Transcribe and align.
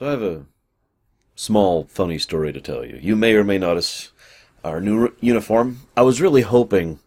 So 0.00 0.06
I 0.06 0.12
have 0.12 0.22
a 0.22 0.46
small, 1.34 1.84
funny 1.84 2.18
story 2.18 2.54
to 2.54 2.60
tell 2.62 2.86
you. 2.86 2.98
You 3.02 3.16
may 3.16 3.34
or 3.34 3.44
may 3.44 3.58
notice 3.58 4.12
our 4.64 4.80
new 4.80 5.12
uniform. 5.20 5.80
I 5.94 6.00
was 6.00 6.22
really 6.22 6.40
hoping 6.40 7.00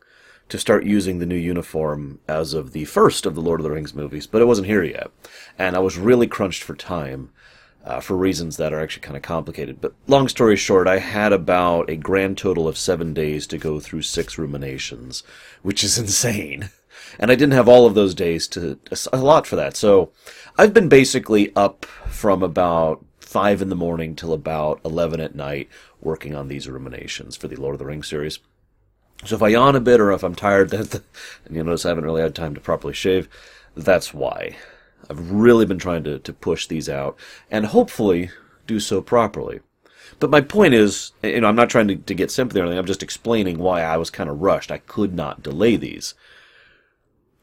to 0.49 0.59
start 0.59 0.85
using 0.85 1.17
the 1.17 1.25
new 1.25 1.35
uniform 1.35 2.19
as 2.27 2.53
of 2.53 2.71
the 2.71 2.85
first 2.85 3.25
of 3.25 3.33
the 3.33 3.41
Lord 3.41 3.59
of 3.59 3.63
the 3.63 3.71
Rings 3.71 3.95
movies, 3.95 4.27
but 4.27 4.43
it 4.43 4.45
wasn't 4.45 4.67
here 4.67 4.83
yet. 4.83 5.09
And 5.57 5.75
I 5.75 5.79
was 5.79 5.97
really 5.97 6.27
crunched 6.27 6.61
for 6.61 6.75
time 6.75 7.31
uh, 7.83 7.99
for 7.99 8.15
reasons 8.15 8.57
that 8.57 8.71
are 8.71 8.79
actually 8.79 9.01
kind 9.01 9.17
of 9.17 9.23
complicated. 9.23 9.81
But 9.81 9.95
long 10.05 10.27
story 10.27 10.55
short, 10.55 10.87
I 10.87 10.99
had 10.99 11.33
about 11.33 11.89
a 11.89 11.95
grand 11.95 12.37
total 12.37 12.67
of 12.67 12.77
seven 12.77 13.11
days 13.11 13.47
to 13.47 13.57
go 13.57 13.79
through 13.79 14.03
six 14.03 14.37
ruminations, 14.37 15.23
which 15.63 15.83
is 15.83 15.97
insane. 15.97 16.69
And 17.19 17.31
I 17.31 17.35
didn't 17.35 17.53
have 17.53 17.67
all 17.67 17.85
of 17.85 17.95
those 17.95 18.15
days 18.15 18.47
to 18.49 18.79
a 19.11 19.17
lot 19.17 19.47
for 19.47 19.55
that. 19.55 19.75
So 19.75 20.11
I've 20.57 20.73
been 20.73 20.89
basically 20.89 21.51
up 21.55 21.85
from 21.85 22.43
about 22.43 23.03
five 23.19 23.61
in 23.61 23.69
the 23.69 23.75
morning 23.75 24.15
till 24.15 24.33
about 24.33 24.79
11 24.85 25.19
at 25.19 25.35
night 25.35 25.69
working 26.01 26.35
on 26.35 26.47
these 26.47 26.67
ruminations 26.67 27.35
for 27.35 27.47
the 27.47 27.55
Lord 27.55 27.73
of 27.73 27.79
the 27.79 27.85
Rings 27.85 28.07
series. 28.07 28.39
So 29.25 29.35
if 29.35 29.43
I 29.43 29.49
yawn 29.49 29.75
a 29.75 29.79
bit 29.79 29.99
or 29.99 30.11
if 30.11 30.23
I'm 30.23 30.35
tired, 30.35 30.73
and 30.73 31.01
you'll 31.49 31.65
notice 31.65 31.85
I 31.85 31.89
haven't 31.89 32.03
really 32.03 32.21
had 32.21 32.35
time 32.35 32.53
to 32.55 32.61
properly 32.61 32.93
shave, 32.93 33.29
that's 33.75 34.13
why. 34.13 34.57
I've 35.09 35.31
really 35.31 35.65
been 35.65 35.79
trying 35.79 36.03
to, 36.03 36.19
to 36.19 36.33
push 36.33 36.67
these 36.67 36.89
out 36.89 37.17
and 37.49 37.65
hopefully 37.65 38.29
do 38.67 38.79
so 38.79 39.01
properly. 39.01 39.59
But 40.19 40.29
my 40.29 40.41
point 40.41 40.73
is, 40.73 41.11
you 41.23 41.41
know, 41.41 41.47
I'm 41.47 41.55
not 41.55 41.69
trying 41.69 41.87
to, 41.87 41.95
to 41.95 42.13
get 42.13 42.31
sympathy 42.31 42.59
or 42.59 42.63
anything. 42.63 42.79
I'm 42.79 42.85
just 42.85 43.03
explaining 43.03 43.57
why 43.57 43.81
I 43.81 43.97
was 43.97 44.09
kind 44.09 44.29
of 44.29 44.41
rushed. 44.41 44.71
I 44.71 44.77
could 44.77 45.13
not 45.13 45.43
delay 45.43 45.75
these. 45.75 46.13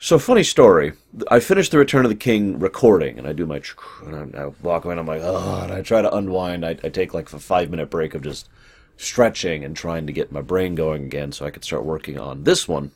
So, 0.03 0.19
funny 0.19 0.45
story. 0.45 0.95
I 1.31 1.41
finished 1.41 1.73
the 1.73 1.79
Return 1.79 2.07
of 2.07 2.09
the 2.09 2.17
King 2.17 2.59
recording, 2.59 3.19
and 3.19 3.29
I 3.29 3.35
do 3.35 3.45
my, 3.45 3.61
and 4.07 4.35
I 4.35 4.47
walk 4.63 4.87
away, 4.87 4.95
and 4.95 5.01
I'm 5.01 5.07
like, 5.07 5.21
oh, 5.23 5.61
and 5.63 5.71
I 5.71 5.83
try 5.83 6.01
to 6.01 6.17
unwind. 6.17 6.65
I, 6.65 6.71
I 6.71 6.89
take 6.89 7.13
like 7.13 7.31
a 7.35 7.39
five 7.39 7.69
minute 7.69 7.91
break 7.91 8.15
of 8.15 8.23
just 8.23 8.49
stretching 8.97 9.63
and 9.63 9.77
trying 9.77 10.07
to 10.07 10.13
get 10.15 10.33
my 10.33 10.41
brain 10.41 10.75
going 10.75 11.05
again 11.05 11.33
so 11.33 11.45
I 11.45 11.51
could 11.51 11.65
start 11.65 11.85
working 11.85 12.19
on 12.19 12.45
this 12.45 12.67
one. 12.67 12.93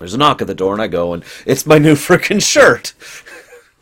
There's 0.00 0.14
a 0.14 0.18
knock 0.18 0.40
at 0.40 0.48
the 0.48 0.56
door, 0.56 0.72
and 0.72 0.82
I 0.82 0.88
go, 0.88 1.12
and 1.12 1.22
it's 1.46 1.66
my 1.66 1.78
new 1.78 1.94
freaking 1.94 2.42
shirt. 2.42 2.94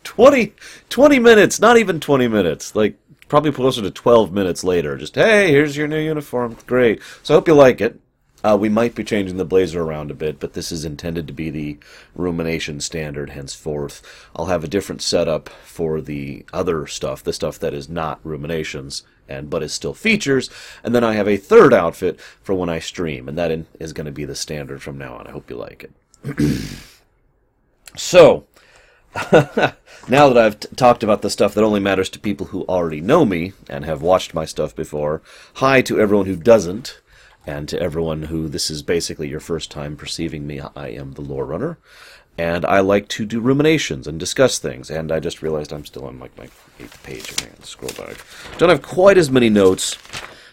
20, 0.03 0.53
20 0.89 1.17
minutes, 1.17 1.59
not 1.59 1.77
even 1.77 1.99
20 1.99 2.27
minutes, 2.27 2.75
like 2.75 2.99
probably 3.29 3.51
closer 3.51 3.81
to 3.81 3.89
12 3.89 4.31
minutes 4.31 4.63
later. 4.63 4.95
Just, 4.95 5.15
hey, 5.15 5.49
here's 5.49 5.75
your 5.75 5.87
new 5.87 5.99
uniform. 5.99 6.57
Great. 6.67 7.01
So 7.23 7.33
I 7.33 7.37
hope 7.37 7.47
you 7.47 7.55
like 7.55 7.81
it. 7.81 7.99
Uh, 8.43 8.57
we 8.59 8.69
might 8.69 8.95
be 8.95 9.03
changing 9.03 9.37
the 9.37 9.45
blazer 9.45 9.81
around 9.81 10.11
a 10.11 10.15
bit, 10.15 10.39
but 10.39 10.53
this 10.53 10.71
is 10.71 10.83
intended 10.83 11.27
to 11.27 11.33
be 11.33 11.49
the 11.49 11.77
rumination 12.15 12.79
standard 12.79 13.31
henceforth. 13.31 14.01
I'll 14.35 14.47
have 14.47 14.63
a 14.63 14.69
different 14.69 15.01
setup 15.01 15.49
for 15.49 16.01
the 16.01 16.45
other 16.51 16.87
stuff, 16.87 17.23
the 17.23 17.33
stuff 17.33 17.59
that 17.59 17.73
is 17.73 17.89
not 17.89 18.19
ruminations, 18.23 19.03
and 19.29 19.49
but 19.49 19.63
is 19.63 19.73
still 19.73 19.93
features. 19.93 20.49
And 20.83 20.95
then 20.95 21.03
I 21.03 21.13
have 21.13 21.27
a 21.27 21.37
third 21.37 21.73
outfit 21.73 22.19
for 22.41 22.55
when 22.55 22.69
I 22.69 22.79
stream, 22.79 23.27
and 23.27 23.37
that 23.37 23.65
is 23.79 23.93
going 23.93 24.05
to 24.05 24.11
be 24.11 24.25
the 24.25 24.35
standard 24.35 24.81
from 24.81 24.97
now 24.97 25.15
on. 25.15 25.27
I 25.27 25.31
hope 25.31 25.49
you 25.49 25.57
like 25.57 25.83
it. 25.83 25.91
so, 27.95 28.45
now 29.31 30.29
that 30.29 30.37
I've 30.37 30.59
t- 30.59 30.69
talked 30.75 31.03
about 31.03 31.21
the 31.21 31.29
stuff 31.29 31.53
that 31.53 31.63
only 31.63 31.79
matters 31.79 32.09
to 32.09 32.19
people 32.19 32.47
who 32.47 32.63
already 32.63 33.01
know 33.01 33.25
me 33.25 33.53
and 33.69 33.85
have 33.85 34.01
watched 34.01 34.33
my 34.33 34.45
stuff 34.45 34.75
before, 34.75 35.21
hi 35.55 35.81
to 35.81 35.99
everyone 35.99 36.27
who 36.27 36.35
doesn't. 36.35 37.00
And 37.45 37.67
to 37.69 37.81
everyone 37.81 38.23
who 38.23 38.47
this 38.47 38.69
is 38.69 38.83
basically 38.83 39.27
your 39.27 39.39
first 39.39 39.71
time 39.71 39.95
perceiving 39.95 40.45
me, 40.45 40.61
I 40.75 40.89
am 40.89 41.13
the 41.13 41.21
lore 41.21 41.45
runner. 41.45 41.79
And 42.37 42.65
I 42.65 42.79
like 42.79 43.07
to 43.09 43.25
do 43.25 43.39
ruminations 43.39 44.07
and 44.07 44.19
discuss 44.19 44.57
things. 44.59 44.89
And 44.89 45.11
I 45.11 45.19
just 45.19 45.41
realized 45.41 45.73
I'm 45.73 45.85
still 45.85 46.05
on 46.05 46.19
like 46.19 46.37
my 46.37 46.49
eighth 46.79 47.01
page. 47.03 47.39
Hang 47.39 47.51
on, 47.51 47.63
scroll 47.63 47.91
back. 47.93 48.23
Don't 48.57 48.69
have 48.69 48.81
quite 48.81 49.17
as 49.17 49.29
many 49.29 49.49
notes 49.49 49.97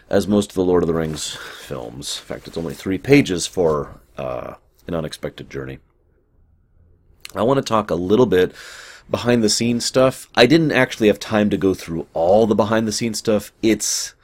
as 0.09 0.27
most 0.27 0.51
of 0.51 0.55
the 0.55 0.63
Lord 0.63 0.83
of 0.83 0.87
the 0.87 0.93
Rings 0.93 1.35
films. 1.61 2.17
In 2.19 2.25
fact, 2.25 2.47
it's 2.47 2.57
only 2.57 2.73
three 2.73 2.97
pages 2.97 3.47
for 3.47 4.01
uh, 4.17 4.55
an 4.87 4.93
unexpected 4.95 5.49
journey. 5.49 5.79
I 7.35 7.43
want 7.43 7.57
to 7.57 7.63
talk 7.63 7.91
a 7.91 7.95
little 7.95 8.25
bit 8.25 8.53
behind 9.09 9.43
the 9.43 9.49
scenes 9.49 9.85
stuff. 9.85 10.27
I 10.35 10.45
didn't 10.45 10.71
actually 10.71 11.07
have 11.07 11.19
time 11.19 11.49
to 11.51 11.57
go 11.57 11.73
through 11.73 12.07
all 12.13 12.47
the 12.47 12.55
behind 12.55 12.87
the 12.87 12.91
scenes 12.91 13.19
stuff. 13.19 13.51
It's 13.61 14.15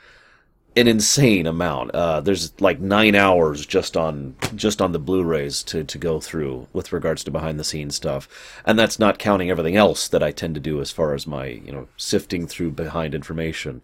an 0.78 0.88
insane 0.88 1.47
amount. 1.47 1.91
Uh, 1.91 2.19
there's 2.19 2.59
like 2.59 2.80
nine 2.81 3.16
hours 3.16 3.66
just 3.66 3.96
on 3.96 4.36
just 4.56 4.81
on 4.81 4.91
the 4.91 5.00
Blu-rays 5.00 5.63
to 5.63 5.84
to 5.86 5.97
go 5.97 6.19
through 6.19 6.68
with 6.74 6.91
regards 6.91 7.24
to 7.24 7.31
behind 7.31 7.59
the 7.59 7.63
scenes 7.63 7.96
stuff, 7.96 8.28
and 8.66 8.78
that's 8.78 9.00
not 9.00 9.18
counting 9.18 9.50
everything 9.50 9.78
else 9.78 10.08
that 10.09 10.22
I 10.22 10.31
tend 10.31 10.53
to 10.56 10.62
do 10.62 10.81
as 10.81 10.91
far 10.91 11.13
as 11.13 11.25
my 11.25 11.47
you 11.47 11.72
know 11.72 11.88
sifting 11.96 12.46
through 12.46 12.72
behind 12.72 13.16
information. 13.16 13.81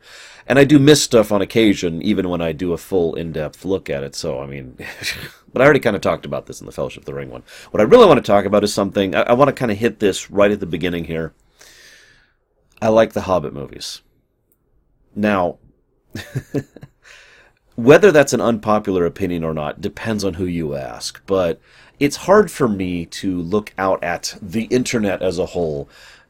And 0.47 0.59
I 0.59 0.65
do 0.65 0.79
miss 0.79 1.01
stuff 1.01 1.31
on 1.31 1.41
occasion, 1.41 2.01
even 2.01 2.27
when 2.27 2.41
I 2.41 2.51
do 2.51 2.73
a 2.73 2.77
full 2.77 3.15
in-depth 3.15 3.63
look 3.63 3.89
at 3.89 4.03
it. 4.03 4.13
So 4.13 4.41
I 4.41 4.45
mean, 4.45 4.75
but 5.53 5.61
I 5.61 5.65
already 5.65 5.79
kind 5.79 5.95
of 5.95 6.01
talked 6.01 6.25
about 6.25 6.45
this 6.45 6.59
in 6.59 6.65
the 6.65 6.73
Fellowship 6.73 7.03
of 7.03 7.05
the 7.05 7.13
Ring 7.13 7.29
one. 7.29 7.43
What 7.71 7.79
I 7.79 7.85
really 7.85 8.07
want 8.07 8.17
to 8.17 8.31
talk 8.31 8.43
about 8.43 8.65
is 8.65 8.73
something 8.73 9.15
I, 9.15 9.21
I 9.21 9.33
want 9.33 9.47
to 9.47 9.53
kind 9.53 9.71
of 9.71 9.77
hit 9.77 9.99
this 9.99 10.29
right 10.29 10.51
at 10.51 10.59
the 10.59 10.65
beginning 10.65 11.05
here. 11.05 11.33
I 12.81 12.89
like 12.89 13.13
the 13.13 13.21
Hobbit 13.21 13.53
movies. 13.53 14.01
Now, 15.15 15.59
whether 17.75 18.11
that's 18.11 18.33
an 18.33 18.41
unpopular 18.41 19.05
opinion 19.05 19.43
or 19.43 19.53
not 19.53 19.81
depends 19.81 20.23
on 20.23 20.35
who 20.35 20.45
you 20.45 20.75
ask, 20.75 21.21
but 21.25 21.59
it's 21.99 22.15
hard 22.17 22.51
for 22.51 22.67
me 22.67 23.05
to 23.05 23.39
look 23.41 23.73
out 23.77 24.03
at 24.03 24.35
the 24.41 24.63
internet 24.65 25.21
as 25.21 25.39
a 25.39 25.47
whole, 25.47 25.87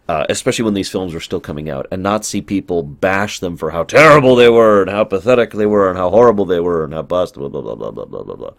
uh, 0.08 0.26
especially 0.30 0.66
when 0.66 0.74
these 0.74 0.90
films 0.90 1.14
were 1.14 1.20
still 1.20 1.40
coming 1.40 1.70
out, 1.70 1.88
and 1.92 2.04
not 2.04 2.26
see 2.26 2.42
people 2.42 2.84
bash 2.84 3.40
them 3.40 3.58
for 3.58 3.72
how 3.72 3.84
terrible 3.84 4.36
they 4.36 4.50
were, 4.50 4.82
and 4.82 4.92
how 4.92 5.04
pathetic 5.04 5.52
they 5.52 5.66
were, 5.66 5.90
and 5.90 5.98
how 5.98 6.10
horrible 6.10 6.46
they 6.46 6.60
were, 6.60 6.84
and 6.84 6.94
how 6.94 7.02
bust, 7.02 7.36
blah, 7.36 7.50
blah, 7.50 7.62
blah, 7.62 7.76
blah, 7.76 7.92
blah, 7.92 8.06
blah, 8.06 8.24
blah, 8.24 8.36
blah. 8.36 8.54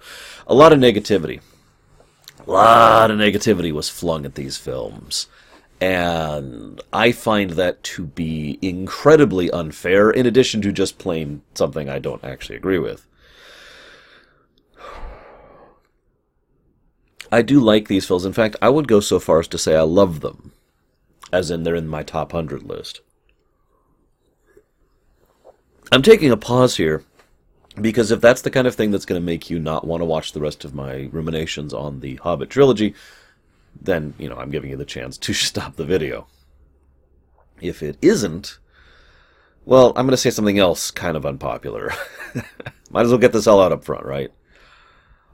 A 0.46 0.54
lot 0.54 0.72
of 0.72 0.78
negativity. 0.78 1.40
A 2.46 2.50
lot 2.50 3.10
of 3.10 3.18
negativity 3.18 3.72
was 3.72 3.88
flung 3.88 4.24
at 4.24 4.34
these 4.34 4.56
films. 4.56 5.28
And 5.82 6.80
I 6.92 7.10
find 7.10 7.50
that 7.50 7.82
to 7.82 8.04
be 8.04 8.56
incredibly 8.62 9.50
unfair, 9.50 10.12
in 10.12 10.26
addition 10.26 10.62
to 10.62 10.70
just 10.70 10.96
plain 10.96 11.42
something 11.54 11.88
I 11.88 11.98
don't 11.98 12.22
actually 12.22 12.54
agree 12.54 12.78
with. 12.78 13.04
I 17.32 17.42
do 17.42 17.58
like 17.58 17.88
these 17.88 18.06
films. 18.06 18.24
In 18.24 18.32
fact, 18.32 18.54
I 18.62 18.68
would 18.68 18.86
go 18.86 19.00
so 19.00 19.18
far 19.18 19.40
as 19.40 19.48
to 19.48 19.58
say 19.58 19.74
I 19.74 19.82
love 19.82 20.20
them, 20.20 20.52
as 21.32 21.50
in 21.50 21.64
they're 21.64 21.74
in 21.74 21.88
my 21.88 22.04
top 22.04 22.32
100 22.32 22.62
list. 22.62 23.00
I'm 25.90 26.02
taking 26.02 26.30
a 26.30 26.36
pause 26.36 26.76
here 26.76 27.02
because 27.80 28.12
if 28.12 28.20
that's 28.20 28.42
the 28.42 28.52
kind 28.52 28.68
of 28.68 28.76
thing 28.76 28.92
that's 28.92 29.04
going 29.04 29.20
to 29.20 29.26
make 29.26 29.50
you 29.50 29.58
not 29.58 29.84
want 29.84 30.00
to 30.00 30.04
watch 30.04 30.30
the 30.30 30.40
rest 30.40 30.64
of 30.64 30.76
my 30.76 31.08
ruminations 31.10 31.74
on 31.74 31.98
the 31.98 32.16
Hobbit 32.16 32.50
trilogy, 32.50 32.94
then, 33.80 34.14
you 34.18 34.28
know, 34.28 34.36
I'm 34.36 34.50
giving 34.50 34.70
you 34.70 34.76
the 34.76 34.84
chance 34.84 35.18
to 35.18 35.32
stop 35.32 35.76
the 35.76 35.84
video. 35.84 36.26
If 37.60 37.82
it 37.82 37.96
isn't, 38.02 38.58
well, 39.64 39.88
I'm 39.90 40.06
going 40.06 40.10
to 40.10 40.16
say 40.16 40.30
something 40.30 40.58
else 40.58 40.90
kind 40.90 41.16
of 41.16 41.24
unpopular. 41.24 41.92
Might 42.90 43.02
as 43.02 43.08
well 43.08 43.18
get 43.18 43.32
this 43.32 43.46
all 43.46 43.62
out 43.62 43.72
up 43.72 43.84
front, 43.84 44.04
right? 44.04 44.32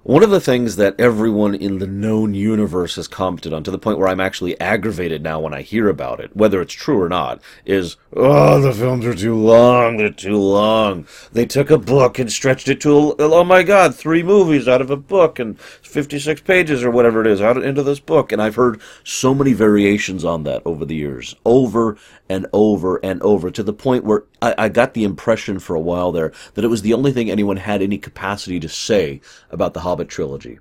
One 0.09 0.23
of 0.23 0.31
the 0.31 0.41
things 0.41 0.77
that 0.77 0.99
everyone 0.99 1.55
in 1.55 1.81
the 1.81 1.87
known 1.87 2.33
universe 2.33 2.97
has 2.97 3.07
commented 3.07 3.53
on, 3.53 3.63
to 3.65 3.71
the 3.71 3.79
point 3.79 3.99
where 3.99 4.09
I'm 4.09 4.23
actually 4.23 4.59
aggravated 4.59 5.23
now 5.23 5.39
when 5.39 5.53
I 5.53 5.61
hear 5.61 5.87
about 5.91 6.19
it, 6.19 6.35
whether 6.35 6.63
it's 6.63 6.73
true 6.73 6.99
or 6.99 7.11
not, 7.11 7.43
is, 7.67 7.99
oh, 8.15 8.59
the 8.59 8.73
films 8.73 9.05
are 9.05 9.15
too 9.15 9.35
long, 9.35 9.99
they're 9.99 10.09
too 10.09 10.39
long. 10.39 11.07
They 11.31 11.45
took 11.45 11.71
a 11.71 11.77
book 11.77 12.19
and 12.19 12.33
stretched 12.33 12.69
it 12.69 12.81
to, 12.81 13.17
oh 13.19 13.45
my 13.45 13.63
god, 13.63 13.95
three 13.95 14.23
movies 14.23 14.67
out 14.67 14.81
of 14.81 14.91
a 14.91 14.97
book 14.97 15.39
and 15.39 15.61
56 15.61 16.41
pages 16.41 16.83
or 16.83 16.91
whatever 16.91 17.21
it 17.21 17.27
is 17.27 17.43
out 17.43 17.63
into 17.63 17.83
this 17.83 18.01
book. 18.01 18.33
And 18.33 18.41
I've 18.41 18.55
heard 18.55 18.81
so 19.05 19.35
many 19.35 19.53
variations 19.53 20.25
on 20.25 20.45
that 20.45 20.63
over 20.65 20.87
the 20.87 20.97
years, 20.97 21.37
over 21.45 21.99
and 22.31 22.47
over 22.55 22.97
and 23.05 23.21
over, 23.21 23.51
to 23.51 23.63
the 23.63 23.75
point 23.75 24.05
where 24.05 24.25
I, 24.41 24.55
I 24.57 24.69
got 24.71 24.95
the 24.95 25.05
impression 25.05 25.59
for 25.59 25.77
a 25.77 25.81
while 25.81 26.13
there 26.13 26.33
that 26.55 26.65
it 26.65 26.69
was 26.69 26.81
the 26.81 26.95
only 26.95 27.13
thing 27.13 27.31
anyone 27.31 27.59
had 27.59 27.83
any 27.83 27.99
capacity 27.99 28.59
to 28.61 28.71
say 28.71 29.21
about 29.51 29.75
the 29.75 29.81
Hobbit 29.81 29.98
trilogy 30.05 30.59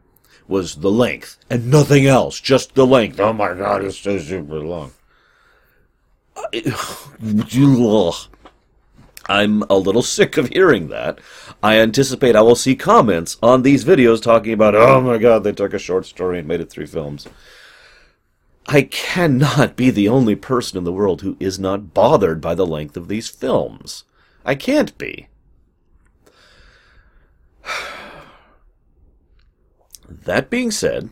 was 0.47 0.75
the 0.75 0.91
length 0.91 1.37
and 1.49 1.69
nothing 1.69 2.05
else, 2.05 2.39
just 2.39 2.75
the 2.75 2.85
length. 2.85 3.19
Oh 3.19 3.33
my 3.33 3.53
god, 3.53 3.83
it's 3.83 3.97
so 3.97 4.17
super 4.17 4.59
long. 4.59 4.91
I'm 9.29 9.63
a 9.63 9.75
little 9.75 10.03
sick 10.03 10.37
of 10.37 10.49
hearing 10.49 10.87
that. 10.87 11.19
I 11.61 11.79
anticipate 11.79 12.35
I 12.35 12.41
will 12.41 12.55
see 12.55 12.75
comments 12.75 13.37
on 13.43 13.61
these 13.61 13.83
videos 13.83 14.21
talking 14.21 14.53
about, 14.53 14.75
oh 14.75 15.01
my 15.01 15.17
god, 15.17 15.43
they 15.43 15.51
took 15.51 15.73
a 15.73 15.79
short 15.79 16.05
story 16.05 16.39
and 16.39 16.47
made 16.47 16.61
it 16.61 16.69
three 16.69 16.85
films. 16.85 17.27
I 18.67 18.83
cannot 18.83 19.75
be 19.75 19.89
the 19.89 20.07
only 20.07 20.35
person 20.35 20.77
in 20.77 20.83
the 20.83 20.93
world 20.93 21.21
who 21.21 21.35
is 21.39 21.59
not 21.59 21.93
bothered 21.93 22.39
by 22.39 22.55
the 22.55 22.67
length 22.67 22.95
of 22.95 23.07
these 23.07 23.29
films. 23.29 24.03
I 24.45 24.55
can't 24.55 24.97
be. 24.97 25.27
That 30.09 30.49
being 30.49 30.71
said, 30.71 31.09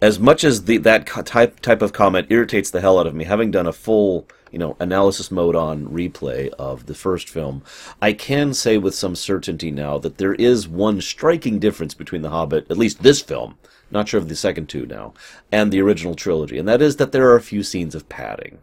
as 0.00 0.18
much 0.18 0.44
as 0.44 0.64
the, 0.64 0.78
that 0.78 1.06
type 1.06 1.60
type 1.60 1.82
of 1.82 1.92
comment 1.92 2.26
irritates 2.30 2.70
the 2.70 2.80
hell 2.80 2.98
out 2.98 3.06
of 3.06 3.14
me, 3.14 3.24
having 3.24 3.50
done 3.50 3.66
a 3.66 3.72
full 3.72 4.26
you 4.54 4.58
know, 4.58 4.76
analysis 4.78 5.32
mode 5.32 5.56
on 5.56 5.88
replay 5.88 6.48
of 6.50 6.86
the 6.86 6.94
first 6.94 7.28
film, 7.28 7.64
I 8.00 8.12
can 8.12 8.54
say 8.54 8.78
with 8.78 8.94
some 8.94 9.16
certainty 9.16 9.72
now 9.72 9.98
that 9.98 10.18
there 10.18 10.34
is 10.34 10.68
one 10.68 11.00
striking 11.00 11.58
difference 11.58 11.92
between 11.92 12.22
The 12.22 12.30
Hobbit, 12.30 12.70
at 12.70 12.78
least 12.78 13.02
this 13.02 13.20
film, 13.20 13.58
not 13.90 14.08
sure 14.08 14.20
of 14.20 14.28
the 14.28 14.36
second 14.36 14.68
two 14.68 14.86
now, 14.86 15.12
and 15.50 15.72
the 15.72 15.80
original 15.80 16.14
trilogy, 16.14 16.56
and 16.56 16.68
that 16.68 16.80
is 16.80 16.96
that 16.96 17.10
there 17.10 17.28
are 17.30 17.36
a 17.36 17.42
few 17.42 17.64
scenes 17.64 17.96
of 17.96 18.08
padding. 18.08 18.58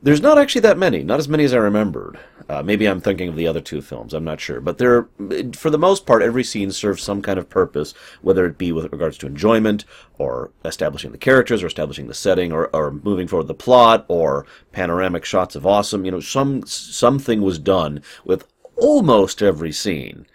There's 0.00 0.22
not 0.22 0.38
actually 0.38 0.60
that 0.60 0.78
many, 0.78 1.02
not 1.02 1.18
as 1.18 1.28
many 1.28 1.42
as 1.42 1.52
I 1.52 1.56
remembered. 1.56 2.20
Uh, 2.48 2.62
maybe 2.62 2.86
I'm 2.86 3.00
thinking 3.00 3.28
of 3.28 3.34
the 3.34 3.48
other 3.48 3.60
two 3.60 3.82
films, 3.82 4.14
I'm 4.14 4.22
not 4.22 4.40
sure. 4.40 4.60
But 4.60 4.78
there, 4.78 5.08
for 5.54 5.70
the 5.70 5.78
most 5.78 6.06
part, 6.06 6.22
every 6.22 6.44
scene 6.44 6.70
serves 6.70 7.02
some 7.02 7.20
kind 7.20 7.36
of 7.36 7.50
purpose, 7.50 7.94
whether 8.22 8.46
it 8.46 8.58
be 8.58 8.70
with 8.70 8.92
regards 8.92 9.18
to 9.18 9.26
enjoyment, 9.26 9.84
or 10.16 10.52
establishing 10.64 11.10
the 11.10 11.18
characters, 11.18 11.64
or 11.64 11.66
establishing 11.66 12.06
the 12.06 12.14
setting, 12.14 12.52
or, 12.52 12.74
or 12.74 12.92
moving 12.92 13.26
forward 13.26 13.48
the 13.48 13.54
plot, 13.54 14.04
or 14.06 14.46
panoramic 14.70 15.24
shots 15.24 15.56
of 15.56 15.66
awesome. 15.66 16.04
You 16.04 16.12
know, 16.12 16.20
some 16.20 16.64
something 16.64 17.42
was 17.42 17.58
done 17.58 18.00
with 18.24 18.46
almost 18.76 19.42
every 19.42 19.72
scene. 19.72 20.26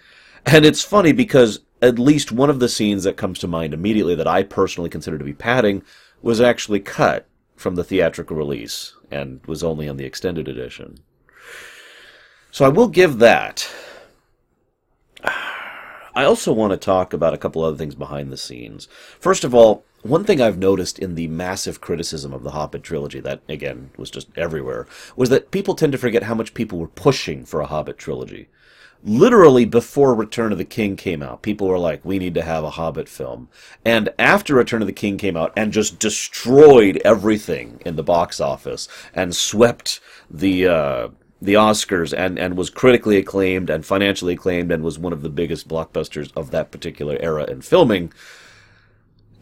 And 0.46 0.66
it's 0.66 0.84
funny 0.84 1.14
because 1.14 1.62
at 1.82 1.98
least 1.98 2.34
one 2.34 2.50
of 2.50 2.60
the 2.60 2.70
scenes 2.70 3.06
that 3.06 3.16
comes 3.16 3.40
to 3.40 3.48
mind 3.48 3.74
immediately 3.74 4.16
that 4.16 4.28
I 4.28 4.44
personally 4.44 4.90
consider 4.90 5.18
to 5.18 5.24
be 5.24 5.34
padding 5.34 5.84
was 6.22 6.42
actually 6.42 6.82
cut 6.82 7.28
from 7.64 7.76
the 7.76 7.84
theatrical 7.84 8.36
release 8.36 8.94
and 9.10 9.44
was 9.48 9.64
only 9.64 9.88
on 9.88 9.98
the 9.98 10.06
extended 10.06 10.48
edition. 10.48 11.00
So 12.52 12.66
I 12.66 12.70
will 12.70 12.90
give 12.90 13.18
that. 13.20 13.68
I 16.16 16.26
also 16.26 16.54
want 16.54 16.72
to 16.72 16.78
talk 16.78 17.14
about 17.14 17.34
a 17.34 17.38
couple 17.40 17.64
other 17.64 17.78
things 17.78 17.96
behind 17.96 18.32
the 18.32 18.38
scenes. 18.38 18.88
First 19.20 19.44
of 19.44 19.56
all, 19.56 19.84
one 20.04 20.26
thing 20.26 20.42
I've 20.42 20.58
noticed 20.60 21.00
in 21.00 21.16
the 21.16 21.28
massive 21.30 21.80
criticism 21.80 22.34
of 22.34 22.44
the 22.44 22.52
Hobbit 22.52 22.84
trilogy, 22.84 23.22
that 23.22 23.42
again 23.48 23.90
was 23.98 24.12
just 24.12 24.28
everywhere, 24.38 24.86
was 25.16 25.30
that 25.30 25.50
people 25.50 25.74
tend 25.74 25.94
to 25.94 25.98
forget 25.98 26.24
how 26.24 26.36
much 26.36 26.54
people 26.54 26.78
were 26.78 26.88
pushing 26.88 27.46
for 27.46 27.62
a 27.62 27.68
Hobbit 27.68 27.98
trilogy 27.98 28.50
literally 29.04 29.66
before 29.66 30.16
Return 30.16 30.52
of 30.52 30.58
the 30.58 30.66
King 30.66 30.96
came 30.96 31.22
out, 31.22 31.42
people 31.42 31.68
were 31.68 31.80
like, 31.80 32.04
we 32.04 32.20
need 32.20 32.34
to 32.36 32.42
have 32.42 32.64
a 32.64 32.72
Hobbit 32.72 33.10
film. 33.10 33.50
And 33.84 34.10
after 34.18 34.56
Return 34.56 34.82
of 34.82 34.88
the 34.88 34.94
King 34.94 35.18
came 35.18 35.36
out 35.36 35.54
and 35.58 35.74
just 35.74 36.00
destroyed 36.00 37.02
everything 37.04 37.82
in 37.86 37.96
the 37.96 38.04
box 38.04 38.40
office 38.40 38.88
and 39.14 39.36
swept 39.36 40.00
the, 40.30 40.68
uh, 40.68 41.08
the 41.42 41.56
Oscars 41.56 42.18
and, 42.18 42.40
and 42.40 42.56
was 42.56 42.70
critically 42.70 43.18
acclaimed 43.18 43.70
and 43.70 43.86
financially 43.86 44.34
acclaimed 44.34 44.72
and 44.72 44.84
was 44.84 44.98
one 44.98 45.14
of 45.14 45.22
the 45.22 45.30
biggest 45.30 45.68
blockbusters 45.68 46.32
of 46.36 46.52
that 46.52 46.72
particular 46.72 47.18
era 47.20 47.44
in 47.46 47.62
filming 47.62 48.14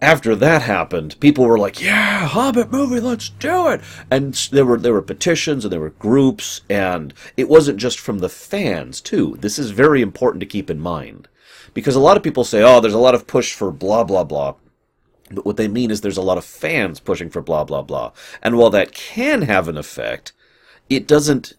after 0.01 0.35
that 0.35 0.63
happened, 0.63 1.19
people 1.19 1.45
were 1.45 1.59
like, 1.59 1.81
"Yeah, 1.81 2.25
Hobbit 2.27 2.71
movie, 2.71 2.99
let's 2.99 3.29
do 3.29 3.67
it!" 3.69 3.81
And 4.09 4.33
there 4.51 4.65
were 4.65 4.77
there 4.77 4.93
were 4.93 5.01
petitions 5.01 5.63
and 5.63 5.71
there 5.71 5.79
were 5.79 5.91
groups, 5.91 6.61
and 6.69 7.13
it 7.37 7.47
wasn't 7.47 7.77
just 7.77 7.99
from 7.99 8.19
the 8.19 8.29
fans 8.29 8.99
too. 8.99 9.37
This 9.39 9.59
is 9.59 9.71
very 9.71 10.01
important 10.01 10.39
to 10.41 10.47
keep 10.47 10.69
in 10.69 10.79
mind 10.79 11.27
because 11.73 11.95
a 11.95 11.99
lot 11.99 12.17
of 12.17 12.23
people 12.23 12.43
say, 12.43 12.63
"Oh, 12.63 12.79
there's 12.79 12.93
a 12.93 12.99
lot 12.99 13.15
of 13.15 13.27
push 13.27 13.53
for 13.53 13.71
blah 13.71 14.03
blah 14.03 14.23
blah." 14.23 14.55
But 15.29 15.45
what 15.45 15.57
they 15.57 15.67
mean 15.67 15.91
is 15.91 16.01
there's 16.01 16.17
a 16.17 16.21
lot 16.21 16.37
of 16.37 16.45
fans 16.45 16.99
pushing 16.99 17.29
for 17.29 17.41
blah 17.41 17.63
blah 17.63 17.83
blah. 17.83 18.11
And 18.41 18.57
while 18.57 18.69
that 18.71 18.93
can 18.93 19.43
have 19.43 19.67
an 19.67 19.77
effect, 19.77 20.33
it 20.89 21.07
doesn't 21.07 21.53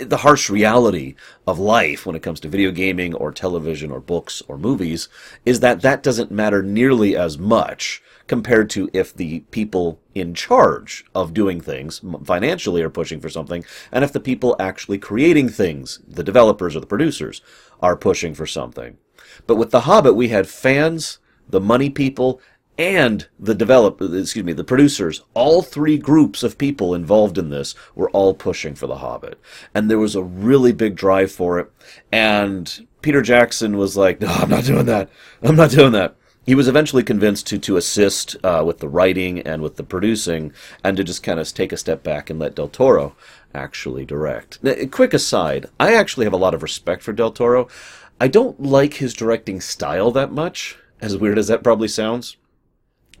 the 0.00 0.18
harsh 0.18 0.50
reality 0.50 1.14
of 1.46 1.58
life 1.58 2.06
when 2.06 2.16
it 2.16 2.22
comes 2.22 2.40
to 2.40 2.48
video 2.48 2.70
gaming 2.70 3.14
or 3.14 3.32
television 3.32 3.90
or 3.90 4.00
books 4.00 4.42
or 4.48 4.58
movies 4.58 5.08
is 5.44 5.60
that 5.60 5.82
that 5.82 6.02
doesn't 6.02 6.30
matter 6.30 6.62
nearly 6.62 7.16
as 7.16 7.38
much 7.38 8.02
compared 8.26 8.70
to 8.70 8.88
if 8.92 9.14
the 9.14 9.40
people 9.50 10.00
in 10.14 10.34
charge 10.34 11.04
of 11.14 11.34
doing 11.34 11.60
things 11.60 12.00
financially 12.24 12.82
are 12.82 12.90
pushing 12.90 13.20
for 13.20 13.28
something 13.28 13.64
and 13.90 14.04
if 14.04 14.12
the 14.12 14.20
people 14.20 14.56
actually 14.58 14.98
creating 14.98 15.48
things, 15.48 16.00
the 16.06 16.24
developers 16.24 16.76
or 16.76 16.80
the 16.80 16.86
producers, 16.86 17.40
are 17.80 17.96
pushing 17.96 18.34
for 18.34 18.46
something. 18.46 18.96
But 19.46 19.56
with 19.56 19.70
The 19.70 19.80
Hobbit, 19.80 20.14
we 20.14 20.28
had 20.28 20.48
fans, 20.48 21.18
the 21.48 21.60
money 21.60 21.90
people, 21.90 22.40
and 22.78 23.28
the 23.38 23.54
develop 23.54 24.00
excuse 24.00 24.44
me 24.44 24.52
the 24.52 24.64
producers 24.64 25.22
all 25.34 25.60
three 25.60 25.98
groups 25.98 26.42
of 26.42 26.56
people 26.56 26.94
involved 26.94 27.36
in 27.36 27.50
this 27.50 27.74
were 27.94 28.10
all 28.10 28.34
pushing 28.34 28.74
for 28.74 28.86
the 28.86 28.96
hobbit. 28.96 29.38
And 29.74 29.90
there 29.90 29.98
was 29.98 30.14
a 30.14 30.22
really 30.22 30.72
big 30.72 30.96
drive 30.96 31.30
for 31.30 31.58
it. 31.58 31.70
And 32.10 32.86
peter 33.02 33.22
jackson 33.22 33.76
was 33.76 33.96
like 33.96 34.20
no 34.20 34.28
i'm 34.28 34.50
not 34.50 34.64
doing 34.64 34.86
that. 34.86 35.10
I'm 35.42 35.56
not 35.56 35.70
doing 35.70 35.92
that. 35.92 36.16
He 36.44 36.56
was 36.56 36.66
eventually 36.66 37.04
convinced 37.04 37.46
to 37.48 37.58
to 37.58 37.76
assist 37.76 38.36
uh, 38.42 38.64
with 38.66 38.78
the 38.78 38.88
writing 38.88 39.40
and 39.40 39.62
with 39.62 39.76
the 39.76 39.84
producing 39.84 40.52
and 40.82 40.96
to 40.96 41.04
just 41.04 41.22
kind 41.22 41.38
of 41.38 41.52
take 41.52 41.72
a 41.72 41.76
step 41.76 42.02
back 42.02 42.30
and 42.30 42.38
let 42.38 42.56
del 42.56 42.68
toro 42.68 43.14
actually 43.54 44.04
direct. 44.04 44.58
Now, 44.62 44.74
quick 44.90 45.14
aside. 45.14 45.66
I 45.78 45.94
actually 45.94 46.24
have 46.24 46.32
a 46.32 46.38
lot 46.38 46.54
of 46.54 46.62
respect 46.62 47.02
for 47.02 47.12
del 47.12 47.30
toro. 47.30 47.68
I 48.20 48.28
don't 48.28 48.60
like 48.60 48.94
his 48.94 49.14
directing 49.14 49.60
style 49.60 50.10
that 50.12 50.32
much 50.32 50.78
as 51.00 51.16
weird 51.16 51.38
as 51.38 51.48
that 51.48 51.62
probably 51.62 51.88
sounds 51.88 52.36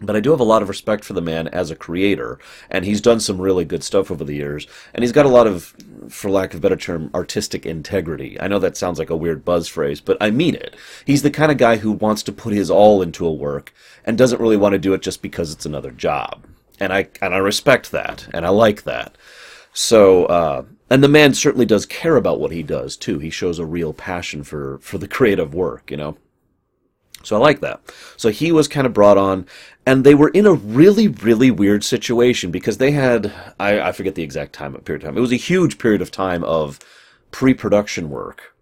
but 0.02 0.16
I 0.16 0.20
do 0.20 0.30
have 0.30 0.40
a 0.40 0.44
lot 0.44 0.62
of 0.62 0.68
respect 0.68 1.04
for 1.04 1.12
the 1.12 1.20
man 1.20 1.48
as 1.48 1.70
a 1.70 1.76
creator, 1.76 2.38
and 2.70 2.84
he's 2.84 3.00
done 3.00 3.20
some 3.20 3.40
really 3.40 3.64
good 3.64 3.82
stuff 3.82 4.10
over 4.10 4.24
the 4.24 4.34
years, 4.34 4.66
and 4.94 5.02
he's 5.02 5.12
got 5.12 5.26
a 5.26 5.30
lot 5.30 5.46
of, 5.46 5.74
for 6.08 6.30
lack 6.30 6.52
of 6.52 6.58
a 6.58 6.60
better 6.60 6.76
term, 6.76 7.10
artistic 7.14 7.66
integrity. 7.66 8.40
I 8.40 8.48
know 8.48 8.58
that 8.58 8.76
sounds 8.76 8.98
like 8.98 9.10
a 9.10 9.16
weird 9.16 9.44
buzz 9.44 9.68
phrase, 9.68 10.00
but 10.00 10.16
I 10.20 10.30
mean 10.30 10.54
it. 10.54 10.76
He's 11.06 11.22
the 11.22 11.30
kind 11.30 11.52
of 11.52 11.58
guy 11.58 11.76
who 11.76 11.92
wants 11.92 12.22
to 12.24 12.32
put 12.32 12.52
his 12.52 12.70
all 12.70 13.02
into 13.02 13.26
a 13.26 13.32
work 13.32 13.72
and 14.04 14.18
doesn't 14.18 14.40
really 14.40 14.56
want 14.56 14.72
to 14.72 14.78
do 14.78 14.94
it 14.94 15.02
just 15.02 15.22
because 15.22 15.52
it's 15.52 15.66
another 15.66 15.90
job. 15.90 16.46
And 16.80 16.92
I 16.92 17.08
and 17.20 17.34
I 17.34 17.38
respect 17.38 17.92
that, 17.92 18.28
and 18.34 18.44
I 18.44 18.48
like 18.48 18.82
that. 18.82 19.16
So, 19.72 20.26
uh, 20.26 20.64
and 20.90 21.02
the 21.02 21.08
man 21.08 21.32
certainly 21.32 21.64
does 21.64 21.86
care 21.86 22.16
about 22.16 22.40
what 22.40 22.50
he 22.50 22.62
does 22.62 22.96
too. 22.96 23.18
He 23.18 23.30
shows 23.30 23.58
a 23.58 23.66
real 23.66 23.92
passion 23.92 24.42
for 24.42 24.78
for 24.78 24.98
the 24.98 25.08
creative 25.08 25.54
work, 25.54 25.90
you 25.90 25.96
know. 25.96 26.16
So 27.24 27.36
I 27.36 27.38
like 27.38 27.60
that. 27.60 27.80
So 28.16 28.30
he 28.30 28.52
was 28.52 28.68
kind 28.68 28.86
of 28.86 28.92
brought 28.92 29.16
on, 29.16 29.46
and 29.84 30.04
they 30.04 30.14
were 30.14 30.28
in 30.28 30.46
a 30.46 30.52
really, 30.52 31.08
really 31.08 31.50
weird 31.50 31.82
situation 31.84 32.50
because 32.50 32.78
they 32.78 32.92
had, 32.92 33.32
I, 33.58 33.80
I 33.80 33.92
forget 33.92 34.14
the 34.14 34.22
exact 34.22 34.52
time, 34.52 34.74
period 34.74 35.02
of 35.02 35.08
time. 35.08 35.16
It 35.16 35.20
was 35.22 35.32
a 35.32 35.36
huge 35.36 35.78
period 35.78 36.02
of 36.02 36.10
time 36.10 36.44
of 36.44 36.78
pre-production 37.30 38.08
work. 38.08 38.54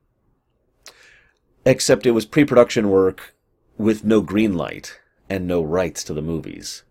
Except 1.66 2.06
it 2.06 2.12
was 2.12 2.24
pre-production 2.24 2.88
work 2.88 3.34
with 3.76 4.04
no 4.04 4.22
green 4.22 4.54
light 4.54 4.98
and 5.28 5.46
no 5.46 5.62
rights 5.62 6.02
to 6.04 6.14
the 6.14 6.22
movies. 6.22 6.84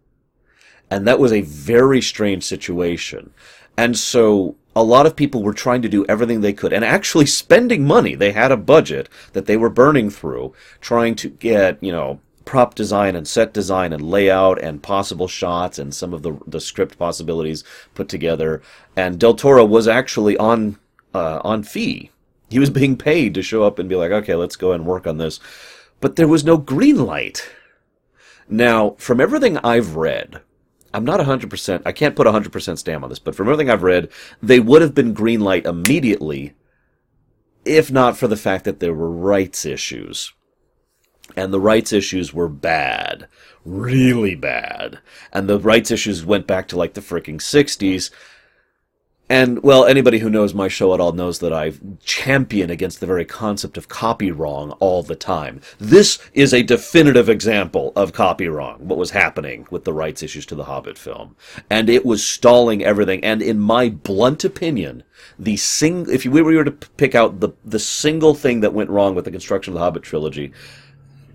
And 0.91 1.07
that 1.07 1.19
was 1.19 1.33
a 1.33 1.41
very 1.41 2.01
strange 2.01 2.43
situation. 2.43 3.33
And 3.77 3.97
so 3.97 4.57
a 4.75 4.83
lot 4.83 5.05
of 5.05 5.15
people 5.15 5.41
were 5.41 5.53
trying 5.53 5.81
to 5.81 5.89
do 5.89 6.05
everything 6.07 6.41
they 6.41 6.53
could 6.53 6.71
and 6.71 6.85
actually 6.85 7.25
spending 7.25 7.85
money. 7.85 8.13
They 8.13 8.31
had 8.31 8.51
a 8.51 8.57
budget 8.57 9.09
that 9.33 9.45
they 9.47 9.57
were 9.57 9.69
burning 9.69 10.09
through 10.09 10.53
trying 10.81 11.15
to 11.15 11.29
get, 11.29 11.81
you 11.83 11.91
know, 11.91 12.19
prop 12.49 12.73
design 12.73 13.15
and 13.15 13.27
set 13.27 13.53
design 13.53 13.93
and 13.93 14.01
layout 14.01 14.59
and 14.59 14.81
possible 14.81 15.27
shots 15.27 15.77
and 15.77 15.93
some 15.93 16.15
of 16.15 16.23
the 16.23 16.35
the 16.47 16.59
script 16.59 16.97
possibilities 16.97 17.63
put 17.93 18.09
together. 18.09 18.59
And 18.95 19.19
Del 19.19 19.35
Toro 19.35 19.63
was 19.63 19.87
actually 19.87 20.35
on 20.37 20.79
uh, 21.13 21.41
on 21.43 21.61
fee. 21.61 22.09
He 22.49 22.57
was 22.57 22.71
being 22.71 22.97
paid 22.97 23.35
to 23.35 23.43
show 23.43 23.61
up 23.61 23.77
and 23.77 23.87
be 23.87 23.95
like, 23.95 24.09
okay, 24.09 24.33
let's 24.33 24.55
go 24.55 24.71
and 24.71 24.87
work 24.87 25.05
on 25.05 25.19
this. 25.19 25.39
But 25.99 26.15
there 26.15 26.27
was 26.27 26.43
no 26.43 26.57
green 26.57 27.05
light. 27.05 27.47
Now, 28.49 28.95
from 28.97 29.21
everything 29.21 29.59
I've 29.59 29.95
read, 29.95 30.41
I'm 30.91 31.05
not 31.05 31.19
100%, 31.19 31.83
I 31.85 31.91
can't 31.91 32.15
put 32.15 32.25
100% 32.25 32.77
stamp 32.79 33.03
on 33.03 33.09
this, 33.09 33.19
but 33.19 33.35
from 33.35 33.47
everything 33.47 33.69
I've 33.69 33.83
read, 33.83 34.09
they 34.41 34.59
would 34.59 34.81
have 34.81 34.95
been 34.95 35.13
green 35.13 35.41
light 35.41 35.67
immediately 35.67 36.55
if 37.63 37.91
not 37.91 38.17
for 38.17 38.27
the 38.27 38.35
fact 38.35 38.65
that 38.65 38.79
there 38.79 38.95
were 38.95 39.11
rights 39.11 39.67
issues. 39.67 40.33
And 41.39 41.53
the 41.53 41.59
rights 41.61 41.93
issues 41.93 42.33
were 42.33 42.49
bad. 42.49 43.29
Really 43.63 44.35
bad. 44.35 44.99
And 45.31 45.47
the 45.47 45.57
rights 45.57 45.89
issues 45.89 46.25
went 46.25 46.47
back 46.47 46.67
to 46.67 46.77
like 46.77 46.95
the 46.95 47.01
freaking 47.01 47.37
60s. 47.37 48.11
And, 49.29 49.63
well, 49.63 49.85
anybody 49.85 50.17
who 50.17 50.29
knows 50.29 50.53
my 50.53 50.67
show 50.67 50.93
at 50.93 50.99
all 50.99 51.13
knows 51.13 51.39
that 51.39 51.53
I 51.53 51.71
champion 52.03 52.69
against 52.69 52.99
the 52.99 53.05
very 53.05 53.23
concept 53.23 53.77
of 53.77 53.87
copy 53.87 54.31
wrong 54.31 54.71
all 54.81 55.01
the 55.01 55.15
time. 55.15 55.61
This 55.77 56.19
is 56.33 56.53
a 56.53 56.61
definitive 56.61 57.29
example 57.29 57.93
of 57.95 58.11
copy 58.11 58.49
wrong, 58.49 58.85
what 58.85 58.97
was 58.97 59.11
happening 59.11 59.65
with 59.71 59.85
the 59.85 59.93
rights 59.93 60.21
issues 60.21 60.45
to 60.47 60.55
the 60.55 60.65
Hobbit 60.65 60.97
film. 60.97 61.37
And 61.69 61.89
it 61.89 62.05
was 62.05 62.25
stalling 62.25 62.83
everything. 62.83 63.23
And 63.23 63.41
in 63.41 63.59
my 63.59 63.87
blunt 63.87 64.43
opinion, 64.43 65.03
the 65.37 65.55
sing, 65.55 66.05
if 66.09 66.25
we 66.25 66.41
were 66.41 66.65
to 66.65 66.71
pick 66.71 67.15
out 67.15 67.39
the, 67.39 67.51
the 67.63 67.79
single 67.79 68.33
thing 68.33 68.59
that 68.59 68.73
went 68.73 68.89
wrong 68.89 69.15
with 69.15 69.23
the 69.23 69.31
construction 69.31 69.71
of 69.71 69.75
the 69.75 69.85
Hobbit 69.85 70.03
trilogy, 70.03 70.51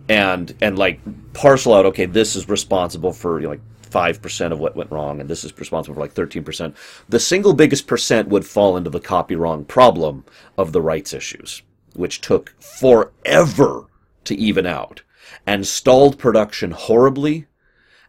and, 0.09 0.55
and 0.61 0.79
like 0.79 1.01
parcel 1.33 1.75
out, 1.75 1.87
okay, 1.87 2.07
this 2.07 2.37
is 2.37 2.49
responsible 2.49 3.13
for, 3.13 3.41
you 3.41 3.45
know, 3.45 3.51
like, 3.51 3.61
5% 3.95 4.51
of 4.51 4.59
what 4.59 4.75
went 4.75 4.91
wrong, 4.91 5.21
and 5.21 5.31
this 5.31 5.45
is 5.45 5.57
responsible 5.57 5.95
for 5.95 6.01
like 6.01 6.15
13%. 6.15 6.75
The 7.09 7.21
single 7.21 7.55
biggest 7.55 7.87
percent 7.87 8.29
would 8.29 8.45
fall 8.45 8.77
into 8.77 8.91
the 8.91 8.99
copy 8.99 9.37
wrong 9.37 9.65
problem 9.65 10.25
of 10.59 10.73
the 10.73 10.83
rights 10.83 11.15
issues, 11.15 11.63
which 11.95 12.21
took 12.21 12.61
forever 12.61 13.87
to 14.25 14.35
even 14.35 14.67
out, 14.67 15.03
and 15.47 15.65
stalled 15.65 16.19
production 16.19 16.73
horribly, 16.73 17.47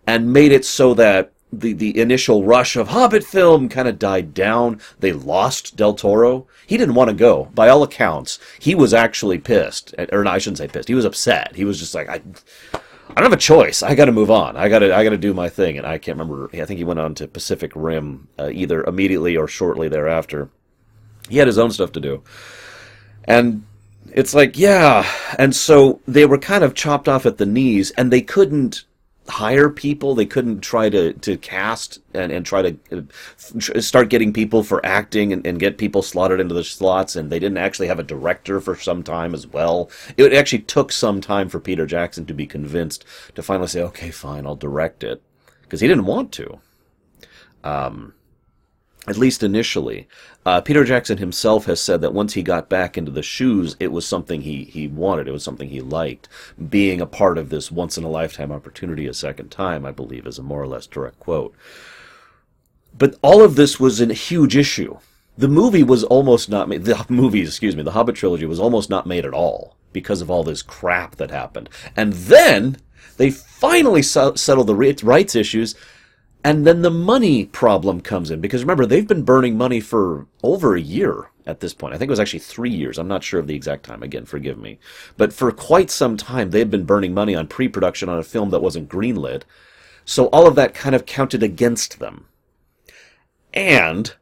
and 0.08 0.34
made 0.34 0.52
it 0.52 0.66
so 0.66 0.96
that 0.96 1.34
the, 1.60 1.74
the 1.74 2.00
initial 2.00 2.44
rush 2.44 2.76
of 2.76 2.90
Hobbit 2.90 3.24
film 3.24 3.70
kind 3.70 3.88
of 3.88 4.00
died 4.00 4.34
down. 4.34 4.80
They 5.00 5.14
lost 5.14 5.76
Del 5.76 5.94
Toro. 5.94 6.48
He 6.68 6.78
didn't 6.78 6.96
want 6.96 7.10
to 7.10 7.16
go. 7.16 7.46
By 7.54 7.70
all 7.70 7.84
accounts, 7.84 8.40
he 8.60 8.76
was 8.76 8.94
actually 8.94 9.40
pissed. 9.40 9.94
Or 10.12 10.24
no, 10.24 10.32
I 10.32 10.38
shouldn't 10.38 10.58
say 10.58 10.68
pissed. 10.68 10.88
He 10.88 10.96
was 10.96 11.06
upset. 11.06 11.56
He 11.56 11.66
was 11.66 11.80
just 11.80 11.96
like, 11.96 12.10
I, 12.10 12.22
I 12.74 13.14
don't 13.16 13.24
have 13.24 13.34
a 13.34 13.38
choice. 13.38 13.84
I 13.84 13.96
got 13.96 14.06
to 14.06 14.12
move 14.12 14.32
on. 14.32 14.58
I 14.58 14.70
got 14.70 14.80
to, 14.80 14.96
I 14.96 15.04
got 15.04 15.12
to 15.12 15.18
do 15.18 15.34
my 15.34 15.50
thing. 15.50 15.78
And 15.78 15.86
I 15.86 15.98
can't 15.98 16.18
remember. 16.18 16.50
I 16.54 16.66
think 16.66 16.78
he 16.78 16.84
went 16.84 17.00
on 17.00 17.16
to 17.16 17.28
Pacific 17.28 17.72
Rim 17.76 18.28
uh, 18.40 18.50
either 18.52 18.84
immediately 18.84 19.38
or 19.38 19.48
shortly 19.48 19.90
thereafter. 19.90 20.50
He 21.30 21.38
had 21.38 21.48
his 21.48 21.58
own 21.58 21.72
stuff 21.72 21.92
to 21.94 22.00
do, 22.00 22.24
and 23.24 23.66
it's 24.12 24.36
like, 24.36 24.60
yeah. 24.60 25.12
And 25.40 25.56
so 25.56 26.00
they 26.08 26.26
were 26.26 26.38
kind 26.38 26.64
of 26.64 26.76
chopped 26.76 27.10
off 27.10 27.26
at 27.26 27.38
the 27.38 27.48
knees, 27.48 27.90
and 27.98 28.14
they 28.14 28.22
couldn't 28.22 28.84
hire 29.28 29.70
people. 29.70 30.16
They 30.16 30.26
couldn't 30.26 30.62
try 30.62 30.90
to, 30.90 31.14
to 31.14 31.38
cast 31.38 32.00
and, 32.14 32.32
and 32.32 32.46
try 32.46 32.62
to 32.62 32.78
uh, 32.92 33.82
start 33.82 34.10
getting 34.10 34.34
people 34.34 34.64
for 34.64 34.86
acting 34.86 35.34
and, 35.34 35.46
and 35.46 35.60
get 35.60 35.78
people 35.78 36.02
slotted 36.02 36.40
into 36.40 36.56
the 36.56 36.64
slots. 36.64 37.16
And 37.16 37.32
they 37.32 37.40
didn't 37.40 37.58
actually 37.58 37.88
have 37.88 38.00
a 38.00 38.04
director 38.04 38.60
for 38.60 38.76
some 38.76 39.04
time 39.04 39.34
as 39.34 39.48
well. 39.48 39.90
It 40.18 40.34
actually 40.34 40.64
took 40.64 40.92
some 40.92 41.22
time 41.22 41.50
for 41.50 41.60
Peter 41.60 41.86
Jackson 41.86 42.26
to 42.26 42.34
be 42.34 42.48
convinced 42.48 43.06
to 43.36 43.44
finally 43.44 43.68
say, 43.68 43.82
okay, 43.84 44.12
fine, 44.12 44.46
I'll 44.46 44.56
direct 44.56 45.04
it. 45.04 45.22
Because 45.62 45.82
he 45.82 45.88
didn't 45.88 46.06
want 46.06 46.32
to. 46.34 46.60
Um, 47.64 48.14
at 49.08 49.18
least 49.18 49.44
initially. 49.44 50.08
Uh, 50.46 50.62
Peter 50.62 50.84
Jackson 50.84 51.18
himself 51.18 51.66
has 51.66 51.80
said 51.80 52.02
that 52.02 52.14
once 52.14 52.34
he 52.34 52.44
got 52.44 52.70
back 52.70 52.98
into 52.98 53.12
the 53.12 53.24
shoes, 53.24 53.76
it 53.80 53.92
was 53.92 54.06
something 54.06 54.42
he, 54.42 54.64
he 54.66 54.88
wanted. 54.88 55.28
It 55.28 55.32
was 55.32 55.44
something 55.44 55.70
he 55.70 55.82
liked. 55.82 56.28
Being 56.70 57.02
a 57.02 57.06
part 57.06 57.38
of 57.38 57.50
this 57.50 57.72
once 57.72 57.98
in 57.98 58.04
a 58.04 58.10
lifetime 58.10 58.52
opportunity 58.52 59.08
a 59.08 59.14
second 59.14 59.50
time, 59.50 59.86
I 59.86 59.92
believe, 59.92 60.26
is 60.26 60.40
a 60.40 60.44
more 60.44 60.62
or 60.62 60.68
less 60.68 60.88
direct 60.88 61.20
quote. 61.20 61.54
But 62.98 63.16
all 63.22 63.42
of 63.44 63.56
this 63.56 63.80
was 63.80 64.00
a 64.02 64.14
huge 64.14 64.56
issue. 64.56 64.98
The 65.38 65.48
movie 65.50 65.84
was 65.84 66.04
almost 66.04 66.50
not 66.50 66.70
made, 66.70 66.86
the 66.86 67.06
movie, 67.10 67.42
excuse 67.42 67.76
me, 67.76 67.84
the 67.84 67.92
Hobbit 67.92 68.16
trilogy 68.16 68.46
was 68.46 68.60
almost 68.60 68.90
not 68.90 69.06
made 69.06 69.26
at 69.26 69.34
all 69.34 69.76
because 69.92 70.22
of 70.22 70.32
all 70.32 70.44
this 70.44 70.62
crap 70.62 71.18
that 71.18 71.32
happened. 71.32 71.70
And 71.96 72.14
then 72.14 72.78
they 73.18 73.32
finally 73.32 74.02
settled 74.02 74.68
the 74.68 74.76
rights 75.04 75.36
issues 75.36 75.76
and 76.46 76.64
then 76.64 76.84
the 76.84 76.92
money 76.92 77.46
problem 77.46 78.02
comes 78.02 78.30
in 78.30 78.40
because 78.40 78.62
remember, 78.62 78.86
they've 78.86 79.08
been 79.08 79.24
burning 79.24 79.58
money 79.58 79.80
for 79.80 80.28
over 80.44 80.76
a 80.76 80.80
year 80.80 81.32
at 81.48 81.60
this 81.60 81.74
point. 81.74 81.96
I 81.96 81.98
think 81.98 82.08
it 82.08 82.12
was 82.12 82.20
actually 82.20 82.38
three 82.38 82.70
years. 82.70 83.00
I'm 83.00 83.08
not 83.08 83.24
sure 83.24 83.40
of 83.40 83.48
the 83.48 83.56
exact 83.56 83.84
time. 83.84 84.04
Again, 84.04 84.26
forgive 84.26 84.60
me. 84.60 84.78
But 85.18 85.34
for 85.34 85.52
quite 85.52 85.90
some 85.90 86.18
time, 86.18 86.52
they 86.52 86.60
had 86.60 86.70
been 86.70 86.86
burning 86.86 87.16
money 87.16 87.34
on 87.34 87.48
pre 87.48 87.68
production 87.68 88.10
on 88.10 88.20
a 88.20 88.24
film 88.24 88.52
that 88.52 88.62
wasn't 88.62 88.90
greenlit. 88.90 89.42
So 90.06 90.28
all 90.28 90.46
of 90.46 90.54
that 90.54 90.76
kind 90.76 90.94
of 90.94 91.08
counted 91.08 91.42
against 91.42 91.98
them. 91.98 92.26
And 93.52 94.14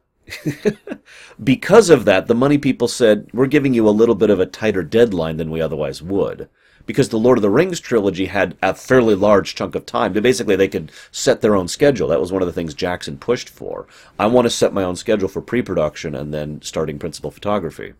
because 1.44 1.90
of 1.90 2.06
that, 2.06 2.26
the 2.26 2.34
money 2.34 2.56
people 2.56 2.88
said, 2.88 3.28
we're 3.34 3.44
giving 3.44 3.74
you 3.74 3.86
a 3.86 3.90
little 3.90 4.14
bit 4.14 4.30
of 4.30 4.40
a 4.40 4.46
tighter 4.46 4.82
deadline 4.82 5.36
than 5.36 5.50
we 5.50 5.60
otherwise 5.60 6.00
would 6.00 6.48
because 6.86 7.08
the 7.08 7.18
Lord 7.18 7.38
of 7.38 7.42
the 7.42 7.50
Rings 7.50 7.80
trilogy 7.80 8.26
had 8.26 8.56
a 8.62 8.74
fairly 8.74 9.14
large 9.14 9.54
chunk 9.54 9.74
of 9.74 9.86
time. 9.86 10.12
Basically, 10.12 10.56
they 10.56 10.68
could 10.68 10.92
set 11.10 11.40
their 11.40 11.56
own 11.56 11.68
schedule. 11.68 12.08
That 12.08 12.20
was 12.20 12.32
one 12.32 12.42
of 12.42 12.46
the 12.46 12.52
things 12.52 12.74
Jackson 12.74 13.18
pushed 13.18 13.48
for. 13.48 13.86
I 14.18 14.26
want 14.26 14.46
to 14.46 14.50
set 14.50 14.72
my 14.72 14.84
own 14.84 14.96
schedule 14.96 15.28
for 15.28 15.40
pre-production 15.40 16.14
and 16.14 16.32
then 16.32 16.60
starting 16.62 16.98
principal 16.98 17.30
photography. 17.30 17.94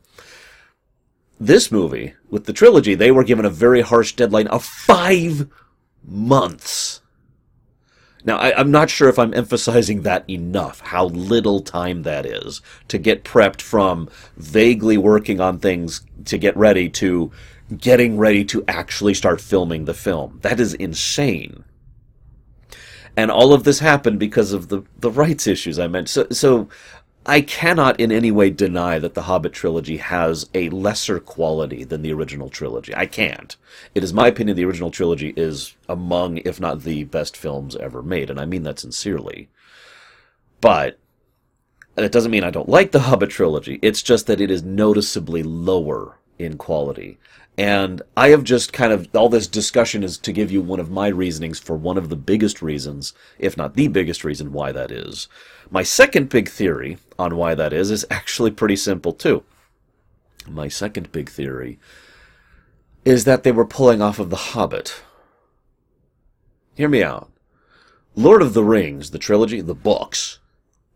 This 1.41 1.73
movie, 1.73 2.15
with 2.31 2.45
the 2.45 2.53
trilogy, 2.53 2.95
they 2.95 3.11
were 3.11 3.25
given 3.25 3.45
a 3.45 3.51
very 3.51 3.81
harsh 3.81 4.13
deadline 4.13 4.47
of 4.49 4.65
five 4.65 5.49
months. 6.05 7.01
Now, 8.27 8.39
I, 8.39 8.59
am 8.59 8.71
not 8.71 8.89
sure 8.89 9.11
if 9.11 9.19
I'm 9.19 9.35
emphasizing 9.35 10.03
that 10.03 10.29
enough, 10.31 10.81
how 10.81 11.07
little 11.07 11.61
time 11.61 12.05
that 12.05 12.25
is 12.25 12.63
to 12.89 12.97
get 12.97 13.25
prepped 13.25 13.61
from 13.61 14.09
vaguely 14.37 14.97
working 14.97 15.41
on 15.41 15.59
things 15.59 16.01
to 16.27 16.39
get 16.39 16.57
ready 16.57 16.89
to 16.89 17.31
getting 17.79 18.19
ready 18.19 18.45
to 18.45 18.65
actually 18.69 19.15
start 19.15 19.41
filming 19.41 19.85
the 19.85 19.95
film. 19.95 20.39
That 20.43 20.61
is 20.61 20.75
insane. 20.75 21.65
And 23.17 23.31
all 23.31 23.53
of 23.53 23.65
this 23.65 23.79
happened 23.79 24.19
because 24.19 24.53
of 24.53 24.69
the, 24.69 24.83
the 24.99 25.11
rights 25.11 25.47
issues 25.47 25.79
I 25.79 25.87
mentioned. 25.87 26.09
So, 26.11 26.27
so 26.31 26.69
I 27.27 27.41
cannot 27.41 27.99
in 28.01 28.13
any 28.13 28.31
way 28.31 28.51
deny 28.51 28.99
that 28.99 29.15
the 29.15 29.23
Hobbit 29.23 29.53
trilogy 29.53 29.97
has 29.97 30.51
a 30.53 30.69
lesser 30.69 31.21
quality 31.21 31.85
than 31.85 32.03
the 32.03 32.13
original 32.13 32.51
trilogy. 32.51 32.95
I 32.95 33.07
can't. 33.07 33.57
It 33.95 34.05
is 34.05 34.13
my 34.13 34.27
opinion 34.27 34.57
the 34.57 34.65
original 34.65 34.91
trilogy 34.91 35.33
is 35.37 35.75
among, 35.89 36.39
if 36.39 36.61
not 36.61 36.83
the 36.83 37.05
best 37.05 37.37
films 37.37 37.77
ever 37.77 38.03
made, 38.03 38.29
and 38.29 38.39
I 38.39 38.45
mean 38.45 38.65
that 38.65 38.79
sincerely. 38.79 39.49
But 40.61 40.99
that 41.95 42.13
doesn't 42.13 42.31
mean 42.31 42.45
I 42.45 42.51
don't 42.51 42.69
like 42.69 42.91
the 42.93 43.01
Hobbit 43.01 43.31
trilogy. 43.31 43.79
It's 43.81 44.03
just 44.03 44.27
that 44.27 44.41
it 44.41 44.51
is 44.51 44.63
noticeably 44.63 45.43
lower 45.43 46.19
in 46.39 46.59
quality. 46.59 47.19
And 47.57 48.03
I 48.17 48.31
have 48.31 48.43
just 48.43 48.73
kind 48.73 48.93
of, 48.93 49.09
all 49.15 49.29
this 49.29 49.47
discussion 49.47 50.03
is 50.03 50.19
to 50.19 50.33
give 50.33 50.51
you 50.51 50.61
one 50.61 50.81
of 50.81 50.91
my 50.91 51.07
reasonings 51.07 51.61
for 51.61 51.77
one 51.77 51.97
of 51.97 52.09
the 52.09 52.17
biggest 52.17 52.63
reasons, 52.63 53.13
if 53.39 53.57
not 53.57 53.75
the 53.75 53.87
biggest 53.89 54.25
reason 54.25 54.53
why 54.53 54.73
that 54.73 54.91
is. 54.91 55.29
My 55.71 55.85
second 55.85 56.31
big 56.31 56.49
theory 56.49 56.99
on 57.17 57.37
why 57.37 57.55
that 57.55 57.73
is 57.73 57.93
is 57.93 58.05
actually 58.11 58.51
pretty 58.51 58.77
simple 58.77 59.13
too. 59.13 59.45
My 60.49 60.67
second 60.69 61.13
big 61.13 61.31
theory 61.31 61.79
is 63.05 63.25
that 63.25 63.45
they 63.45 63.53
were 63.53 63.65
pulling 63.65 64.03
off 64.03 64.19
of 64.19 64.31
The 64.31 64.37
Hobbit. 64.37 65.03
Hear 66.75 66.89
me 66.89 67.05
out. 67.05 67.31
Lord 68.17 68.43
of 68.43 68.55
the 68.55 68.65
Rings, 68.65 69.11
the 69.11 69.19
trilogy, 69.19 69.61
the 69.61 69.75
books, 69.75 70.39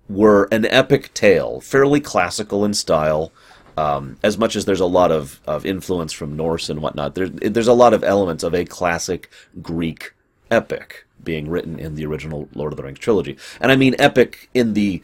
were 0.09 0.49
an 0.51 0.65
epic 0.67 1.13
tale, 1.15 1.61
fairly 1.61 2.01
classical 2.01 2.65
in 2.65 2.75
style, 2.75 3.33
um, 3.79 4.19
as 4.25 4.37
much 4.37 4.57
as 4.57 4.65
there's 4.65 4.81
a 4.81 4.87
lot 4.87 5.13
of, 5.13 5.41
of 5.47 5.65
influence 5.65 6.13
from 6.13 6.37
Norse 6.37 6.69
and 6.69 6.83
whatnot, 6.83 7.15
there, 7.15 7.29
there's 7.29 7.69
a 7.69 7.73
lot 7.73 7.95
of 7.95 8.03
elements 8.03 8.43
of 8.43 8.53
a 8.53 8.65
classic 8.65 9.31
Greek 9.63 10.15
epic 10.51 11.07
being 11.23 11.49
written 11.49 11.79
in 11.79 11.95
the 11.95 12.05
original 12.05 12.49
Lord 12.55 12.73
of 12.73 12.77
the 12.77 12.83
Rings 12.83 12.99
trilogy. 12.99 13.37
And 13.61 13.71
I 13.71 13.77
mean 13.77 13.95
epic 13.99 14.51
in 14.53 14.75
the 14.75 15.03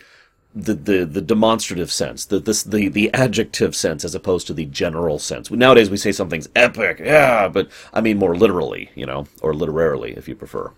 the, 0.57 0.75
the, 0.75 1.04
the 1.04 1.21
demonstrative 1.21 1.90
sense, 1.90 2.26
the, 2.26 2.38
this, 2.38 2.62
the, 2.62 2.87
the 2.87 3.12
adjective 3.12 3.75
sense, 3.75 4.04
as 4.04 4.14
opposed 4.14 4.47
to 4.47 4.54
the 4.54 4.66
general 4.66 5.19
sense. 5.19 5.50
Nowadays 5.50 5.90
we 5.90 5.97
say 5.97 6.12
something's 6.12 6.49
epic, 6.54 7.00
yeah, 7.00 7.49
but 7.49 7.69
I 7.93 8.00
mean 8.00 8.19
more 8.19 8.37
literally, 8.37 8.88
you 8.95 9.04
know, 9.04 9.26
or 9.43 9.52
literarily, 9.52 10.12
if 10.12 10.28
you 10.28 10.37
prefer. 10.37 10.71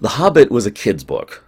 The 0.00 0.08
Hobbit 0.08 0.50
was 0.50 0.64
a 0.64 0.70
kid's 0.70 1.04
book. 1.04 1.44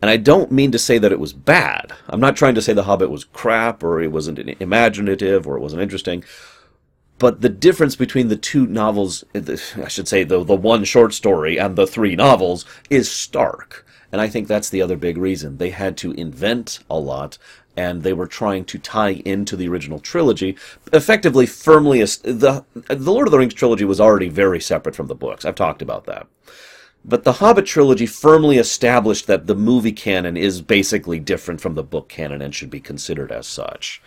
And 0.00 0.10
I 0.10 0.16
don't 0.16 0.52
mean 0.52 0.70
to 0.72 0.78
say 0.78 0.98
that 0.98 1.12
it 1.12 1.18
was 1.18 1.32
bad. 1.32 1.92
I'm 2.08 2.20
not 2.20 2.36
trying 2.36 2.54
to 2.54 2.62
say 2.62 2.72
The 2.72 2.84
Hobbit 2.84 3.10
was 3.10 3.24
crap 3.24 3.82
or 3.82 4.00
it 4.00 4.12
wasn't 4.12 4.38
imaginative 4.60 5.46
or 5.46 5.56
it 5.56 5.60
wasn't 5.60 5.82
interesting. 5.82 6.24
But 7.18 7.40
the 7.40 7.48
difference 7.48 7.96
between 7.96 8.28
the 8.28 8.36
two 8.36 8.66
novels, 8.66 9.24
eh, 9.34 9.56
I 9.82 9.88
should 9.88 10.06
say 10.06 10.22
the, 10.22 10.44
the 10.44 10.54
one 10.54 10.84
short 10.84 11.14
story 11.14 11.58
and 11.58 11.74
the 11.74 11.86
three 11.86 12.14
novels, 12.14 12.64
is 12.90 13.10
stark. 13.10 13.84
And 14.12 14.20
I 14.20 14.28
think 14.28 14.46
that's 14.46 14.70
the 14.70 14.80
other 14.80 14.96
big 14.96 15.18
reason. 15.18 15.58
They 15.58 15.70
had 15.70 15.96
to 15.98 16.12
invent 16.12 16.78
a 16.88 16.98
lot 16.98 17.36
and 17.76 18.02
they 18.02 18.12
were 18.12 18.26
trying 18.26 18.64
to 18.64 18.78
tie 18.78 19.22
into 19.24 19.56
the 19.56 19.68
original 19.68 20.00
trilogy, 20.00 20.56
effectively 20.92 21.46
firmly. 21.46 22.00
The, 22.00 22.64
the 22.74 23.12
Lord 23.12 23.28
of 23.28 23.32
the 23.32 23.38
Rings 23.38 23.54
trilogy 23.54 23.84
was 23.84 24.00
already 24.00 24.28
very 24.28 24.60
separate 24.60 24.96
from 24.96 25.06
the 25.06 25.14
books. 25.14 25.44
I've 25.44 25.54
talked 25.54 25.82
about 25.82 26.04
that. 26.06 26.26
But 27.04 27.24
the 27.24 27.34
Hobbit 27.34 27.66
trilogy 27.66 28.06
firmly 28.06 28.58
established 28.58 29.26
that 29.26 29.46
the 29.46 29.54
movie 29.54 29.92
canon 29.92 30.36
is 30.36 30.60
basically 30.60 31.18
different 31.18 31.60
from 31.60 31.74
the 31.74 31.82
book 31.82 32.08
canon 32.08 32.42
and 32.42 32.54
should 32.54 32.70
be 32.70 32.80
considered 32.80 33.32
as 33.32 33.46
such. 33.46 34.02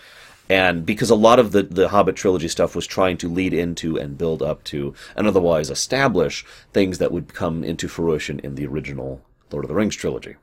And 0.49 0.85
because 0.85 1.09
a 1.09 1.15
lot 1.15 1.39
of 1.39 1.53
the, 1.53 1.63
the 1.63 1.89
Hobbit 1.89 2.15
trilogy 2.15 2.49
stuff 2.49 2.75
was 2.75 2.85
trying 2.85 3.17
to 3.17 3.29
lead 3.29 3.53
into 3.53 3.97
and 3.97 4.17
build 4.17 4.43
up 4.43 4.63
to 4.65 4.93
and 5.15 5.25
otherwise 5.25 5.69
establish 5.69 6.45
things 6.73 6.97
that 6.97 7.11
would 7.11 7.33
come 7.33 7.63
into 7.63 7.87
fruition 7.87 8.39
in 8.39 8.55
the 8.55 8.67
original 8.67 9.21
Lord 9.51 9.65
of 9.65 9.69
the 9.69 9.75
Rings 9.75 9.95
trilogy. 9.95 10.35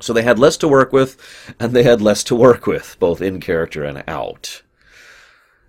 So 0.00 0.12
they 0.12 0.22
had 0.22 0.38
less 0.38 0.56
to 0.56 0.68
work 0.68 0.92
with, 0.92 1.16
and 1.60 1.72
they 1.72 1.84
had 1.84 2.02
less 2.02 2.24
to 2.24 2.34
work 2.34 2.66
with, 2.66 2.96
both 2.98 3.22
in 3.22 3.38
character 3.40 3.84
and 3.84 4.02
out 4.08 4.62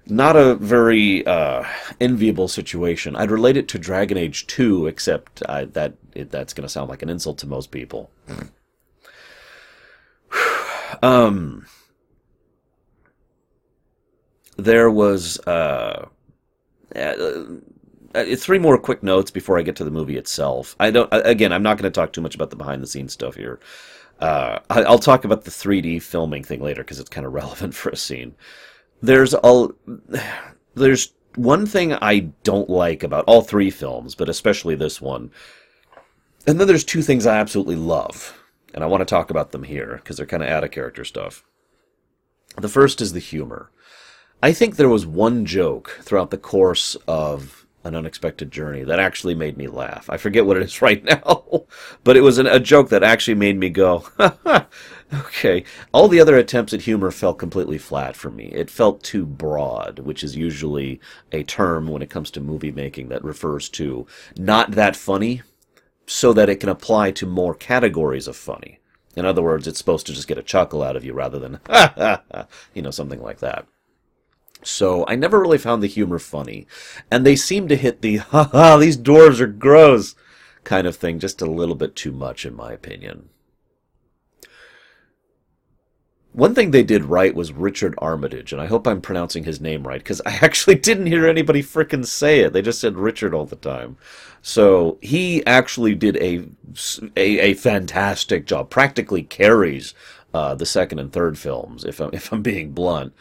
not 0.07 0.35
a 0.35 0.55
very 0.55 1.25
uh, 1.25 1.63
enviable 1.99 2.47
situation. 2.47 3.15
I'd 3.15 3.31
relate 3.31 3.57
it 3.57 3.67
to 3.69 3.79
Dragon 3.79 4.17
Age 4.17 4.45
2, 4.47 4.87
except 4.87 5.43
I, 5.49 5.65
that 5.65 5.95
it, 6.13 6.31
that's 6.31 6.53
going 6.53 6.63
to 6.63 6.69
sound 6.69 6.89
like 6.89 7.01
an 7.01 7.09
insult 7.09 7.39
to 7.39 7.47
most 7.47 7.71
people. 7.71 8.11
um, 11.01 11.65
there 14.57 14.91
was 14.91 15.39
uh, 15.47 16.07
uh, 16.95 17.43
uh, 18.13 18.35
three 18.37 18.59
more 18.59 18.77
quick 18.77 19.01
notes 19.01 19.31
before 19.31 19.57
I 19.57 19.63
get 19.63 19.75
to 19.77 19.83
the 19.83 19.91
movie 19.91 20.17
itself. 20.17 20.75
I 20.79 20.91
don't. 20.91 21.09
Again, 21.11 21.51
I'm 21.51 21.63
not 21.63 21.77
going 21.77 21.91
to 21.91 21.95
talk 21.95 22.13
too 22.13 22.21
much 22.21 22.35
about 22.35 22.51
the 22.51 22.55
behind 22.55 22.83
the 22.83 22.87
scenes 22.87 23.13
stuff 23.13 23.35
here. 23.35 23.59
Uh, 24.19 24.59
I, 24.69 24.89
will 24.89 24.99
talk 24.99 25.25
about 25.25 25.43
the 25.43 25.51
3D 25.51 26.01
filming 26.01 26.43
thing 26.43 26.61
later 26.61 26.83
because 26.83 26.99
it's 26.99 27.09
kind 27.09 27.27
of 27.27 27.33
relevant 27.41 27.73
for 27.73 27.89
a 27.89 27.97
scene 27.97 28.35
there's 29.01 29.33
a 29.33 29.67
there's 30.75 31.13
one 31.35 31.65
thing 31.65 31.93
I 31.93 32.31
don't 32.43 32.69
like 32.69 33.03
about 33.03 33.25
all 33.25 33.41
three 33.41 33.69
films, 33.69 34.15
but 34.15 34.29
especially 34.29 34.75
this 34.75 35.01
one, 35.01 35.31
And 36.47 36.59
then 36.59 36.67
there's 36.67 36.83
two 36.83 37.01
things 37.01 37.25
I 37.25 37.37
absolutely 37.37 37.75
love, 37.75 38.41
and 38.73 38.83
I 38.83 38.87
want 38.87 39.01
to 39.01 39.05
talk 39.05 39.29
about 39.29 39.51
them 39.51 39.63
here 39.63 39.95
because 39.97 40.17
they're 40.17 40.25
kind 40.25 40.43
of 40.43 40.49
out 40.49 40.63
of 40.63 40.71
character 40.71 41.03
stuff. 41.03 41.43
The 42.57 42.69
first 42.69 43.01
is 43.01 43.13
the 43.13 43.19
humor. 43.19 43.71
I 44.41 44.53
think 44.53 44.75
there 44.75 44.89
was 44.89 45.05
one 45.05 45.45
joke 45.45 45.99
throughout 46.03 46.29
the 46.31 46.37
course 46.37 46.95
of 47.07 47.65
an 47.83 47.95
unexpected 47.95 48.51
journey 48.51 48.83
that 48.83 48.99
actually 48.99 49.35
made 49.35 49.57
me 49.57 49.67
laugh. 49.67 50.09
I 50.09 50.17
forget 50.17 50.45
what 50.45 50.57
it 50.57 50.63
is 50.63 50.81
right 50.81 51.03
now, 51.03 51.65
but 52.03 52.17
it 52.17 52.21
was 52.21 52.37
an, 52.37 52.47
a 52.47 52.59
joke 52.59 52.89
that 52.89 53.03
actually 53.03 53.35
made 53.35 53.57
me 53.57 53.69
go, 53.69 54.07
okay. 55.13 55.63
All 55.91 56.07
the 56.07 56.19
other 56.19 56.37
attempts 56.37 56.73
at 56.73 56.81
humor 56.81 57.11
fell 57.11 57.33
completely 57.33 57.77
flat 57.77 58.15
for 58.15 58.31
me. 58.31 58.45
It 58.45 58.69
felt 58.69 59.03
too 59.03 59.25
broad, 59.25 59.99
which 59.99 60.23
is 60.23 60.35
usually 60.35 60.99
a 61.31 61.43
term 61.43 61.87
when 61.87 62.01
it 62.01 62.09
comes 62.09 62.31
to 62.31 62.41
movie 62.41 62.71
making 62.71 63.09
that 63.09 63.23
refers 63.23 63.69
to 63.69 64.07
not 64.37 64.71
that 64.71 64.95
funny, 64.95 65.41
so 66.07 66.33
that 66.33 66.49
it 66.49 66.59
can 66.59 66.69
apply 66.69 67.11
to 67.11 67.25
more 67.25 67.55
categories 67.55 68.27
of 68.27 68.35
funny. 68.35 68.79
In 69.15 69.25
other 69.25 69.41
words, 69.41 69.67
it's 69.67 69.77
supposed 69.77 70.05
to 70.07 70.13
just 70.13 70.27
get 70.27 70.37
a 70.37 70.43
chuckle 70.43 70.83
out 70.83 70.95
of 70.95 71.05
you 71.05 71.13
rather 71.13 71.39
than, 71.39 71.59
ha 71.67 72.21
ha, 72.31 72.47
you 72.73 72.81
know, 72.81 72.91
something 72.91 73.21
like 73.21 73.39
that. 73.39 73.65
So 74.61 75.05
I 75.07 75.15
never 75.15 75.39
really 75.39 75.57
found 75.57 75.81
the 75.81 75.87
humor 75.87 76.19
funny. 76.19 76.67
And 77.09 77.25
they 77.25 77.35
seem 77.35 77.67
to 77.67 77.75
hit 77.75 78.01
the, 78.01 78.17
ha 78.17 78.45
ha, 78.45 78.77
these 78.77 78.97
dwarves 78.97 79.39
are 79.39 79.47
gross 79.47 80.15
kind 80.63 80.87
of 80.87 80.95
thing 80.95 81.19
just 81.19 81.41
a 81.41 81.45
little 81.45 81.75
bit 81.75 81.95
too 81.95 82.11
much, 82.11 82.45
in 82.45 82.55
my 82.55 82.73
opinion. 82.73 83.29
One 86.35 86.53
thing 86.53 86.71
they 86.71 86.83
did 86.83 87.05
right 87.05 87.33
was 87.33 87.53
Richard 87.53 87.95
Armitage, 87.97 88.51
and 88.51 88.61
I 88.61 88.65
hope 88.65 88.85
I'm 88.85 88.99
pronouncing 88.99 89.45
his 89.45 89.61
name 89.61 89.87
right, 89.87 90.01
because 90.01 90.21
I 90.25 90.31
actually 90.41 90.75
didn't 90.75 91.05
hear 91.05 91.25
anybody 91.25 91.63
frickin' 91.63 92.05
say 92.05 92.41
it. 92.41 92.51
They 92.51 92.61
just 92.61 92.81
said 92.81 92.97
Richard 92.97 93.33
all 93.33 93.45
the 93.45 93.55
time. 93.55 93.95
So 94.41 94.97
he 95.01 95.45
actually 95.45 95.95
did 95.95 96.17
a, 96.17 96.45
a, 97.15 97.39
a 97.39 97.53
fantastic 97.53 98.45
job, 98.47 98.69
practically 98.69 99.23
carries 99.23 99.93
uh, 100.33 100.55
the 100.55 100.65
second 100.65 100.99
and 100.99 101.13
third 101.13 101.37
films, 101.37 101.85
if 101.85 102.01
I'm, 102.01 102.09
if 102.13 102.33
I'm 102.33 102.41
being 102.41 102.71
blunt. 102.71 103.13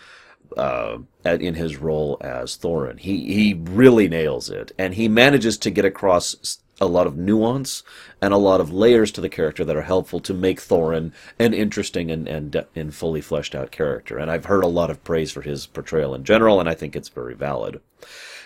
Uh, 0.57 0.99
in 1.25 1.55
his 1.55 1.79
role 1.79 2.17
as 2.21 2.57
Thorin. 2.57 3.01
He 3.01 3.35
he 3.35 3.55
really 3.55 4.07
nails 4.07 4.51
it, 4.51 4.71
and 4.79 4.95
he 4.95 5.09
manages 5.09 5.59
to 5.59 5.71
get 5.71 5.85
across 5.85 6.59
a 6.81 6.87
lot 6.87 7.07
of 7.07 7.17
nuance 7.17 7.83
and 8.21 8.35
a 8.35 8.39
lot 8.39 8.61
of 8.61 8.73
layers 8.73 9.13
to 9.13 9.21
the 9.21 9.29
character 9.29 9.65
that 9.65 9.77
are 9.77 9.83
helpful 9.83 10.21
to 10.21 10.35
make 10.35 10.61
Thorin 10.61 11.13
an 11.39 11.55
interesting 11.55 12.11
and, 12.11 12.27
and, 12.27 12.65
and 12.75 12.95
fully 12.95 13.21
fleshed 13.21 13.55
out 13.55 13.71
character. 13.71 14.19
And 14.19 14.31
I've 14.31 14.47
heard 14.47 14.65
a 14.65 14.69
lot 14.69 14.91
of 14.91 15.05
praise 15.05 15.31
for 15.31 15.43
his 15.43 15.67
portrayal 15.67 16.15
in 16.15 16.25
general, 16.25 16.61
and 16.61 16.69
I 16.69 16.75
think 16.75 16.97
it's 16.97 17.09
very 17.09 17.35
valid. 17.35 17.81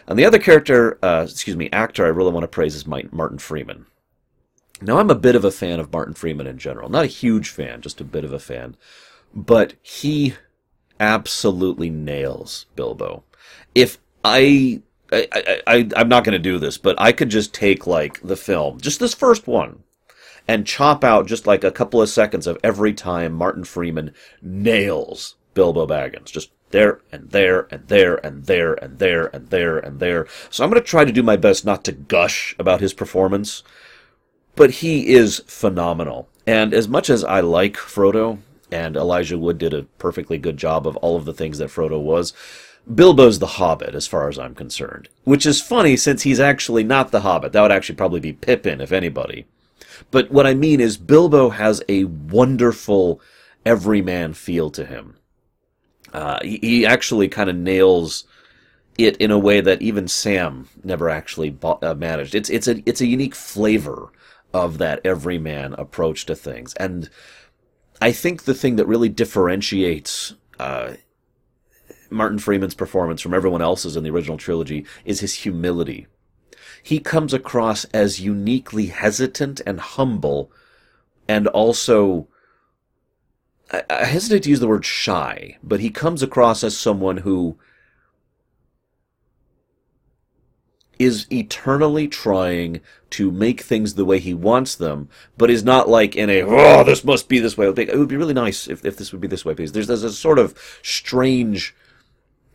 And 0.07 0.19
the 0.19 0.25
other 0.25 0.39
character, 0.39 0.99
uh, 1.03 1.27
excuse 1.29 1.57
me, 1.57 1.69
actor 1.73 2.05
I 2.05 2.09
really 2.09 2.33
want 2.33 2.45
to 2.45 2.49
praise 2.49 2.75
is 2.75 2.87
Martin 2.87 3.39
Freeman. 3.39 3.87
Now, 4.81 4.99
I'm 4.99 5.11
a 5.11 5.15
bit 5.15 5.35
of 5.35 5.45
a 5.45 5.51
fan 5.51 5.81
of 5.81 5.93
Martin 5.93 6.15
Freeman 6.15 6.47
in 6.47 6.59
general. 6.59 6.89
Not 6.89 7.05
a 7.05 7.09
huge 7.09 7.51
fan, 7.51 7.81
just 7.81 8.01
a 8.01 8.05
bit 8.05 8.25
of 8.25 8.33
a 8.33 8.39
fan. 8.39 8.77
But 9.35 9.75
he 9.83 10.35
absolutely 11.01 11.91
nails 11.91 12.67
Bilbo. 12.77 13.25
If 13.75 13.99
I 14.25 14.83
I, 15.11 15.62
I, 15.67 15.88
I'm 15.97 16.09
not 16.09 16.25
going 16.25 16.35
to 16.35 16.38
do 16.38 16.59
this, 16.59 16.79
but 16.79 17.00
I 17.00 17.12
could 17.12 17.31
just 17.31 17.55
take 17.55 17.87
like 17.87 18.21
the 18.23 18.37
film, 18.37 18.81
just 18.81 19.00
this 19.00 19.15
first 19.15 19.47
one, 19.47 19.83
and 20.47 20.67
chop 20.67 21.05
out 21.05 21.27
just 21.27 21.47
like 21.47 21.65
a 21.65 21.71
couple 21.71 22.03
of 22.03 22.09
seconds 22.09 22.47
of 22.47 22.59
every 22.62 22.93
time 22.93 23.33
Martin 23.33 23.65
Freeman 23.65 24.15
nails 24.43 25.37
Bilbo 25.55 25.87
Baggins. 25.87 26.27
Just 26.27 26.50
there 26.71 27.00
and 27.11 27.31
there 27.31 27.67
and 27.71 27.88
there 27.88 28.15
and 28.25 28.45
there 28.47 28.75
and 28.75 28.99
there 28.99 29.27
and 29.35 29.49
there 29.50 29.79
and 29.79 30.00
there. 30.00 30.27
So 30.50 30.65
I'm 30.65 30.71
going 30.71 30.83
to 30.83 30.87
try 30.87 31.05
to 31.05 31.12
do 31.12 31.23
my 31.23 31.37
best 31.37 31.65
not 31.65 31.85
to 31.85 31.93
gush 31.93 32.55
about 32.59 32.81
his 32.81 32.93
performance, 32.93 33.62
but 34.57 34.71
he 34.71 35.09
is 35.09 35.43
phenomenal. 35.47 36.29
And 36.47 36.75
as 36.75 36.88
much 36.88 37.11
as 37.11 37.25
I 37.25 37.41
like 37.41 37.75
Frodo, 37.75 38.38
and 38.71 38.97
Elijah 38.97 39.39
Wood 39.39 39.59
did 39.59 39.75
a 39.75 39.85
perfectly 39.99 40.39
good 40.39 40.57
job 40.57 40.87
of 40.87 40.97
all 40.97 41.17
of 41.17 41.25
the 41.25 41.35
things 41.35 41.59
that 41.59 41.71
Frodo 41.71 42.01
was, 42.01 42.33
Bilbo's 42.93 43.39
the 43.39 43.47
Hobbit, 43.47 43.95
as 43.95 44.07
far 44.07 44.29
as 44.29 44.38
I'm 44.38 44.55
concerned. 44.55 45.09
Which 45.25 45.45
is 45.45 45.61
funny 45.61 45.97
since 45.97 46.23
he's 46.23 46.40
actually 46.40 46.85
not 46.85 47.11
the 47.11 47.21
Hobbit. 47.21 47.53
That 47.53 47.62
would 47.62 47.73
actually 47.73 47.97
probably 47.97 48.21
be 48.21 48.33
Pippin, 48.33 48.81
if 48.81 48.92
anybody. 48.92 49.47
But 50.11 50.31
what 50.31 50.47
I 50.47 50.55
mean 50.55 50.81
is, 50.81 50.97
Bilbo 50.97 51.51
has 51.51 51.83
a 51.88 52.05
wonderful 52.05 53.21
everyman 53.66 54.33
feel 54.33 54.71
to 54.71 54.87
him. 54.87 55.16
Uh, 56.12 56.38
he, 56.42 56.59
he, 56.62 56.87
actually 56.87 57.29
kind 57.29 57.51
of 57.51 57.57
nails 57.57 58.25
it 58.97 59.16
in 59.19 59.31
a 59.31 59.38
way 59.38 59.61
that 59.61 59.83
even 59.83 60.09
Sam 60.09 60.69
never 60.83 61.11
actually 61.11 61.51
bo- 61.51 61.79
uh, 61.83 61.95
managed. 61.95 62.35
It's 62.35 62.49
it's 62.49 62.66
a 62.66 62.83
it's 62.87 63.03
a 63.03 63.07
unique 63.07 63.35
flavor 63.35 64.11
of 64.55 64.79
that 64.79 65.01
everyman 65.05 65.75
approach 65.75 66.25
to 66.27 66.35
things, 66.35 66.73
and 66.75 67.11
I 68.01 68.13
think 68.13 68.45
the 68.45 68.55
thing 68.55 68.77
that 68.77 68.87
really 68.87 69.09
differentiates 69.09 70.35
uh, 70.59 70.95
Martin 72.11 72.39
Freeman's 72.39 72.75
performance 72.75 73.21
from 73.21 73.35
everyone 73.35 73.63
else's 73.63 73.97
in 73.97 74.05
the 74.05 74.11
original 74.11 74.39
trilogy 74.39 74.87
is 75.05 75.21
his 75.21 75.35
humility. 75.35 76.07
He 76.83 77.01
comes 77.01 77.35
across 77.35 77.85
as 77.87 78.21
uniquely 78.21 78.87
hesitant 78.87 79.61
and 79.67 79.81
humble, 79.81 80.51
and 81.27 81.47
also, 81.49 82.29
I, 83.73 83.83
I 83.91 84.05
hesitate 84.05 84.45
to 84.45 84.51
use 84.51 84.61
the 84.61 84.69
word 84.69 84.85
shy, 84.85 85.59
but 85.63 85.81
he 85.81 85.91
comes 85.91 86.23
across 86.23 86.63
as 86.63 86.77
someone 86.77 87.19
who 87.19 87.59
is 90.99 91.27
eternally 91.31 92.09
trying 92.09 92.81
to 93.11 93.31
make 93.31 93.61
things 93.61 93.95
the 93.95 94.05
way 94.05 94.19
he 94.19 94.35
wants 94.35 94.75
them, 94.75 95.09
but 95.37 95.51
is 95.51 95.65
not 95.65 95.89
like 95.89 96.17
in 96.17 96.29
a, 96.29 96.43
oh, 96.43 96.85
this 96.85 97.05
must 97.05 97.29
be 97.29 97.39
this 97.39 97.57
way. 97.57 97.67
It 97.67 97.99
would 97.99 98.09
be 98.09 98.17
really 98.17 98.35
nice 98.35 98.69
if, 98.69 98.85
if 98.85 98.97
this 98.97 99.13
would 99.13 99.21
be 99.21 99.29
this 99.29 99.45
way, 99.45 99.55
please. 99.55 99.73
there's, 99.73 99.87
there's 99.87 100.03
a 100.03 100.13
sort 100.13 100.39
of 100.39 100.59
strange 100.83 101.75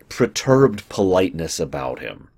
perturbed 0.09 0.87
politeness 0.89 1.59
about 1.59 1.99
him. 1.99 2.29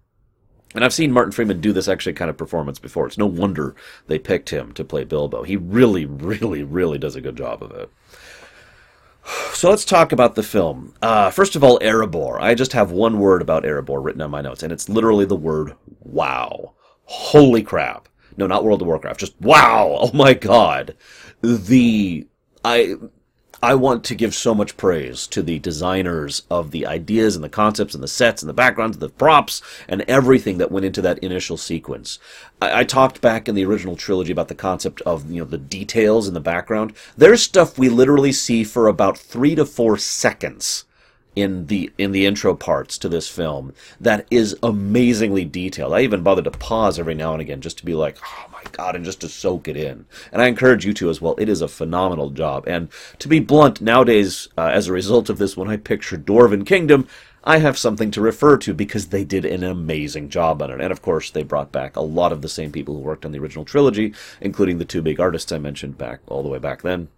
And 0.76 0.84
I've 0.84 0.94
seen 0.94 1.12
Martin 1.12 1.32
Freeman 1.32 1.62
do 1.62 1.72
this 1.72 1.88
actually 1.88 2.13
kind 2.13 2.30
of 2.30 2.38
performance 2.38 2.80
before. 2.80 3.08
It's 3.08 3.18
no 3.18 3.26
wonder 3.26 3.76
they 4.08 4.20
picked 4.20 4.50
him 4.50 4.74
to 4.74 4.84
play 4.84 5.06
Bilbo. 5.06 5.44
He 5.44 5.56
really, 5.56 6.06
really, 6.06 6.63
really 6.63 6.98
does 6.98 7.15
a 7.15 7.22
good 7.22 7.38
job 7.38 7.63
of 7.63 7.72
it. 7.72 7.89
So 9.55 9.69
let's 9.69 9.85
talk 9.85 10.11
about 10.11 10.35
the 10.35 10.43
film. 10.43 10.93
Uh, 11.01 11.29
first 11.31 11.55
of 11.55 11.63
all, 11.63 11.79
Erebor. 11.79 12.39
I 12.41 12.55
just 12.55 12.73
have 12.73 12.91
one 12.91 13.19
word 13.19 13.41
about 13.41 13.63
Erebor 13.63 14.03
written 14.03 14.21
on 14.21 14.29
my 14.29 14.41
notes, 14.41 14.63
and 14.63 14.71
it's 14.71 14.89
literally 14.89 15.25
the 15.25 15.35
word 15.35 15.75
wow. 16.01 16.73
Holy 17.05 17.63
crap. 17.63 18.09
No, 18.38 18.47
not 18.47 18.65
World 18.65 18.81
of 18.81 18.88
Warcraft. 18.88 19.19
Just 19.19 19.39
wow. 19.41 19.97
Oh 20.01 20.11
my 20.13 20.33
god. 20.33 20.95
The 21.41 22.27
I 22.65 22.95
I 23.65 23.73
want 23.73 24.04
to 24.04 24.13
give 24.13 24.36
so 24.36 24.54
much 24.54 24.78
praise 24.78 25.25
to 25.25 25.41
the 25.41 25.58
designers 25.58 26.43
of 26.51 26.69
the 26.69 26.86
ideas 26.86 27.34
and 27.36 27.43
the 27.43 27.49
concepts 27.49 27.95
and 27.95 28.04
the 28.04 28.08
sets 28.08 28.43
and 28.43 28.47
the 28.47 28.54
backgrounds, 28.54 28.97
and 28.97 29.01
the 29.01 29.10
props, 29.10 29.60
and 29.88 30.04
everything 30.04 30.60
that 30.60 30.71
went 30.71 30.86
into 30.86 31.01
that 31.01 31.17
initial 31.17 31.58
sequence. 31.58 32.19
I, 32.62 32.82
I, 32.82 32.84
talked 32.84 33.21
back 33.21 33.49
in 33.49 33.56
the 33.56 33.65
original 33.65 33.95
trilogy 33.95 34.32
about 34.32 34.49
the 34.49 34.54
concept 34.54 35.01
of 35.01 35.32
you 35.32 35.39
know 35.39 35.49
the 35.49 35.58
details 35.58 36.28
in 36.28 36.36
the 36.36 36.39
background. 36.39 36.93
There's 37.17 37.41
stuff 37.41 37.75
we 37.75 37.89
literally 37.89 38.32
see 38.32 38.63
for 38.63 38.88
about 38.88 39.17
three 39.17 39.56
to 39.56 39.65
four 39.65 39.97
seconds 39.97 40.86
in 41.36 41.67
the 41.67 41.91
in 41.98 42.12
the 42.12 42.26
intro 42.26 42.56
parts 42.56 42.98
to 42.98 43.10
this 43.10 43.28
film 43.28 43.74
that 44.00 44.26
is 44.32 44.56
amazingly 44.63 45.45
detailed. 45.45 45.93
I 45.93 46.02
even 46.02 46.24
bothered 46.24 46.45
to 46.45 46.52
pause 46.52 46.98
every 46.98 47.15
now 47.15 47.34
and 47.34 47.41
again 47.41 47.62
just 47.62 47.78
to 47.80 47.86
be 47.86 47.93
like, 47.93 48.17
oh 48.24 48.45
my 48.52 48.63
god, 48.71 48.95
and 48.95 49.06
just 49.06 49.21
to 49.21 49.30
soak 49.30 49.67
it 49.67 49.78
in. 49.78 50.06
And 50.32 50.41
I 50.41 50.48
encourage 50.48 50.86
you 50.86 50.93
to 50.95 51.10
as 51.10 51.21
well. 51.21 51.36
It 51.38 51.50
is 51.50 51.62
a 51.62 51.67
phenomenal 51.67 52.30
job. 52.30 52.67
And 52.67 52.89
to 53.19 53.28
be 53.28 53.39
blunt, 53.39 53.82
nowadays, 53.82 54.48
uh, 54.58 54.67
as 54.67 54.88
a 54.88 54.93
result 54.93 55.30
of 55.30 55.38
this, 55.38 55.58
when 55.58 55.69
I 55.69 55.78
picture 55.78 56.17
Dwarven 56.17 56.65
Kingdom, 56.65 57.08
I 57.43 57.60
have 57.60 57.78
something 57.78 58.10
to 58.12 58.21
refer 58.21 58.58
to 58.58 58.74
because 58.74 59.08
they 59.08 59.24
did 59.24 59.45
an 59.45 59.63
amazing 59.63 60.30
job 60.30 60.63
on 60.63 60.71
it. 60.71 60.82
And 60.82 60.91
of 60.91 61.04
course, 61.04 61.30
they 61.30 61.43
brought 61.43 61.71
back 61.71 61.95
a 61.95 62.02
lot 62.02 62.32
of 62.32 62.41
the 62.41 62.50
same 62.50 62.71
people 62.71 62.95
who 62.95 63.02
worked 63.02 63.24
on 63.24 63.32
the 63.32 63.39
original 63.39 63.65
trilogy, 63.65 64.13
including 64.41 64.80
the 64.80 64.86
two 64.86 65.04
big 65.04 65.19
artists 65.19 65.52
I 65.52 65.60
mentioned 65.60 65.98
back 65.98 66.21
all 66.28 66.41
the 66.41 66.50
way 66.50 66.58
back 66.58 66.82
then. 66.82 67.10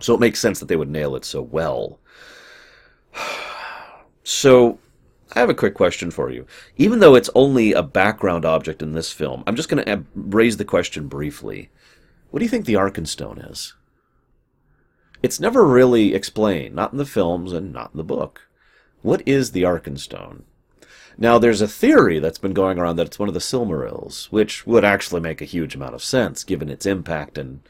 So 0.00 0.14
it 0.14 0.20
makes 0.20 0.40
sense 0.40 0.58
that 0.60 0.66
they 0.66 0.76
would 0.76 0.88
nail 0.88 1.14
it 1.14 1.26
so 1.26 1.42
well. 1.42 1.98
So, 4.22 4.78
I 5.32 5.40
have 5.40 5.50
a 5.50 5.54
quick 5.54 5.74
question 5.74 6.10
for 6.10 6.30
you. 6.30 6.46
Even 6.76 7.00
though 7.00 7.14
it's 7.14 7.30
only 7.34 7.72
a 7.72 7.82
background 7.82 8.44
object 8.44 8.82
in 8.82 8.92
this 8.92 9.10
film, 9.10 9.42
I'm 9.46 9.56
just 9.56 9.68
going 9.68 9.84
to 9.84 10.04
raise 10.14 10.56
the 10.56 10.64
question 10.64 11.08
briefly. 11.08 11.70
What 12.30 12.38
do 12.38 12.44
you 12.44 12.48
think 12.48 12.64
the 12.64 12.74
Arkenstone 12.74 13.50
is? 13.50 13.74
It's 15.22 15.40
never 15.40 15.66
really 15.66 16.14
explained, 16.14 16.74
not 16.74 16.92
in 16.92 16.98
the 16.98 17.04
films 17.04 17.52
and 17.52 17.72
not 17.72 17.90
in 17.92 17.98
the 17.98 18.04
book. 18.04 18.48
What 19.02 19.22
is 19.26 19.52
the 19.52 19.62
Arkenstone? 19.62 20.42
Now, 21.18 21.38
there's 21.38 21.60
a 21.60 21.68
theory 21.68 22.18
that's 22.18 22.38
been 22.38 22.54
going 22.54 22.78
around 22.78 22.96
that 22.96 23.06
it's 23.06 23.18
one 23.18 23.28
of 23.28 23.34
the 23.34 23.40
Silmarils, 23.40 24.26
which 24.26 24.66
would 24.66 24.84
actually 24.84 25.20
make 25.20 25.42
a 25.42 25.46
huge 25.46 25.74
amount 25.74 25.94
of 25.94 26.02
sense 26.02 26.44
given 26.44 26.70
its 26.70 26.86
impact 26.86 27.36
and 27.36 27.60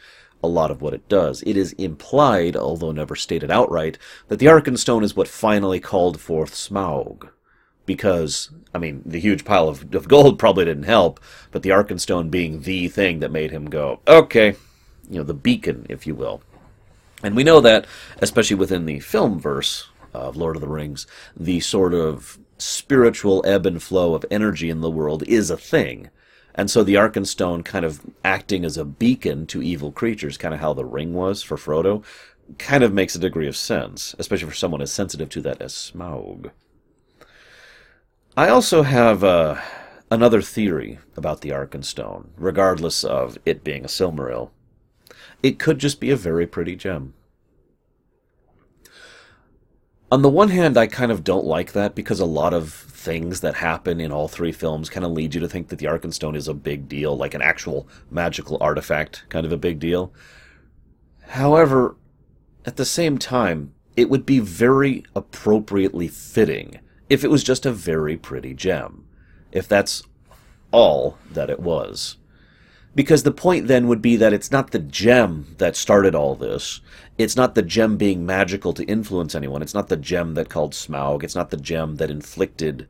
a 0.42 0.48
lot 0.48 0.70
of 0.70 0.80
what 0.80 0.94
it 0.94 1.08
does. 1.08 1.42
It 1.46 1.56
is 1.56 1.72
implied, 1.74 2.56
although 2.56 2.92
never 2.92 3.16
stated 3.16 3.50
outright, 3.50 3.98
that 4.28 4.38
the 4.38 4.46
Arkenstone 4.46 5.02
is 5.02 5.16
what 5.16 5.28
finally 5.28 5.80
called 5.80 6.20
forth 6.20 6.54
Smaug, 6.54 7.28
because 7.86 8.50
I 8.74 8.78
mean 8.78 9.02
the 9.04 9.20
huge 9.20 9.44
pile 9.44 9.68
of, 9.68 9.94
of 9.94 10.08
gold 10.08 10.38
probably 10.40 10.64
didn't 10.64 10.84
help, 10.84 11.20
but 11.50 11.62
the 11.62 11.70
Arkenstone 11.70 12.30
being 12.30 12.62
the 12.62 12.88
thing 12.88 13.20
that 13.20 13.32
made 13.32 13.50
him 13.50 13.68
go, 13.68 14.00
okay, 14.06 14.54
you 15.08 15.18
know, 15.18 15.24
the 15.24 15.34
beacon, 15.34 15.86
if 15.88 16.06
you 16.06 16.14
will. 16.14 16.42
And 17.22 17.36
we 17.36 17.44
know 17.44 17.60
that, 17.60 17.86
especially 18.18 18.56
within 18.56 18.86
the 18.86 19.00
film 19.00 19.38
verse 19.38 19.88
of 20.14 20.36
Lord 20.36 20.56
of 20.56 20.62
the 20.62 20.68
Rings, 20.68 21.06
the 21.36 21.60
sort 21.60 21.92
of 21.92 22.38
spiritual 22.58 23.42
ebb 23.46 23.66
and 23.66 23.82
flow 23.82 24.14
of 24.14 24.24
energy 24.30 24.70
in 24.70 24.80
the 24.80 24.90
world 24.90 25.22
is 25.24 25.50
a 25.50 25.56
thing. 25.56 26.10
And 26.54 26.70
so 26.70 26.82
the 26.82 26.94
Arkenstone 26.94 27.64
kind 27.64 27.84
of 27.84 28.00
acting 28.24 28.64
as 28.64 28.76
a 28.76 28.84
beacon 28.84 29.46
to 29.48 29.62
evil 29.62 29.92
creatures, 29.92 30.36
kind 30.36 30.54
of 30.54 30.60
how 30.60 30.72
the 30.72 30.84
ring 30.84 31.14
was 31.14 31.42
for 31.42 31.56
Frodo, 31.56 32.04
kind 32.58 32.82
of 32.82 32.92
makes 32.92 33.14
a 33.14 33.20
degree 33.20 33.48
of 33.48 33.56
sense, 33.56 34.14
especially 34.18 34.48
for 34.48 34.54
someone 34.54 34.82
as 34.82 34.92
sensitive 34.92 35.28
to 35.30 35.40
that 35.42 35.62
as 35.62 35.72
Smaug. 35.72 36.50
I 38.36 38.48
also 38.48 38.82
have 38.82 39.22
uh, 39.22 39.60
another 40.10 40.42
theory 40.42 40.98
about 41.16 41.40
the 41.40 41.50
Arkenstone, 41.50 42.28
regardless 42.36 43.04
of 43.04 43.38
it 43.44 43.64
being 43.64 43.84
a 43.84 43.88
Silmaril. 43.88 44.50
It 45.42 45.58
could 45.58 45.78
just 45.78 46.00
be 46.00 46.10
a 46.10 46.16
very 46.16 46.46
pretty 46.46 46.76
gem. 46.76 47.14
On 50.12 50.22
the 50.22 50.28
one 50.28 50.48
hand, 50.48 50.76
I 50.76 50.88
kind 50.88 51.12
of 51.12 51.22
don't 51.22 51.44
like 51.44 51.72
that 51.72 51.94
because 51.94 52.18
a 52.18 52.24
lot 52.24 52.52
of 52.52 52.72
things 52.72 53.40
that 53.40 53.54
happen 53.54 54.00
in 54.00 54.10
all 54.10 54.26
three 54.26 54.50
films 54.50 54.90
kind 54.90 55.06
of 55.06 55.12
lead 55.12 55.34
you 55.34 55.40
to 55.40 55.48
think 55.48 55.68
that 55.68 55.78
the 55.78 55.86
Arkenstone 55.86 56.34
is 56.34 56.48
a 56.48 56.54
big 56.54 56.88
deal, 56.88 57.16
like 57.16 57.32
an 57.32 57.42
actual 57.42 57.88
magical 58.10 58.58
artifact, 58.60 59.24
kind 59.28 59.46
of 59.46 59.52
a 59.52 59.56
big 59.56 59.78
deal. 59.78 60.12
However, 61.28 61.96
at 62.64 62.76
the 62.76 62.84
same 62.84 63.18
time, 63.18 63.72
it 63.96 64.10
would 64.10 64.26
be 64.26 64.40
very 64.40 65.04
appropriately 65.14 66.08
fitting 66.08 66.80
if 67.08 67.22
it 67.22 67.30
was 67.30 67.44
just 67.44 67.64
a 67.64 67.72
very 67.72 68.16
pretty 68.16 68.52
gem. 68.52 69.06
If 69.52 69.68
that's 69.68 70.02
all 70.72 71.18
that 71.30 71.50
it 71.50 71.60
was. 71.60 72.16
Because 72.94 73.22
the 73.22 73.30
point 73.30 73.68
then 73.68 73.86
would 73.86 74.02
be 74.02 74.16
that 74.16 74.32
it's 74.32 74.50
not 74.50 74.72
the 74.72 74.78
gem 74.80 75.54
that 75.58 75.76
started 75.76 76.16
all 76.16 76.34
this. 76.34 76.80
It's 77.20 77.36
not 77.36 77.54
the 77.54 77.62
gem 77.62 77.98
being 77.98 78.24
magical 78.24 78.72
to 78.72 78.84
influence 78.84 79.34
anyone. 79.34 79.60
It's 79.60 79.74
not 79.74 79.88
the 79.88 79.96
gem 79.98 80.32
that 80.34 80.48
called 80.48 80.72
Smaug. 80.72 81.22
It's 81.22 81.34
not 81.34 81.50
the 81.50 81.58
gem 81.58 81.96
that 81.96 82.10
inflicted 82.10 82.88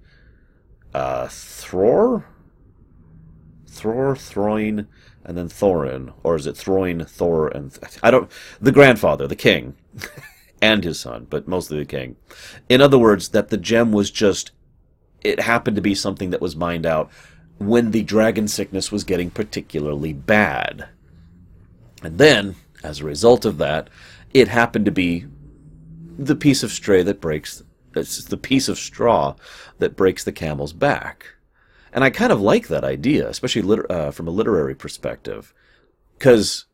uh, 0.95 1.27
Thror? 1.27 2.23
Thror, 3.69 4.17
Throin, 4.17 4.87
and 5.25 5.37
then 5.37 5.49
Thorin. 5.49 6.13
Or 6.23 6.37
is 6.37 6.47
it 6.47 6.55
Throin, 6.55 7.09
Thor, 7.09 7.49
and... 7.49 7.73
Th- 7.73 7.99
I 8.05 8.13
don't... 8.13 8.31
The 8.61 8.71
grandfather, 8.71 9.27
the 9.27 9.35
king. 9.35 9.75
and 10.63 10.85
his 10.85 11.01
son, 11.01 11.27
but 11.29 11.49
mostly 11.49 11.79
the 11.79 11.85
king. 11.85 12.15
In 12.69 12.81
other 12.81 12.99
words, 12.99 13.31
that 13.31 13.49
the 13.49 13.57
gem 13.57 13.91
was 13.91 14.13
just... 14.13 14.53
It 15.23 15.41
happened 15.41 15.75
to 15.75 15.83
be 15.83 15.97
something 15.97 16.31
that 16.31 16.41
was 16.41 16.55
mined 16.55 16.87
out 16.87 17.11
when 17.59 17.91
the 17.91 18.05
dragon 18.05 18.47
sickness 18.47 18.93
was 18.93 19.03
getting 19.03 19.31
particularly 19.31 20.13
bad. 20.13 20.89
And 22.03 22.17
then, 22.17 22.55
as 22.85 23.01
a 23.01 23.05
result 23.05 23.45
of 23.45 23.59
that, 23.59 23.91
it 24.33 24.49
happened 24.49 24.85
to 24.85 24.91
be 24.91 25.27
the 26.19 26.37
piece 26.37 26.63
of 26.63 26.73
stray 26.73 27.03
that 27.03 27.21
breaks 27.21 27.63
it's 27.97 28.25
the 28.25 28.37
piece 28.37 28.69
of 28.69 28.79
straw 28.79 29.35
that 29.79 29.97
breaks 29.97 30.23
the 30.23 30.33
camel's 30.33 30.73
back. 30.73 31.27
And 31.93 32.05
I 32.05 32.11
kind 32.11 32.31
of 32.31 32.41
like 32.41 32.69
that 32.69 32.85
idea, 32.85 33.29
especially 33.29 33.85
uh, 33.91 34.13
from 34.13 34.29
a 34.29 34.33
literary 34.33 34.75
perspective. 34.77 35.53
Because 36.17 36.67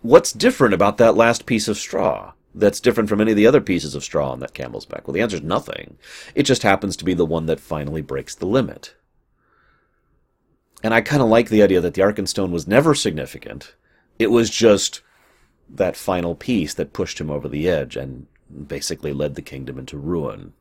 what's 0.00 0.32
different 0.32 0.72
about 0.72 0.96
that 0.96 1.16
last 1.16 1.44
piece 1.44 1.68
of 1.68 1.76
straw 1.76 2.32
that's 2.54 2.80
different 2.80 3.08
from 3.08 3.20
any 3.20 3.32
of 3.32 3.36
the 3.36 3.46
other 3.46 3.60
pieces 3.60 3.94
of 3.94 4.04
straw 4.04 4.30
on 4.32 4.40
that 4.40 4.54
camel's 4.54 4.86
back? 4.86 5.06
Well, 5.06 5.12
the 5.12 5.20
answer 5.20 5.36
is 5.36 5.42
nothing. 5.42 5.98
It 6.34 6.44
just 6.44 6.62
happens 6.62 6.96
to 6.96 7.04
be 7.04 7.14
the 7.14 7.26
one 7.26 7.46
that 7.46 7.60
finally 7.60 8.00
breaks 8.00 8.34
the 8.34 8.46
limit. 8.46 8.94
And 10.82 10.94
I 10.94 11.00
kind 11.00 11.22
of 11.22 11.28
like 11.28 11.48
the 11.48 11.62
idea 11.62 11.80
that 11.80 11.94
the 11.94 12.02
Arkenstone 12.02 12.50
was 12.50 12.66
never 12.66 12.94
significant. 12.94 13.74
It 14.18 14.30
was 14.30 14.48
just 14.48 15.02
that 15.72 15.96
final 15.96 16.34
piece 16.34 16.74
that 16.74 16.92
pushed 16.92 17.20
him 17.20 17.30
over 17.30 17.48
the 17.48 17.68
edge 17.68 17.96
and 17.96 18.26
basically 18.66 19.12
led 19.12 19.34
the 19.34 19.42
kingdom 19.42 19.78
into 19.78 19.96
ruin. 19.96 20.52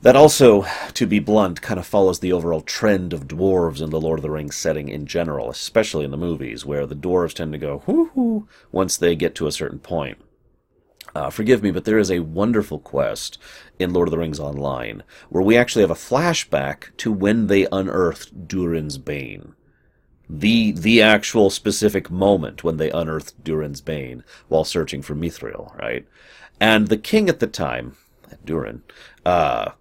That 0.00 0.14
also, 0.14 0.64
to 0.94 1.06
be 1.06 1.18
blunt, 1.18 1.60
kind 1.60 1.80
of 1.80 1.86
follows 1.86 2.20
the 2.20 2.32
overall 2.32 2.60
trend 2.60 3.12
of 3.12 3.26
dwarves 3.26 3.82
in 3.82 3.90
the 3.90 4.00
Lord 4.00 4.20
of 4.20 4.22
the 4.22 4.30
Rings 4.30 4.54
setting 4.54 4.88
in 4.88 5.06
general, 5.06 5.50
especially 5.50 6.04
in 6.04 6.12
the 6.12 6.16
movies, 6.16 6.64
where 6.64 6.86
the 6.86 6.94
dwarves 6.94 7.34
tend 7.34 7.52
to 7.52 7.58
go 7.58 7.82
whoo 7.86 8.06
hoo 8.14 8.48
once 8.70 8.96
they 8.96 9.16
get 9.16 9.34
to 9.34 9.48
a 9.48 9.52
certain 9.52 9.80
point. 9.80 10.18
Uh, 11.16 11.30
forgive 11.30 11.64
me, 11.64 11.72
but 11.72 11.84
there 11.84 11.98
is 11.98 12.12
a 12.12 12.20
wonderful 12.20 12.78
quest 12.78 13.38
in 13.80 13.92
Lord 13.92 14.06
of 14.06 14.12
the 14.12 14.18
Rings 14.18 14.38
Online 14.38 15.02
where 15.30 15.42
we 15.42 15.56
actually 15.56 15.82
have 15.82 15.90
a 15.90 15.94
flashback 15.94 16.96
to 16.98 17.10
when 17.10 17.48
they 17.48 17.66
unearthed 17.72 18.46
Durin's 18.46 18.98
Bane. 18.98 19.54
The 20.30 20.72
the 20.72 21.00
actual 21.02 21.50
specific 21.50 22.10
moment 22.10 22.62
when 22.62 22.76
they 22.76 22.90
unearthed 22.90 23.42
Durin's 23.42 23.80
Bane 23.80 24.24
while 24.48 24.64
searching 24.64 25.02
for 25.02 25.14
Mithril, 25.14 25.76
right? 25.78 26.06
And 26.60 26.88
the 26.88 26.98
king 26.98 27.28
at 27.28 27.40
the 27.40 27.46
time, 27.46 27.96
Durin, 28.44 28.82
uh, 29.24 29.72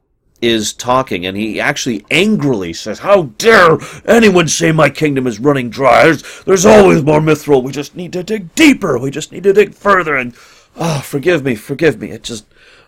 is 0.42 0.72
talking, 0.72 1.26
and 1.26 1.36
he 1.36 1.60
actually 1.60 2.06
angrily 2.12 2.72
says, 2.72 3.00
How 3.00 3.24
dare 3.38 3.78
anyone 4.06 4.48
say 4.48 4.72
my 4.72 4.90
kingdom 4.90 5.28
is 5.28 5.40
running 5.40 5.70
dry? 5.70 6.04
There's, 6.04 6.44
there's 6.44 6.66
always 6.66 7.04
more 7.04 7.20
mithril. 7.20 7.64
We 7.64 7.72
just 7.72 7.96
need 7.96 8.14
to 8.14 8.24
dig 8.24 8.54
deeper. 8.56 8.98
We 9.00 9.12
just 9.12 9.32
need 9.32 9.44
to 9.44 9.54
dig 9.54 9.74
further. 9.74 10.16
And 10.16 10.36
Ah, 10.80 11.00
oh, 11.00 11.02
forgive 11.02 11.44
me, 11.44 11.56
forgive 11.56 12.00
me. 12.00 12.12
It 12.12 12.24
just, 12.24 12.46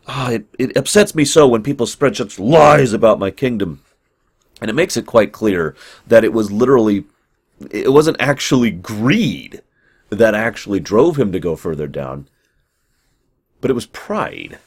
ah, 0.08 0.28
oh, 0.28 0.34
it, 0.34 0.46
it 0.60 0.78
upsets 0.78 1.16
me 1.16 1.26
so 1.26 1.48
when 1.48 1.64
people 1.64 1.88
spread 1.88 2.16
such 2.16 2.38
lies 2.38 2.94
about 2.94 3.20
my 3.20 3.32
kingdom. 3.32 3.82
And 4.62 4.70
it 4.70 4.76
makes 4.76 4.96
it 4.96 5.08
quite 5.08 5.32
clear 5.32 5.76
that 6.06 6.24
it 6.24 6.34
was 6.34 6.52
literally, 6.52 7.06
it 7.72 7.92
wasn't 7.92 8.18
actually 8.20 8.72
greed 8.72 9.62
that 10.10 10.34
actually 10.34 10.80
drove 10.80 11.18
him 11.18 11.32
to 11.32 11.40
go 11.40 11.56
further 11.56 11.88
down, 11.88 12.28
but 13.62 13.70
it 13.70 13.76
was 13.76 13.86
pride. 13.88 14.58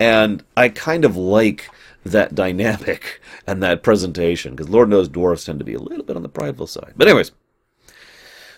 And 0.00 0.44
I 0.56 0.68
kind 0.68 1.04
of 1.04 1.16
like 1.16 1.70
that 2.04 2.34
dynamic 2.34 3.20
and 3.46 3.62
that 3.62 3.82
presentation, 3.82 4.54
because 4.54 4.68
Lord 4.68 4.88
knows 4.88 5.08
dwarves 5.08 5.44
tend 5.44 5.58
to 5.58 5.64
be 5.64 5.74
a 5.74 5.80
little 5.80 6.04
bit 6.04 6.16
on 6.16 6.22
the 6.22 6.28
prideful 6.28 6.66
side. 6.66 6.94
But 6.96 7.08
anyways, 7.08 7.32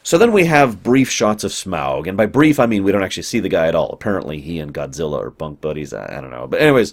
so 0.02 0.16
then 0.18 0.32
we 0.32 0.46
have 0.46 0.82
brief 0.82 1.10
shots 1.10 1.44
of 1.44 1.52
Smaug, 1.52 2.06
and 2.06 2.16
by 2.16 2.26
brief 2.26 2.58
I 2.58 2.66
mean 2.66 2.84
we 2.84 2.92
don't 2.92 3.02
actually 3.02 3.24
see 3.24 3.40
the 3.40 3.48
guy 3.48 3.68
at 3.68 3.74
all. 3.74 3.90
Apparently 3.90 4.40
he 4.40 4.58
and 4.58 4.72
Godzilla 4.72 5.22
are 5.22 5.30
bunk 5.30 5.60
buddies. 5.60 5.92
I, 5.92 6.16
I 6.16 6.20
don't 6.20 6.30
know, 6.30 6.46
but 6.46 6.60
anyways, 6.60 6.92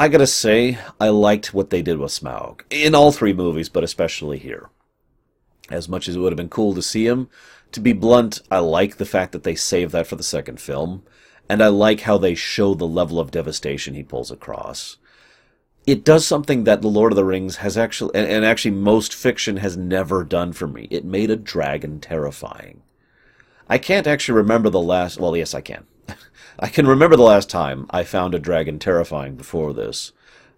I 0.00 0.08
gotta 0.08 0.26
say 0.26 0.78
I 0.98 1.10
liked 1.10 1.52
what 1.52 1.68
they 1.68 1.82
did 1.82 1.98
with 1.98 2.10
Smaug 2.10 2.62
in 2.70 2.94
all 2.94 3.12
three 3.12 3.34
movies, 3.34 3.68
but 3.68 3.84
especially 3.84 4.38
here. 4.38 4.70
As 5.70 5.90
much 5.90 6.08
as 6.08 6.16
it 6.16 6.20
would 6.20 6.32
have 6.32 6.38
been 6.38 6.48
cool 6.48 6.74
to 6.74 6.80
see 6.80 7.06
him, 7.06 7.28
to 7.72 7.80
be 7.80 7.92
blunt, 7.92 8.40
I 8.50 8.60
like 8.60 8.96
the 8.96 9.04
fact 9.04 9.32
that 9.32 9.42
they 9.42 9.54
saved 9.54 9.92
that 9.92 10.06
for 10.06 10.16
the 10.16 10.22
second 10.22 10.58
film, 10.58 11.02
and 11.50 11.62
I 11.62 11.66
like 11.66 12.00
how 12.00 12.16
they 12.16 12.34
show 12.34 12.72
the 12.72 12.86
level 12.86 13.20
of 13.20 13.30
devastation 13.30 13.92
he 13.92 14.02
pulls 14.02 14.30
across 14.30 14.96
it 15.86 16.04
does 16.04 16.26
something 16.26 16.64
that 16.64 16.82
the 16.82 16.88
Lord 16.88 17.12
of 17.12 17.16
the 17.16 17.24
Rings 17.24 17.56
has 17.56 17.76
actually, 17.76 18.14
and, 18.14 18.26
and, 18.26 18.44
actually 18.44 18.72
most 18.72 19.14
fiction 19.14 19.58
has 19.58 19.76
never 19.76 20.24
done 20.24 20.52
for 20.52 20.66
me. 20.66 20.86
It 20.90 21.04
made 21.04 21.30
a 21.30 21.36
dragon 21.36 22.00
terrifying. 22.00 22.82
I 23.68 23.78
can't 23.78 24.06
actually 24.06 24.36
remember 24.36 24.70
the 24.70 24.80
last, 24.80 25.18
well, 25.18 25.36
yes, 25.36 25.54
I 25.54 25.60
can. 25.60 25.86
I 26.58 26.68
can 26.68 26.86
remember 26.86 27.16
the 27.16 27.22
last 27.22 27.48
time 27.48 27.86
I 27.90 28.04
found 28.04 28.34
a 28.34 28.38
dragon 28.38 28.78
terrifying 28.78 29.36
before 29.36 29.72
this. 29.72 30.12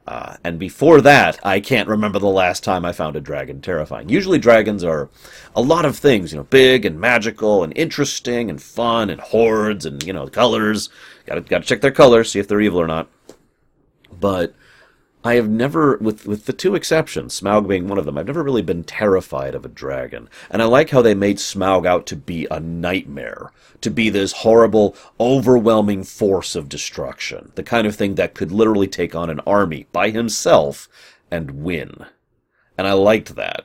Uh, 0.07 0.37
and 0.43 0.59
before 0.59 1.01
that, 1.01 1.39
I 1.45 1.61
can't 1.61 1.89
remember 1.89 2.19
the 2.19 2.27
last 2.27 2.65
time 2.65 2.85
I 2.85 2.93
found 2.93 3.15
a 3.15 3.21
dragon 3.21 3.61
terrifying. 3.61 4.09
Usually 4.09 4.39
dragons 4.39 4.83
are 4.83 5.09
a 5.55 5.63
lot 5.63 5.85
of 5.85 5.97
things, 5.97 6.33
you 6.33 6.39
know, 6.39 6.45
big 6.45 6.85
and 6.85 6.99
magical 6.99 7.63
and 7.63 7.73
interesting 7.77 8.51
and 8.51 8.61
fun 8.61 9.11
and 9.11 9.21
hordes 9.21 9.87
and, 9.87 10.03
you 10.03 10.13
know, 10.13 10.27
colors. 10.27 10.89
Gotta, 11.27 11.43
gotta 11.43 11.65
check 11.65 11.83
their 11.83 11.93
colors, 11.93 12.33
see 12.33 12.41
if 12.41 12.49
they're 12.49 12.61
evil 12.61 12.81
or 12.81 12.89
not. 12.89 13.09
But 14.19 14.55
I 15.25 15.35
have 15.35 15.49
never, 15.49 15.97
with 15.99 16.27
with 16.27 16.47
the 16.47 16.53
two 16.53 16.75
exceptions, 16.75 17.41
Smaug 17.41 17.69
being 17.69 17.87
one 17.87 17.99
of 17.99 18.05
them, 18.05 18.19
I've 18.19 18.27
never 18.27 18.43
really 18.43 18.63
been 18.63 18.83
terrified 18.83 19.55
of 19.55 19.65
a 19.65 19.69
dragon. 19.69 20.29
And 20.51 20.61
I 20.61 20.65
like 20.65 20.91
how 20.91 21.01
they 21.01 21.15
made 21.15 21.37
Smaug 21.37 21.87
out 21.87 22.07
to 22.07 22.17
be 22.17 22.47
a 22.51 22.59
nightmare, 22.59 23.53
to 23.83 23.91
be 23.91 24.11
this 24.11 24.33
horrible, 24.33 24.97
overwhelming 25.21 26.03
force 26.03 26.57
of 26.57 26.69
destruction, 26.69 27.53
the 27.55 27.63
kind 27.63 27.87
of 27.87 27.95
thing 27.95 28.17
that 28.17 28.35
could 28.35 28.51
literally 28.51 28.89
take 28.89 29.15
on 29.15 29.31
an 29.31 29.41
army 29.47 29.87
by 29.93 30.11
himself 30.11 30.89
and 31.31 31.63
win. 31.63 32.07
And 32.77 32.89
I 32.89 32.95
liked 32.95 33.37
that. 33.37 33.65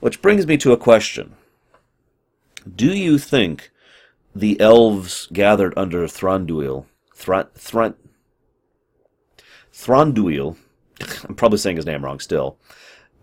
Which 0.00 0.20
brings 0.20 0.46
me 0.46 0.56
to 0.58 0.72
a 0.72 0.76
question. 0.76 1.36
Do 2.74 2.92
you 2.92 3.18
think 3.18 3.70
the 4.34 4.60
elves 4.60 5.28
gathered 5.32 5.72
under 5.76 6.06
Thranduil, 6.06 6.86
Thran, 7.14 7.46
Thran, 7.54 7.94
Thranduil, 9.76 10.56
I'm 11.28 11.34
probably 11.36 11.58
saying 11.58 11.76
his 11.76 11.86
name 11.86 12.04
wrong 12.04 12.20
still, 12.20 12.58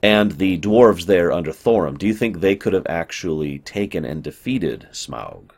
and 0.04 0.34
the 0.34 0.60
dwarves 0.60 1.06
there 1.08 1.32
under 1.32 1.52
Thorin, 1.52 1.98
do 1.98 2.08
you 2.08 2.14
think 2.14 2.40
they 2.40 2.56
could 2.56 2.74
have 2.74 2.88
actually 2.90 3.60
taken 3.60 4.06
and 4.06 4.24
defeated 4.24 4.88
Smaug? 4.92 5.52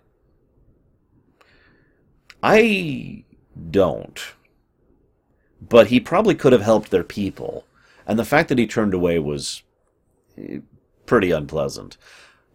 I 2.43 3.25
don't. 3.71 4.19
but 5.61 5.87
he 5.87 5.99
probably 5.99 6.35
could 6.35 6.53
have 6.53 6.61
helped 6.61 6.91
their 6.91 7.03
people. 7.03 7.65
And 8.07 8.19
the 8.19 8.25
fact 8.25 8.49
that 8.49 8.59
he 8.59 8.67
turned 8.67 8.93
away 8.93 9.19
was 9.19 9.63
eh, 10.37 10.59
pretty 11.05 11.31
unpleasant. 11.31 11.97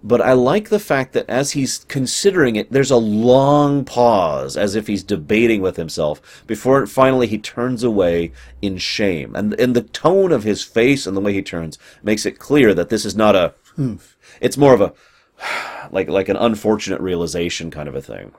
But 0.02 0.22
I 0.22 0.32
like 0.32 0.70
the 0.70 0.78
fact 0.78 1.12
that 1.12 1.28
as 1.28 1.52
he's 1.52 1.84
considering 1.88 2.56
it, 2.56 2.72
there's 2.72 2.90
a 2.90 2.96
long 2.96 3.84
pause, 3.84 4.56
as 4.56 4.74
if 4.74 4.86
he's 4.86 5.02
debating 5.02 5.60
with 5.60 5.76
himself, 5.76 6.42
before 6.46 6.86
finally 6.86 7.26
he 7.26 7.38
turns 7.38 7.84
away 7.84 8.32
in 8.62 8.78
shame. 8.78 9.34
And, 9.36 9.58
and 9.60 9.76
the 9.76 9.82
tone 9.82 10.32
of 10.32 10.42
his 10.42 10.62
face 10.62 11.06
and 11.06 11.16
the 11.16 11.20
way 11.20 11.34
he 11.34 11.42
turns 11.42 11.78
makes 12.02 12.24
it 12.24 12.38
clear 12.38 12.72
that 12.74 12.88
this 12.88 13.04
is 13.04 13.14
not 13.14 13.36
a, 13.36 13.54
hmm. 13.76 13.96
it's 14.40 14.56
more 14.56 14.72
of 14.72 14.80
a, 14.80 14.94
like, 15.90 16.08
like 16.08 16.30
an 16.30 16.36
unfortunate 16.36 17.00
realization 17.00 17.70
kind 17.70 17.88
of 17.88 17.94
a 17.94 18.02
thing. 18.02 18.32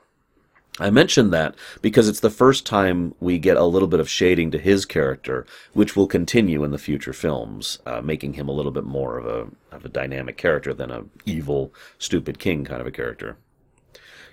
I 0.82 0.90
mention 0.90 1.30
that 1.30 1.56
because 1.84 2.10
it's 2.10 2.22
the 2.22 2.32
first 2.32 2.66
time 2.66 3.14
we 3.20 3.38
get 3.38 3.56
a 3.56 3.66
little 3.66 3.88
bit 3.88 4.00
of 4.00 4.10
shading 4.10 4.50
to 4.52 4.58
his 4.58 4.84
character, 4.84 5.46
which 5.74 5.96
will 5.96 6.08
continue 6.08 6.64
in 6.64 6.72
the 6.72 6.80
future 6.80 7.14
films, 7.14 7.78
uh, 7.86 8.02
making 8.02 8.34
him 8.34 8.50
a 8.50 8.52
little 8.52 8.72
bit 8.72 8.84
more 8.84 9.18
of 9.18 9.28
a 9.28 9.48
of 9.76 9.86
a 9.86 9.90
dynamic 9.90 10.38
character 10.38 10.74
than 10.74 10.90
a 10.90 11.04
evil, 11.26 11.72
stupid 12.00 12.40
king 12.40 12.66
kind 12.66 12.82
of 12.82 12.88
a 12.88 12.92
character. 12.92 13.38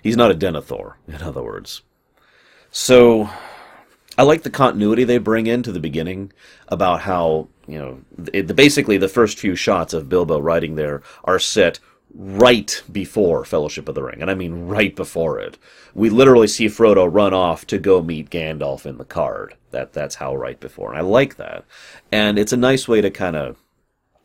He's 0.01 0.17
not 0.17 0.31
a 0.31 0.35
Denethor, 0.35 0.95
in 1.07 1.21
other 1.21 1.43
words. 1.43 1.83
So, 2.71 3.29
I 4.17 4.23
like 4.23 4.41
the 4.41 4.49
continuity 4.49 5.03
they 5.03 5.17
bring 5.19 5.47
into 5.47 5.71
the 5.71 5.79
beginning 5.79 6.33
about 6.67 7.01
how 7.01 7.47
you 7.67 7.77
know 7.77 8.01
it, 8.33 8.55
basically 8.55 8.97
the 8.97 9.07
first 9.07 9.37
few 9.37 9.55
shots 9.55 9.93
of 9.93 10.09
Bilbo 10.09 10.39
riding 10.39 10.75
there 10.75 11.03
are 11.23 11.37
set 11.37 11.79
right 12.13 12.81
before 12.91 13.45
Fellowship 13.45 13.87
of 13.87 13.95
the 13.95 14.03
Ring, 14.03 14.21
and 14.21 14.31
I 14.31 14.35
mean 14.35 14.67
right 14.67 14.95
before 14.95 15.39
it. 15.39 15.57
We 15.93 16.09
literally 16.09 16.47
see 16.47 16.65
Frodo 16.65 17.07
run 17.11 17.33
off 17.33 17.65
to 17.67 17.77
go 17.77 18.01
meet 18.01 18.29
Gandalf 18.29 18.85
in 18.85 18.97
the 18.97 19.05
card. 19.05 19.55
That 19.71 19.93
that's 19.93 20.15
how 20.15 20.35
right 20.35 20.59
before, 20.59 20.89
and 20.89 20.97
I 20.97 21.01
like 21.01 21.35
that. 21.37 21.65
And 22.11 22.39
it's 22.39 22.53
a 22.53 22.57
nice 22.57 22.87
way 22.87 23.01
to 23.01 23.11
kind 23.11 23.35
of 23.35 23.57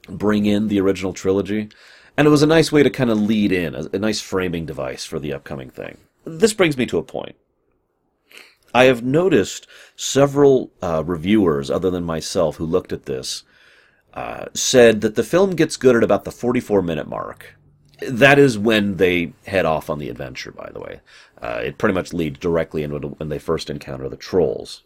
bring 0.08 0.46
in 0.46 0.68
the 0.68 0.80
original 0.80 1.12
trilogy, 1.12 1.68
and 2.16 2.26
it 2.26 2.30
was 2.30 2.42
a 2.42 2.46
nice 2.46 2.72
way 2.72 2.82
to 2.82 2.90
kind 2.90 3.10
of 3.10 3.20
lead 3.20 3.52
in 3.52 3.74
a, 3.74 3.84
a 3.92 3.98
nice 3.98 4.20
framing 4.20 4.66
device 4.66 5.04
for 5.04 5.18
the 5.18 5.32
upcoming 5.32 5.70
thing. 5.70 5.98
This 6.24 6.54
brings 6.54 6.76
me 6.76 6.86
to 6.86 6.98
a 6.98 7.02
point. 7.02 7.36
I 8.72 8.84
have 8.84 9.04
noticed 9.04 9.68
several 9.94 10.72
uh, 10.82 11.04
reviewers, 11.04 11.70
other 11.70 11.90
than 11.90 12.02
myself, 12.02 12.56
who 12.56 12.64
looked 12.64 12.92
at 12.92 13.04
this, 13.04 13.44
uh, 14.14 14.46
said 14.52 15.00
that 15.02 15.14
the 15.14 15.22
film 15.22 15.54
gets 15.54 15.76
good 15.76 15.94
at 15.94 16.02
about 16.02 16.24
the 16.24 16.32
44 16.32 16.82
minute 16.82 17.06
mark 17.06 17.54
that 18.00 18.38
is 18.38 18.58
when 18.58 18.96
they 18.96 19.32
head 19.46 19.64
off 19.64 19.90
on 19.90 19.98
the 19.98 20.08
adventure, 20.08 20.52
by 20.52 20.70
the 20.72 20.80
way. 20.80 21.00
Uh, 21.40 21.60
it 21.64 21.78
pretty 21.78 21.94
much 21.94 22.12
leads 22.12 22.38
directly 22.38 22.82
into 22.82 22.98
when 23.08 23.28
they 23.28 23.38
first 23.38 23.70
encounter 23.70 24.08
the 24.08 24.16
trolls. 24.16 24.82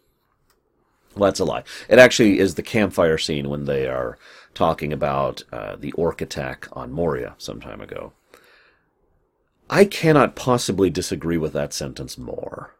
Well, 1.15 1.29
that's 1.29 1.39
a 1.39 1.45
lie. 1.45 1.63
It 1.87 1.99
actually 1.99 2.39
is 2.39 2.55
the 2.55 2.61
campfire 2.61 3.17
scene 3.17 3.49
when 3.49 3.65
they 3.65 3.87
are 3.87 4.17
talking 4.53 4.93
about 4.93 5.43
uh, 5.51 5.75
the 5.75 5.91
orc 5.93 6.21
attack 6.21 6.67
on 6.73 6.91
Moria 6.91 7.35
some 7.37 7.59
time 7.59 7.81
ago. 7.81 8.13
I 9.69 9.85
cannot 9.85 10.35
possibly 10.35 10.89
disagree 10.89 11.37
with 11.37 11.53
that 11.53 11.73
sentence 11.73 12.17
more. 12.17 12.75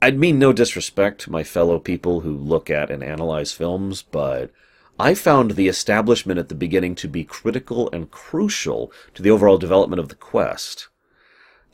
I'd 0.00 0.18
mean 0.18 0.38
no 0.38 0.52
disrespect 0.52 1.20
to 1.22 1.32
my 1.32 1.42
fellow 1.42 1.78
people 1.78 2.20
who 2.20 2.36
look 2.36 2.70
at 2.70 2.90
and 2.90 3.02
analyze 3.02 3.52
films, 3.52 4.02
but 4.02 4.50
I 4.98 5.14
found 5.14 5.52
the 5.52 5.68
establishment 5.68 6.40
at 6.40 6.48
the 6.48 6.54
beginning 6.56 6.96
to 6.96 7.08
be 7.08 7.22
critical 7.22 7.88
and 7.92 8.10
crucial 8.10 8.92
to 9.14 9.22
the 9.22 9.30
overall 9.30 9.56
development 9.56 10.00
of 10.00 10.08
the 10.08 10.16
quest. 10.16 10.88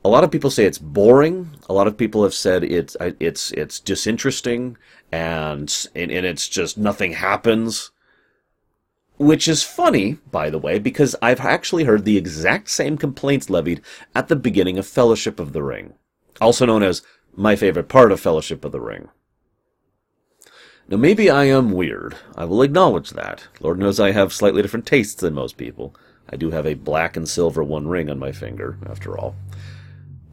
A 0.04 0.10
lot 0.10 0.24
of 0.24 0.30
people 0.30 0.50
say 0.50 0.66
it's 0.66 0.78
boring. 0.78 1.56
A 1.66 1.72
lot 1.72 1.86
of 1.86 1.96
people 1.96 2.22
have 2.24 2.34
said 2.34 2.62
it's 2.62 2.94
uh, 3.00 3.12
it's 3.18 3.50
it's 3.52 3.80
disinteresting 3.80 4.76
and 5.10 5.88
and, 5.94 6.10
and 6.10 6.26
it's 6.26 6.48
just 6.48 6.76
nothing 6.76 7.12
happens. 7.12 7.90
Which 9.16 9.48
is 9.48 9.62
funny, 9.62 10.18
by 10.30 10.50
the 10.50 10.58
way, 10.58 10.78
because 10.78 11.16
I've 11.22 11.40
actually 11.40 11.84
heard 11.84 12.04
the 12.04 12.18
exact 12.18 12.68
same 12.68 12.98
complaints 12.98 13.48
levied 13.48 13.80
at 14.14 14.28
the 14.28 14.36
beginning 14.36 14.76
of 14.76 14.86
Fellowship 14.86 15.38
of 15.38 15.52
the 15.52 15.62
Ring, 15.62 15.94
also 16.40 16.66
known 16.66 16.82
as 16.82 17.00
my 17.32 17.56
favorite 17.56 17.88
part 17.88 18.12
of 18.12 18.20
Fellowship 18.20 18.64
of 18.64 18.72
the 18.72 18.80
Ring. 18.80 19.08
Now, 20.88 20.98
maybe 20.98 21.30
I 21.30 21.44
am 21.44 21.72
weird. 21.72 22.14
I 22.36 22.44
will 22.44 22.62
acknowledge 22.62 23.10
that. 23.10 23.48
Lord 23.60 23.78
knows 23.78 23.98
I 23.98 24.12
have 24.12 24.32
slightly 24.32 24.60
different 24.60 24.86
tastes 24.86 25.14
than 25.14 25.34
most 25.34 25.56
people. 25.56 25.94
I 26.28 26.36
do 26.36 26.50
have 26.50 26.66
a 26.66 26.74
black 26.74 27.16
and 27.16 27.28
silver 27.28 27.62
one 27.62 27.88
ring 27.88 28.10
on 28.10 28.18
my 28.18 28.32
finger, 28.32 28.78
after 28.88 29.16
all. 29.16 29.34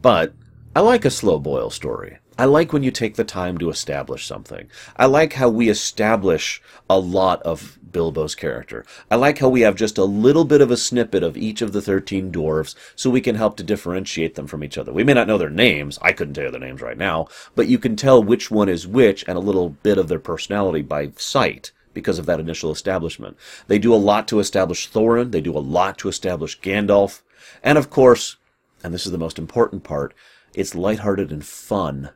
But 0.02 0.34
I 0.76 0.80
like 0.80 1.04
a 1.04 1.10
slow 1.10 1.38
boil 1.38 1.70
story. 1.70 2.18
I 2.42 2.46
like 2.46 2.72
when 2.72 2.82
you 2.82 2.90
take 2.90 3.14
the 3.14 3.22
time 3.22 3.56
to 3.58 3.70
establish 3.70 4.26
something. 4.26 4.68
I 4.96 5.06
like 5.06 5.34
how 5.34 5.48
we 5.48 5.68
establish 5.68 6.60
a 6.90 6.98
lot 6.98 7.40
of 7.42 7.78
Bilbo's 7.92 8.34
character. 8.34 8.84
I 9.08 9.14
like 9.14 9.38
how 9.38 9.48
we 9.48 9.60
have 9.60 9.76
just 9.76 9.96
a 9.96 10.04
little 10.04 10.44
bit 10.44 10.60
of 10.60 10.68
a 10.68 10.76
snippet 10.76 11.22
of 11.22 11.36
each 11.36 11.62
of 11.62 11.72
the 11.72 11.80
13 11.80 12.32
dwarves 12.32 12.74
so 12.96 13.10
we 13.10 13.20
can 13.20 13.36
help 13.36 13.56
to 13.58 13.62
differentiate 13.62 14.34
them 14.34 14.48
from 14.48 14.64
each 14.64 14.76
other. 14.76 14.92
We 14.92 15.04
may 15.04 15.14
not 15.14 15.28
know 15.28 15.38
their 15.38 15.50
names. 15.50 16.00
I 16.02 16.10
couldn't 16.10 16.34
tell 16.34 16.42
you 16.42 16.50
their 16.50 16.58
names 16.58 16.82
right 16.82 16.98
now, 16.98 17.28
but 17.54 17.68
you 17.68 17.78
can 17.78 17.94
tell 17.94 18.20
which 18.20 18.50
one 18.50 18.68
is 18.68 18.88
which 18.88 19.24
and 19.28 19.38
a 19.38 19.40
little 19.40 19.68
bit 19.68 19.96
of 19.96 20.08
their 20.08 20.18
personality 20.18 20.82
by 20.82 21.12
sight 21.14 21.70
because 21.94 22.18
of 22.18 22.26
that 22.26 22.40
initial 22.40 22.72
establishment. 22.72 23.36
They 23.68 23.78
do 23.78 23.94
a 23.94 24.06
lot 24.10 24.26
to 24.26 24.40
establish 24.40 24.90
Thorin. 24.90 25.30
They 25.30 25.42
do 25.42 25.56
a 25.56 25.60
lot 25.60 25.96
to 25.98 26.08
establish 26.08 26.58
Gandalf. 26.58 27.22
And 27.62 27.78
of 27.78 27.88
course, 27.88 28.36
and 28.82 28.92
this 28.92 29.06
is 29.06 29.12
the 29.12 29.16
most 29.16 29.38
important 29.38 29.84
part, 29.84 30.12
it's 30.54 30.74
lighthearted 30.74 31.30
and 31.30 31.46
fun 31.46 32.10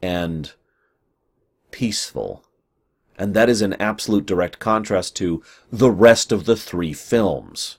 and 0.00 0.52
peaceful. 1.70 2.44
And 3.18 3.34
that 3.34 3.48
is 3.48 3.62
an 3.62 3.74
absolute 3.74 4.26
direct 4.26 4.58
contrast 4.58 5.16
to 5.16 5.42
the 5.72 5.90
rest 5.90 6.30
of 6.30 6.44
the 6.44 6.56
three 6.56 6.92
films. 6.92 7.78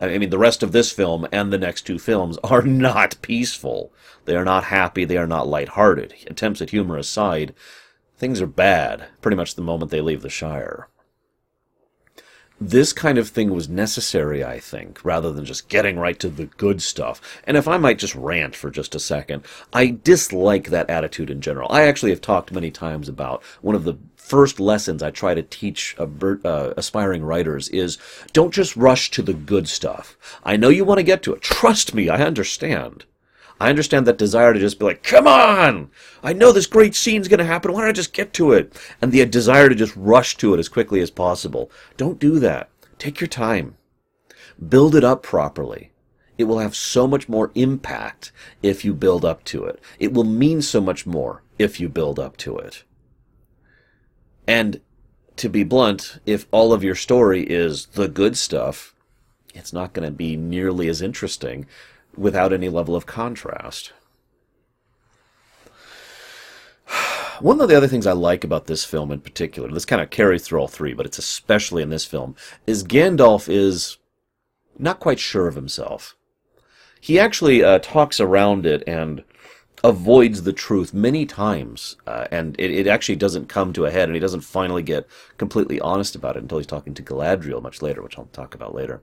I 0.00 0.18
mean, 0.18 0.30
the 0.30 0.38
rest 0.38 0.62
of 0.62 0.72
this 0.72 0.92
film 0.92 1.26
and 1.32 1.52
the 1.52 1.58
next 1.58 1.82
two 1.82 1.98
films 1.98 2.36
are 2.44 2.62
not 2.88 3.20
peaceful. 3.22 3.92
They 4.24 4.36
are 4.36 4.44
not 4.44 4.64
happy. 4.64 5.04
They 5.04 5.16
are 5.16 5.26
not 5.26 5.48
lighthearted. 5.48 6.14
Attempts 6.26 6.60
at 6.60 6.70
humor 6.70 6.96
aside, 6.96 7.54
things 8.18 8.40
are 8.40 8.46
bad 8.46 9.06
pretty 9.20 9.36
much 9.36 9.54
the 9.54 9.62
moment 9.62 9.90
they 9.90 10.00
leave 10.00 10.22
the 10.22 10.28
Shire 10.28 10.88
this 12.60 12.92
kind 12.92 13.18
of 13.18 13.28
thing 13.28 13.50
was 13.50 13.68
necessary, 13.68 14.42
I 14.42 14.58
think, 14.58 15.04
rather 15.04 15.32
than 15.32 15.44
just 15.44 15.68
getting 15.68 15.98
right 15.98 16.18
to 16.20 16.28
the 16.28 16.46
good 16.46 16.80
stuff. 16.80 17.20
And 17.44 17.56
if 17.56 17.68
I 17.68 17.76
might 17.76 17.98
just 17.98 18.14
rant 18.14 18.56
for 18.56 18.70
just 18.70 18.94
a 18.94 19.00
second, 19.00 19.44
I 19.72 19.98
dislike 20.02 20.70
that 20.70 20.88
attitude 20.88 21.30
in 21.30 21.40
general. 21.40 21.70
I 21.70 21.82
actually 21.82 22.10
have 22.10 22.20
talked 22.20 22.52
many 22.52 22.70
times 22.70 23.08
about 23.08 23.42
one 23.60 23.74
of 23.74 23.84
the 23.84 23.98
first 24.16 24.58
lessons 24.58 25.02
I 25.02 25.10
try 25.10 25.34
to 25.34 25.42
teach 25.42 25.94
uh, 25.98 26.74
aspiring 26.76 27.22
writers 27.22 27.68
is 27.68 27.98
don't 28.32 28.52
just 28.52 28.76
rush 28.76 29.10
to 29.12 29.22
the 29.22 29.34
good 29.34 29.68
stuff. 29.68 30.16
I 30.42 30.56
know 30.56 30.68
you 30.68 30.84
want 30.84 30.98
to 30.98 31.04
get 31.04 31.22
to 31.24 31.34
it. 31.34 31.42
Trust 31.42 31.94
me, 31.94 32.08
I 32.08 32.22
understand. 32.24 33.04
I 33.58 33.70
understand 33.70 34.06
that 34.06 34.18
desire 34.18 34.52
to 34.52 34.60
just 34.60 34.78
be 34.78 34.84
like, 34.84 35.02
come 35.02 35.26
on! 35.26 35.90
I 36.22 36.32
know 36.32 36.52
this 36.52 36.66
great 36.66 36.94
scene's 36.94 37.28
going 37.28 37.38
to 37.38 37.44
happen. 37.44 37.72
Why 37.72 37.80
don't 37.80 37.88
I 37.88 37.92
just 37.92 38.12
get 38.12 38.32
to 38.34 38.52
it? 38.52 38.72
And 39.00 39.12
the 39.12 39.24
desire 39.24 39.68
to 39.68 39.74
just 39.74 39.96
rush 39.96 40.36
to 40.38 40.54
it 40.54 40.58
as 40.58 40.68
quickly 40.68 41.00
as 41.00 41.10
possible. 41.10 41.70
Don't 41.96 42.18
do 42.18 42.38
that. 42.40 42.68
Take 42.98 43.20
your 43.20 43.28
time. 43.28 43.76
Build 44.68 44.94
it 44.94 45.04
up 45.04 45.22
properly. 45.22 45.92
It 46.36 46.44
will 46.44 46.58
have 46.58 46.76
so 46.76 47.06
much 47.06 47.28
more 47.28 47.50
impact 47.54 48.30
if 48.62 48.84
you 48.84 48.92
build 48.92 49.24
up 49.24 49.42
to 49.44 49.64
it. 49.64 49.80
It 49.98 50.12
will 50.12 50.24
mean 50.24 50.60
so 50.60 50.82
much 50.82 51.06
more 51.06 51.42
if 51.58 51.80
you 51.80 51.88
build 51.88 52.18
up 52.18 52.36
to 52.38 52.58
it. 52.58 52.84
And 54.46 54.80
to 55.36 55.48
be 55.48 55.64
blunt, 55.64 56.18
if 56.26 56.46
all 56.50 56.72
of 56.72 56.84
your 56.84 56.94
story 56.94 57.42
is 57.42 57.86
the 57.86 58.08
good 58.08 58.36
stuff, 58.36 58.94
it's 59.54 59.72
not 59.72 59.94
going 59.94 60.06
to 60.06 60.12
be 60.12 60.36
nearly 60.36 60.88
as 60.88 61.00
interesting 61.00 61.66
without 62.16 62.52
any 62.52 62.68
level 62.68 62.96
of 62.96 63.06
contrast. 63.06 63.92
One 67.40 67.60
of 67.60 67.68
the 67.68 67.76
other 67.76 67.88
things 67.88 68.06
I 68.06 68.12
like 68.12 68.44
about 68.44 68.66
this 68.66 68.84
film 68.84 69.10
in 69.12 69.20
particular, 69.20 69.70
this 69.70 69.84
kind 69.84 70.00
of 70.02 70.10
carries 70.10 70.42
through 70.42 70.60
all 70.60 70.68
three, 70.68 70.94
but 70.94 71.06
it's 71.06 71.18
especially 71.18 71.82
in 71.82 71.90
this 71.90 72.04
film, 72.04 72.36
is 72.66 72.84
Gandalf 72.84 73.48
is 73.48 73.98
not 74.78 75.00
quite 75.00 75.18
sure 75.18 75.48
of 75.48 75.54
himself. 75.54 76.16
He 77.00 77.18
actually 77.18 77.62
uh, 77.62 77.78
talks 77.80 78.20
around 78.20 78.66
it 78.66 78.82
and 78.86 79.22
avoids 79.84 80.42
the 80.42 80.52
truth 80.52 80.94
many 80.94 81.26
times, 81.26 81.96
uh, 82.06 82.26
and 82.30 82.58
it, 82.58 82.70
it, 82.70 82.86
actually 82.86 83.16
doesn't 83.16 83.48
come 83.48 83.72
to 83.72 83.84
a 83.84 83.90
head, 83.90 84.08
and 84.08 84.14
he 84.14 84.20
doesn't 84.20 84.40
finally 84.40 84.82
get 84.82 85.06
completely 85.38 85.78
honest 85.80 86.16
about 86.16 86.36
it 86.36 86.42
until 86.42 86.58
he's 86.58 86.66
talking 86.66 86.94
to 86.94 87.02
Galadriel 87.02 87.62
much 87.62 87.82
later, 87.82 88.02
which 88.02 88.18
I'll 88.18 88.24
talk 88.26 88.54
about 88.54 88.74
later. 88.74 89.02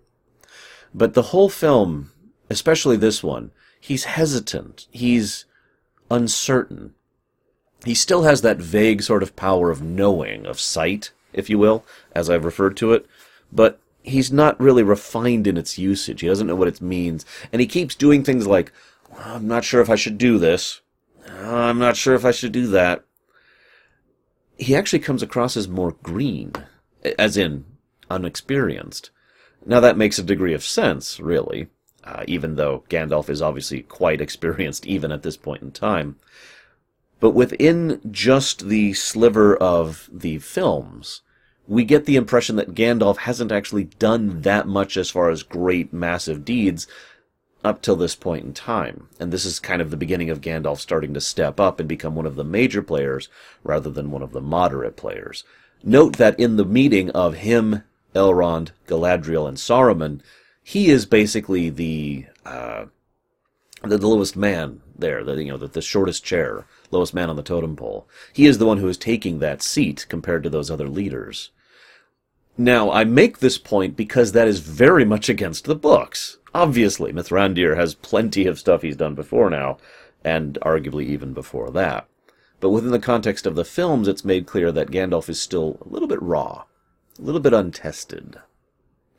But 0.94 1.14
the 1.14 1.22
whole 1.24 1.50
film 1.50 2.12
especially 2.54 2.96
this 2.96 3.22
one, 3.24 3.52
he's 3.80 4.06
hesitant. 4.06 4.88
He's 4.92 5.46
uncertain. 6.10 6.94
He 7.84 7.96
still 7.96 8.24
has 8.24 8.42
that 8.42 8.58
vague 8.58 9.02
sort 9.04 9.24
of 9.24 9.36
power 9.36 9.70
of 9.70 9.82
knowing, 9.82 10.46
of 10.46 10.60
sight, 10.60 11.12
if 11.34 11.50
you 11.50 11.58
will, 11.60 11.84
as 12.14 12.30
I've 12.30 12.46
referred 12.46 12.78
to 12.78 12.94
it, 12.94 13.06
but 13.52 13.80
he's 14.04 14.32
not 14.32 14.60
really 14.60 14.84
refined 14.84 15.48
in 15.48 15.58
its 15.58 15.78
usage. 15.78 16.22
He 16.22 16.28
doesn't 16.28 16.48
know 16.48 16.56
what 16.56 16.68
it 16.68 16.82
means, 16.82 17.26
and 17.52 17.60
he 17.60 17.68
keeps 17.68 17.96
doing 17.96 18.24
things 18.24 18.48
like, 18.48 18.72
I'm 19.18 19.48
not 19.48 19.64
sure 19.66 19.82
if 19.82 19.90
I 19.90 19.96
should 19.96 20.18
do 20.18 20.38
this. 20.38 20.82
Uh, 21.30 21.56
I'm 21.56 21.80
not 21.80 21.98
sure 21.98 22.16
if 22.16 22.24
I 22.26 22.32
should 22.32 22.52
do 22.52 22.68
that. 22.68 23.04
he 24.58 24.76
actually 24.76 25.00
comes 25.00 25.24
across 25.24 25.58
as 25.58 25.68
more 25.68 25.94
green, 26.04 26.54
as 27.18 27.38
in 27.38 27.66
unexperienced. 28.10 29.10
Now 29.66 29.80
that 29.80 29.98
makes 29.98 30.20
a 30.20 30.24
degree 30.24 30.54
of 30.54 30.64
sense, 30.64 31.20
really, 31.20 31.68
uh, 32.04 32.24
even 32.28 32.56
though 32.56 32.84
Gandalf 32.90 33.30
is 33.30 33.42
obviously 33.42 33.82
quite 33.82 34.22
experienced 34.22 34.86
even 34.88 35.12
at 35.12 35.24
this 35.24 35.38
point 35.38 35.62
in 35.62 35.72
time. 35.72 36.18
But 37.20 37.32
within 37.32 38.02
just 38.12 38.68
the 38.68 38.94
sliver 38.94 39.56
of 39.56 40.10
the 40.12 40.40
films, 40.40 41.22
we 41.68 41.86
get 41.86 42.06
the 42.06 42.18
impression 42.18 42.58
that 42.58 42.76
Gandalf 42.76 43.18
hasn't 43.18 43.52
actually 43.52 43.86
done 43.86 44.42
that 44.42 44.68
much 44.68 44.98
as 44.98 45.10
far 45.10 45.30
as 45.30 45.44
great, 45.44 45.94
massive 45.94 46.44
deeds 46.44 46.88
up 47.64 47.82
till 47.82 47.96
this 47.96 48.16
point 48.16 48.46
in 48.46 48.54
time. 48.54 49.08
And 49.20 49.32
this 49.32 49.46
is 49.46 49.60
kind 49.60 49.82
of 49.82 49.90
the 49.90 49.98
beginning 49.98 50.30
of 50.30 50.42
Gandalf 50.42 50.80
starting 50.80 51.14
to 51.14 51.22
step 51.22 51.60
up 51.60 51.80
and 51.80 51.88
become 51.88 52.16
one 52.16 52.26
of 52.26 52.36
the 52.36 52.44
major 52.44 52.82
players 52.82 53.30
rather 53.64 53.90
than 53.90 54.12
one 54.12 54.22
of 54.22 54.34
the 54.34 54.42
moderate 54.42 54.98
players. 54.98 55.46
Note 55.82 56.18
that 56.18 56.38
in 56.40 56.58
the 56.58 56.66
meeting 56.66 57.10
of 57.12 57.36
him, 57.36 57.84
Elrond, 58.14 58.72
Galadriel, 58.88 59.48
and 59.48 59.58
Saruman, 59.58 60.22
he 60.64 60.90
is 60.90 61.06
basically 61.06 61.70
the 61.70 62.26
uh, 62.46 62.86
the, 63.84 63.98
the 63.98 64.08
lowest 64.08 64.36
man 64.36 64.82
there, 64.98 65.24
the 65.24 65.44
you 65.44 65.52
know 65.52 65.58
the, 65.58 65.68
the 65.68 65.82
shortest 65.82 66.24
chair, 66.24 66.66
lowest 66.90 67.14
man 67.14 67.30
on 67.30 67.36
the 67.36 67.44
totem 67.44 67.76
pole. 67.76 68.08
He 68.32 68.46
is 68.46 68.58
the 68.58 68.66
one 68.66 68.78
who 68.78 68.88
is 68.88 68.98
taking 68.98 69.40
that 69.40 69.62
seat 69.62 70.06
compared 70.10 70.44
to 70.44 70.50
those 70.50 70.72
other 70.72 70.88
leaders. 70.88 71.52
Now, 72.58 72.92
I 72.92 73.04
make 73.04 73.40
this 73.40 73.58
point 73.58 73.96
because 73.96 74.32
that 74.32 74.48
is 74.48 74.60
very 74.60 75.04
much 75.04 75.28
against 75.28 75.66
the 75.66 75.76
books. 75.76 76.38
Obviously, 76.54 77.12
Mithrandir 77.12 77.76
has 77.76 77.96
plenty 77.96 78.46
of 78.46 78.60
stuff 78.60 78.84
he's 78.84 78.96
done 78.96 79.16
before 79.16 79.50
now, 79.50 79.78
and 80.24 80.60
arguably 80.62 81.06
even 81.06 81.34
before 81.34 81.72
that. 81.72 82.08
But 82.60 82.70
within 82.70 82.92
the 82.92 83.00
context 83.00 83.48
of 83.48 83.56
the 83.56 83.66
films, 83.66 84.08
it's 84.08 84.24
made 84.24 84.46
clear 84.46 84.72
that 84.72 84.92
Gandalf 84.92 85.30
is 85.30 85.42
still 85.42 85.80
a 85.82 85.90
little 85.90 86.08
bit 86.08 86.22
raw, 86.22 86.64
a 87.20 87.22
little 87.22 87.42
bit 87.42 87.54
untested. 87.54 88.38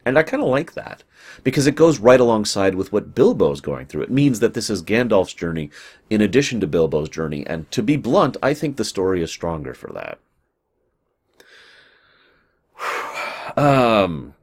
And 0.06 0.18
I 0.18 0.22
kind 0.22 0.42
of 0.42 0.48
like 0.48 0.74
that, 0.74 1.02
because 1.42 1.66
it 1.66 1.74
goes 1.74 1.98
right 1.98 2.20
alongside 2.20 2.74
with 2.74 2.92
what 2.92 3.14
Bilbo's 3.14 3.60
going 3.60 3.86
through. 3.86 4.02
It 4.02 4.10
means 4.10 4.40
that 4.40 4.54
this 4.54 4.68
is 4.68 4.82
Gandalf's 4.82 5.34
journey 5.34 5.70
in 6.10 6.20
addition 6.20 6.60
to 6.60 6.66
Bilbo's 6.66 7.08
journey, 7.08 7.46
and 7.46 7.70
to 7.70 7.82
be 7.82 7.96
blunt, 7.96 8.36
I 8.42 8.54
think 8.54 8.76
the 8.76 8.84
story 8.84 9.22
is 9.22 9.30
stronger 9.30 9.74
for 9.74 9.92
that. 9.92 10.18
Um, 13.56 14.34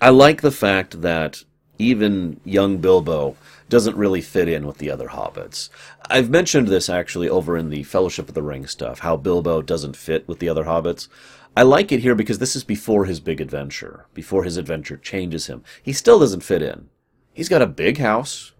I 0.00 0.10
like 0.10 0.40
the 0.40 0.52
fact 0.52 1.02
that 1.02 1.42
even 1.78 2.40
young 2.44 2.78
Bilbo 2.78 3.36
doesn't 3.68 3.96
really 3.96 4.20
fit 4.20 4.48
in 4.48 4.66
with 4.66 4.78
the 4.78 4.90
other 4.90 5.08
hobbits. 5.08 5.68
I've 6.08 6.30
mentioned 6.30 6.68
this 6.68 6.88
actually 6.88 7.28
over 7.28 7.56
in 7.56 7.70
the 7.70 7.82
Fellowship 7.84 8.28
of 8.28 8.34
the 8.34 8.42
Ring 8.42 8.66
stuff, 8.66 9.00
how 9.00 9.16
Bilbo 9.16 9.62
doesn't 9.62 9.96
fit 9.96 10.28
with 10.28 10.38
the 10.38 10.48
other 10.48 10.64
hobbits. 10.64 11.08
I 11.56 11.62
like 11.62 11.90
it 11.90 12.00
here 12.00 12.14
because 12.14 12.38
this 12.38 12.54
is 12.54 12.64
before 12.64 13.06
his 13.06 13.20
big 13.20 13.40
adventure, 13.40 14.06
before 14.14 14.44
his 14.44 14.56
adventure 14.56 14.96
changes 14.96 15.46
him. 15.46 15.64
He 15.82 15.92
still 15.92 16.20
doesn't 16.20 16.44
fit 16.44 16.62
in. 16.62 16.88
He's 17.32 17.48
got 17.48 17.62
a 17.62 17.66
big 17.66 17.98
house, 17.98 18.52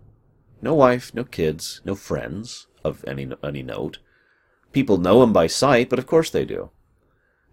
no 0.61 0.74
wife, 0.74 1.14
no 1.14 1.24
kids, 1.24 1.81
no 1.85 1.94
friends 1.94 2.66
of 2.85 3.05
any 3.07 3.31
any 3.44 3.62
note. 3.62 3.98
People 4.72 4.98
know 4.98 5.22
him 5.22 5.33
by 5.33 5.46
sight, 5.46 5.88
but 5.88 5.98
of 5.98 6.07
course 6.07 6.31
they 6.31 6.44
do. 6.44 6.70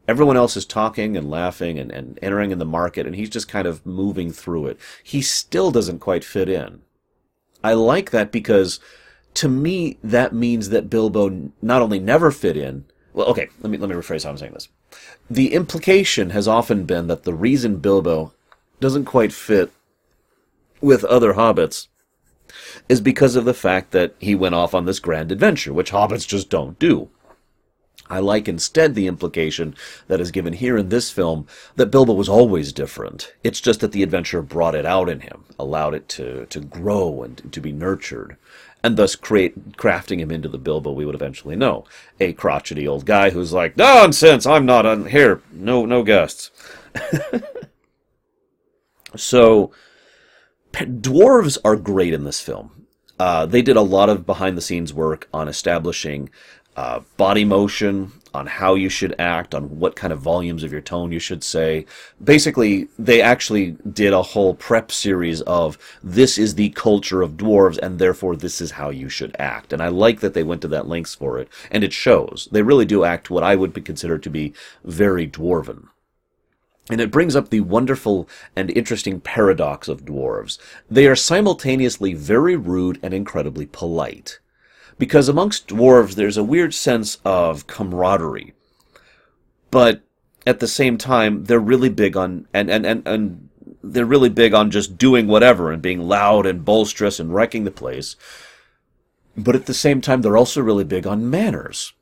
Everyone 0.07 0.37
else 0.37 0.55
is 0.55 0.65
talking 0.65 1.17
and 1.17 1.29
laughing 1.29 1.77
and, 1.77 1.91
and 1.91 2.17
entering 2.21 2.51
in 2.51 2.59
the 2.59 2.65
market, 2.65 3.05
and 3.05 3.15
he's 3.15 3.29
just 3.29 3.47
kind 3.47 3.67
of 3.67 3.85
moving 3.85 4.31
through 4.31 4.67
it. 4.67 4.79
He 5.03 5.21
still 5.21 5.69
doesn't 5.69 5.99
quite 5.99 6.23
fit 6.23 6.47
in. 6.47 6.81
I 7.63 7.73
like 7.73 8.11
that 8.11 8.31
because 8.31 8.79
to 9.35 9.49
me 9.49 9.97
that 10.03 10.33
means 10.33 10.69
that 10.69 10.89
Bilbo 10.89 11.51
not 11.61 11.81
only 11.81 11.99
never 11.99 12.31
fit 12.31 12.55
in, 12.55 12.85
well, 13.13 13.27
okay, 13.27 13.49
let 13.61 13.69
me 13.69 13.77
let 13.77 13.89
me 13.89 13.95
rephrase 13.95 14.23
how 14.23 14.29
I'm 14.29 14.37
saying 14.37 14.53
this. 14.53 14.69
The 15.29 15.53
implication 15.53 16.29
has 16.29 16.47
often 16.47 16.85
been 16.85 17.07
that 17.07 17.23
the 17.23 17.33
reason 17.33 17.77
Bilbo 17.77 18.33
doesn't 18.79 19.05
quite 19.05 19.33
fit 19.33 19.71
with 20.79 21.03
other 21.05 21.33
hobbits 21.33 21.87
is 22.87 23.01
because 23.01 23.35
of 23.35 23.45
the 23.45 23.53
fact 23.53 23.91
that 23.91 24.15
he 24.19 24.35
went 24.35 24.55
off 24.55 24.73
on 24.73 24.85
this 24.85 24.99
grand 24.99 25.31
adventure, 25.31 25.73
which 25.73 25.91
hobbits 25.91 26.27
just 26.27 26.49
don't 26.49 26.79
do. 26.79 27.09
I 28.09 28.19
like 28.19 28.47
instead 28.47 28.95
the 28.95 29.07
implication 29.07 29.75
that 30.07 30.21
is 30.21 30.31
given 30.31 30.53
here 30.53 30.77
in 30.77 30.87
this 30.87 31.11
film 31.11 31.45
that 31.75 31.91
Bilbo 31.91 32.13
was 32.13 32.29
always 32.29 32.71
different. 32.71 33.33
It's 33.43 33.59
just 33.59 33.81
that 33.81 33.91
the 33.91 34.03
adventure 34.03 34.41
brought 34.41 34.75
it 34.75 34.85
out 34.85 35.09
in 35.09 35.21
him, 35.21 35.43
allowed 35.59 35.93
it 35.93 36.07
to, 36.09 36.45
to 36.45 36.59
grow 36.61 37.21
and 37.23 37.51
to 37.51 37.59
be 37.59 37.73
nurtured, 37.73 38.37
and 38.83 38.97
thus 38.97 39.15
create 39.15 39.73
crafting 39.77 40.19
him 40.19 40.31
into 40.31 40.49
the 40.49 40.57
Bilbo 40.57 40.91
we 40.91 41.05
would 41.05 41.15
eventually 41.15 41.55
know. 41.55 41.85
A 42.19 42.33
crotchety 42.33 42.87
old 42.87 43.05
guy 43.05 43.31
who's 43.31 43.53
like, 43.53 43.77
Nonsense, 43.77 44.45
I'm 44.45 44.65
not 44.65 44.85
on 44.85 45.07
here, 45.07 45.41
no 45.51 45.85
no 45.85 46.03
guests. 46.03 46.51
so 49.15 49.71
dwarves 50.73 51.57
are 51.65 51.75
great 51.75 52.13
in 52.13 52.23
this 52.23 52.39
film. 52.39 52.87
Uh, 53.19 53.45
they 53.45 53.61
did 53.61 53.75
a 53.75 53.81
lot 53.81 54.09
of 54.09 54.25
behind 54.25 54.57
the 54.57 54.61
scenes 54.61 54.93
work 54.93 55.27
on 55.33 55.47
establishing 55.47 56.29
uh, 56.75 56.99
body 57.17 57.43
motion, 57.43 58.11
on 58.37 58.45
how 58.45 58.75
you 58.75 58.87
should 58.87 59.15
act, 59.19 59.53
on 59.55 59.79
what 59.79 59.95
kind 59.95 60.13
of 60.13 60.19
volumes 60.19 60.63
of 60.63 60.71
your 60.71 60.81
tone 60.81 61.11
you 61.11 61.19
should 61.19 61.43
say. 61.43 61.85
Basically, 62.23 62.87
they 62.97 63.21
actually 63.21 63.71
did 63.91 64.13
a 64.13 64.21
whole 64.21 64.53
prep 64.53 64.91
series 64.91 65.41
of 65.41 65.77
this 66.03 66.37
is 66.37 66.55
the 66.55 66.69
culture 66.69 67.21
of 67.21 67.35
dwarves, 67.35 67.79
and 67.79 67.99
therefore 67.99 68.35
this 68.35 68.61
is 68.61 68.71
how 68.71 68.89
you 68.89 69.09
should 69.09 69.35
act. 69.39 69.73
And 69.73 69.81
I 69.81 69.89
like 69.89 70.19
that 70.21 70.33
they 70.33 70.43
went 70.43 70.61
to 70.61 70.67
that 70.69 70.87
lengths 70.87 71.15
for 71.15 71.39
it, 71.39 71.49
and 71.71 71.83
it 71.83 71.93
shows. 71.93 72.47
They 72.51 72.61
really 72.61 72.85
do 72.85 73.03
act 73.03 73.29
what 73.29 73.43
I 73.43 73.55
would 73.55 73.73
consider 73.83 74.17
to 74.17 74.29
be 74.29 74.53
very 74.83 75.27
dwarven. 75.27 75.87
And 76.89 77.01
it 77.01 77.11
brings 77.11 77.35
up 77.35 77.49
the 77.49 77.61
wonderful 77.61 78.29
and 78.55 78.69
interesting 78.69 79.19
paradox 79.19 79.89
of 79.89 80.05
dwarves. 80.05 80.57
They 80.89 81.07
are 81.07 81.17
simultaneously 81.17 82.13
very 82.13 82.55
rude 82.55 82.97
and 83.03 83.13
incredibly 83.13 83.65
polite 83.65 84.39
because 84.97 85.29
amongst 85.29 85.67
dwarves 85.67 86.15
there's 86.15 86.37
a 86.37 86.43
weird 86.43 86.73
sense 86.73 87.17
of 87.23 87.67
camaraderie. 87.67 88.53
But 89.69 90.01
at 90.45 90.59
the 90.59 90.67
same 90.67 90.97
time, 90.97 91.43
they're 91.43 91.59
really 91.59 91.89
big 91.89 92.15
on 92.15 92.47
and 92.53 92.69
and, 92.69 92.85
and, 92.85 93.07
and 93.07 93.49
they're 93.83 94.05
really 94.05 94.29
big 94.29 94.53
on 94.53 94.71
just 94.71 94.97
doing 94.97 95.27
whatever 95.27 95.71
and 95.71 95.81
being 95.81 96.01
loud 96.01 96.45
and 96.45 96.65
boisterous 96.65 97.19
and 97.19 97.33
wrecking 97.33 97.63
the 97.63 97.71
place. 97.71 98.15
But 99.35 99.55
at 99.55 99.65
the 99.65 99.73
same 99.73 100.01
time, 100.01 100.21
they're 100.21 100.37
also 100.37 100.61
really 100.61 100.83
big 100.83 101.05
on 101.05 101.29
manners. 101.29 101.93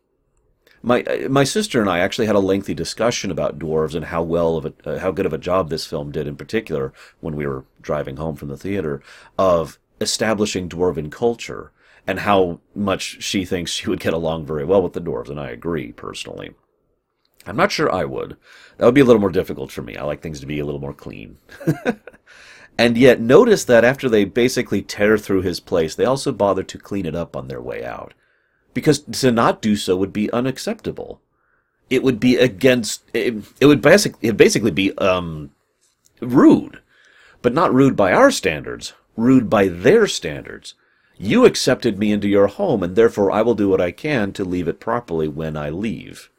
My 0.82 1.04
my 1.30 1.44
sister 1.44 1.82
and 1.82 1.90
I 1.90 2.00
actually 2.00 2.28
had 2.28 2.36
a 2.36 2.40
lengthy 2.40 2.76
discussion 2.76 3.32
about 3.32 3.58
dwarves 3.58 3.96
and 3.96 4.06
how 4.06 4.22
well 4.22 4.58
of 4.58 4.66
a 4.66 4.74
uh, 4.86 5.00
how 5.00 5.12
good 5.12 5.26
of 5.26 5.34
a 5.34 5.40
job 5.40 5.70
this 5.70 5.86
film 5.86 6.12
did 6.12 6.28
in 6.28 6.36
particular 6.36 6.94
when 7.22 7.36
we 7.36 7.48
were 7.48 7.66
driving 7.82 8.18
home 8.18 8.36
from 8.36 8.50
the 8.50 8.58
theater 8.58 9.02
of 9.38 9.80
establishing 10.00 10.70
dwarven 10.70 11.12
culture 11.12 11.72
and 12.08 12.20
how 12.20 12.60
much 12.76 13.22
she 13.24 13.46
thinks 13.46 13.72
she 13.72 13.90
would 13.90 14.00
get 14.00 14.14
along 14.14 14.46
very 14.46 14.66
well 14.66 14.82
with 14.82 14.94
the 14.94 15.02
dwarves, 15.02 15.30
and 15.30 15.40
I 15.40 15.50
agree 15.50 15.92
personally. 15.92 16.54
I'm 17.46 17.56
not 17.56 17.72
sure 17.72 17.92
I 17.92 18.06
would. 18.06 18.38
That 18.78 18.86
would 18.86 18.96
be 18.96 19.02
a 19.02 19.06
little 19.06 19.22
more 19.22 19.32
difficult 19.32 19.72
for 19.72 19.82
me. 19.82 19.96
I 19.96 20.04
like 20.04 20.22
things 20.22 20.40
to 20.40 20.46
be 20.46 20.60
a 20.60 20.66
little 20.66 20.82
more 20.82 20.94
clean. 20.94 21.38
and 22.78 22.98
yet, 22.98 23.22
notice 23.22 23.64
that 23.66 23.84
after 23.84 24.10
they 24.10 24.26
basically 24.26 24.82
tear 24.82 25.18
through 25.18 25.42
his 25.42 25.60
place, 25.60 25.96
they 25.96 26.06
also 26.06 26.32
bother 26.32 26.64
to 26.64 26.78
clean 26.78 27.06
it 27.06 27.16
up 27.16 27.36
on 27.36 27.48
their 27.48 27.62
way 27.62 27.84
out. 27.86 28.14
Because 28.74 29.00
to 29.00 29.32
not 29.32 29.62
do 29.62 29.76
so 29.76 29.96
would 29.96 30.12
be 30.12 30.32
unacceptable. 30.32 31.22
It 31.90 32.04
would 32.04 32.20
be 32.20 32.36
against. 32.36 33.04
It, 33.14 33.36
it 33.62 33.68
would 33.68 33.82
basically, 33.82 34.28
it 34.28 34.38
basically 34.38 34.72
be 34.72 34.98
um, 34.98 35.52
rude. 36.20 36.82
But 37.42 37.54
not 37.54 37.74
rude 37.74 37.96
by 37.96 38.12
our 38.12 38.32
standards, 38.32 38.94
rude 39.16 39.50
by 39.50 39.68
their 39.68 40.08
standards. 40.08 40.74
You 41.18 41.46
accepted 41.46 41.98
me 41.98 42.12
into 42.12 42.28
your 42.28 42.48
home, 42.48 42.84
and 42.84 42.96
therefore 42.96 43.32
I 43.32 43.42
will 43.42 43.56
do 43.56 43.70
what 43.70 43.82
I 43.82 43.92
can 43.92 44.34
to 44.34 44.44
leave 44.44 44.68
it 44.68 44.80
properly 44.80 45.28
when 45.28 45.56
I 45.56 45.70
leave. 45.70 46.30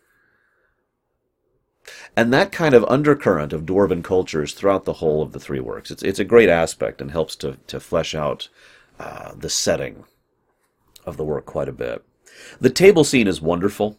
And 2.17 2.33
that 2.33 2.53
kind 2.53 2.75
of 2.75 2.85
undercurrent 2.85 3.53
of 3.53 3.65
Dwarven 3.65 4.03
cultures 4.03 4.53
throughout 4.53 4.85
the 4.85 4.95
whole 4.95 5.23
of 5.23 5.33
the 5.33 5.41
three 5.41 5.61
works. 5.61 5.91
It's, 5.91 6.03
it's 6.03 6.19
a 6.19 6.25
great 6.25 6.49
aspect 6.49 7.01
and 7.01 7.11
helps 7.11 7.37
to, 7.37 7.59
to 7.69 7.81
flesh 7.81 8.15
out 8.15 8.49
uh, 8.99 9.33
the 9.37 9.51
setting 9.51 10.05
of 11.05 11.17
the 11.17 11.25
work 11.25 11.47
quite 11.47 11.69
a 11.69 11.73
bit. 11.73 12.05
The 12.61 12.71
table 12.71 13.05
scene 13.05 13.29
is 13.29 13.41
wonderful. 13.41 13.99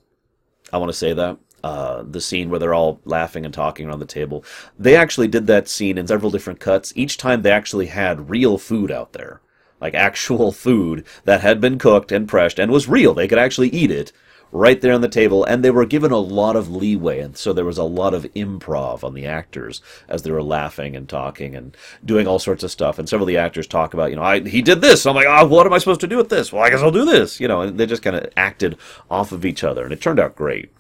I 0.71 0.77
want 0.77 0.91
to 0.91 0.97
say 0.97 1.13
that. 1.13 1.37
Uh, 1.63 2.03
the 2.03 2.21
scene 2.21 2.49
where 2.49 2.59
they're 2.59 2.73
all 2.73 3.01
laughing 3.03 3.43
and 3.43 3.53
talking 3.53 3.87
around 3.87 3.99
the 3.99 4.05
table. 4.05 4.43
They 4.77 4.95
actually 4.95 5.27
did 5.27 5.47
that 5.47 5.67
scene 5.67 5.97
in 5.97 6.07
several 6.07 6.29
different 6.29 6.59
cuts. 6.59 6.93
Each 6.95 7.17
time 7.17 7.41
they 7.41 7.51
actually 7.51 7.87
had 7.87 8.29
real 8.29 8.57
food 8.57 8.91
out 8.91 9.13
there 9.13 9.41
like 9.79 9.93
actual 9.93 10.51
food 10.51 11.05
that 11.25 11.41
had 11.41 11.61
been 11.61 11.77
cooked 11.77 12.11
and 12.11 12.27
pressed 12.27 12.59
and 12.59 12.71
was 12.71 12.87
real. 12.87 13.13
They 13.13 13.27
could 13.27 13.37
actually 13.37 13.69
eat 13.69 13.91
it 13.91 14.11
right 14.51 14.79
there 14.81 14.93
on 14.93 15.01
the 15.01 15.09
table, 15.09 15.43
and 15.43 15.63
they 15.63 15.71
were 15.71 15.85
given 15.85 16.11
a 16.11 16.17
lot 16.17 16.55
of 16.55 16.69
leeway, 16.69 17.19
and 17.19 17.37
so 17.37 17.51
there 17.53 17.65
was 17.65 17.77
a 17.77 17.83
lot 17.83 18.13
of 18.13 18.23
improv 18.33 19.03
on 19.03 19.13
the 19.13 19.25
actors 19.25 19.81
as 20.07 20.21
they 20.21 20.31
were 20.31 20.43
laughing 20.43 20.95
and 20.95 21.09
talking 21.09 21.55
and 21.55 21.75
doing 22.03 22.27
all 22.27 22.39
sorts 22.39 22.63
of 22.63 22.71
stuff. 22.71 22.97
And 22.97 23.07
several 23.07 23.25
of 23.25 23.27
the 23.27 23.37
actors 23.37 23.67
talk 23.67 23.93
about, 23.93 24.09
you 24.09 24.15
know, 24.15 24.23
I, 24.23 24.39
he 24.39 24.61
did 24.61 24.81
this. 24.81 25.05
I'm 25.05 25.15
like, 25.15 25.27
oh, 25.27 25.45
what 25.47 25.65
am 25.65 25.73
I 25.73 25.77
supposed 25.77 26.01
to 26.01 26.07
do 26.07 26.17
with 26.17 26.29
this? 26.29 26.51
Well, 26.51 26.63
I 26.63 26.69
guess 26.69 26.81
I'll 26.81 26.91
do 26.91 27.05
this. 27.05 27.39
You 27.39 27.47
know, 27.47 27.61
and 27.61 27.77
they 27.77 27.85
just 27.85 28.03
kind 28.03 28.15
of 28.15 28.31
acted 28.37 28.77
off 29.09 29.31
of 29.31 29.45
each 29.45 29.63
other, 29.63 29.83
and 29.83 29.91
it 29.91 30.01
turned 30.01 30.19
out 30.19 30.35
great. 30.35 30.71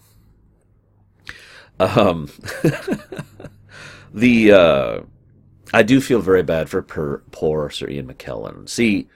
Um, 1.79 2.29
the 4.13 4.51
uh, 4.51 4.99
I 5.73 5.83
do 5.83 5.99
feel 6.01 6.21
very 6.21 6.43
bad 6.43 6.69
for 6.69 6.81
per, 6.81 7.19
poor 7.31 7.69
Sir 7.69 7.89
Ian 7.89 8.07
McKellen. 8.07 8.69
See, 8.69 9.07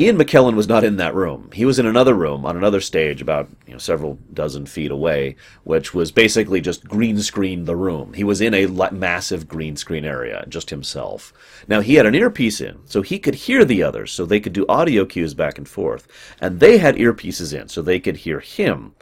Ian 0.00 0.16
McKellen 0.16 0.56
was 0.56 0.68
not 0.68 0.84
in 0.84 0.96
that 0.96 1.14
room. 1.14 1.50
He 1.52 1.66
was 1.66 1.78
in 1.78 1.84
another 1.84 2.14
room 2.14 2.46
on 2.46 2.56
another 2.56 2.80
stage 2.80 3.20
about 3.20 3.50
you 3.66 3.74
know 3.74 3.78
several 3.78 4.18
dozen 4.32 4.64
feet 4.64 4.90
away, 4.90 5.36
which 5.64 5.92
was 5.92 6.10
basically 6.10 6.62
just 6.62 6.88
green 6.88 7.18
screen 7.20 7.66
the 7.66 7.76
room. 7.76 8.14
He 8.14 8.24
was 8.24 8.40
in 8.40 8.54
a 8.54 8.66
massive 8.90 9.46
green 9.46 9.76
screen 9.76 10.06
area, 10.06 10.46
just 10.48 10.70
himself. 10.70 11.32
Now 11.68 11.82
he 11.82 11.96
had 11.96 12.06
an 12.06 12.14
earpiece 12.14 12.60
in, 12.60 12.78
so 12.86 13.02
he 13.02 13.18
could 13.18 13.34
hear 13.34 13.66
the 13.66 13.82
others, 13.82 14.10
so 14.12 14.24
they 14.24 14.40
could 14.40 14.54
do 14.54 14.66
audio 14.66 15.04
cues 15.04 15.34
back 15.34 15.58
and 15.58 15.68
forth, 15.68 16.08
and 16.40 16.58
they 16.58 16.78
had 16.78 16.96
earpieces 16.96 17.52
in, 17.58 17.68
so 17.68 17.82
they 17.82 18.00
could 18.00 18.16
hear 18.16 18.40
him. 18.40 18.94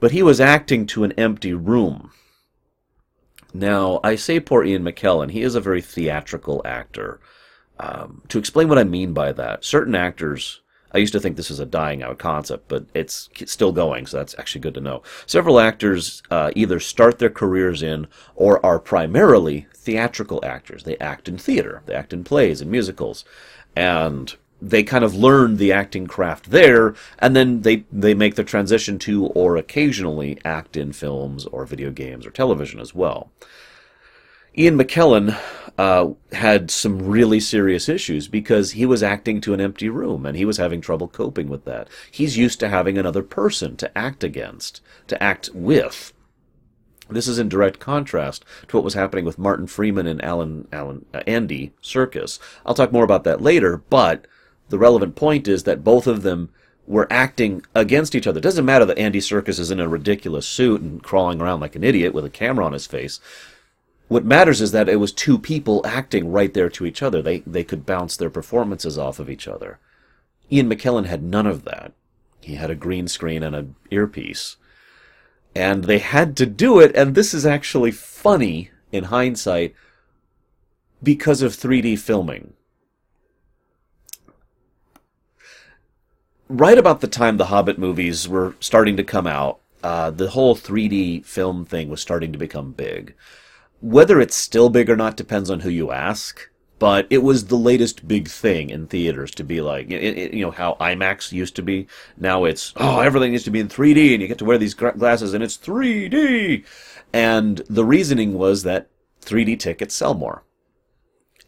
But 0.00 0.10
he 0.10 0.22
was 0.22 0.40
acting 0.40 0.84
to 0.86 1.04
an 1.04 1.12
empty 1.12 1.54
room. 1.54 2.10
Now, 3.54 4.00
I 4.02 4.16
say 4.16 4.40
poor 4.40 4.64
Ian 4.64 4.82
McKellen, 4.82 5.30
he 5.30 5.42
is 5.42 5.54
a 5.54 5.60
very 5.60 5.80
theatrical 5.80 6.60
actor. 6.64 7.20
Um, 7.78 8.22
to 8.28 8.38
explain 8.38 8.68
what 8.68 8.78
I 8.78 8.84
mean 8.84 9.12
by 9.12 9.30
that, 9.32 9.64
certain 9.64 9.94
actors, 9.94 10.60
I 10.92 10.98
used 10.98 11.12
to 11.12 11.20
think 11.20 11.36
this 11.36 11.52
is 11.52 11.60
a 11.60 11.66
dying 11.66 12.02
out 12.02 12.18
concept, 12.18 12.66
but 12.68 12.86
it's 12.94 13.28
still 13.46 13.70
going, 13.70 14.06
so 14.06 14.16
that's 14.16 14.34
actually 14.38 14.60
good 14.60 14.74
to 14.74 14.80
know. 14.80 15.02
Several 15.26 15.60
actors 15.60 16.22
uh, 16.32 16.50
either 16.56 16.80
start 16.80 17.20
their 17.20 17.30
careers 17.30 17.80
in 17.82 18.08
or 18.34 18.64
are 18.66 18.80
primarily 18.80 19.68
theatrical 19.72 20.40
actors. 20.44 20.82
They 20.82 20.98
act 20.98 21.28
in 21.28 21.38
theater, 21.38 21.82
they 21.86 21.94
act 21.94 22.12
in 22.12 22.24
plays 22.24 22.60
and 22.60 22.70
musicals, 22.70 23.24
and 23.76 24.34
they 24.68 24.82
kind 24.82 25.04
of 25.04 25.14
learn 25.14 25.56
the 25.56 25.72
acting 25.72 26.06
craft 26.06 26.50
there, 26.50 26.94
and 27.18 27.36
then 27.36 27.62
they, 27.62 27.84
they 27.92 28.14
make 28.14 28.34
the 28.34 28.44
transition 28.44 28.98
to 29.00 29.26
or 29.26 29.56
occasionally 29.56 30.38
act 30.44 30.76
in 30.76 30.92
films 30.92 31.44
or 31.46 31.66
video 31.66 31.90
games 31.90 32.26
or 32.26 32.30
television 32.30 32.80
as 32.80 32.94
well. 32.94 33.30
Ian 34.56 34.78
McKellen 34.78 35.36
uh, 35.76 36.10
had 36.32 36.70
some 36.70 37.06
really 37.06 37.40
serious 37.40 37.88
issues 37.88 38.28
because 38.28 38.72
he 38.72 38.86
was 38.86 39.02
acting 39.02 39.40
to 39.40 39.52
an 39.52 39.60
empty 39.60 39.88
room 39.88 40.24
and 40.24 40.36
he 40.36 40.44
was 40.44 40.58
having 40.58 40.80
trouble 40.80 41.08
coping 41.08 41.48
with 41.48 41.64
that. 41.64 41.88
He's 42.10 42.38
used 42.38 42.60
to 42.60 42.68
having 42.68 42.96
another 42.96 43.22
person 43.22 43.76
to 43.78 43.98
act 43.98 44.22
against, 44.22 44.80
to 45.08 45.20
act 45.20 45.50
with. 45.52 46.12
This 47.10 47.28
is 47.28 47.38
in 47.38 47.48
direct 47.48 47.80
contrast 47.80 48.44
to 48.68 48.76
what 48.76 48.84
was 48.84 48.94
happening 48.94 49.24
with 49.24 49.38
Martin 49.38 49.66
Freeman 49.66 50.06
and 50.06 50.24
Alan, 50.24 50.68
Alan 50.72 51.04
uh, 51.12 51.20
Andy 51.26 51.72
Serkis. 51.82 52.38
I'll 52.64 52.74
talk 52.74 52.92
more 52.92 53.04
about 53.04 53.24
that 53.24 53.42
later, 53.42 53.82
but 53.90 54.26
the 54.68 54.78
relevant 54.78 55.16
point 55.16 55.48
is 55.48 55.64
that 55.64 55.84
both 55.84 56.06
of 56.06 56.22
them 56.22 56.50
were 56.86 57.06
acting 57.10 57.62
against 57.74 58.14
each 58.14 58.26
other. 58.26 58.38
It 58.38 58.42
doesn't 58.42 58.64
matter 58.64 58.84
that 58.84 58.98
Andy 58.98 59.20
Serkis 59.20 59.58
is 59.58 59.70
in 59.70 59.80
a 59.80 59.88
ridiculous 59.88 60.46
suit 60.46 60.80
and 60.80 61.02
crawling 61.02 61.40
around 61.40 61.60
like 61.60 61.76
an 61.76 61.84
idiot 61.84 62.12
with 62.12 62.24
a 62.24 62.30
camera 62.30 62.64
on 62.64 62.72
his 62.72 62.86
face. 62.86 63.20
What 64.08 64.24
matters 64.24 64.60
is 64.60 64.72
that 64.72 64.88
it 64.88 64.96
was 64.96 65.12
two 65.12 65.38
people 65.38 65.80
acting 65.86 66.30
right 66.30 66.52
there 66.52 66.68
to 66.70 66.84
each 66.84 67.02
other. 67.02 67.22
They 67.22 67.38
they 67.40 67.64
could 67.64 67.86
bounce 67.86 68.16
their 68.16 68.30
performances 68.30 68.98
off 68.98 69.18
of 69.18 69.30
each 69.30 69.48
other. 69.48 69.78
Ian 70.52 70.68
McKellen 70.68 71.06
had 71.06 71.22
none 71.22 71.46
of 71.46 71.64
that. 71.64 71.92
He 72.40 72.56
had 72.56 72.70
a 72.70 72.74
green 72.74 73.08
screen 73.08 73.42
and 73.42 73.56
an 73.56 73.76
earpiece. 73.90 74.56
And 75.54 75.84
they 75.84 75.98
had 76.00 76.36
to 76.36 76.46
do 76.46 76.80
it, 76.80 76.94
and 76.94 77.14
this 77.14 77.32
is 77.32 77.46
actually 77.46 77.92
funny 77.92 78.70
in 78.92 79.04
hindsight 79.04 79.74
because 81.02 81.42
of 81.42 81.52
3D 81.52 81.98
filming. 81.98 82.52
Right 86.48 86.78
about 86.78 87.00
the 87.00 87.08
time 87.08 87.36
the 87.36 87.46
Hobbit 87.46 87.78
movies 87.78 88.28
were 88.28 88.54
starting 88.60 88.96
to 88.96 89.04
come 89.04 89.26
out, 89.26 89.60
uh, 89.82 90.10
the 90.10 90.30
whole 90.30 90.56
3D 90.56 91.24
film 91.24 91.64
thing 91.64 91.88
was 91.88 92.00
starting 92.00 92.32
to 92.32 92.38
become 92.38 92.72
big. 92.72 93.14
Whether 93.80 94.20
it's 94.20 94.36
still 94.36 94.70
big 94.70 94.88
or 94.88 94.96
not 94.96 95.16
depends 95.16 95.50
on 95.50 95.60
who 95.60 95.68
you 95.68 95.90
ask, 95.90 96.48
but 96.78 97.06
it 97.10 97.22
was 97.22 97.46
the 97.46 97.56
latest 97.56 98.08
big 98.08 98.28
thing 98.28 98.70
in 98.70 98.86
theaters 98.86 99.30
to 99.32 99.44
be 99.44 99.60
like, 99.60 99.90
it, 99.90 100.18
it, 100.18 100.34
you 100.34 100.44
know, 100.44 100.50
how 100.50 100.76
IMAX 100.80 101.32
used 101.32 101.54
to 101.56 101.62
be. 101.62 101.86
Now 102.16 102.44
it's, 102.44 102.72
oh, 102.76 103.00
everything 103.00 103.32
needs 103.32 103.44
to 103.44 103.50
be 103.50 103.60
in 103.60 103.68
3D 103.68 104.12
and 104.12 104.22
you 104.22 104.28
get 104.28 104.38
to 104.38 104.44
wear 104.44 104.58
these 104.58 104.74
glasses 104.74 105.34
and 105.34 105.44
it's 105.44 105.56
3D. 105.58 106.64
And 107.12 107.62
the 107.68 107.84
reasoning 107.84 108.34
was 108.34 108.62
that 108.64 108.88
3D 109.22 109.58
tickets 109.58 109.94
sell 109.94 110.14
more. 110.14 110.44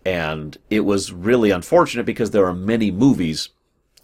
And 0.05 0.57
it 0.71 0.81
was 0.81 1.13
really 1.13 1.51
unfortunate 1.51 2.07
because 2.07 2.31
there 2.31 2.47
are 2.47 2.55
many 2.55 2.91
movies 2.91 3.49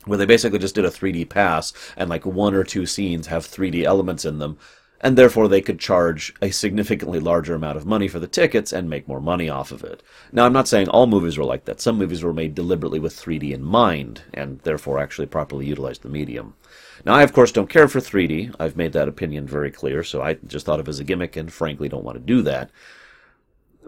where 0.04 0.18
they 0.18 0.26
basically 0.26 0.58
just 0.58 0.74
did 0.74 0.84
a 0.84 0.90
3D 0.90 1.28
pass 1.28 1.72
and 1.96 2.10
like 2.10 2.26
one 2.26 2.54
or 2.54 2.64
two 2.64 2.86
scenes 2.86 3.28
have 3.28 3.46
3D 3.46 3.84
elements 3.84 4.24
in 4.24 4.38
them, 4.38 4.58
and 5.02 5.18
therefore 5.18 5.48
they 5.48 5.60
could 5.60 5.80
charge 5.80 6.32
a 6.40 6.50
significantly 6.50 7.18
larger 7.18 7.54
amount 7.54 7.76
of 7.76 7.84
money 7.84 8.06
for 8.06 8.20
the 8.20 8.28
tickets 8.28 8.72
and 8.72 8.88
make 8.88 9.08
more 9.08 9.20
money 9.20 9.48
off 9.48 9.72
of 9.72 9.82
it. 9.82 10.02
Now, 10.30 10.46
I'm 10.46 10.52
not 10.52 10.68
saying 10.68 10.88
all 10.88 11.06
movies 11.06 11.36
were 11.36 11.44
like 11.44 11.64
that. 11.64 11.80
Some 11.80 11.98
movies 11.98 12.22
were 12.22 12.32
made 12.32 12.54
deliberately 12.54 13.00
with 13.00 13.20
3D 13.20 13.52
in 13.52 13.64
mind 13.64 14.22
and 14.32 14.60
therefore 14.60 15.00
actually 15.00 15.26
properly 15.26 15.66
utilized 15.66 16.02
the 16.02 16.08
medium. 16.08 16.54
Now, 17.04 17.14
I 17.14 17.22
of 17.24 17.32
course 17.32 17.50
don't 17.50 17.68
care 17.68 17.88
for 17.88 17.98
3D. 17.98 18.54
I've 18.60 18.76
made 18.76 18.92
that 18.92 19.08
opinion 19.08 19.46
very 19.46 19.72
clear, 19.72 20.04
so 20.04 20.22
I 20.22 20.34
just 20.46 20.66
thought 20.66 20.78
of 20.78 20.86
it 20.86 20.90
as 20.90 21.00
a 21.00 21.04
gimmick 21.04 21.36
and 21.36 21.52
frankly 21.52 21.88
don't 21.88 22.04
want 22.04 22.16
to 22.16 22.24
do 22.24 22.42
that. 22.42 22.70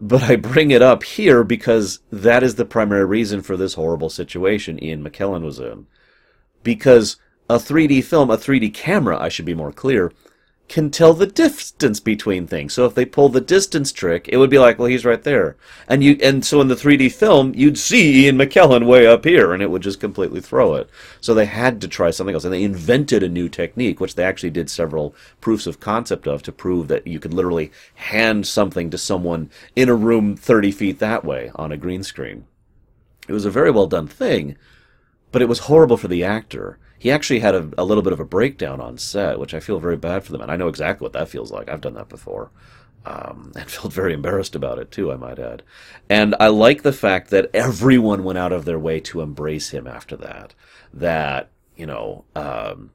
But 0.00 0.24
I 0.24 0.34
bring 0.34 0.72
it 0.72 0.82
up 0.82 1.04
here 1.04 1.44
because 1.44 2.00
that 2.10 2.42
is 2.42 2.56
the 2.56 2.64
primary 2.64 3.04
reason 3.04 3.42
for 3.42 3.56
this 3.56 3.74
horrible 3.74 4.10
situation 4.10 4.82
Ian 4.82 5.04
McKellen 5.08 5.42
was 5.42 5.60
in 5.60 5.86
because 6.64 7.16
a 7.48 7.56
3D 7.56 8.02
film, 8.02 8.30
a 8.30 8.36
3D 8.36 8.74
camera, 8.74 9.18
I 9.20 9.28
should 9.28 9.44
be 9.44 9.54
more 9.54 9.72
clear, 9.72 10.12
can 10.66 10.90
tell 10.90 11.12
the 11.12 11.26
distance 11.26 12.00
between 12.00 12.46
things. 12.46 12.72
So 12.72 12.86
if 12.86 12.94
they 12.94 13.04
pull 13.04 13.28
the 13.28 13.40
distance 13.40 13.92
trick, 13.92 14.28
it 14.28 14.38
would 14.38 14.48
be 14.48 14.58
like, 14.58 14.78
well, 14.78 14.88
he's 14.88 15.04
right 15.04 15.22
there. 15.22 15.56
And 15.88 16.02
you, 16.02 16.18
and 16.22 16.44
so 16.44 16.60
in 16.60 16.68
the 16.68 16.74
3D 16.74 17.12
film, 17.12 17.52
you'd 17.54 17.78
see 17.78 18.24
Ian 18.24 18.38
McKellen 18.38 18.86
way 18.86 19.06
up 19.06 19.24
here, 19.24 19.52
and 19.52 19.62
it 19.62 19.70
would 19.70 19.82
just 19.82 20.00
completely 20.00 20.40
throw 20.40 20.74
it. 20.74 20.88
So 21.20 21.34
they 21.34 21.44
had 21.44 21.80
to 21.82 21.88
try 21.88 22.10
something 22.10 22.34
else, 22.34 22.44
and 22.44 22.52
they 22.52 22.62
invented 22.62 23.22
a 23.22 23.28
new 23.28 23.48
technique, 23.48 24.00
which 24.00 24.14
they 24.14 24.24
actually 24.24 24.50
did 24.50 24.70
several 24.70 25.14
proofs 25.40 25.66
of 25.66 25.80
concept 25.80 26.26
of 26.26 26.42
to 26.44 26.52
prove 26.52 26.88
that 26.88 27.06
you 27.06 27.20
could 27.20 27.34
literally 27.34 27.70
hand 27.94 28.46
something 28.46 28.88
to 28.90 28.98
someone 28.98 29.50
in 29.76 29.90
a 29.90 29.94
room 29.94 30.34
30 30.34 30.72
feet 30.72 30.98
that 30.98 31.24
way 31.24 31.50
on 31.56 31.72
a 31.72 31.76
green 31.76 32.02
screen. 32.02 32.46
It 33.28 33.32
was 33.32 33.44
a 33.44 33.50
very 33.50 33.70
well 33.70 33.86
done 33.86 34.08
thing, 34.08 34.56
but 35.34 35.42
it 35.42 35.48
was 35.48 35.58
horrible 35.58 35.96
for 35.96 36.06
the 36.06 36.22
actor. 36.22 36.78
He 36.96 37.10
actually 37.10 37.40
had 37.40 37.56
a, 37.56 37.68
a 37.76 37.82
little 37.82 38.04
bit 38.04 38.12
of 38.12 38.20
a 38.20 38.24
breakdown 38.24 38.80
on 38.80 38.98
set, 38.98 39.40
which 39.40 39.52
I 39.52 39.58
feel 39.58 39.80
very 39.80 39.96
bad 39.96 40.22
for 40.22 40.30
them, 40.30 40.40
and 40.40 40.48
I 40.48 40.54
know 40.54 40.68
exactly 40.68 41.04
what 41.04 41.12
that 41.14 41.28
feels 41.28 41.50
like. 41.50 41.68
I've 41.68 41.80
done 41.80 41.94
that 41.94 42.08
before. 42.08 42.52
Um, 43.04 43.50
and 43.56 43.68
felt 43.68 43.92
very 43.92 44.14
embarrassed 44.14 44.54
about 44.54 44.78
it 44.78 44.92
too, 44.92 45.10
I 45.10 45.16
might 45.16 45.40
add. 45.40 45.64
And 46.08 46.36
I 46.38 46.46
like 46.46 46.82
the 46.82 46.92
fact 46.92 47.30
that 47.30 47.50
everyone 47.52 48.22
went 48.22 48.38
out 48.38 48.52
of 48.52 48.64
their 48.64 48.78
way 48.78 49.00
to 49.00 49.22
embrace 49.22 49.70
him 49.70 49.88
after 49.88 50.16
that. 50.18 50.54
That 50.92 51.50
you 51.74 51.86
know, 51.86 52.26
um, 52.36 52.92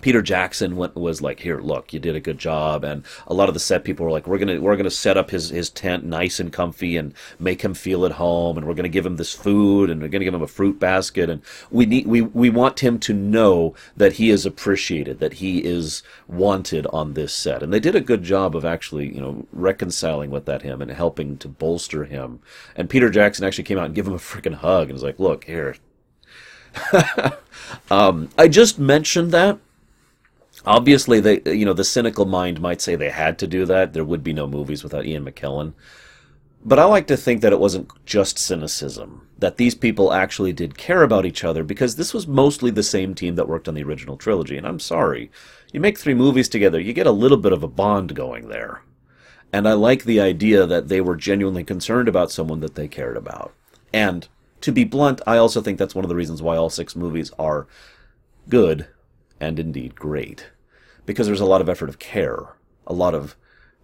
Peter 0.00 0.22
Jackson 0.22 0.76
went, 0.76 0.94
was 0.94 1.20
like, 1.20 1.40
"Here, 1.40 1.60
look, 1.60 1.92
you 1.92 2.00
did 2.00 2.16
a 2.16 2.20
good 2.20 2.38
job," 2.38 2.84
and 2.84 3.02
a 3.26 3.34
lot 3.34 3.48
of 3.48 3.54
the 3.54 3.60
set 3.60 3.84
people 3.84 4.04
were 4.04 4.12
like, 4.12 4.26
"We're 4.26 4.38
gonna 4.38 4.60
we're 4.60 4.76
gonna 4.76 4.90
set 4.90 5.16
up 5.16 5.30
his 5.30 5.50
his 5.50 5.70
tent 5.70 6.04
nice 6.04 6.38
and 6.38 6.52
comfy 6.52 6.96
and 6.96 7.14
make 7.38 7.62
him 7.62 7.74
feel 7.74 8.04
at 8.04 8.12
home, 8.12 8.56
and 8.56 8.66
we're 8.66 8.74
gonna 8.74 8.88
give 8.88 9.06
him 9.06 9.16
this 9.16 9.34
food, 9.34 9.90
and 9.90 10.00
we're 10.00 10.08
gonna 10.08 10.24
give 10.24 10.34
him 10.34 10.42
a 10.42 10.46
fruit 10.46 10.78
basket, 10.78 11.28
and 11.28 11.42
we 11.70 11.86
need 11.86 12.06
we 12.06 12.22
we 12.22 12.50
want 12.50 12.80
him 12.80 12.98
to 13.00 13.12
know 13.12 13.74
that 13.96 14.14
he 14.14 14.30
is 14.30 14.46
appreciated, 14.46 15.18
that 15.20 15.34
he 15.34 15.58
is 15.58 16.02
wanted 16.26 16.86
on 16.92 17.14
this 17.14 17.32
set." 17.32 17.62
And 17.62 17.72
they 17.72 17.80
did 17.80 17.96
a 17.96 18.00
good 18.00 18.22
job 18.22 18.54
of 18.54 18.64
actually, 18.64 19.14
you 19.14 19.20
know, 19.20 19.46
reconciling 19.52 20.30
with 20.30 20.44
that 20.46 20.62
him 20.62 20.80
and 20.80 20.90
helping 20.90 21.36
to 21.38 21.48
bolster 21.48 22.04
him. 22.04 22.40
And 22.76 22.90
Peter 22.90 23.10
Jackson 23.10 23.44
actually 23.44 23.64
came 23.64 23.78
out 23.78 23.86
and 23.86 23.94
gave 23.94 24.06
him 24.06 24.14
a 24.14 24.18
freaking 24.18 24.54
hug 24.54 24.88
and 24.88 24.92
was 24.92 25.02
like, 25.02 25.18
"Look 25.18 25.44
here." 25.44 25.76
um, 27.90 28.28
I 28.36 28.46
just 28.46 28.78
mentioned 28.78 29.32
that 29.32 29.58
Obviously, 30.66 31.20
they 31.20 31.40
you 31.52 31.64
know 31.64 31.72
the 31.72 31.84
cynical 31.84 32.24
mind 32.24 32.60
might 32.60 32.80
say 32.80 32.96
they 32.96 33.10
had 33.10 33.38
to 33.38 33.46
do 33.46 33.64
that. 33.66 33.92
There 33.92 34.04
would 34.04 34.24
be 34.24 34.32
no 34.32 34.46
movies 34.46 34.82
without 34.82 35.06
Ian 35.06 35.24
McKellen. 35.24 35.74
But 36.64 36.78
I 36.78 36.84
like 36.84 37.06
to 37.06 37.16
think 37.16 37.40
that 37.40 37.52
it 37.52 37.60
wasn't 37.60 37.90
just 38.04 38.38
cynicism, 38.38 39.28
that 39.38 39.56
these 39.56 39.76
people 39.76 40.12
actually 40.12 40.52
did 40.52 40.76
care 40.76 41.02
about 41.02 41.24
each 41.24 41.44
other 41.44 41.62
because 41.62 41.94
this 41.94 42.12
was 42.12 42.26
mostly 42.26 42.70
the 42.70 42.82
same 42.82 43.14
team 43.14 43.36
that 43.36 43.48
worked 43.48 43.68
on 43.68 43.74
the 43.74 43.84
original 43.84 44.16
trilogy. 44.16 44.56
And 44.56 44.66
I'm 44.66 44.80
sorry, 44.80 45.30
you 45.72 45.78
make 45.78 45.98
three 45.98 46.14
movies 46.14 46.48
together, 46.48 46.80
you 46.80 46.92
get 46.92 47.06
a 47.06 47.12
little 47.12 47.36
bit 47.36 47.52
of 47.52 47.62
a 47.62 47.68
bond 47.68 48.14
going 48.16 48.48
there. 48.48 48.82
And 49.52 49.68
I 49.68 49.74
like 49.74 50.04
the 50.04 50.20
idea 50.20 50.66
that 50.66 50.88
they 50.88 51.00
were 51.00 51.16
genuinely 51.16 51.64
concerned 51.64 52.08
about 52.08 52.32
someone 52.32 52.60
that 52.60 52.74
they 52.74 52.88
cared 52.88 53.16
about. 53.16 53.54
And 53.92 54.28
to 54.60 54.72
be 54.72 54.84
blunt, 54.84 55.22
I 55.26 55.36
also 55.36 55.62
think 55.62 55.78
that's 55.78 55.94
one 55.94 56.04
of 56.04 56.08
the 56.08 56.16
reasons 56.16 56.42
why 56.42 56.56
all 56.56 56.70
six 56.70 56.96
movies 56.96 57.30
are 57.38 57.66
good 58.48 58.88
and 59.40 59.58
indeed 59.58 59.94
great 59.94 60.50
because 61.08 61.26
there's 61.26 61.40
a 61.40 61.46
lot 61.46 61.62
of 61.62 61.70
effort 61.70 61.88
of 61.88 61.98
care, 61.98 62.54
a 62.86 62.92
lot 62.92 63.14
of 63.14 63.34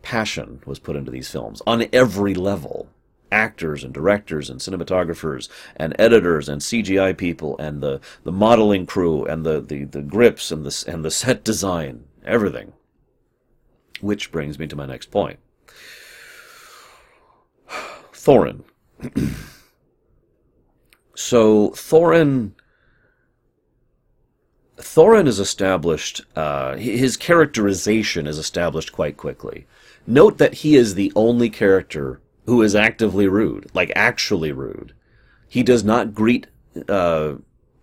passion 0.02 0.60
was 0.66 0.78
put 0.78 0.94
into 0.94 1.10
these 1.10 1.30
films 1.30 1.62
on 1.66 1.86
every 1.90 2.34
level. 2.34 2.88
Actors 3.32 3.82
and 3.82 3.92
directors 3.92 4.50
and 4.50 4.60
cinematographers 4.60 5.48
and 5.74 5.96
editors 5.98 6.48
and 6.48 6.60
CGI 6.60 7.16
people 7.16 7.58
and 7.58 7.82
the, 7.82 8.00
the 8.22 8.30
modeling 8.30 8.84
crew 8.86 9.24
and 9.24 9.44
the, 9.44 9.60
the, 9.60 9.84
the 9.84 10.02
grips 10.02 10.52
and 10.52 10.64
the, 10.64 10.84
and 10.86 11.02
the 11.04 11.10
set 11.10 11.42
design, 11.42 12.04
everything 12.24 12.74
Which 14.02 14.30
brings 14.30 14.58
me 14.58 14.66
to 14.68 14.76
my 14.76 14.86
next 14.86 15.10
point. 15.10 15.40
Thorin. 18.12 18.64
so 21.16 21.70
Thorin 21.70 22.52
Thorin 24.76 25.28
is 25.28 25.38
established, 25.38 26.22
uh, 26.34 26.76
his 26.76 27.16
characterization 27.16 28.26
is 28.26 28.38
established 28.38 28.92
quite 28.92 29.16
quickly. 29.16 29.66
Note 30.06 30.38
that 30.38 30.54
he 30.54 30.74
is 30.74 30.94
the 30.94 31.12
only 31.14 31.48
character 31.48 32.20
who 32.46 32.60
is 32.60 32.74
actively 32.74 33.28
rude, 33.28 33.70
like 33.72 33.92
actually 33.94 34.52
rude. 34.52 34.92
He 35.48 35.62
does 35.62 35.84
not 35.84 36.12
greet, 36.12 36.48
uh, 36.88 37.34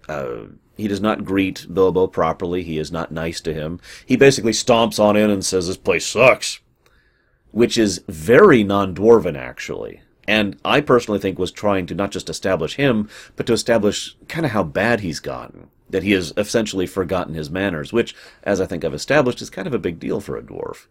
uh, 0.09 0.35
he 0.75 0.87
does 0.87 1.01
not 1.01 1.23
greet 1.23 1.65
Bilbo 1.73 2.07
properly. 2.07 2.63
He 2.63 2.77
is 2.77 2.91
not 2.91 3.11
nice 3.11 3.39
to 3.41 3.53
him. 3.53 3.79
He 4.05 4.15
basically 4.17 4.51
stomps 4.51 4.99
on 4.99 5.15
in 5.15 5.29
and 5.29 5.45
says, 5.45 5.67
this 5.67 5.77
place 5.77 6.05
sucks. 6.05 6.59
Which 7.51 7.77
is 7.77 8.03
very 8.07 8.63
non-dwarven, 8.63 9.37
actually. 9.37 10.01
And 10.27 10.57
I 10.63 10.81
personally 10.81 11.19
think 11.19 11.39
was 11.39 11.51
trying 11.51 11.85
to 11.87 11.95
not 11.95 12.11
just 12.11 12.29
establish 12.29 12.75
him, 12.75 13.09
but 13.35 13.45
to 13.47 13.53
establish 13.53 14.15
kind 14.27 14.45
of 14.45 14.51
how 14.51 14.63
bad 14.63 15.01
he's 15.01 15.19
gotten 15.19 15.69
that 15.91 16.03
he 16.03 16.11
has 16.11 16.33
essentially 16.37 16.87
forgotten 16.87 17.33
his 17.33 17.49
manners, 17.49 17.93
which, 17.93 18.15
as 18.43 18.59
I 18.59 18.65
think 18.65 18.83
I've 18.83 18.93
established, 18.93 19.41
is 19.41 19.49
kind 19.49 19.67
of 19.67 19.73
a 19.73 19.79
big 19.79 19.99
deal 19.99 20.19
for 20.19 20.37
a 20.37 20.41
dwarf. 20.41 20.87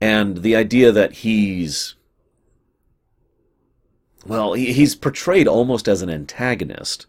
And 0.00 0.38
the 0.38 0.56
idea 0.56 0.92
that 0.92 1.12
he's, 1.14 1.94
well, 4.26 4.52
he's 4.52 4.94
portrayed 4.94 5.48
almost 5.48 5.88
as 5.88 6.02
an 6.02 6.10
antagonist, 6.10 7.06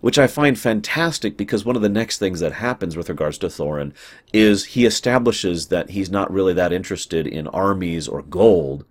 which 0.00 0.18
I 0.18 0.26
find 0.26 0.58
fantastic 0.58 1.36
because 1.36 1.64
one 1.64 1.76
of 1.76 1.82
the 1.82 1.88
next 1.88 2.18
things 2.18 2.40
that 2.40 2.54
happens 2.54 2.96
with 2.96 3.08
regards 3.08 3.38
to 3.38 3.46
Thorin 3.46 3.92
is 4.32 4.64
he 4.64 4.84
establishes 4.84 5.68
that 5.68 5.90
he's 5.90 6.10
not 6.10 6.32
really 6.32 6.54
that 6.54 6.72
interested 6.72 7.26
in 7.26 7.46
armies 7.48 8.08
or 8.08 8.22
gold. 8.22 8.84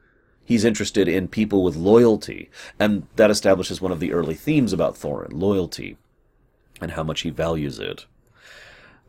He's 0.45 0.64
interested 0.64 1.08
in 1.08 1.28
people 1.28 1.64
with 1.64 1.76
loyalty. 1.76 2.49
And 2.80 3.08
that 3.16 3.32
establishes 3.32 3.82
one 3.82 3.91
of 3.91 3.99
the 3.99 4.14
early 4.14 4.36
themes 4.36 4.72
about 4.72 4.95
Thorin, 4.95 5.34
loyalty 5.34 5.97
and 6.82 6.91
how 6.91 7.03
much 7.03 7.21
he 7.21 7.29
values 7.29 7.79
it. 7.79 8.05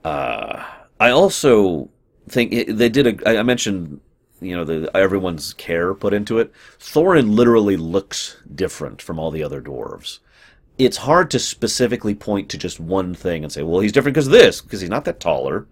Uh, 0.05 0.65
I 1.01 1.11
also 1.11 1.91
think 2.29 2.69
they 2.69 2.89
did 2.89 3.07
a. 3.27 3.39
I 3.41 3.43
mentioned, 3.43 4.01
you 4.41 4.55
know, 4.55 4.65
the 4.65 4.91
everyone's 4.97 5.55
care 5.55 5.95
put 5.95 6.15
into 6.15 6.39
it. 6.39 6.53
Thorin 6.79 7.35
literally 7.35 7.77
looks 7.77 8.37
different 8.55 9.01
from 9.03 9.19
all 9.19 9.31
the 9.31 9.43
other 9.43 9.63
dwarves. 9.63 10.19
It's 10.79 10.99
hard 10.99 11.31
to 11.33 11.39
specifically 11.39 12.15
point 12.15 12.49
to 12.51 12.59
just 12.59 12.81
one 12.81 13.15
thing 13.15 13.43
and 13.43 13.53
say, 13.53 13.63
well, 13.63 13.81
he's 13.81 13.93
different 13.93 14.15
because 14.15 14.27
of 14.27 14.33
this, 14.33 14.61
because 14.61 14.81
he's 14.81 14.91
not 14.91 15.05
that 15.05 15.21
taller, 15.21 15.67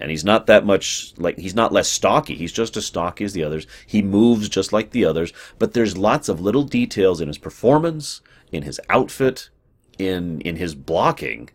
and 0.00 0.10
he's 0.10 0.24
not 0.24 0.46
that 0.46 0.64
much 0.64 1.12
like 1.16 1.38
he's 1.38 1.54
not 1.54 1.72
less 1.72 1.88
stocky. 1.88 2.34
He's 2.34 2.52
just 2.52 2.76
as 2.76 2.86
stocky 2.86 3.24
as 3.24 3.32
the 3.32 3.44
others. 3.44 3.66
He 3.86 4.00
moves 4.02 4.48
just 4.48 4.72
like 4.72 4.90
the 4.90 5.04
others, 5.04 5.32
but 5.58 5.72
there's 5.72 5.98
lots 5.98 6.28
of 6.28 6.40
little 6.40 6.64
details 6.64 7.20
in 7.20 7.28
his 7.28 7.38
performance, 7.38 8.20
in 8.52 8.62
his 8.62 8.80
outfit, 8.88 9.50
in 9.98 10.40
in 10.42 10.56
his 10.56 10.74
blocking 10.74 11.50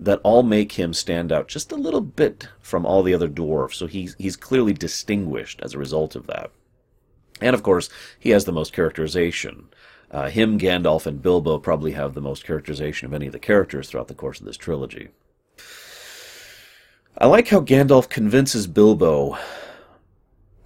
that 0.00 0.20
all 0.24 0.42
make 0.42 0.72
him 0.72 0.92
stand 0.92 1.30
out 1.30 1.48
just 1.48 1.70
a 1.70 1.76
little 1.76 2.00
bit 2.00 2.48
from 2.60 2.84
all 2.84 3.02
the 3.02 3.14
other 3.14 3.28
dwarves. 3.28 3.74
So 3.74 3.86
he's 3.86 4.16
he's 4.18 4.36
clearly 4.36 4.72
distinguished 4.72 5.60
as 5.62 5.74
a 5.74 5.78
result 5.78 6.16
of 6.16 6.26
that. 6.26 6.50
And 7.40 7.54
of 7.54 7.62
course, 7.62 7.88
he 8.18 8.30
has 8.30 8.44
the 8.44 8.52
most 8.52 8.72
characterization. 8.72 9.68
Uh, 10.10 10.28
him, 10.28 10.58
Gandalf, 10.58 11.06
and 11.06 11.20
Bilbo 11.20 11.58
probably 11.58 11.92
have 11.92 12.14
the 12.14 12.20
most 12.20 12.44
characterization 12.44 13.06
of 13.06 13.14
any 13.14 13.26
of 13.26 13.32
the 13.32 13.38
characters 13.38 13.88
throughout 13.88 14.08
the 14.08 14.14
course 14.14 14.38
of 14.38 14.46
this 14.46 14.56
trilogy. 14.56 15.08
I 17.18 17.26
like 17.26 17.48
how 17.48 17.60
Gandalf 17.60 18.08
convinces 18.08 18.66
Bilbo 18.66 19.36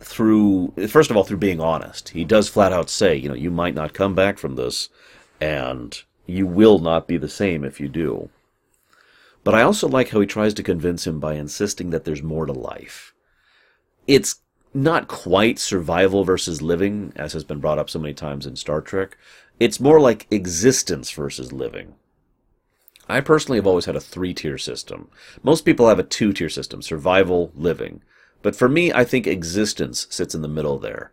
through, 0.01 0.73
first 0.89 1.11
of 1.11 1.17
all, 1.17 1.25
through 1.25 1.39
being 1.39 1.61
honest. 1.61 2.11
He 2.11 2.25
does 2.25 2.49
flat 2.49 2.73
out 2.73 2.91
say, 2.91 3.17
you 3.17 3.29
know, 3.29 3.35
you 3.35 3.51
might 3.51 3.75
not 3.75 3.95
come 3.95 4.15
back 4.15 4.39
from 4.39 4.57
this, 4.57 4.89
and 5.41 6.03
you 6.29 6.47
will 6.47 6.79
not 6.79 7.09
be 7.09 7.17
the 7.17 7.29
same 7.29 7.65
if 7.65 7.81
you 7.81 7.89
do. 7.89 8.29
But 9.43 9.55
I 9.55 9.63
also 9.63 9.89
like 9.89 10.11
how 10.11 10.21
he 10.21 10.27
tries 10.27 10.53
to 10.55 10.63
convince 10.63 11.07
him 11.07 11.19
by 11.19 11.35
insisting 11.35 11.91
that 11.91 12.05
there's 12.05 12.23
more 12.23 12.45
to 12.45 12.53
life. 12.53 13.15
It's 14.07 14.41
not 14.75 15.09
quite 15.09 15.59
survival 15.59 16.25
versus 16.25 16.61
living, 16.61 17.13
as 17.17 17.33
has 17.33 17.45
been 17.45 17.61
brought 17.61 17.79
up 17.79 17.89
so 17.89 17.99
many 17.99 18.13
times 18.13 18.45
in 18.45 18.57
Star 18.57 18.83
Trek. 18.83 19.17
It's 19.59 19.81
more 19.81 20.01
like 20.01 20.27
existence 20.31 21.11
versus 21.11 21.51
living. 21.51 21.95
I 23.09 23.23
personally 23.23 23.57
have 23.57 23.67
always 23.67 23.87
had 23.87 23.97
a 23.97 24.01
three 24.01 24.35
tier 24.35 24.59
system. 24.59 25.09
Most 25.43 25.65
people 25.65 25.89
have 25.89 25.99
a 25.99 26.03
two 26.03 26.35
tier 26.35 26.51
system 26.51 26.83
survival, 26.83 27.53
living. 27.55 28.03
But 28.43 28.55
for 28.55 28.69
me, 28.69 28.93
I 28.93 29.05
think 29.05 29.27
existence 29.27 30.07
sits 30.11 30.35
in 30.35 30.43
the 30.43 30.49
middle 30.49 30.79
there 30.79 31.11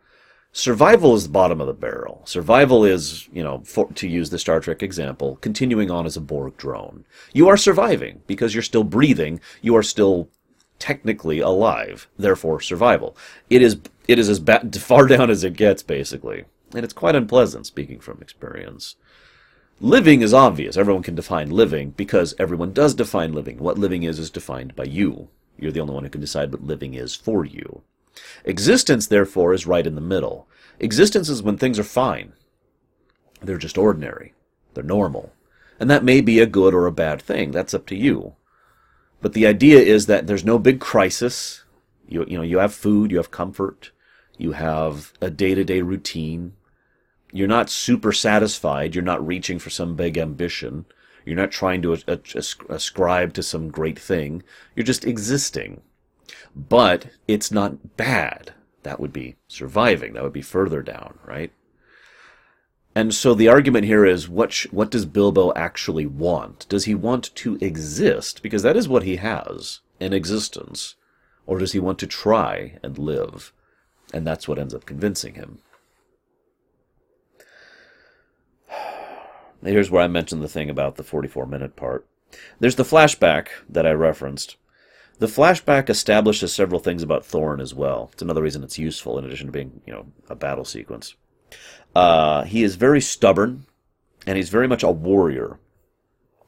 survival 0.55 1.13
is 1.13 1.23
the 1.23 1.29
bottom 1.29 1.59
of 1.59 1.67
the 1.67 1.73
barrel. 1.73 2.21
Survival 2.23 2.85
is, 2.85 3.27
you 3.33 3.43
know, 3.43 3.61
for, 3.65 3.91
to 3.91 4.07
use 4.07 4.29
the 4.29 4.39
Star 4.39 4.61
Trek 4.61 4.81
example, 4.81 5.35
continuing 5.41 5.91
on 5.91 6.05
as 6.05 6.15
a 6.15 6.21
Borg 6.21 6.55
drone. 6.55 7.03
You 7.33 7.49
are 7.49 7.57
surviving 7.57 8.21
because 8.25 8.55
you're 8.55 8.63
still 8.63 8.85
breathing. 8.85 9.41
You 9.61 9.75
are 9.75 9.83
still 9.83 10.29
technically 10.79 11.39
alive. 11.39 12.07
Therefore, 12.17 12.61
survival. 12.61 13.17
It 13.49 13.61
is 13.61 13.77
it 14.07 14.17
is 14.17 14.29
as 14.29 14.39
ba- 14.39 14.67
far 14.79 15.07
down 15.07 15.29
as 15.29 15.43
it 15.43 15.57
gets, 15.57 15.83
basically, 15.83 16.45
and 16.73 16.85
it's 16.85 16.93
quite 16.93 17.15
unpleasant. 17.15 17.67
Speaking 17.67 17.99
from 17.99 18.21
experience. 18.21 18.95
Living 19.81 20.21
is 20.21 20.33
obvious. 20.33 20.77
Everyone 20.77 21.03
can 21.03 21.15
define 21.15 21.49
living 21.49 21.89
because 21.97 22.33
everyone 22.39 22.71
does 22.71 22.93
define 22.93 23.33
living. 23.33 23.57
What 23.57 23.77
living 23.77 24.03
is 24.03 24.19
is 24.19 24.29
defined 24.29 24.73
by 24.73 24.85
you. 24.85 25.27
You're 25.57 25.73
the 25.73 25.81
only 25.81 25.93
one 25.93 26.05
who 26.05 26.09
can 26.09 26.21
decide 26.21 26.53
what 26.53 26.63
living 26.63 26.93
is 26.93 27.13
for 27.13 27.43
you. 27.43 27.81
Existence, 28.43 29.07
therefore, 29.07 29.53
is 29.53 29.67
right 29.67 29.85
in 29.85 29.95
the 29.95 30.01
middle. 30.01 30.47
Existence 30.79 31.29
is 31.29 31.43
when 31.43 31.57
things 31.57 31.79
are 31.79 31.83
fine. 31.83 32.33
They're 33.41 33.57
just 33.57 33.77
ordinary. 33.77 34.33
They're 34.73 34.83
normal. 34.83 35.33
And 35.79 35.89
that 35.89 36.03
may 36.03 36.21
be 36.21 36.39
a 36.39 36.45
good 36.45 36.73
or 36.73 36.85
a 36.85 36.91
bad 36.91 37.21
thing. 37.21 37.51
That's 37.51 37.73
up 37.73 37.85
to 37.87 37.95
you. 37.95 38.35
But 39.21 39.33
the 39.33 39.47
idea 39.47 39.79
is 39.79 40.05
that 40.05 40.27
there's 40.27 40.45
no 40.45 40.59
big 40.59 40.79
crisis. 40.79 41.63
You, 42.07 42.25
you 42.27 42.37
know, 42.37 42.43
you 42.43 42.59
have 42.59 42.73
food, 42.73 43.11
you 43.11 43.17
have 43.17 43.31
comfort, 43.31 43.91
you 44.37 44.51
have 44.51 45.13
a 45.21 45.29
day-to-day 45.29 45.81
routine. 45.81 46.53
You're 47.31 47.47
not 47.47 47.69
super 47.69 48.11
satisfied. 48.11 48.95
You're 48.95 49.03
not 49.03 49.25
reaching 49.25 49.59
for 49.59 49.69
some 49.69 49.95
big 49.95 50.17
ambition. 50.17 50.85
You're 51.25 51.35
not 51.35 51.51
trying 51.51 51.81
to 51.81 51.93
ascribe 52.69 53.33
to 53.33 53.43
some 53.43 53.69
great 53.69 53.97
thing. 53.97 54.43
You're 54.75 54.85
just 54.85 55.05
existing 55.05 55.81
but 56.55 57.07
it's 57.27 57.51
not 57.51 57.97
bad. 57.97 58.53
That 58.83 58.99
would 58.99 59.11
be 59.11 59.35
surviving. 59.47 60.13
That 60.13 60.23
would 60.23 60.33
be 60.33 60.41
further 60.41 60.81
down, 60.81 61.19
right? 61.25 61.51
And 62.95 63.13
so 63.13 63.33
the 63.33 63.49
argument 63.49 63.85
here 63.85 64.05
is 64.05 64.29
what 64.29 64.53
sh- 64.53 64.67
what 64.71 64.89
does 64.89 65.05
Bilbo 65.05 65.51
actually 65.53 66.05
want? 66.05 66.65
Does 66.69 66.85
he 66.85 66.95
want 66.95 67.35
to 67.35 67.57
exist 67.59 68.41
because 68.41 68.63
that 68.63 68.77
is 68.77 68.87
what 68.87 69.03
he 69.03 69.17
has 69.17 69.81
in 69.99 70.13
existence, 70.13 70.95
or 71.45 71.59
does 71.59 71.73
he 71.73 71.79
want 71.79 71.99
to 71.99 72.07
try 72.07 72.77
and 72.81 72.97
live? 72.97 73.51
And 74.13 74.25
that's 74.25 74.47
what 74.47 74.57
ends 74.57 74.73
up 74.73 74.85
convincing 74.85 75.33
him. 75.33 75.59
Here's 79.61 79.91
where 79.91 80.03
I 80.03 80.07
mentioned 80.07 80.41
the 80.41 80.47
thing 80.47 80.69
about 80.69 80.95
the 80.95 81.03
44 81.03 81.45
minute 81.47 81.75
part. 81.75 82.07
There's 82.59 82.75
the 82.75 82.83
flashback 82.83 83.47
that 83.67 83.85
I 83.85 83.91
referenced 83.91 84.55
the 85.19 85.27
flashback 85.27 85.89
establishes 85.89 86.53
several 86.53 86.79
things 86.79 87.03
about 87.03 87.23
Thorin 87.23 87.61
as 87.61 87.73
well. 87.73 88.09
It's 88.13 88.21
another 88.21 88.41
reason 88.41 88.63
it's 88.63 88.77
useful, 88.77 89.17
in 89.17 89.25
addition 89.25 89.47
to 89.47 89.51
being, 89.51 89.81
you 89.85 89.93
know, 89.93 90.07
a 90.29 90.35
battle 90.35 90.65
sequence. 90.65 91.15
Uh, 91.95 92.43
he 92.43 92.63
is 92.63 92.75
very 92.75 93.01
stubborn, 93.01 93.65
and 94.27 94.37
he's 94.37 94.49
very 94.49 94.67
much 94.67 94.83
a 94.83 94.91
warrior. 94.91 95.59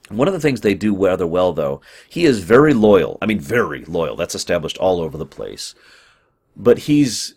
One 0.09 0.27
of 0.27 0.33
the 0.33 0.39
things 0.39 0.61
they 0.61 0.73
do 0.73 0.95
rather 0.95 1.27
well, 1.27 1.53
though, 1.53 1.81
he 2.09 2.25
is 2.25 2.39
very 2.43 2.73
loyal. 2.73 3.17
I 3.21 3.25
mean, 3.25 3.39
very 3.39 3.83
loyal. 3.85 4.15
That's 4.15 4.35
established 4.35 4.77
all 4.77 5.01
over 5.01 5.17
the 5.17 5.25
place. 5.25 5.75
But 6.55 6.79
he's 6.79 7.35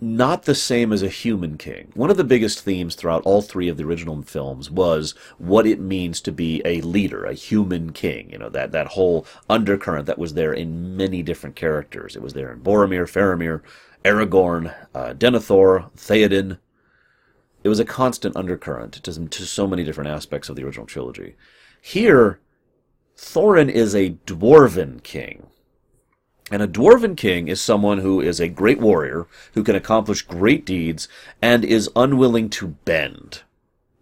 not 0.00 0.44
the 0.44 0.54
same 0.54 0.92
as 0.92 1.02
a 1.02 1.08
human 1.08 1.58
king. 1.58 1.92
One 1.94 2.10
of 2.10 2.16
the 2.16 2.24
biggest 2.24 2.60
themes 2.60 2.94
throughout 2.94 3.22
all 3.24 3.42
three 3.42 3.68
of 3.68 3.76
the 3.76 3.84
original 3.84 4.22
films 4.22 4.70
was 4.70 5.14
what 5.38 5.66
it 5.66 5.80
means 5.80 6.20
to 6.22 6.32
be 6.32 6.62
a 6.64 6.80
leader, 6.80 7.24
a 7.24 7.34
human 7.34 7.92
king. 7.92 8.30
You 8.30 8.38
know, 8.38 8.48
that, 8.48 8.72
that 8.72 8.88
whole 8.88 9.26
undercurrent 9.48 10.06
that 10.06 10.18
was 10.18 10.34
there 10.34 10.52
in 10.52 10.96
many 10.96 11.22
different 11.22 11.56
characters. 11.56 12.16
It 12.16 12.22
was 12.22 12.32
there 12.32 12.50
in 12.50 12.60
Boromir, 12.60 13.04
Faramir, 13.04 13.62
Aragorn, 14.04 14.74
uh, 14.94 15.14
Denethor, 15.14 15.90
Theoden. 15.96 16.58
It 17.62 17.68
was 17.68 17.80
a 17.80 17.84
constant 17.84 18.36
undercurrent 18.36 18.94
to, 18.94 19.28
to 19.28 19.46
so 19.46 19.66
many 19.66 19.84
different 19.84 20.10
aspects 20.10 20.48
of 20.48 20.56
the 20.56 20.64
original 20.64 20.86
trilogy. 20.86 21.36
Here, 21.82 22.40
Thorin 23.16 23.68
is 23.70 23.94
a 23.94 24.10
dwarven 24.26 25.02
king. 25.02 25.48
And 26.50 26.62
a 26.62 26.68
dwarven 26.68 27.16
king 27.16 27.48
is 27.48 27.60
someone 27.60 27.98
who 27.98 28.20
is 28.20 28.40
a 28.40 28.48
great 28.48 28.80
warrior, 28.80 29.26
who 29.54 29.62
can 29.62 29.76
accomplish 29.76 30.22
great 30.22 30.66
deeds, 30.66 31.08
and 31.40 31.64
is 31.64 31.90
unwilling 31.94 32.50
to 32.50 32.68
bend. 32.84 33.42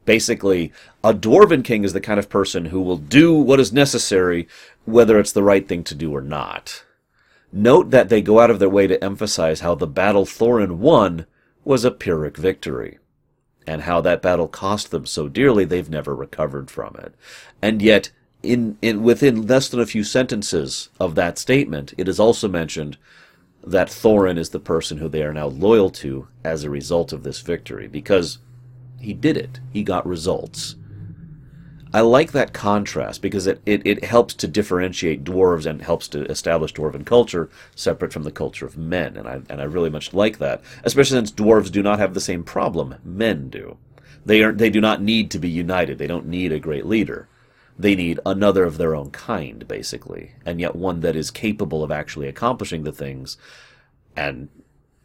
Basically, 0.07 0.72
a 1.05 1.12
dwarven 1.12 1.62
king 1.62 1.84
is 1.84 1.92
the 1.92 2.01
kind 2.01 2.18
of 2.18 2.30
person 2.30 2.66
who 2.66 2.80
will 2.80 2.96
do 2.96 3.34
what 3.34 3.61
is 3.61 3.72
necessary, 3.72 4.49
whether 4.86 5.18
it's 5.18 5.32
the 5.32 5.42
right 5.42 5.68
thing 5.68 5.84
to 5.84 5.94
do 5.94 6.16
or 6.16 6.22
not. 6.22 6.84
Note 7.53 7.90
that 7.90 8.09
they 8.09 8.22
go 8.22 8.40
out 8.40 8.51
of 8.51 8.59
their 8.59 8.70
way 8.70 8.86
to 8.86 9.03
emphasize 9.05 9.61
how 9.61 9.74
the 9.74 9.86
battle 9.86 10.24
Thorin 10.24 10.78
won 10.78 11.26
was 11.64 11.84
a 11.84 11.90
Pyrrhic 11.90 12.38
victory, 12.38 12.99
and 13.66 13.82
how 13.82 14.01
that 14.01 14.22
battle 14.22 14.49
cost 14.49 14.90
them 14.90 15.05
so 15.05 15.28
dearly 15.28 15.66
they've 15.66 15.90
never 15.90 16.14
recovered 16.14 16.70
from 16.70 16.96
it. 16.99 17.14
And 17.61 17.82
yet, 17.82 18.11
in, 18.43 18.78
in 18.82 19.03
within 19.03 19.47
less 19.47 19.68
than 19.68 19.80
a 19.80 19.86
few 19.86 20.05
sentences 20.05 20.91
of 21.01 21.14
that 21.14 21.39
statement, 21.39 21.95
it 21.99 22.09
is 22.09 22.20
also 22.20 22.49
mentioned 22.49 22.97
that 23.64 23.89
Thorin 23.89 24.39
is 24.39 24.51
the 24.51 24.61
person 24.61 24.99
who 24.99 25.09
they 25.09 25.22
are 25.22 25.34
now 25.34 25.47
loyal 25.47 25.91
to 25.91 26.28
as 26.45 26.64
a 26.64 26.70
result 26.70 27.12
of 27.12 27.22
this 27.22 27.41
victory, 27.41 27.89
because 27.89 28.39
he 29.01 29.12
did 29.12 29.36
it. 29.36 29.61
He 29.72 29.82
got 29.82 30.07
results. 30.07 30.76
I 31.93 32.03
like 32.03 32.32
that 32.32 32.53
contrast 32.53 33.22
because 33.22 33.47
it, 33.47 33.62
it, 33.64 33.86
it 33.86 34.05
helps 34.05 34.34
to 34.34 34.47
differentiate 34.47 35.24
dwarves 35.24 35.64
and 35.64 35.80
helps 35.80 36.07
to 36.09 36.24
establish 36.26 36.74
dwarven 36.74 37.07
culture 37.07 37.49
separate 37.74 38.12
from 38.12 38.24
the 38.24 38.30
culture 38.30 38.66
of 38.66 38.76
men. 38.76 39.16
And 39.16 39.26
I, 39.26 39.41
and 39.49 39.61
I 39.61 39.64
really 39.64 39.89
much 39.89 40.12
like 40.12 40.39
that, 40.39 40.62
especially 40.84 41.16
since 41.16 41.32
dwarves 41.32 41.72
do 41.72 41.82
not 41.82 41.99
have 41.99 42.12
the 42.12 42.20
same 42.20 42.45
problem 42.45 42.97
men 43.05 43.49
do. 43.49 43.78
They, 44.26 44.43
are, 44.43 44.53
they 44.53 44.68
do 44.68 44.82
not 44.82 45.01
need 45.01 45.30
to 45.30 45.39
be 45.39 45.49
united. 45.49 45.97
They 45.97 46.07
don't 46.07 46.26
need 46.26 46.53
a 46.53 46.61
great 46.61 46.84
leader. 46.84 47.26
They 47.79 47.95
need 47.95 48.18
another 48.26 48.64
of 48.64 48.76
their 48.76 48.97
own 48.97 49.11
kind, 49.11 49.66
basically, 49.68 50.33
and 50.45 50.61
yet 50.61 50.74
one 50.74 51.01
that 51.01 51.14
is 51.14 51.31
capable 51.31 51.85
of 51.85 51.93
actually 51.93 52.26
accomplishing 52.26 52.83
the 52.83 52.93
things 52.93 53.37
and 54.16 54.49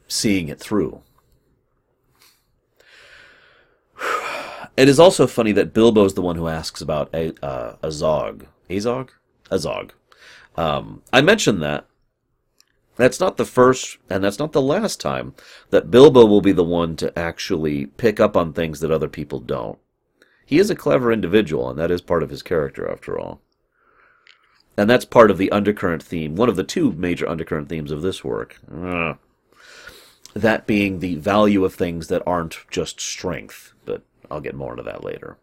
seeing 0.07 0.47
it 0.49 0.59
through. 0.59 1.01
It 4.75 4.89
is 4.89 4.99
also 4.99 5.27
funny 5.27 5.51
that 5.51 5.71
Bilbo 5.71 6.03
is 6.03 6.15
the 6.15 6.23
one 6.23 6.35
who 6.35 6.47
asks 6.47 6.81
about 6.81 7.13
a, 7.13 7.31
uh, 7.45 7.75
Azog. 7.83 8.47
Azog? 8.71 9.09
Azog. 9.51 9.91
Um, 10.55 11.03
I 11.13 11.21
mentioned 11.21 11.61
that. 11.61 11.85
That's 12.95 13.19
not 13.19 13.37
the 13.37 13.45
first, 13.45 13.99
and 14.09 14.23
that's 14.23 14.39
not 14.39 14.51
the 14.51 14.63
last 14.63 14.99
time 14.99 15.35
that 15.69 15.91
Bilbo 15.91 16.25
will 16.25 16.41
be 16.41 16.51
the 16.51 16.63
one 16.63 16.95
to 16.95 17.17
actually 17.17 17.85
pick 17.85 18.19
up 18.19 18.35
on 18.35 18.51
things 18.51 18.79
that 18.79 18.89
other 18.89 19.09
people 19.09 19.39
don't. 19.39 19.77
He 20.45 20.59
is 20.59 20.69
a 20.69 20.75
clever 20.75 21.11
individual, 21.11 21.69
and 21.69 21.79
that 21.79 21.91
is 21.91 22.01
part 22.01 22.23
of 22.23 22.29
his 22.29 22.41
character, 22.43 22.89
after 22.89 23.19
all. 23.19 23.41
And 24.75 24.89
that's 24.89 25.05
part 25.05 25.29
of 25.31 25.37
the 25.37 25.51
undercurrent 25.51 26.01
theme, 26.01 26.35
one 26.35 26.49
of 26.49 26.55
the 26.55 26.63
two 26.63 26.91
major 26.93 27.27
undercurrent 27.27 27.69
themes 27.69 27.91
of 27.91 28.01
this 28.01 28.23
work. 28.23 28.59
That 30.35 30.65
being 30.65 30.99
the 30.99 31.15
value 31.15 31.63
of 31.63 31.75
things 31.75 32.07
that 32.07 32.23
aren't 32.25 32.57
just 32.71 32.99
strength, 32.99 33.73
but 33.85 34.01
I'll 34.31 34.41
get 34.41 34.55
more 34.55 34.71
into 34.71 34.83
that 34.83 35.03
later. 35.03 35.37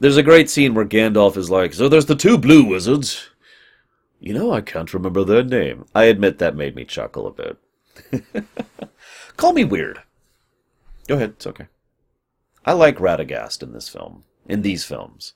There's 0.00 0.16
a 0.16 0.22
great 0.22 0.50
scene 0.50 0.74
where 0.74 0.84
Gandalf 0.84 1.36
is 1.36 1.50
like, 1.50 1.74
So 1.74 1.88
there's 1.88 2.06
the 2.06 2.16
two 2.16 2.38
blue 2.38 2.64
wizards. 2.64 3.28
You 4.18 4.32
know, 4.34 4.52
I 4.52 4.60
can't 4.60 4.92
remember 4.94 5.22
their 5.22 5.44
name. 5.44 5.84
I 5.94 6.04
admit 6.04 6.38
that 6.38 6.56
made 6.56 6.74
me 6.74 6.84
chuckle 6.84 7.26
a 7.26 7.30
bit. 7.30 7.58
Call 9.36 9.52
me 9.52 9.64
weird. 9.64 10.02
Go 11.08 11.16
ahead, 11.16 11.30
it's 11.30 11.46
okay. 11.46 11.66
I 12.64 12.72
like 12.72 12.98
Radagast 12.98 13.62
in 13.62 13.72
this 13.72 13.88
film, 13.88 14.24
in 14.48 14.62
these 14.62 14.84
films. 14.84 15.34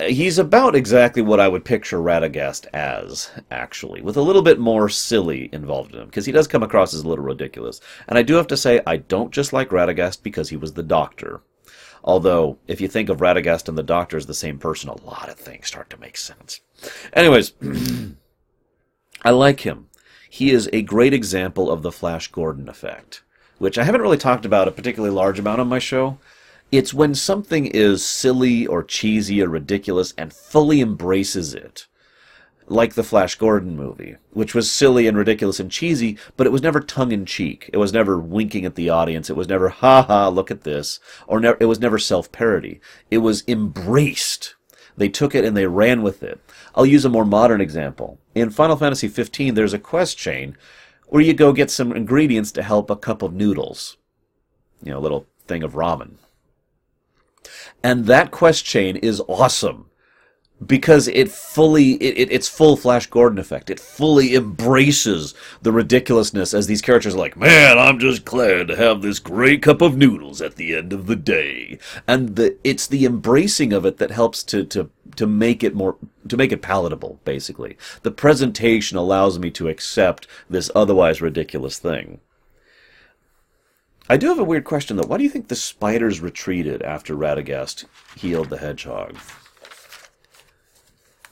He's 0.00 0.38
about 0.38 0.74
exactly 0.74 1.20
what 1.20 1.40
I 1.40 1.48
would 1.48 1.64
picture 1.64 1.98
Radagast 1.98 2.66
as, 2.72 3.30
actually, 3.50 4.00
with 4.00 4.16
a 4.16 4.22
little 4.22 4.40
bit 4.40 4.58
more 4.58 4.88
silly 4.88 5.50
involved 5.52 5.94
in 5.94 6.00
him, 6.00 6.06
because 6.06 6.24
he 6.24 6.32
does 6.32 6.48
come 6.48 6.62
across 6.62 6.94
as 6.94 7.02
a 7.02 7.08
little 7.08 7.24
ridiculous. 7.24 7.80
And 8.08 8.16
I 8.16 8.22
do 8.22 8.34
have 8.34 8.46
to 8.46 8.56
say, 8.56 8.80
I 8.86 8.96
don't 8.96 9.32
just 9.32 9.52
like 9.52 9.68
Radagast 9.68 10.22
because 10.22 10.48
he 10.48 10.56
was 10.56 10.72
the 10.72 10.82
doctor. 10.82 11.42
Although, 12.02 12.58
if 12.66 12.80
you 12.80 12.88
think 12.88 13.08
of 13.10 13.18
Radagast 13.18 13.68
and 13.68 13.76
the 13.76 13.82
Doctor 13.82 14.16
as 14.16 14.24
the 14.24 14.32
same 14.32 14.58
person, 14.58 14.88
a 14.88 15.02
lot 15.02 15.28
of 15.28 15.36
things 15.36 15.66
start 15.66 15.90
to 15.90 16.00
make 16.00 16.16
sense. 16.16 16.60
Anyways, 17.12 17.52
I 19.22 19.30
like 19.30 19.60
him. 19.60 19.88
He 20.30 20.50
is 20.50 20.70
a 20.72 20.80
great 20.80 21.12
example 21.12 21.70
of 21.70 21.82
the 21.82 21.92
Flash 21.92 22.28
Gordon 22.28 22.70
effect 22.70 23.22
which 23.60 23.76
I 23.76 23.84
haven't 23.84 24.00
really 24.00 24.16
talked 24.16 24.46
about 24.46 24.68
a 24.68 24.72
particularly 24.72 25.14
large 25.14 25.38
amount 25.38 25.60
on 25.60 25.68
my 25.68 25.78
show. 25.78 26.16
It's 26.72 26.94
when 26.94 27.14
something 27.14 27.66
is 27.66 28.02
silly 28.02 28.66
or 28.66 28.82
cheesy 28.82 29.42
or 29.42 29.48
ridiculous 29.48 30.14
and 30.16 30.32
fully 30.32 30.80
embraces 30.80 31.52
it. 31.52 31.86
Like 32.66 32.94
the 32.94 33.04
Flash 33.04 33.34
Gordon 33.34 33.76
movie, 33.76 34.16
which 34.32 34.54
was 34.54 34.70
silly 34.70 35.06
and 35.06 35.14
ridiculous 35.14 35.60
and 35.60 35.70
cheesy, 35.70 36.16
but 36.38 36.46
it 36.46 36.50
was 36.50 36.62
never 36.62 36.80
tongue 36.80 37.12
in 37.12 37.26
cheek. 37.26 37.68
It 37.70 37.76
was 37.76 37.92
never 37.92 38.18
winking 38.18 38.64
at 38.64 38.76
the 38.76 38.88
audience. 38.88 39.28
It 39.28 39.36
was 39.36 39.48
never, 39.48 39.68
ha 39.68 40.04
ha, 40.04 40.28
look 40.28 40.50
at 40.50 40.62
this. 40.62 40.98
Or 41.26 41.38
ne- 41.38 41.52
it 41.60 41.66
was 41.66 41.80
never 41.80 41.98
self 41.98 42.32
parody. 42.32 42.80
It 43.10 43.18
was 43.18 43.44
embraced. 43.46 44.54
They 44.96 45.10
took 45.10 45.34
it 45.34 45.44
and 45.44 45.54
they 45.54 45.66
ran 45.66 46.00
with 46.00 46.22
it. 46.22 46.40
I'll 46.74 46.86
use 46.86 47.04
a 47.04 47.10
more 47.10 47.26
modern 47.26 47.60
example. 47.60 48.18
In 48.34 48.48
Final 48.48 48.76
Fantasy 48.76 49.08
XV, 49.08 49.54
there's 49.54 49.74
a 49.74 49.78
quest 49.78 50.16
chain 50.16 50.56
or 51.10 51.20
you 51.20 51.34
go 51.34 51.52
get 51.52 51.70
some 51.70 51.92
ingredients 51.92 52.52
to 52.52 52.62
help 52.62 52.88
a 52.88 52.96
cup 52.96 53.20
of 53.20 53.34
noodles. 53.34 53.96
You 54.82 54.92
know, 54.92 54.98
a 54.98 55.00
little 55.00 55.26
thing 55.46 55.62
of 55.62 55.74
ramen. 55.74 56.14
And 57.82 58.06
that 58.06 58.30
quest 58.30 58.64
chain 58.64 58.96
is 58.96 59.20
awesome 59.28 59.89
because 60.64 61.08
it 61.08 61.30
fully 61.30 61.92
it, 61.94 62.18
it, 62.18 62.32
it's 62.32 62.48
full 62.48 62.76
flash 62.76 63.06
gordon 63.06 63.38
effect 63.38 63.70
it 63.70 63.80
fully 63.80 64.34
embraces 64.34 65.34
the 65.62 65.72
ridiculousness 65.72 66.52
as 66.52 66.66
these 66.66 66.82
characters 66.82 67.14
are 67.14 67.18
like 67.18 67.36
man 67.36 67.78
i'm 67.78 67.98
just 67.98 68.24
glad 68.24 68.68
to 68.68 68.76
have 68.76 69.00
this 69.00 69.18
great 69.18 69.62
cup 69.62 69.80
of 69.80 69.96
noodles 69.96 70.42
at 70.42 70.56
the 70.56 70.74
end 70.74 70.92
of 70.92 71.06
the 71.06 71.16
day 71.16 71.78
and 72.06 72.36
the 72.36 72.56
it's 72.62 72.86
the 72.86 73.06
embracing 73.06 73.72
of 73.72 73.86
it 73.86 73.96
that 73.96 74.10
helps 74.10 74.42
to 74.42 74.64
to 74.64 74.90
to 75.16 75.26
make 75.26 75.64
it 75.64 75.74
more 75.74 75.96
to 76.28 76.36
make 76.36 76.52
it 76.52 76.62
palatable 76.62 77.18
basically 77.24 77.76
the 78.02 78.10
presentation 78.10 78.98
allows 78.98 79.38
me 79.38 79.50
to 79.50 79.68
accept 79.68 80.26
this 80.48 80.70
otherwise 80.74 81.22
ridiculous 81.22 81.78
thing 81.78 82.20
I 84.08 84.16
do 84.16 84.26
have 84.26 84.40
a 84.40 84.44
weird 84.44 84.64
question 84.64 84.96
though. 84.96 85.06
Why 85.06 85.18
do 85.18 85.22
you 85.22 85.30
think 85.30 85.46
the 85.46 85.54
spiders 85.54 86.20
retreated 86.20 86.82
after 86.82 87.14
Radagast 87.14 87.84
healed 88.16 88.50
the 88.50 88.58
hedgehog? 88.58 89.16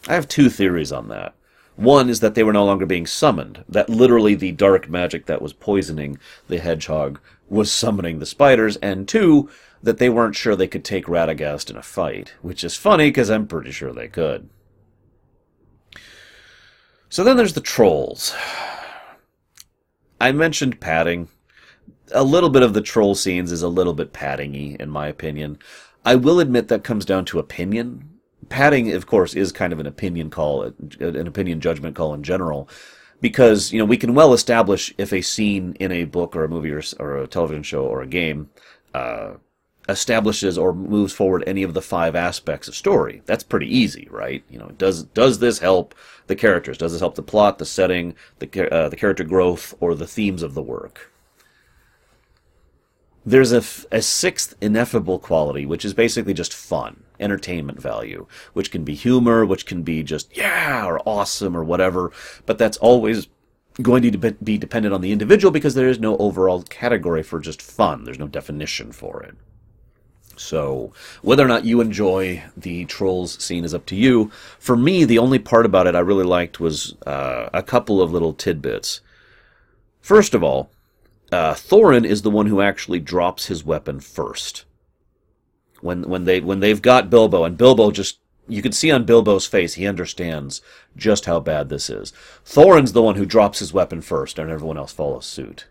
I 0.09 0.15
have 0.15 0.27
two 0.27 0.49
theories 0.49 0.91
on 0.91 1.09
that. 1.09 1.35
One 1.77 2.09
is 2.09 2.21
that 2.21 2.35
they 2.35 2.43
were 2.43 2.53
no 2.53 2.65
longer 2.65 2.87
being 2.87 3.07
summoned, 3.07 3.63
that 3.69 3.91
literally 3.91 4.35
the 4.35 4.53
dark 4.53 4.89
magic 4.89 5.27
that 5.27 5.43
was 5.43 5.53
poisoning 5.53 6.19
the 6.49 6.59
hedgehog 6.59 7.21
was 7.49 7.71
summoning 7.71 8.19
the 8.19 8.27
spiders, 8.27 8.77
and 8.79 9.07
two, 9.07 9.51
that 9.83 9.99
they 9.99 10.09
weren't 10.09 10.35
sure 10.35 10.57
they 10.57 10.67
could 10.67 10.85
take 10.85 11.05
Radagast 11.05 11.71
in 11.71 11.77
a 11.77 11.83
fight, 11.83 12.33
which 12.43 12.65
is 12.65 12.75
funny 12.75 13.11
because 13.11 13.31
I'm 13.31 13.47
pretty 13.47 13.71
sure 13.71 13.93
they 13.93 14.09
could. 14.09 14.49
So 17.11 17.23
then 17.23 17.37
there's 17.37 17.53
the 17.53 17.61
trolls. 17.61 18.35
I 20.21 20.33
mentioned 20.33 20.81
padding. 20.81 21.29
A 22.13 22.25
little 22.25 22.51
bit 22.51 22.63
of 22.63 22.75
the 22.75 22.81
troll 22.81 23.15
scenes 23.15 23.53
is 23.53 23.63
a 23.63 23.69
little 23.69 23.95
bit 23.95 24.13
paddingy, 24.15 24.81
in 24.81 24.91
my 24.91 25.07
opinion. 25.07 25.59
I 26.05 26.17
will 26.17 26.41
admit 26.41 26.69
that 26.69 26.83
comes 26.83 27.05
down 27.05 27.25
to 27.27 27.39
opinion 27.39 28.18
padding, 28.49 28.93
of 28.93 29.07
course, 29.07 29.35
is 29.35 29.53
kind 29.53 29.73
of 29.73 29.81
an 29.81 29.87
opinion 29.87 30.31
call, 30.31 30.63
an 31.01 31.27
opinion 31.27 31.61
judgment 31.61 31.97
call 31.97 32.15
in 32.15 32.23
general, 32.23 32.69
because 33.21 33.73
you 33.73 33.79
know 33.79 33.85
we 33.85 33.97
can 33.97 34.15
well 34.15 34.33
establish 34.33 34.95
if 34.99 35.13
a 35.13 35.21
scene 35.21 35.77
in 35.81 35.93
a 35.93 36.05
book 36.05 36.37
or 36.37 36.45
a 36.45 36.49
movie 36.49 36.73
or, 36.73 36.83
or 36.99 37.19
a 37.19 37.27
television 37.27 37.63
show 37.63 37.85
or 37.85 38.03
a 38.03 38.07
game 38.07 38.51
uh, 38.95 39.33
establishes 39.89 40.59
or 40.59 40.73
moves 40.73 41.13
forward 41.13 41.43
any 41.47 41.63
of 41.63 41.75
the 41.75 41.83
five 41.83 42.15
aspects 42.15 42.69
of 42.69 42.75
story. 42.75 43.23
That's 43.25 43.43
pretty 43.43 43.75
easy, 43.75 44.07
right? 44.11 44.45
You 44.51 44.59
know, 44.59 44.69
does 44.79 45.05
does 45.05 45.39
this 45.39 45.59
help 45.59 45.95
the 46.27 46.37
characters? 46.37 46.79
Does 46.79 46.93
this 46.93 47.01
help 47.01 47.15
the 47.15 47.23
plot, 47.23 47.59
the 47.59 47.67
setting, 47.67 48.15
the 48.39 48.73
uh, 48.73 48.89
the 48.89 48.97
character 48.97 49.25
growth, 49.25 49.75
or 49.81 49.95
the 49.95 50.07
themes 50.07 50.43
of 50.43 50.55
the 50.55 50.63
work? 50.63 51.11
There's 53.25 53.53
a, 53.53 53.63
a 53.93 54.01
sixth 54.01 54.55
ineffable 54.61 55.19
quality, 55.19 55.67
which 55.67 55.85
is 55.85 55.93
basically 55.93 56.33
just 56.33 56.55
fun, 56.55 57.03
entertainment 57.21 57.81
value, 57.81 58.27
which 58.53 58.71
can 58.71 58.85
be 58.85 58.95
humor, 58.95 59.45
which 59.45 59.67
can 59.67 59.83
be 59.83 60.03
just, 60.03 60.37
yeah, 60.37 60.87
or 60.87 61.01
awesome, 61.07 61.57
or 61.57 61.65
whatever, 61.65 62.13
but 62.47 62.59
that's 62.59 62.77
always 62.79 63.29
going 63.81 64.03
to 64.03 64.33
be 64.33 64.59
dependent 64.59 64.95
on 64.95 65.01
the 65.01 65.13
individual 65.13 65.53
because 65.53 65.75
there 65.75 65.89
is 65.89 65.99
no 65.99 66.17
overall 66.17 66.63
category 66.63 67.23
for 67.23 67.41
just 67.41 67.63
fun. 67.63 68.05
There's 68.05 68.19
no 68.19 68.27
definition 68.27 68.93
for 68.93 69.23
it. 69.23 69.37
So, 70.37 70.93
whether 71.23 71.45
or 71.45 71.49
not 71.49 71.65
you 71.65 71.81
enjoy 71.81 72.45
the 72.57 72.85
Trolls 72.85 73.43
scene 73.43 73.65
is 73.65 73.75
up 73.75 73.87
to 73.87 73.97
you. 73.97 74.31
For 74.59 74.77
me, 74.77 75.05
the 75.05 75.19
only 75.19 75.39
part 75.39 75.67
about 75.67 75.87
it 75.87 75.97
I 75.97 76.01
really 76.01 76.25
liked 76.25 76.61
was 76.61 76.95
uh, 77.07 77.49
a 77.53 77.63
couple 77.63 78.01
of 78.01 78.13
little 78.13 78.33
tidbits. 78.33 79.01
First 80.01 80.35
of 80.35 80.43
all, 80.45 80.71
uh, 81.33 81.55
Thorin 81.55 82.07
is 82.07 82.23
the 82.23 82.31
one 82.31 82.47
who 82.47 82.61
actually 82.61 83.01
drops 83.01 83.47
his 83.47 83.65
weapon 83.65 84.01
first. 84.01 84.65
When 85.81 86.03
when 86.03 86.25
they 86.25 86.41
when 86.41 86.61
they've 86.61 86.83
got 86.83 87.11
Bilbo 87.11 87.45
and 87.45 87.57
Bilbo 87.57 87.91
just 87.91 88.19
you 88.49 88.63
can 88.63 88.73
see 88.73 88.91
on 88.91 89.05
Bilbo's 89.05 89.47
face 89.47 89.75
he 89.75 89.87
understands 89.87 90.63
just 90.97 91.27
how 91.27 91.39
bad 91.39 91.69
this 91.69 91.91
is. 91.91 92.13
Thorin's 92.45 92.93
the 92.93 93.03
one 93.03 93.17
who 93.17 93.27
drops 93.27 93.59
his 93.59 93.73
weapon 93.73 94.01
first, 94.01 94.39
and 94.39 94.51
everyone 94.51 94.79
else 94.79 94.93
follows 94.93 95.27
suit. 95.27 95.67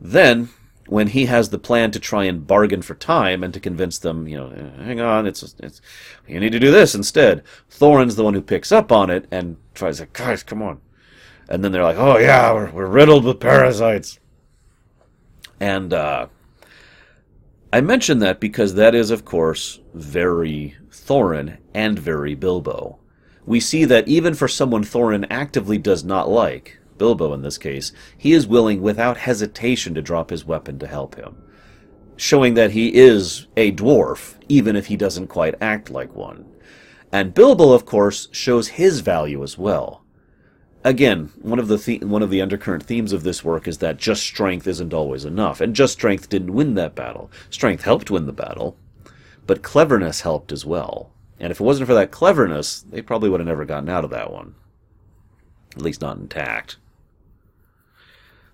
Then, 0.00 0.48
when 0.86 1.08
he 1.08 1.26
has 1.26 1.50
the 1.50 1.58
plan 1.58 1.90
to 1.90 2.00
try 2.00 2.24
and 2.24 2.46
bargain 2.46 2.82
for 2.82 2.94
time 2.94 3.44
and 3.44 3.52
to 3.52 3.60
convince 3.60 3.98
them, 3.98 4.26
you 4.26 4.36
know, 4.36 4.48
hang 4.78 5.00
on, 5.00 5.26
it's, 5.26 5.54
it's 5.58 5.80
you 6.26 6.40
need 6.40 6.52
to 6.52 6.58
do 6.58 6.70
this 6.70 6.94
instead. 6.94 7.44
Thorin's 7.68 8.16
the 8.16 8.24
one 8.24 8.34
who 8.34 8.40
picks 8.40 8.72
up 8.72 8.90
on 8.90 9.10
it 9.10 9.26
and 9.30 9.56
tries 9.74 9.98
to, 9.98 10.06
guys, 10.06 10.42
come 10.42 10.62
on. 10.62 10.80
And 11.48 11.62
then 11.62 11.72
they're 11.72 11.84
like, 11.84 11.98
oh 11.98 12.18
yeah, 12.18 12.52
we're, 12.52 12.70
we're 12.70 12.86
riddled 12.86 13.24
with 13.24 13.40
parasites. 13.40 14.18
And 15.58 15.92
uh, 15.92 16.28
I 17.72 17.80
mention 17.80 18.18
that 18.18 18.40
because 18.40 18.74
that 18.74 18.96
is, 18.96 19.12
of 19.12 19.24
course, 19.24 19.78
very 19.94 20.76
Thorin 20.90 21.58
and 21.72 21.96
very 21.96 22.34
Bilbo. 22.34 22.98
We 23.46 23.60
see 23.60 23.84
that 23.84 24.08
even 24.08 24.34
for 24.34 24.48
someone 24.48 24.82
Thorin 24.82 25.24
actively 25.30 25.78
does 25.78 26.02
not 26.02 26.28
like, 26.28 26.80
Bilbo 26.98 27.32
in 27.32 27.42
this 27.42 27.58
case, 27.58 27.92
he 28.18 28.32
is 28.32 28.46
willing 28.46 28.82
without 28.82 29.18
hesitation 29.18 29.94
to 29.94 30.02
drop 30.02 30.30
his 30.30 30.44
weapon 30.44 30.80
to 30.80 30.86
help 30.88 31.14
him, 31.14 31.36
showing 32.16 32.54
that 32.54 32.72
he 32.72 32.92
is 32.92 33.46
a 33.56 33.70
dwarf, 33.72 34.34
even 34.48 34.74
if 34.74 34.86
he 34.86 34.96
doesn't 34.96 35.28
quite 35.28 35.54
act 35.60 35.90
like 35.90 36.12
one. 36.14 36.44
And 37.12 37.34
Bilbo, 37.34 37.72
of 37.72 37.86
course, 37.86 38.28
shows 38.32 38.66
his 38.66 38.98
value 39.00 39.44
as 39.44 39.56
well. 39.56 39.99
Again, 40.82 41.30
one 41.42 41.58
of 41.58 41.68
the, 41.68 41.76
the 41.76 41.98
one 41.98 42.22
of 42.22 42.30
the 42.30 42.40
undercurrent 42.40 42.84
themes 42.84 43.12
of 43.12 43.22
this 43.22 43.44
work 43.44 43.68
is 43.68 43.78
that 43.78 43.98
just 43.98 44.22
strength 44.22 44.66
isn't 44.66 44.94
always 44.94 45.26
enough, 45.26 45.60
and 45.60 45.76
just 45.76 45.92
strength 45.92 46.28
didn't 46.30 46.54
win 46.54 46.74
that 46.74 46.94
battle. 46.94 47.30
Strength 47.50 47.84
helped 47.84 48.10
win 48.10 48.26
the 48.26 48.32
battle, 48.32 48.76
but 49.46 49.62
cleverness 49.62 50.22
helped 50.22 50.52
as 50.52 50.64
well. 50.64 51.12
And 51.38 51.50
if 51.50 51.60
it 51.60 51.64
wasn't 51.64 51.86
for 51.86 51.94
that 51.94 52.10
cleverness, 52.10 52.80
they 52.80 53.02
probably 53.02 53.28
would 53.28 53.40
have 53.40 53.46
never 53.46 53.64
gotten 53.64 53.88
out 53.88 54.04
of 54.04 54.10
that 54.10 54.32
one. 54.32 54.54
At 55.76 55.82
least 55.82 56.00
not 56.00 56.16
intact. 56.16 56.76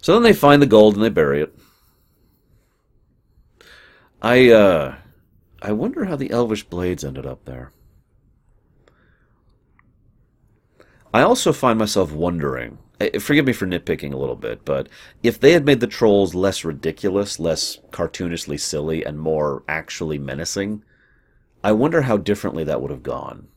So 0.00 0.12
then 0.12 0.22
they 0.22 0.32
find 0.32 0.60
the 0.60 0.66
gold 0.66 0.94
and 0.94 1.04
they 1.04 1.08
bury 1.08 1.42
it. 1.42 1.56
I 4.22 4.50
uh 4.50 4.96
I 5.62 5.72
wonder 5.72 6.04
how 6.04 6.16
the 6.16 6.30
elvish 6.30 6.64
blades 6.64 7.04
ended 7.04 7.26
up 7.26 7.44
there. 7.44 7.72
I 11.16 11.22
also 11.22 11.50
find 11.50 11.78
myself 11.78 12.12
wondering, 12.12 12.76
eh, 13.00 13.18
forgive 13.20 13.46
me 13.46 13.54
for 13.54 13.66
nitpicking 13.66 14.12
a 14.12 14.18
little 14.18 14.36
bit, 14.36 14.66
but 14.66 14.86
if 15.22 15.40
they 15.40 15.52
had 15.52 15.64
made 15.64 15.80
the 15.80 15.86
trolls 15.86 16.34
less 16.34 16.62
ridiculous, 16.62 17.40
less 17.40 17.78
cartoonishly 17.90 18.60
silly, 18.60 19.02
and 19.02 19.18
more 19.18 19.64
actually 19.66 20.18
menacing, 20.18 20.82
I 21.64 21.72
wonder 21.72 22.02
how 22.02 22.18
differently 22.18 22.64
that 22.64 22.82
would 22.82 22.90
have 22.90 23.02
gone. 23.02 23.48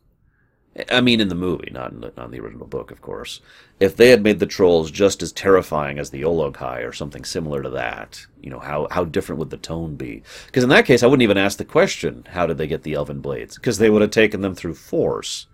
I 0.89 1.01
mean, 1.01 1.19
in 1.19 1.27
the 1.27 1.35
movie, 1.35 1.69
not 1.69 1.91
in 1.91 1.99
the, 1.99 2.13
not 2.15 2.27
in 2.27 2.31
the 2.31 2.39
original 2.39 2.65
book, 2.65 2.91
of 2.91 3.01
course. 3.01 3.41
If 3.81 3.97
they 3.97 4.07
had 4.11 4.23
made 4.23 4.39
the 4.39 4.45
trolls 4.45 4.89
just 4.89 5.21
as 5.21 5.33
terrifying 5.33 5.99
as 5.99 6.11
the 6.11 6.21
Olog-hai 6.21 6.79
or 6.79 6.93
something 6.93 7.25
similar 7.25 7.61
to 7.61 7.71
that, 7.71 8.25
you 8.39 8.49
know, 8.49 8.59
how, 8.59 8.87
how 8.89 9.03
different 9.03 9.39
would 9.39 9.49
the 9.49 9.57
tone 9.57 9.97
be? 9.97 10.23
Because 10.45 10.63
in 10.63 10.69
that 10.69 10.85
case, 10.85 11.03
I 11.03 11.07
wouldn't 11.07 11.23
even 11.23 11.37
ask 11.37 11.57
the 11.57 11.65
question, 11.65 12.25
how 12.29 12.45
did 12.47 12.57
they 12.57 12.67
get 12.67 12.83
the 12.83 12.93
elven 12.93 13.19
blades? 13.19 13.55
Because 13.55 13.79
they 13.79 13.89
would 13.89 14.01
have 14.01 14.11
taken 14.11 14.39
them 14.39 14.55
through 14.55 14.75
force. 14.75 15.47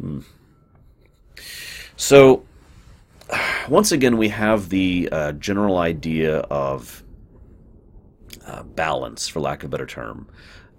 Hmm. 0.00 0.22
So, 1.96 2.44
once 3.68 3.92
again, 3.92 4.16
we 4.16 4.28
have 4.28 4.68
the 4.68 5.08
uh, 5.10 5.32
general 5.32 5.78
idea 5.78 6.38
of 6.38 7.02
uh, 8.46 8.62
balance, 8.62 9.28
for 9.28 9.40
lack 9.40 9.62
of 9.62 9.66
a 9.66 9.70
better 9.70 9.86
term. 9.86 10.28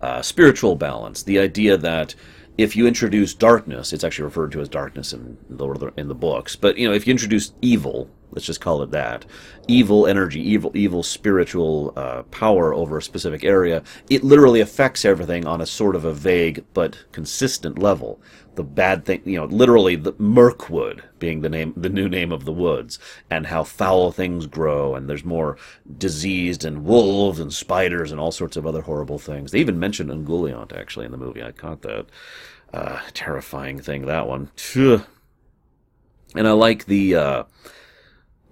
Uh, 0.01 0.22
spiritual 0.22 0.76
balance. 0.76 1.24
The 1.24 1.39
idea 1.39 1.78
that 1.78 2.14
if 2.57 2.76
you 2.76 2.86
introduce 2.86 3.34
darkness, 3.34 3.93
it's 3.93 4.03
actually 4.03 4.26
referred 4.26 4.51
to 4.51 4.61
as 4.61 4.70
darkness 4.70 5.14
in 5.14 5.38
the 5.49 5.93
in 5.97 6.07
the 6.07 6.16
books. 6.16 6.55
But 6.55 6.78
you 6.78 6.88
know, 6.88 6.93
if 6.93 7.07
you 7.07 7.11
introduce 7.11 7.53
evil, 7.61 8.09
let's 8.34 8.46
just 8.46 8.62
call 8.62 8.82
it 8.82 8.92
that, 8.92 9.26
evil 9.68 10.06
energy, 10.06 10.42
evil 10.42 10.72
evil 10.76 11.04
spiritual 11.04 11.94
uh, 11.96 12.24
power 12.24 12.74
over 12.74 12.98
a 12.98 13.02
specific 13.02 13.44
area, 13.44 13.84
it 14.10 14.24
literally 14.24 14.60
affects 14.60 15.06
everything 15.06 15.46
on 15.46 15.62
a 15.62 15.66
sort 15.66 15.96
of 15.96 16.06
a 16.06 16.14
vague 16.14 16.66
but 16.74 16.98
consistent 17.12 17.80
level. 17.80 18.20
The 18.56 18.64
bad 18.64 19.06
thing, 19.06 19.22
you 19.26 19.38
know, 19.38 19.46
literally 19.46 19.96
the 19.96 20.14
Mirkwood 20.20 21.04
being 21.18 21.42
the 21.42 21.50
name, 21.50 21.74
the 21.76 21.90
new 21.90 22.08
name 22.08 22.32
of 22.32 22.46
the 22.46 22.52
woods, 22.52 23.00
and 23.30 23.48
how 23.48 23.64
foul 23.64 24.12
things 24.12 24.46
grow, 24.46 24.94
and 24.94 25.10
there's 25.10 25.26
more 25.26 25.58
diseased 25.98 26.64
and 26.64 26.84
wolves 26.86 27.40
and 27.40 27.52
spiders 27.52 28.12
and 28.12 28.22
all 28.22 28.32
sorts 28.32 28.56
of 28.56 28.68
other 28.68 28.82
horrible 28.82 29.18
things. 29.18 29.52
They 29.52 29.60
even 29.60 29.80
mentioned 29.80 30.12
Ungoliant 30.12 30.72
actually 30.78 31.06
in 31.06 31.12
the 31.12 31.18
movie. 31.18 31.42
I 31.42 31.52
caught 31.52 31.82
that. 31.82 32.08
Uh, 32.74 33.00
terrifying 33.14 33.80
thing, 33.80 34.08
that 34.08 34.28
one. 34.28 34.50
And 36.36 36.48
I 36.48 36.54
like 36.54 36.86
the 36.86 37.16
uh, 37.16 37.44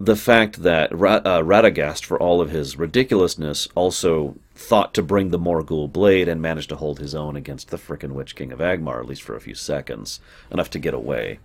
the 0.03 0.15
fact 0.15 0.63
that 0.63 0.97
Ra- 0.97 1.21
uh, 1.23 1.41
Radagast, 1.41 2.05
for 2.05 2.19
all 2.19 2.41
of 2.41 2.49
his 2.49 2.75
ridiculousness, 2.75 3.67
also 3.75 4.35
thought 4.55 4.95
to 4.95 5.03
bring 5.03 5.29
the 5.29 5.39
Morgul 5.39 5.91
blade 5.91 6.27
and 6.27 6.41
managed 6.41 6.69
to 6.69 6.75
hold 6.75 6.99
his 6.99 7.13
own 7.13 7.35
against 7.35 7.69
the 7.69 7.77
frickin' 7.77 8.13
Witch 8.13 8.35
King 8.35 8.51
of 8.51 8.59
Angmar, 8.59 8.99
at 8.99 9.05
least 9.05 9.21
for 9.21 9.35
a 9.35 9.41
few 9.41 9.53
seconds, 9.53 10.19
enough 10.51 10.71
to 10.71 10.79
get 10.79 10.95
away. 10.95 11.39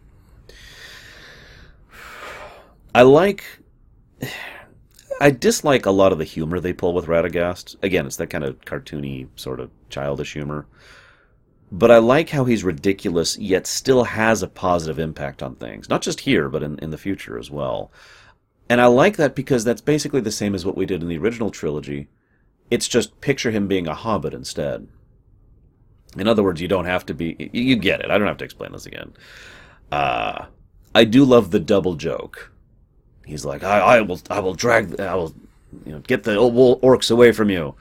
I 2.95 3.03
like. 3.03 3.45
I 5.21 5.31
dislike 5.31 5.85
a 5.85 5.91
lot 5.91 6.13
of 6.13 6.19
the 6.19 6.25
humor 6.25 6.61
they 6.61 6.73
pull 6.73 6.95
with 6.95 7.07
Radagast. 7.07 7.77
Again, 7.83 8.07
it's 8.07 8.17
that 8.17 8.29
kind 8.29 8.45
of 8.45 8.61
cartoony, 8.63 9.29
sort 9.37 9.61
of 9.61 9.71
childish 9.91 10.33
humor. 10.33 10.67
But 11.71 11.91
I 11.91 11.99
like 11.99 12.31
how 12.31 12.45
he's 12.45 12.65
ridiculous, 12.65 13.37
yet 13.39 13.67
still 13.67 14.05
has 14.05 14.43
a 14.43 14.49
positive 14.49 14.99
impact 14.99 15.43
on 15.43 15.57
things. 15.57 15.89
Not 15.89 16.03
just 16.03 16.21
here, 16.21 16.49
but 16.49 16.63
in, 16.63 16.79
in 16.79 16.91
the 16.91 16.99
future 16.99 17.39
as 17.39 17.51
well. 17.51 17.91
And 18.69 18.81
I 18.81 18.87
like 18.87 19.17
that 19.17 19.35
because 19.35 19.65
that's 19.65 19.81
basically 19.81 20.21
the 20.21 20.33
same 20.33 20.55
as 20.55 20.67
what 20.67 20.77
we 20.77 20.87
did 20.87 21.03
in 21.03 21.09
the 21.09 21.19
original 21.19 21.51
trilogy. 21.51 22.09
It's 22.71 22.89
just 22.89 23.21
picture 23.21 23.53
him 23.53 23.69
being 23.69 23.87
a 23.87 23.95
hobbit 23.95 24.35
instead. 24.35 24.89
In 26.17 26.27
other 26.27 26.43
words, 26.43 26.61
you 26.61 26.69
don't 26.69 26.87
have 26.87 27.07
to 27.07 27.15
be. 27.15 27.51
You 27.53 27.77
get 27.77 28.01
it. 28.01 28.11
I 28.11 28.19
don't 28.19 28.27
have 28.27 28.39
to 28.39 28.45
explain 28.45 28.73
this 28.73 28.87
again. 28.87 29.13
Uh, 29.93 30.47
I 30.95 31.05
do 31.05 31.25
love 31.25 31.51
the 31.51 31.61
double 31.61 31.95
joke. 31.95 32.51
He's 33.25 33.45
like, 33.45 33.63
I, 33.63 33.81
I 33.81 34.01
will, 34.01 34.21
I 34.31 34.41
will 34.41 34.55
drag, 34.55 34.99
I 35.01 35.15
will, 35.15 35.35
you 35.85 35.93
know, 35.93 35.99
get 35.99 36.23
the 36.23 36.37
orcs 36.37 37.11
away 37.11 37.33
from 37.33 37.51
you. 37.51 37.75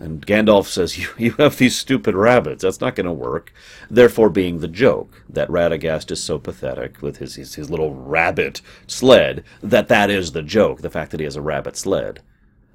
And 0.00 0.26
Gandalf 0.26 0.66
says, 0.66 0.98
you, 0.98 1.08
you 1.16 1.32
have 1.32 1.56
these 1.56 1.76
stupid 1.76 2.14
rabbits. 2.14 2.62
That's 2.62 2.80
not 2.80 2.96
going 2.96 3.06
to 3.06 3.12
work. 3.12 3.52
Therefore, 3.88 4.28
being 4.28 4.58
the 4.58 4.68
joke 4.68 5.22
that 5.28 5.48
Radagast 5.48 6.10
is 6.10 6.22
so 6.22 6.38
pathetic 6.38 7.00
with 7.00 7.18
his, 7.18 7.36
his, 7.36 7.54
his 7.54 7.70
little 7.70 7.94
rabbit 7.94 8.60
sled 8.86 9.44
that 9.62 9.88
that 9.88 10.10
is 10.10 10.32
the 10.32 10.42
joke, 10.42 10.80
the 10.80 10.90
fact 10.90 11.10
that 11.12 11.20
he 11.20 11.24
has 11.24 11.36
a 11.36 11.42
rabbit 11.42 11.76
sled. 11.76 12.22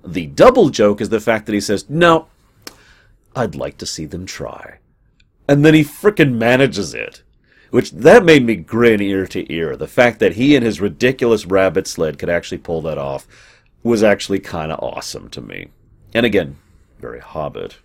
The 0.03 0.27
double 0.27 0.69
joke 0.69 1.01
is 1.01 1.09
the 1.09 1.19
fact 1.19 1.45
that 1.45 1.53
he 1.53 1.61
says, 1.61 1.89
no, 1.89 2.27
I'd 3.35 3.55
like 3.55 3.77
to 3.79 3.85
see 3.85 4.05
them 4.05 4.25
try. 4.25 4.79
And 5.47 5.65
then 5.65 5.73
he 5.73 5.83
frickin' 5.83 6.35
manages 6.35 6.93
it. 6.93 7.23
Which, 7.71 7.91
that 7.91 8.25
made 8.25 8.45
me 8.45 8.55
grin 8.55 9.01
ear 9.01 9.27
to 9.27 9.53
ear. 9.53 9.75
The 9.75 9.87
fact 9.87 10.19
that 10.19 10.33
he 10.33 10.55
and 10.55 10.65
his 10.65 10.81
ridiculous 10.81 11.45
rabbit 11.45 11.85
sled 11.85 12.17
could 12.17 12.29
actually 12.29 12.57
pull 12.57 12.81
that 12.83 12.97
off 12.97 13.27
was 13.83 14.01
actually 14.03 14.39
kind 14.39 14.71
of 14.71 14.79
awesome 14.79 15.29
to 15.29 15.41
me. 15.41 15.67
And 16.13 16.25
again, 16.25 16.57
very 16.99 17.19
Hobbit. 17.19 17.77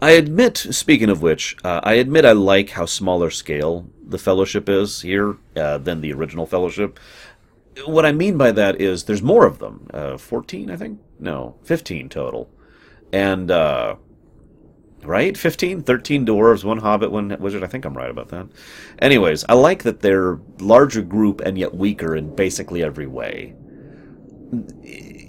I 0.00 0.10
admit, 0.10 0.56
speaking 0.56 1.08
of 1.08 1.22
which, 1.22 1.56
uh, 1.64 1.80
I 1.82 1.94
admit 1.94 2.24
I 2.24 2.32
like 2.32 2.70
how 2.70 2.86
smaller 2.86 3.30
scale 3.30 3.88
the 4.04 4.18
Fellowship 4.18 4.68
is 4.68 5.02
here 5.02 5.36
uh, 5.56 5.78
than 5.78 6.00
the 6.00 6.12
original 6.12 6.46
Fellowship. 6.46 6.98
What 7.84 8.04
I 8.04 8.12
mean 8.12 8.36
by 8.36 8.50
that 8.52 8.80
is 8.80 9.04
there's 9.04 9.22
more 9.22 9.46
of 9.46 9.58
them. 9.58 9.88
Uh, 9.94 10.16
14, 10.16 10.70
I 10.70 10.76
think? 10.76 11.00
No, 11.20 11.56
15 11.62 12.08
total. 12.08 12.50
And, 13.12 13.50
uh, 13.50 13.96
right? 15.04 15.36
15? 15.36 15.82
13 15.82 16.26
dwarves, 16.26 16.64
one 16.64 16.78
hobbit, 16.78 17.12
one 17.12 17.36
wizard. 17.38 17.62
I 17.62 17.68
think 17.68 17.84
I'm 17.84 17.96
right 17.96 18.10
about 18.10 18.28
that. 18.30 18.48
Anyways, 18.98 19.44
I 19.48 19.54
like 19.54 19.84
that 19.84 20.00
they're 20.00 20.40
larger 20.58 21.02
group 21.02 21.40
and 21.40 21.56
yet 21.56 21.74
weaker 21.74 22.16
in 22.16 22.34
basically 22.34 22.82
every 22.82 23.06
way 23.06 23.54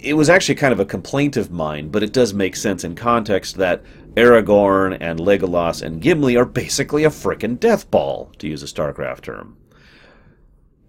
it 0.02 0.14
was 0.14 0.28
actually 0.28 0.54
kind 0.54 0.72
of 0.72 0.80
a 0.80 0.84
complaint 0.84 1.36
of 1.36 1.50
mine, 1.50 1.88
but 1.88 2.02
it 2.02 2.12
does 2.12 2.32
make 2.34 2.56
sense 2.56 2.84
in 2.84 2.94
context 2.94 3.56
that 3.56 3.82
Aragorn 4.14 4.96
and 5.00 5.20
Legolas 5.20 5.82
and 5.82 6.00
Gimli 6.00 6.36
are 6.36 6.44
basically 6.44 7.04
a 7.04 7.10
frickin' 7.10 7.60
death 7.60 7.90
ball, 7.90 8.32
to 8.38 8.48
use 8.48 8.62
a 8.62 8.66
StarCraft 8.66 9.22
term. 9.22 9.56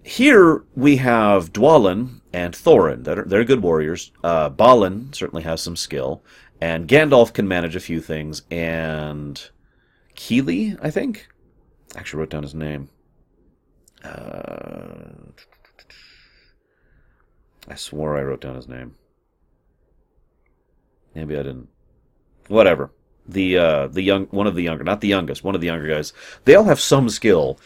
Here 0.04 0.64
we 0.76 0.98
have 0.98 1.54
Dwalin 1.54 2.22
and 2.34 2.54
Thorin. 2.56 3.08
Are, 3.08 3.24
they're 3.24 3.44
good 3.44 3.62
warriors. 3.62 4.12
Uh, 4.24 4.50
Balin 4.50 5.14
certainly 5.14 5.44
has 5.44 5.62
some 5.62 5.76
skill, 5.76 6.24
and 6.60 6.88
Gandalf 6.88 7.34
can 7.34 7.48
manage 7.48 7.76
a 7.76 7.80
few 7.80 8.02
things. 8.02 8.42
And 8.50 9.50
Kili, 10.16 10.78
I 10.82 10.90
think, 10.90 11.28
actually 11.96 12.20
wrote 12.22 12.32
down 12.32 12.44
his 12.44 12.56
name. 12.56 12.90
Uh, 14.04 15.12
I 17.68 17.76
swore 17.76 18.18
I 18.18 18.24
wrote 18.24 18.42
down 18.42 18.56
his 18.56 18.68
name. 18.68 18.96
Maybe 21.16 21.36
I 21.36 21.44
didn't. 21.44 21.68
Whatever. 22.48 22.92
The 23.28 23.58
uh, 23.58 23.88
the 23.88 24.02
young 24.02 24.26
one 24.28 24.48
of 24.48 24.56
the 24.56 24.64
younger, 24.64 24.84
not 24.84 25.02
the 25.02 25.08
youngest, 25.08 25.44
one 25.44 25.56
of 25.56 25.62
the 25.62 25.68
younger 25.68 25.88
guys. 25.88 26.12
They 26.46 26.56
all 26.56 26.64
have 26.64 26.80
some 26.80 27.08
skill, 27.10 27.60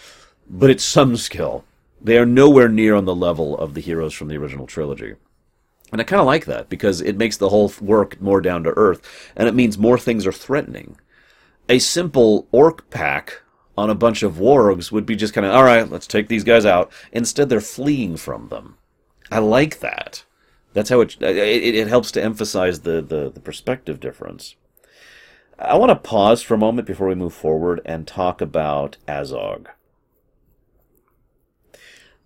but 0.49 0.69
it's 0.69 0.83
some 0.83 1.15
skill. 1.15 1.63
They 2.01 2.17
are 2.17 2.25
nowhere 2.25 2.69
near 2.69 2.93
on 2.93 3.05
the 3.05 3.15
level 3.15 3.57
of 3.57 3.73
the 3.73 3.81
heroes 3.81 4.13
from 4.13 4.27
the 4.27 4.37
original 4.37 4.67
trilogy. 4.67 5.15
And 5.91 6.01
I 6.01 6.03
kind 6.03 6.19
of 6.19 6.25
like 6.25 6.45
that 6.45 6.67
because 6.69 7.01
it 7.01 7.17
makes 7.17 7.37
the 7.37 7.49
whole 7.49 7.71
work 7.79 8.19
more 8.19 8.41
down 8.41 8.63
to 8.63 8.73
earth, 8.75 9.31
and 9.35 9.47
it 9.47 9.55
means 9.55 9.77
more 9.77 9.97
things 9.97 10.27
are 10.27 10.31
threatening. 10.31 10.97
A 11.69 11.79
simple 11.79 12.47
orc 12.51 12.89
pack 12.89 13.41
on 13.77 13.89
a 13.89 13.95
bunch 13.95 14.23
of 14.23 14.35
wargs 14.35 14.91
would 14.91 15.05
be 15.05 15.15
just 15.15 15.33
kind 15.33 15.45
of, 15.45 15.53
all 15.53 15.63
right, 15.63 15.89
let's 15.89 16.07
take 16.07 16.27
these 16.27 16.43
guys 16.43 16.65
out. 16.65 16.91
Instead, 17.11 17.49
they're 17.49 17.61
fleeing 17.61 18.17
from 18.17 18.49
them. 18.49 18.77
I 19.31 19.39
like 19.39 19.79
that. 19.79 20.23
That's 20.75 20.89
how 20.89 20.99
uh, 20.99 21.05
it, 21.05 21.21
it, 21.21 21.75
it 21.75 21.87
helps 21.87 22.11
to 22.11 22.23
emphasize 22.23 22.81
the, 22.81 23.01
the, 23.01 23.31
the 23.33 23.39
perspective 23.39 24.01
difference. 24.01 24.57
I 25.57 25.77
want 25.77 25.89
to 25.89 25.95
pause 25.95 26.41
for 26.41 26.53
a 26.53 26.57
moment 26.57 26.85
before 26.85 27.07
we 27.07 27.15
move 27.15 27.33
forward 27.33 27.79
and 27.85 28.05
talk 28.05 28.41
about 28.41 28.97
Azog. 29.07 29.67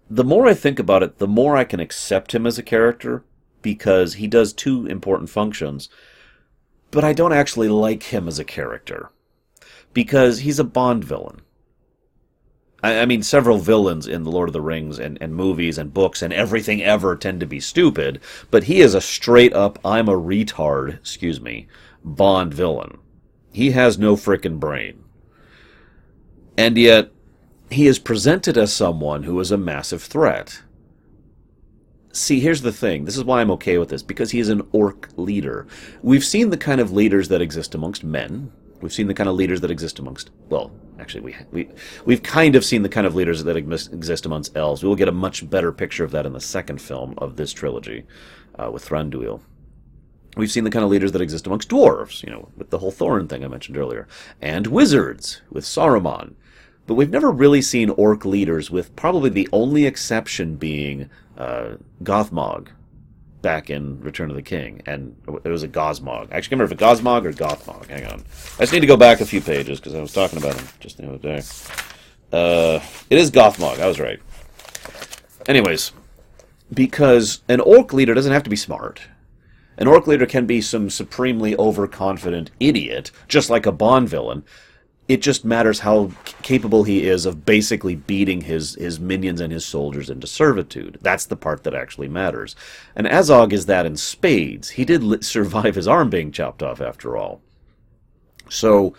The 0.10 0.24
more 0.24 0.48
I 0.48 0.56
think 0.56 0.80
about 0.80 1.04
it, 1.04 1.20
the 1.20 1.28
more 1.28 1.56
I 1.56 1.64
can 1.64 1.80
accept 1.80 2.34
him 2.34 2.48
as 2.48 2.58
a 2.58 2.64
character 2.64 3.24
because 3.62 4.16
he 4.16 4.26
does 4.26 4.52
two 4.52 4.88
important 4.88 5.30
functions. 5.30 5.88
But 6.90 7.04
I 7.04 7.14
don't 7.14 7.34
actually 7.34 7.68
like 7.68 8.02
him 8.02 8.28
as 8.28 8.40
a 8.40 8.44
character 8.44 9.12
because 9.94 10.40
he's 10.40 10.58
a 10.58 10.64
Bond 10.64 11.04
villain. 11.04 11.42
I, 12.84 13.00
I 13.00 13.06
mean, 13.06 13.24
several 13.24 13.58
villains 13.58 14.08
in 14.08 14.24
The 14.24 14.32
Lord 14.32 14.50
of 14.50 14.54
the 14.54 14.62
Rings 14.62 15.00
and, 15.00 15.18
and 15.22 15.36
movies 15.36 15.78
and 15.78 15.94
books 15.94 16.22
and 16.22 16.34
everything 16.34 16.82
ever 16.82 17.16
tend 17.16 17.40
to 17.40 17.46
be 17.46 17.60
stupid, 17.60 18.20
but 18.52 18.66
he 18.66 18.82
is 18.82 18.94
a 18.94 19.02
straight 19.02 19.54
up, 19.54 19.80
I'm 19.84 20.08
a 20.08 20.14
retard, 20.14 20.96
excuse 20.96 21.42
me, 21.42 21.68
Bond 22.04 22.54
villain. 22.54 22.98
He 23.52 23.72
has 23.72 23.98
no 23.98 24.16
frickin' 24.16 24.60
brain. 24.60 25.04
And 26.58 26.78
yet, 26.78 27.12
he 27.72 27.88
is 27.88 28.00
presented 28.00 28.58
as 28.58 28.74
someone 28.74 29.24
who 29.24 29.40
is 29.40 29.52
a 29.52 29.58
massive 29.58 30.04
threat. 30.04 30.62
See, 32.12 32.40
here's 32.40 32.64
the 32.64 32.72
thing. 32.72 33.06
This 33.06 33.18
is 33.18 33.24
why 33.24 33.40
I'm 33.40 33.52
okay 33.52 33.78
with 33.78 33.90
this, 33.90 34.02
because 34.02 34.32
he 34.32 34.40
is 34.40 34.50
an 34.50 34.68
orc 34.72 35.10
leader. 35.16 35.68
We've 36.02 36.26
seen 36.26 36.50
the 36.50 36.58
kind 36.58 36.82
of 36.82 36.92
leaders 36.92 37.28
that 37.30 37.42
exist 37.42 37.76
amongst 37.76 38.04
men, 38.04 38.52
We've 38.82 38.94
seen 38.94 39.08
the 39.08 39.14
kind 39.14 39.28
of 39.30 39.36
leaders 39.36 39.62
that 39.62 39.72
exist 39.72 40.00
amongst, 40.00 40.30
well, 40.48 40.72
actually, 41.00 41.22
we, 41.22 41.36
we, 41.52 41.70
we've 42.06 42.24
kind 42.24 42.56
of 42.56 42.64
seen 42.64 42.82
the 42.82 42.90
kind 42.90 43.06
of 43.06 43.14
leaders 43.14 43.44
that 43.44 43.58
exist 43.58 44.26
amongst 44.26 44.56
elves. 44.56 44.84
We 44.84 44.90
will 44.90 44.96
get 44.96 45.10
a 45.10 45.14
much 45.14 45.50
better 45.50 45.72
picture 45.72 46.06
of 46.06 46.12
that 46.12 46.26
in 46.26 46.34
the 46.34 46.40
second 46.40 46.82
film 46.82 47.14
of 47.18 47.36
this 47.36 47.52
trilogy 47.52 48.06
uh, 48.58 48.72
with 48.72 48.88
Thranduil. 48.88 49.42
We've 50.38 50.52
seen 50.52 50.64
the 50.64 50.70
kind 50.70 50.86
of 50.86 50.92
leaders 50.92 51.12
that 51.12 51.22
exist 51.22 51.48
amongst 51.48 51.70
dwarves, 51.70 52.24
you 52.24 52.30
know, 52.30 52.50
with 52.56 52.70
the 52.70 52.78
whole 52.78 52.92
Thorin 52.92 53.28
thing 53.28 53.44
I 53.44 53.48
mentioned 53.48 53.78
earlier, 53.78 54.08
and 54.42 54.68
wizards 54.68 55.42
with 55.50 55.66
Saruman. 55.66 56.36
But 56.88 56.94
we've 56.96 57.10
never 57.10 57.32
really 57.32 57.62
seen 57.62 57.90
orc 57.90 58.26
leaders, 58.26 58.72
with 58.72 58.96
probably 58.96 59.30
the 59.30 59.50
only 59.52 59.86
exception 59.86 60.56
being 60.56 61.10
uh, 61.38 61.76
Gothmog 62.04 62.70
back 63.42 63.70
in 63.70 64.00
Return 64.02 64.30
of 64.30 64.36
the 64.36 64.42
King, 64.42 64.82
and 64.86 65.16
it 65.44 65.50
was 65.50 65.64
a 65.64 65.68
Gosmog. 65.68 66.32
I 66.32 66.38
actually 66.38 66.50
can't 66.50 66.52
remember 66.52 66.66
if 66.66 66.72
it 66.74 66.80
Gosmog 66.80 67.26
or 67.26 67.34
Gothmog. 67.34 67.88
Hang 67.88 68.06
on, 68.06 68.24
I 68.58 68.64
just 68.64 68.74
need 68.74 68.82
to 68.82 68.88
go 68.88 68.98
back 68.98 69.22
a 69.22 69.26
few 69.26 69.42
pages 69.42 69.80
because 69.80 69.96
I 69.96 70.02
was 70.02 70.14
talking 70.14 70.38
about 70.38 70.56
him 70.56 70.68
just 70.80 70.98
the 70.98 71.08
other 71.08 71.18
day. 71.18 71.42
Uh, 72.32 72.80
it 73.10 73.18
is 73.18 73.32
Gothmog. 73.32 73.80
I 73.80 73.88
was 73.88 74.00
right. 74.00 74.20
Anyways, 75.48 75.94
because 76.74 77.42
an 77.48 77.60
orc 77.60 77.94
leader 77.94 78.14
doesn't 78.14 78.34
have 78.34 78.44
to 78.44 78.50
be 78.50 78.56
smart. 78.56 79.02
An 79.78 79.88
orc 79.88 80.08
leader 80.08 80.26
can 80.26 80.46
be 80.46 80.60
some 80.60 80.90
supremely 80.90 81.56
overconfident 81.56 82.52
idiot, 82.60 83.12
just 83.30 83.50
like 83.50 83.66
a 83.66 83.72
Bond 83.72 84.10
villain, 84.10 84.44
it 85.10 85.24
just 85.24 85.44
matters 85.44 85.80
how 85.80 86.12
capable 86.44 86.84
he 86.84 87.08
is 87.08 87.26
of 87.26 87.44
basically 87.44 87.96
beating 87.96 88.42
his, 88.42 88.76
his 88.76 89.00
minions 89.00 89.42
and 89.42 89.52
his 89.52 89.66
soldiers 89.66 90.08
into 90.08 90.28
servitude. 90.28 91.00
That's 91.02 91.26
the 91.26 91.36
part 91.36 91.64
that 91.64 91.74
actually 91.74 92.08
matters. 92.08 92.56
And 92.96 93.08
Azog 93.08 93.52
is 93.52 93.66
that 93.66 93.88
in 93.88 93.98
spades. 93.98 94.70
He 94.70 94.86
did 94.86 95.26
survive 95.26 95.74
his 95.74 95.88
arm 95.88 96.12
being 96.12 96.32
chopped 96.32 96.62
off, 96.62 96.80
after 96.80 97.18
all. 97.18 97.42
So 98.50 98.94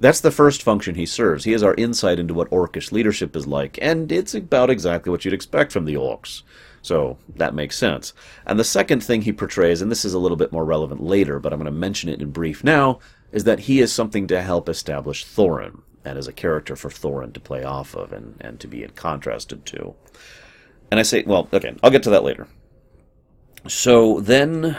that's 0.00 0.20
the 0.20 0.30
first 0.30 0.62
function 0.62 0.96
he 0.96 1.06
serves. 1.06 1.44
He 1.44 1.54
is 1.54 1.62
our 1.62 1.74
insight 1.76 2.18
into 2.18 2.34
what 2.34 2.50
orcish 2.50 2.92
leadership 2.92 3.34
is 3.34 3.46
like, 3.46 3.78
and 3.80 4.12
it's 4.12 4.34
about 4.34 4.68
exactly 4.68 5.10
what 5.10 5.24
you'd 5.24 5.32
expect 5.32 5.72
from 5.72 5.86
the 5.86 5.94
orcs. 5.94 6.42
So 6.82 7.16
that 7.36 7.54
makes 7.54 7.78
sense. 7.78 8.12
And 8.46 8.60
the 8.60 8.64
second 8.64 9.02
thing 9.02 9.22
he 9.22 9.32
portrays, 9.32 9.80
and 9.80 9.90
this 9.90 10.04
is 10.04 10.12
a 10.12 10.18
little 10.18 10.36
bit 10.36 10.52
more 10.52 10.66
relevant 10.66 11.02
later, 11.02 11.40
but 11.40 11.54
I'm 11.54 11.58
going 11.58 11.72
to 11.72 11.78
mention 11.78 12.10
it 12.10 12.20
in 12.20 12.30
brief 12.30 12.62
now, 12.62 12.98
is 13.34 13.42
that 13.44 13.58
he 13.58 13.80
is 13.80 13.92
something 13.92 14.28
to 14.28 14.40
help 14.40 14.68
establish 14.68 15.26
Thorin 15.26 15.80
and 16.04 16.16
as 16.16 16.28
a 16.28 16.32
character 16.32 16.76
for 16.76 16.88
Thorin 16.88 17.32
to 17.34 17.40
play 17.40 17.64
off 17.64 17.94
of 17.96 18.12
and, 18.12 18.36
and 18.40 18.60
to 18.60 18.68
be 18.68 18.84
in 18.84 18.90
contrasted 18.90 19.66
to. 19.66 19.94
And 20.90 21.00
I 21.00 21.02
say, 21.02 21.24
well, 21.26 21.48
okay, 21.52 21.74
I'll 21.82 21.90
get 21.90 22.04
to 22.04 22.10
that 22.10 22.22
later. 22.22 22.46
So 23.66 24.20
then 24.20 24.76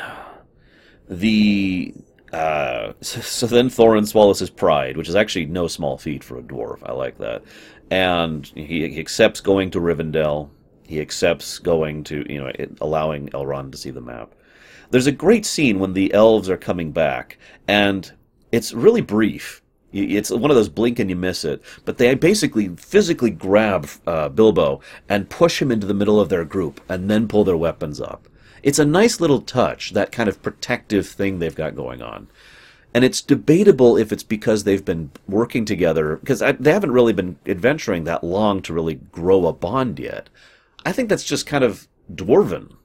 the 1.10 1.94
uh, 2.32 2.94
so 3.02 3.46
then 3.46 3.70
Thorin 3.70 4.08
swallows 4.08 4.40
his 4.40 4.50
pride, 4.50 4.96
which 4.96 5.10
is 5.10 5.16
actually 5.16 5.48
no 5.48 5.68
small 5.68 5.98
feat 5.98 6.24
for 6.24 6.38
a 6.38 6.42
dwarf. 6.42 6.80
I 6.84 6.94
like 6.94 7.18
that. 7.18 7.44
And 7.92 8.46
he, 8.56 8.88
he 8.88 9.00
accepts 9.02 9.42
going 9.42 9.70
to 9.72 9.82
Rivendell. 9.82 10.50
He 10.84 11.02
accepts 11.02 11.60
going 11.60 12.06
to, 12.06 12.26
you 12.32 12.40
know, 12.40 12.52
it, 12.56 12.78
allowing 12.80 13.28
Elrond 13.30 13.74
to 13.74 13.78
see 13.78 13.92
the 13.92 14.00
map. 14.00 14.34
There's 14.92 15.08
a 15.08 15.12
great 15.12 15.46
scene 15.46 15.80
when 15.80 15.92
the 15.92 16.14
elves 16.14 16.50
are 16.50 16.58
coming 16.58 16.92
back, 16.92 17.38
and 17.68 18.12
it's 18.56 18.74
really 18.74 19.02
brief. 19.02 19.62
It's 19.92 20.32
one 20.32 20.52
of 20.52 20.56
those 20.56 20.70
blink 20.70 21.00
and 21.00 21.10
you 21.10 21.16
miss 21.16 21.46
it. 21.46 21.62
But 21.84 21.98
they 21.98 22.14
basically 22.16 22.70
physically 22.70 23.30
grab 23.32 23.88
uh, 24.08 24.30
Bilbo 24.30 24.82
and 25.10 25.30
push 25.30 25.62
him 25.62 25.72
into 25.72 25.88
the 25.88 25.94
middle 25.94 26.20
of 26.20 26.30
their 26.30 26.46
group 26.46 26.82
and 26.90 27.10
then 27.10 27.28
pull 27.28 27.44
their 27.44 27.58
weapons 27.58 28.02
up. 28.02 28.28
It's 28.64 28.80
a 28.80 28.86
nice 28.86 29.20
little 29.20 29.42
touch, 29.42 29.92
that 29.92 30.12
kind 30.12 30.28
of 30.28 30.42
protective 30.42 31.08
thing 31.08 31.40
they've 31.40 31.56
got 31.56 31.76
going 31.76 32.02
on. 32.02 32.28
And 32.94 33.04
it's 33.04 33.22
debatable 33.22 33.98
if 33.98 34.12
it's 34.12 34.24
because 34.24 34.64
they've 34.64 34.84
been 34.84 35.12
working 35.28 35.66
together, 35.66 36.16
because 36.16 36.40
they 36.40 36.72
haven't 36.72 36.92
really 36.92 37.14
been 37.14 37.38
adventuring 37.46 38.06
that 38.06 38.24
long 38.24 38.62
to 38.64 38.74
really 38.74 38.96
grow 38.96 39.48
a 39.48 39.54
bond 39.54 40.00
yet. 40.00 40.30
I 40.86 40.94
think 40.94 41.10
that's 41.10 41.26
just 41.26 41.46
kind 41.46 41.64
of 41.64 41.88
dwarven. 42.12 42.76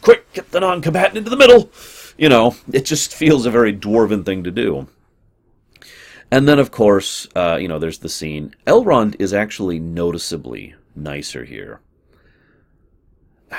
Quick, 0.00 0.32
get 0.32 0.50
the 0.50 0.60
non 0.60 0.80
combatant 0.80 1.18
into 1.18 1.30
the 1.30 1.36
middle! 1.36 1.70
You 2.16 2.28
know, 2.28 2.56
it 2.72 2.84
just 2.84 3.14
feels 3.14 3.46
a 3.46 3.50
very 3.50 3.72
dwarven 3.72 4.24
thing 4.24 4.44
to 4.44 4.50
do. 4.50 4.88
And 6.30 6.48
then, 6.48 6.58
of 6.58 6.70
course, 6.70 7.28
uh, 7.36 7.58
you 7.60 7.68
know, 7.68 7.78
there's 7.78 7.98
the 7.98 8.08
scene. 8.08 8.54
Elrond 8.66 9.16
is 9.18 9.34
actually 9.34 9.78
noticeably 9.78 10.74
nicer 10.94 11.44
here. 11.44 11.80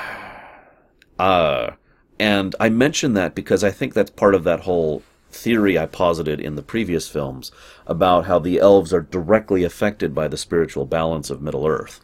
Uh, 1.16 1.70
and 2.18 2.56
I 2.58 2.70
mention 2.70 3.14
that 3.14 3.36
because 3.36 3.62
I 3.62 3.70
think 3.70 3.94
that's 3.94 4.10
part 4.10 4.34
of 4.34 4.42
that 4.42 4.62
whole 4.62 5.04
theory 5.30 5.78
I 5.78 5.86
posited 5.86 6.40
in 6.40 6.56
the 6.56 6.62
previous 6.62 7.08
films 7.08 7.52
about 7.86 8.26
how 8.26 8.40
the 8.40 8.58
elves 8.58 8.92
are 8.92 9.00
directly 9.00 9.62
affected 9.64 10.12
by 10.12 10.26
the 10.26 10.36
spiritual 10.36 10.86
balance 10.86 11.30
of 11.30 11.42
Middle 11.42 11.66
Earth. 11.66 12.00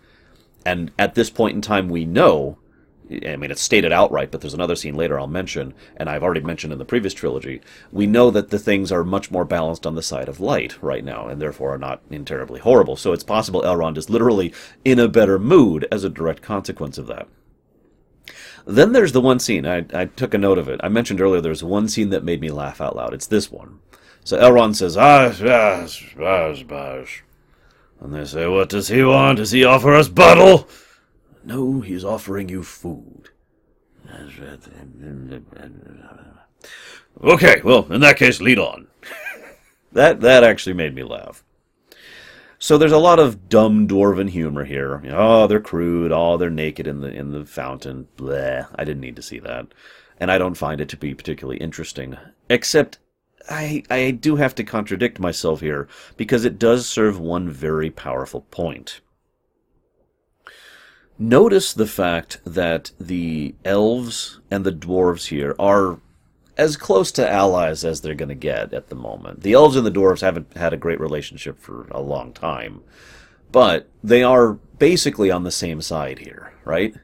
And 0.67 0.91
at 0.99 1.15
this 1.15 1.31
point 1.31 1.55
in 1.57 1.63
time, 1.63 1.89
we 1.89 2.05
know 2.05 2.59
I 3.11 3.35
mean, 3.37 3.51
it's 3.51 3.61
stated 3.61 3.93
outright, 3.93 4.31
but 4.31 4.41
there's 4.41 4.55
another 4.55 4.77
scene 4.77 4.95
later 4.95 5.19
I'll 5.19 5.27
mention, 5.27 5.75
and 5.97 6.09
I've 6.09 6.23
already 6.23 6.43
mentioned 6.43 6.73
in 6.73 6.79
the 6.79 6.85
previous 6.85 7.13
trilogy. 7.13 7.61
We 7.91 8.07
know 8.07 8.31
that 8.31 8.51
the 8.51 8.59
things 8.59 8.93
are 8.93 9.03
much 9.03 9.33
more 9.33 9.45
balanced 9.45 9.85
on 9.85 9.97
the 9.97 10.03
side 10.03 10.29
of 10.29 10.39
light 10.39 10.81
right 10.81 11.05
now, 11.05 11.27
and 11.27 11.43
therefore 11.43 11.75
are 11.75 11.79
not 11.79 12.03
in 12.09 12.25
terribly 12.25 12.61
horrible. 12.61 12.97
So 12.97 13.13
it's 13.13 13.25
possible 13.25 13.63
Elrond 13.63 13.97
is 13.97 14.11
literally 14.11 14.55
in 14.85 15.01
a 15.01 15.09
better 15.09 15.41
mood 15.41 15.89
as 15.91 16.05
a 16.05 16.09
direct 16.09 16.43
consequence 16.43 16.99
of 16.99 17.09
that. 17.09 17.27
Then 18.65 18.93
there's 18.93 19.13
the 19.13 19.21
one 19.21 19.41
scene, 19.41 19.67
I, 19.67 19.87
I 19.93 20.05
took 20.05 20.35
a 20.35 20.39
note 20.39 20.59
of 20.59 20.69
it. 20.69 20.81
I 20.85 20.89
mentioned 20.89 21.21
earlier 21.21 21.41
there's 21.41 21.65
one 21.65 21.89
scene 21.89 22.11
that 22.11 22.23
made 22.23 22.41
me 22.41 22.51
laugh 22.51 22.81
out 22.81 22.95
loud. 22.95 23.13
It's 23.13 23.27
this 23.27 23.51
one. 23.51 23.81
So 24.23 24.39
Elrond 24.39 24.77
says, 24.77 24.97
ah, 24.97 25.25
yes, 25.25 25.41
yes, 26.17 26.65
yes. 26.69 27.23
And 28.01 28.15
they 28.15 28.25
say, 28.25 28.47
what 28.47 28.69
does 28.69 28.89
he 28.89 29.03
want? 29.03 29.39
Does 29.39 29.51
he 29.51 29.65
offer 29.65 29.95
us 29.95 30.09
battle? 30.09 30.69
No, 31.45 31.81
he's 31.81 32.05
offering 32.05 32.49
you 32.49 32.63
food. 32.63 33.31
Okay, 37.23 37.61
well, 37.65 37.91
in 37.93 38.01
that 38.01 38.17
case, 38.17 38.41
lead 38.41 38.59
on. 38.59 38.87
that 39.93 40.21
that 40.21 40.45
actually 40.45 40.75
made 40.75 40.95
me 40.95 41.03
laugh. 41.03 41.45
So 42.59 42.77
there's 42.77 42.93
a 42.93 42.99
lot 42.99 43.19
of 43.19 43.49
dumb 43.49 43.89
dwarven 43.89 44.29
humor 44.29 44.65
here. 44.65 45.03
oh, 45.11 45.47
they're 45.47 45.61
crude. 45.61 46.13
Oh, 46.13 46.37
they're 46.37 46.51
naked 46.51 46.87
in 46.87 47.01
the 47.01 47.09
in 47.09 47.33
the 47.33 47.47
fountain. 47.47 48.09
Bleh. 48.17 48.67
I 48.75 48.85
didn't 48.85 49.01
need 49.01 49.17
to 49.17 49.23
see 49.23 49.39
that, 49.41 49.67
and 50.19 50.31
I 50.31 50.39
don't 50.39 50.55
find 50.55 50.81
it 50.81 50.89
to 50.91 50.97
be 50.97 51.15
particularly 51.15 51.59
interesting. 51.59 52.17
Except, 52.51 52.99
I 53.49 53.83
I 53.91 54.11
do 54.11 54.37
have 54.37 54.55
to 54.57 54.65
contradict 54.65 55.19
myself 55.19 55.61
here 55.61 55.89
because 56.17 56.45
it 56.45 56.59
does 56.59 56.87
serve 56.87 57.19
one 57.19 57.49
very 57.49 57.91
powerful 57.91 58.43
point. 58.51 59.01
Notice 61.23 61.75
the 61.75 61.87
fact 61.87 62.41
that 62.47 62.93
the 62.99 63.55
elves 63.63 64.41
and 64.51 64.65
the 64.65 64.73
dwarves 64.73 65.27
here 65.27 65.55
are 65.59 66.01
as 66.57 66.79
close 66.79 67.13
to 67.13 67.31
allies 67.31 67.85
as 67.85 68.01
they're 68.01 68.15
going 68.15 68.31
to 68.31 68.35
get 68.35 68.73
at 68.73 68.89
the 68.89 68.95
moment. 68.95 69.43
The 69.43 69.53
elves 69.53 69.77
and 69.77 69.85
the 69.85 69.91
dwarves 69.91 70.23
haven't 70.23 70.57
had 70.57 70.73
a 70.73 70.79
great 70.79 70.99
relationship 70.99 71.61
for 71.61 71.87
a 71.91 72.01
long 72.01 72.33
time, 72.33 72.81
but 73.53 73.87
they 74.03 74.23
are 74.23 74.55
basically 74.79 75.31
on 75.31 75.45
the 75.45 75.51
same 75.51 75.83
side 75.83 76.21
here, 76.21 76.55
right? 76.65 76.95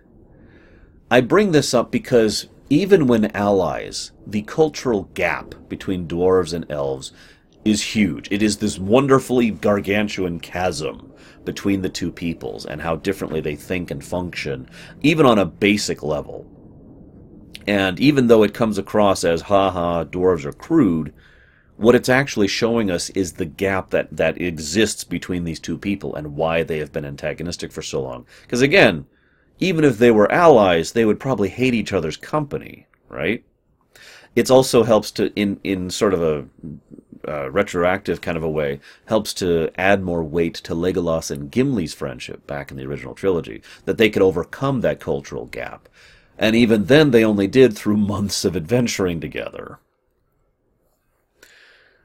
I 1.10 1.20
bring 1.20 1.52
this 1.52 1.74
up 1.74 1.90
because 1.90 2.48
even 2.70 3.06
when 3.06 3.36
allies, 3.36 4.12
the 4.26 4.42
cultural 4.42 5.10
gap 5.12 5.54
between 5.68 6.08
dwarves 6.08 6.54
and 6.54 6.64
elves 6.70 7.12
is 7.66 7.94
huge. 7.94 8.32
It 8.32 8.42
is 8.42 8.56
this 8.56 8.78
wonderfully 8.78 9.50
gargantuan 9.50 10.40
chasm 10.40 11.12
between 11.46 11.80
the 11.80 11.88
two 11.88 12.12
peoples 12.12 12.66
and 12.66 12.82
how 12.82 12.96
differently 12.96 13.40
they 13.40 13.56
think 13.56 13.90
and 13.90 14.04
function, 14.04 14.68
even 15.00 15.24
on 15.24 15.38
a 15.38 15.46
basic 15.46 16.02
level. 16.02 16.44
And 17.66 17.98
even 17.98 18.26
though 18.26 18.42
it 18.42 18.54
comes 18.54 18.76
across 18.76 19.24
as, 19.24 19.42
haha, 19.42 20.04
dwarves 20.04 20.44
are 20.44 20.52
crude, 20.52 21.14
what 21.76 21.94
it's 21.94 22.08
actually 22.08 22.48
showing 22.48 22.90
us 22.90 23.10
is 23.10 23.32
the 23.32 23.44
gap 23.44 23.90
that, 23.90 24.14
that 24.16 24.40
exists 24.40 25.04
between 25.04 25.44
these 25.44 25.60
two 25.60 25.76
people 25.76 26.14
and 26.14 26.36
why 26.36 26.62
they 26.62 26.78
have 26.78 26.92
been 26.92 27.04
antagonistic 27.04 27.72
for 27.72 27.82
so 27.82 28.02
long. 28.02 28.26
Because 28.42 28.62
again, 28.62 29.06
even 29.58 29.84
if 29.84 29.98
they 29.98 30.10
were 30.10 30.30
allies, 30.30 30.92
they 30.92 31.04
would 31.04 31.20
probably 31.20 31.48
hate 31.48 31.74
each 31.74 31.92
other's 31.92 32.16
company, 32.16 32.86
right? 33.08 33.44
It 34.34 34.50
also 34.50 34.84
helps 34.84 35.10
to, 35.12 35.32
in, 35.34 35.58
in 35.64 35.90
sort 35.90 36.14
of 36.14 36.22
a 36.22 36.46
uh, 37.26 37.50
retroactive 37.50 38.20
kind 38.20 38.36
of 38.36 38.42
a 38.42 38.48
way, 38.48 38.80
helps 39.06 39.34
to 39.34 39.70
add 39.76 40.02
more 40.02 40.22
weight 40.22 40.54
to 40.54 40.74
Legolas 40.74 41.30
and 41.30 41.50
Gimli's 41.50 41.94
friendship 41.94 42.46
back 42.46 42.70
in 42.70 42.76
the 42.76 42.86
original 42.86 43.14
trilogy, 43.14 43.62
that 43.84 43.98
they 43.98 44.10
could 44.10 44.22
overcome 44.22 44.80
that 44.80 45.00
cultural 45.00 45.46
gap. 45.46 45.88
And 46.38 46.54
even 46.54 46.86
then, 46.86 47.10
they 47.10 47.24
only 47.24 47.46
did 47.46 47.74
through 47.76 47.96
months 47.96 48.44
of 48.44 48.56
adventuring 48.56 49.20
together. 49.20 49.78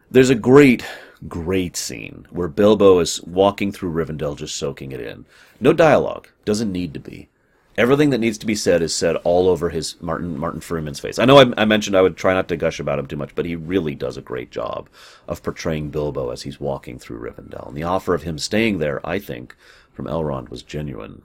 There's 0.10 0.30
a 0.30 0.36
great, 0.36 0.86
great 1.28 1.78
scene 1.78 2.28
where 2.30 2.48
Bilbo 2.48 3.00
is 3.00 3.22
walking 3.24 3.72
through 3.72 3.94
Rivendell 3.94 4.38
just 4.38 4.56
soaking 4.56 4.92
it 4.92 5.02
in. 5.02 5.26
No 5.60 5.74
dialogue. 5.74 6.28
Doesn't 6.46 6.72
need 6.72 6.94
to 6.94 7.00
be. 7.00 7.30
Everything 7.78 8.10
that 8.10 8.18
needs 8.18 8.38
to 8.38 8.46
be 8.46 8.56
said 8.56 8.82
is 8.82 8.94
said 8.94 9.16
all 9.18 9.48
over 9.48 9.70
his 9.70 9.96
Martin 10.02 10.38
Martin 10.38 10.60
Freeman's 10.60 11.00
face. 11.00 11.18
I 11.18 11.26
know 11.26 11.38
I, 11.38 11.54
I, 11.58 11.66
mentioned 11.66 11.96
I 11.96 12.02
would 12.02 12.18
try 12.18 12.34
not 12.34 12.50
to 12.50 12.58
gush 12.58 12.80
about 12.80 13.00
him 13.00 13.08
too 13.08 13.16
much, 13.16 13.34
but 13.34 13.46
he 13.46 13.56
really 13.56 13.96
does 13.96 14.18
a 14.18 14.22
great 14.22 14.52
job 14.52 14.90
of 15.28 15.42
portraying 15.42 15.90
Bilbo 15.90 16.32
as 16.32 16.42
he's 16.42 16.60
walking 16.60 17.00
through 17.00 17.20
Rivendell. 17.20 17.70
And 17.70 17.78
the 17.78 17.84
offer 17.84 18.14
of 18.14 18.24
him 18.24 18.38
staying 18.38 18.80
there, 18.80 19.06
I 19.08 19.20
think, 19.20 19.56
from 19.94 20.06
Elrond 20.06 20.50
was 20.50 20.64
genuine. 20.64 21.22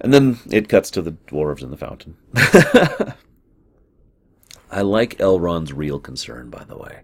And 0.00 0.14
then 0.14 0.38
it 0.50 0.68
cuts 0.68 0.90
to 0.92 1.02
the 1.02 1.12
dwarves 1.12 1.62
in 1.62 1.70
the 1.70 1.76
fountain. 1.76 2.16
I 4.70 4.82
like 4.82 5.18
Elrond's 5.18 5.72
real 5.72 5.98
concern, 5.98 6.48
by 6.48 6.64
the 6.64 6.78
way. 6.78 7.00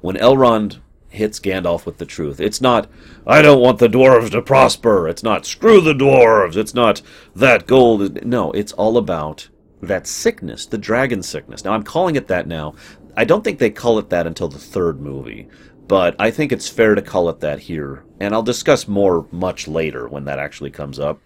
When 0.00 0.16
Elrond 0.16 0.80
hits 1.14 1.40
Gandalf 1.40 1.86
with 1.86 1.98
the 1.98 2.06
truth. 2.06 2.40
It's 2.40 2.60
not, 2.60 2.88
I 3.26 3.42
don't 3.42 3.60
want 3.60 3.78
the 3.78 3.88
dwarves 3.88 4.30
to 4.32 4.42
prosper. 4.42 5.08
It's 5.08 5.22
not, 5.22 5.46
screw 5.46 5.80
the 5.80 5.94
dwarves. 5.94 6.56
It's 6.56 6.74
not, 6.74 7.02
that 7.34 7.66
gold. 7.66 8.24
No, 8.24 8.52
it's 8.52 8.72
all 8.72 8.96
about 8.96 9.48
that 9.80 10.06
sickness, 10.06 10.66
the 10.66 10.78
dragon 10.78 11.22
sickness. 11.22 11.64
Now, 11.64 11.72
I'm 11.72 11.82
calling 11.82 12.16
it 12.16 12.28
that 12.28 12.46
now. 12.46 12.74
I 13.16 13.24
don't 13.24 13.44
think 13.44 13.58
they 13.58 13.70
call 13.70 13.98
it 13.98 14.10
that 14.10 14.26
until 14.26 14.48
the 14.48 14.58
third 14.58 15.00
movie, 15.00 15.48
but 15.86 16.16
I 16.18 16.30
think 16.30 16.52
it's 16.52 16.68
fair 16.68 16.94
to 16.94 17.02
call 17.02 17.28
it 17.28 17.40
that 17.40 17.60
here. 17.60 18.04
And 18.18 18.34
I'll 18.34 18.42
discuss 18.42 18.88
more 18.88 19.26
much 19.30 19.68
later 19.68 20.08
when 20.08 20.24
that 20.24 20.38
actually 20.38 20.70
comes 20.70 20.98
up. 20.98 21.20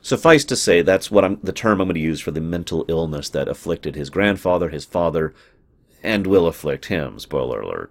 Suffice 0.00 0.44
to 0.44 0.56
say, 0.56 0.82
that's 0.82 1.10
what 1.10 1.24
I'm, 1.24 1.40
the 1.42 1.52
term 1.52 1.80
I'm 1.80 1.88
going 1.88 1.94
to 1.94 2.00
use 2.00 2.20
for 2.20 2.30
the 2.30 2.40
mental 2.40 2.84
illness 2.88 3.30
that 3.30 3.48
afflicted 3.48 3.96
his 3.96 4.10
grandfather, 4.10 4.68
his 4.68 4.84
father, 4.84 5.34
and 6.02 6.26
will 6.26 6.46
afflict 6.46 6.86
him. 6.86 7.18
Spoiler 7.18 7.62
alert. 7.62 7.90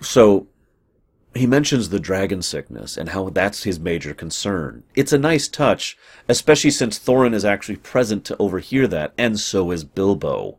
So 0.00 0.46
he 1.34 1.46
mentions 1.46 1.88
the 1.88 2.00
dragon 2.00 2.42
sickness 2.42 2.96
and 2.96 3.10
how 3.10 3.28
that's 3.28 3.62
his 3.62 3.78
major 3.78 4.14
concern. 4.14 4.82
It's 4.94 5.12
a 5.12 5.18
nice 5.18 5.46
touch, 5.46 5.96
especially 6.28 6.70
since 6.70 6.98
Thorin 6.98 7.34
is 7.34 7.44
actually 7.44 7.76
present 7.76 8.24
to 8.26 8.36
overhear 8.38 8.88
that, 8.88 9.12
and 9.16 9.38
so 9.38 9.70
is 9.70 9.84
Bilbo. 9.84 10.58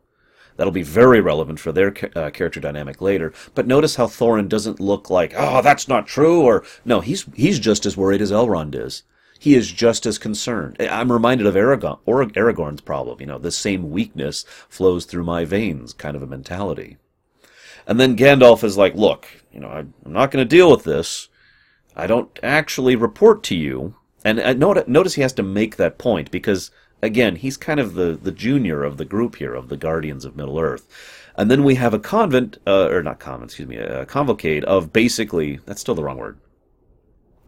That'll 0.55 0.71
be 0.71 0.83
very 0.83 1.19
relevant 1.19 1.59
for 1.59 1.71
their 1.71 1.93
uh, 2.15 2.29
character 2.29 2.59
dynamic 2.59 3.01
later. 3.01 3.33
But 3.55 3.67
notice 3.67 3.95
how 3.95 4.07
Thorin 4.07 4.47
doesn't 4.47 4.79
look 4.79 5.09
like, 5.09 5.33
oh, 5.35 5.61
that's 5.61 5.87
not 5.87 6.07
true, 6.07 6.41
or 6.41 6.63
no, 6.85 7.01
he's 7.01 7.25
he's 7.35 7.59
just 7.59 7.85
as 7.85 7.97
worried 7.97 8.21
as 8.21 8.31
Elrond 8.31 8.75
is. 8.75 9.03
He 9.39 9.55
is 9.55 9.71
just 9.71 10.05
as 10.05 10.19
concerned. 10.19 10.77
I'm 10.79 11.11
reminded 11.11 11.47
of 11.47 11.55
Aragorn, 11.55 11.99
or 12.05 12.23
Aragorn's 12.23 12.81
problem. 12.81 13.19
You 13.19 13.25
know, 13.25 13.39
the 13.39 13.51
same 13.51 13.89
weakness 13.89 14.45
flows 14.69 15.05
through 15.05 15.23
my 15.23 15.45
veins, 15.45 15.93
kind 15.93 16.15
of 16.15 16.21
a 16.21 16.27
mentality. 16.27 16.97
And 17.87 17.99
then 17.99 18.17
Gandalf 18.17 18.63
is 18.63 18.77
like, 18.77 18.95
look, 18.95 19.27
you 19.51 19.59
know, 19.59 19.69
I'm 19.69 19.93
not 20.05 20.31
going 20.31 20.45
to 20.45 20.55
deal 20.55 20.69
with 20.69 20.83
this. 20.83 21.29
I 21.95 22.07
don't 22.07 22.39
actually 22.41 22.95
report 22.95 23.43
to 23.43 23.55
you. 23.55 23.95
And 24.23 24.39
uh, 24.39 24.53
notice 24.53 25.15
he 25.15 25.21
has 25.21 25.33
to 25.33 25.43
make 25.43 25.75
that 25.75 25.97
point 25.97 26.31
because, 26.31 26.71
again, 27.01 27.35
he's 27.35 27.57
kind 27.57 27.79
of 27.79 27.95
the, 27.95 28.17
the 28.21 28.31
junior 28.31 28.83
of 28.83 28.97
the 28.97 29.05
group 29.05 29.37
here, 29.37 29.53
of 29.53 29.69
the 29.69 29.77
Guardians 29.77 30.25
of 30.25 30.35
Middle 30.35 30.59
Earth. 30.59 30.87
And 31.35 31.49
then 31.49 31.63
we 31.63 31.75
have 31.75 31.93
a 31.93 31.99
convent, 31.99 32.57
uh, 32.67 32.89
or 32.89 33.01
not 33.01 33.19
convent, 33.19 33.51
excuse 33.51 33.67
me, 33.67 33.77
a 33.77 34.05
convocade 34.05 34.63
of 34.63 34.93
basically, 34.93 35.59
that's 35.65 35.81
still 35.81 35.95
the 35.95 36.03
wrong 36.03 36.17
word, 36.17 36.37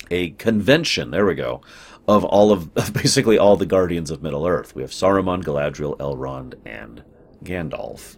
a 0.09 0.31
convention, 0.31 1.11
there 1.11 1.25
we 1.25 1.35
go, 1.35 1.61
of 2.07 2.23
all 2.23 2.51
of, 2.51 2.71
of 2.75 2.93
basically 2.93 3.37
all 3.37 3.55
the 3.55 3.65
Guardians 3.65 4.09
of 4.09 4.23
Middle 4.23 4.47
Earth. 4.47 4.75
We 4.75 4.81
have 4.81 4.91
Saruman, 4.91 5.43
Galadriel, 5.43 5.97
Elrond, 5.97 6.55
and 6.65 7.03
Gandalf. 7.43 8.17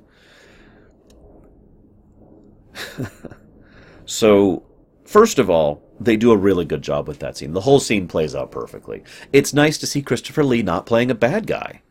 so, 4.05 4.63
first 5.05 5.39
of 5.39 5.49
all, 5.49 5.81
they 5.99 6.17
do 6.17 6.31
a 6.31 6.37
really 6.37 6.65
good 6.65 6.81
job 6.81 7.07
with 7.07 7.19
that 7.19 7.37
scene. 7.37 7.53
The 7.53 7.61
whole 7.61 7.79
scene 7.79 8.07
plays 8.07 8.35
out 8.35 8.51
perfectly. 8.51 9.03
It's 9.31 9.53
nice 9.53 9.77
to 9.79 9.87
see 9.87 10.01
Christopher 10.01 10.43
Lee 10.43 10.61
not 10.61 10.85
playing 10.85 11.09
a 11.09 11.15
bad 11.15 11.47
guy. 11.47 11.81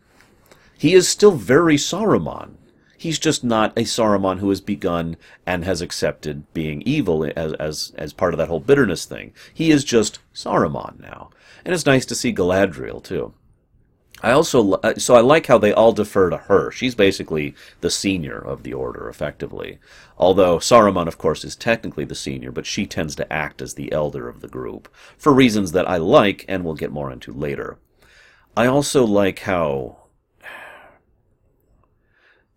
He 0.76 0.94
is 0.94 1.08
still 1.08 1.32
very 1.32 1.76
Saruman. 1.76 2.56
He's 2.98 3.18
just 3.18 3.44
not 3.44 3.76
a 3.76 3.82
Saruman 3.82 4.38
who 4.38 4.48
has 4.48 4.60
begun 4.60 5.16
and 5.46 5.64
has 5.64 5.80
accepted 5.80 6.52
being 6.54 6.82
evil 6.82 7.24
as, 7.36 7.52
as, 7.54 7.92
as 7.96 8.12
part 8.12 8.34
of 8.34 8.38
that 8.38 8.48
whole 8.48 8.60
bitterness 8.60 9.04
thing. 9.04 9.32
He 9.52 9.70
is 9.70 9.84
just 9.84 10.20
Saruman 10.34 11.00
now. 11.00 11.30
And 11.64 11.74
it's 11.74 11.86
nice 11.86 12.06
to 12.06 12.14
see 12.14 12.34
Galadriel, 12.34 13.02
too. 13.02 13.34
I 14.24 14.32
also 14.32 14.72
uh, 14.72 14.94
so 14.94 15.16
I 15.16 15.20
like 15.20 15.48
how 15.48 15.58
they 15.58 15.74
all 15.74 15.92
defer 15.92 16.30
to 16.30 16.38
her. 16.38 16.70
She's 16.70 16.94
basically 16.94 17.54
the 17.82 17.90
senior 17.90 18.38
of 18.38 18.62
the 18.62 18.72
order, 18.72 19.06
effectively. 19.10 19.78
Although 20.16 20.56
Saruman, 20.56 21.08
of 21.08 21.18
course, 21.18 21.44
is 21.44 21.54
technically 21.54 22.06
the 22.06 22.14
senior, 22.14 22.50
but 22.50 22.64
she 22.64 22.86
tends 22.86 23.14
to 23.16 23.30
act 23.30 23.60
as 23.60 23.74
the 23.74 23.92
elder 23.92 24.26
of 24.26 24.40
the 24.40 24.48
group 24.48 24.88
for 25.18 25.34
reasons 25.34 25.72
that 25.72 25.86
I 25.86 25.98
like 25.98 26.46
and 26.48 26.64
we'll 26.64 26.74
get 26.74 26.90
more 26.90 27.12
into 27.12 27.34
later. 27.34 27.76
I 28.56 28.64
also 28.64 29.04
like 29.04 29.40
how 29.40 29.98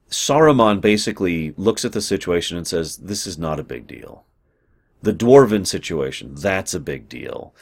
Saruman 0.09 0.79
basically 0.79 1.53
looks 1.57 1.83
at 1.83 1.91
the 1.91 2.01
situation 2.01 2.55
and 2.55 2.65
says, 2.65 2.95
"This 2.95 3.27
is 3.27 3.37
not 3.37 3.59
a 3.59 3.63
big 3.63 3.87
deal." 3.87 4.23
The 5.01 5.13
dwarven 5.13 5.67
situation, 5.67 6.35
that's 6.35 6.73
a 6.73 6.79
big 6.79 7.09
deal 7.09 7.53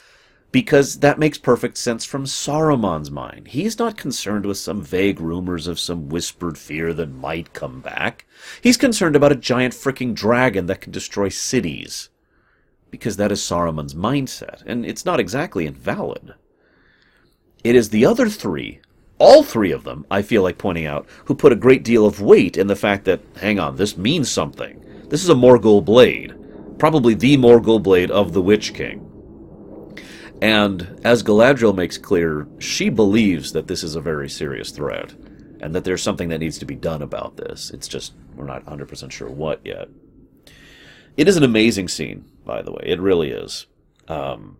because 0.56 1.00
that 1.00 1.18
makes 1.18 1.36
perfect 1.36 1.76
sense 1.76 2.06
from 2.06 2.24
Saruman's 2.24 3.10
mind. 3.10 3.48
He's 3.48 3.78
not 3.78 3.98
concerned 3.98 4.46
with 4.46 4.56
some 4.56 4.80
vague 4.80 5.20
rumors 5.20 5.66
of 5.66 5.78
some 5.78 6.08
whispered 6.08 6.56
fear 6.56 6.94
that 6.94 7.12
might 7.12 7.52
come 7.52 7.82
back. 7.82 8.24
He's 8.62 8.78
concerned 8.78 9.14
about 9.14 9.32
a 9.32 9.36
giant 9.36 9.74
freaking 9.74 10.14
dragon 10.14 10.64
that 10.64 10.80
can 10.80 10.92
destroy 10.92 11.28
cities. 11.28 12.08
Because 12.90 13.18
that 13.18 13.30
is 13.30 13.42
Saruman's 13.42 13.92
mindset, 13.92 14.62
and 14.64 14.86
it's 14.86 15.04
not 15.04 15.20
exactly 15.20 15.66
invalid. 15.66 16.32
It 17.62 17.76
is 17.76 17.90
the 17.90 18.06
other 18.06 18.30
three, 18.30 18.80
all 19.18 19.42
three 19.42 19.72
of 19.72 19.84
them, 19.84 20.06
I 20.10 20.22
feel 20.22 20.42
like 20.42 20.56
pointing 20.56 20.86
out, 20.86 21.06
who 21.26 21.34
put 21.34 21.52
a 21.52 21.56
great 21.56 21.84
deal 21.84 22.06
of 22.06 22.22
weight 22.22 22.56
in 22.56 22.66
the 22.66 22.74
fact 22.74 23.04
that, 23.04 23.20
hang 23.42 23.58
on, 23.58 23.76
this 23.76 23.98
means 23.98 24.30
something. 24.30 24.82
This 25.10 25.22
is 25.22 25.28
a 25.28 25.34
Morgul 25.34 25.84
blade. 25.84 26.34
Probably 26.78 27.12
the 27.12 27.36
Morgul 27.36 27.82
blade 27.82 28.10
of 28.10 28.32
the 28.32 28.40
Witch 28.40 28.72
King. 28.72 29.05
And 30.42 31.00
as 31.04 31.22
Galadriel 31.22 31.74
makes 31.74 31.98
clear, 31.98 32.46
she 32.58 32.88
believes 32.88 33.52
that 33.52 33.68
this 33.68 33.82
is 33.82 33.94
a 33.94 34.00
very 34.00 34.28
serious 34.28 34.70
threat 34.70 35.14
and 35.60 35.74
that 35.74 35.84
there's 35.84 36.02
something 36.02 36.28
that 36.28 36.38
needs 36.38 36.58
to 36.58 36.66
be 36.66 36.74
done 36.74 37.02
about 37.02 37.36
this. 37.36 37.70
It's 37.70 37.88
just, 37.88 38.12
we're 38.34 38.44
not 38.44 38.64
100% 38.66 39.10
sure 39.10 39.30
what 39.30 39.60
yet. 39.64 39.88
It 41.16 41.28
is 41.28 41.36
an 41.36 41.42
amazing 41.42 41.88
scene, 41.88 42.26
by 42.44 42.60
the 42.62 42.72
way. 42.72 42.82
It 42.84 43.00
really 43.00 43.30
is. 43.30 43.66
Um, 44.08 44.58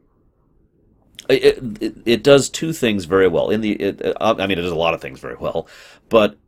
it, 1.29 1.59
it, 1.81 1.97
it, 2.07 2.22
does 2.22 2.49
two 2.49 2.72
things 2.72 3.05
very 3.05 3.29
well. 3.29 3.51
In 3.51 3.61
the, 3.61 3.72
it, 3.72 4.16
I 4.20 4.33
mean, 4.47 4.59
it 4.59 4.62
does 4.62 4.72
a 4.72 4.77
lot 4.77 4.95
of 4.95 5.01
things 5.01 5.20
very 5.20 5.37
well, 5.37 5.68
but 6.09 6.39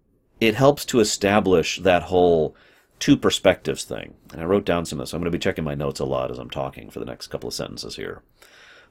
it 0.40 0.54
helps 0.54 0.84
to 0.86 1.00
establish 1.00 1.78
that 1.80 2.04
whole 2.04 2.56
two 2.98 3.16
perspectives 3.16 3.84
thing. 3.84 4.14
And 4.32 4.40
I 4.40 4.44
wrote 4.44 4.64
down 4.64 4.86
some 4.86 4.98
of 4.98 5.06
this. 5.06 5.12
I'm 5.12 5.20
going 5.20 5.30
to 5.30 5.36
be 5.36 5.42
checking 5.42 5.64
my 5.64 5.74
notes 5.74 6.00
a 6.00 6.04
lot 6.04 6.30
as 6.30 6.38
I'm 6.38 6.50
talking 6.50 6.90
for 6.90 7.00
the 7.00 7.04
next 7.04 7.28
couple 7.28 7.48
of 7.48 7.54
sentences 7.54 7.96
here. 7.96 8.22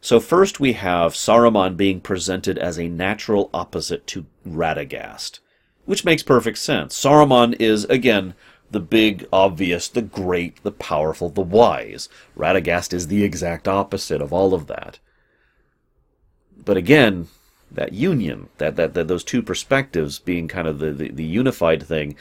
So 0.02 0.20
first 0.20 0.60
we 0.60 0.74
have 0.74 1.14
Saruman 1.14 1.76
being 1.76 2.00
presented 2.00 2.58
as 2.58 2.78
a 2.78 2.88
natural 2.88 3.50
opposite 3.54 4.06
to 4.08 4.26
Radagast, 4.48 5.40
which 5.86 6.06
makes 6.06 6.24
perfect 6.24 6.60
sense. 6.60 6.98
Saruman 6.98 7.60
is, 7.60 7.86
again, 7.86 8.34
the 8.70 8.80
big, 8.80 9.28
obvious, 9.32 9.88
the 9.88 10.02
great, 10.02 10.62
the 10.64 10.72
powerful, 10.72 11.30
the 11.30 11.42
wise. 11.42 12.10
Radagast 12.38 12.94
is 12.94 13.08
the 13.08 13.24
exact 13.24 13.68
opposite 13.68 14.22
of 14.22 14.34
all 14.34 14.54
of 14.54 14.68
that. 14.68 15.00
But 16.64 16.78
again, 16.78 17.28
that 17.72 17.94
union, 17.94 18.50
that, 18.58 18.76
that, 18.76 18.94
that 18.94 19.08
those 19.08 19.24
two 19.24 19.42
perspectives 19.42 20.20
being 20.20 20.48
kind 20.48 20.68
of 20.68 20.80
the, 20.80 20.92
the, 20.92 21.12
the 21.12 21.24
unified 21.24 21.84
thing. 21.84 22.16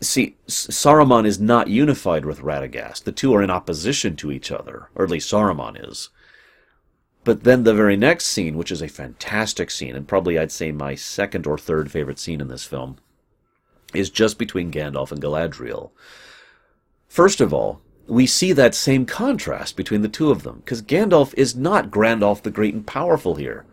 See, 0.00 0.36
Saruman 0.46 1.26
is 1.26 1.40
not 1.40 1.68
unified 1.68 2.24
with 2.24 2.40
Radagast. 2.40 3.04
The 3.04 3.12
two 3.12 3.34
are 3.34 3.42
in 3.42 3.50
opposition 3.50 4.16
to 4.16 4.30
each 4.30 4.50
other, 4.50 4.88
or 4.94 5.04
at 5.04 5.10
least 5.10 5.30
Saruman 5.30 5.88
is. 5.88 6.08
But 7.28 7.44
then 7.44 7.64
the 7.64 7.74
very 7.74 7.98
next 7.98 8.24
scene, 8.24 8.56
which 8.56 8.72
is 8.72 8.80
a 8.80 8.88
fantastic 8.88 9.70
scene, 9.70 9.94
and 9.94 10.08
probably 10.08 10.38
I'd 10.38 10.50
say 10.50 10.72
my 10.72 10.94
second 10.94 11.46
or 11.46 11.58
third 11.58 11.90
favorite 11.90 12.18
scene 12.18 12.40
in 12.40 12.48
this 12.48 12.64
film, 12.64 12.96
is 13.92 14.08
just 14.08 14.38
between 14.38 14.72
Gandalf 14.72 15.12
and 15.12 15.20
Galadriel. 15.20 15.90
First 17.06 17.42
of 17.42 17.52
all, 17.52 17.82
we 18.06 18.24
see 18.24 18.52
that 18.54 18.74
same 18.74 19.04
contrast 19.04 19.76
between 19.76 20.00
the 20.00 20.08
two 20.08 20.30
of 20.30 20.42
them, 20.42 20.60
because 20.60 20.80
Gandalf 20.80 21.34
is 21.36 21.54
not 21.54 21.90
Grandolph 21.90 22.40
the 22.40 22.50
Great 22.50 22.72
and 22.72 22.86
Powerful 22.86 23.34
here. 23.34 23.66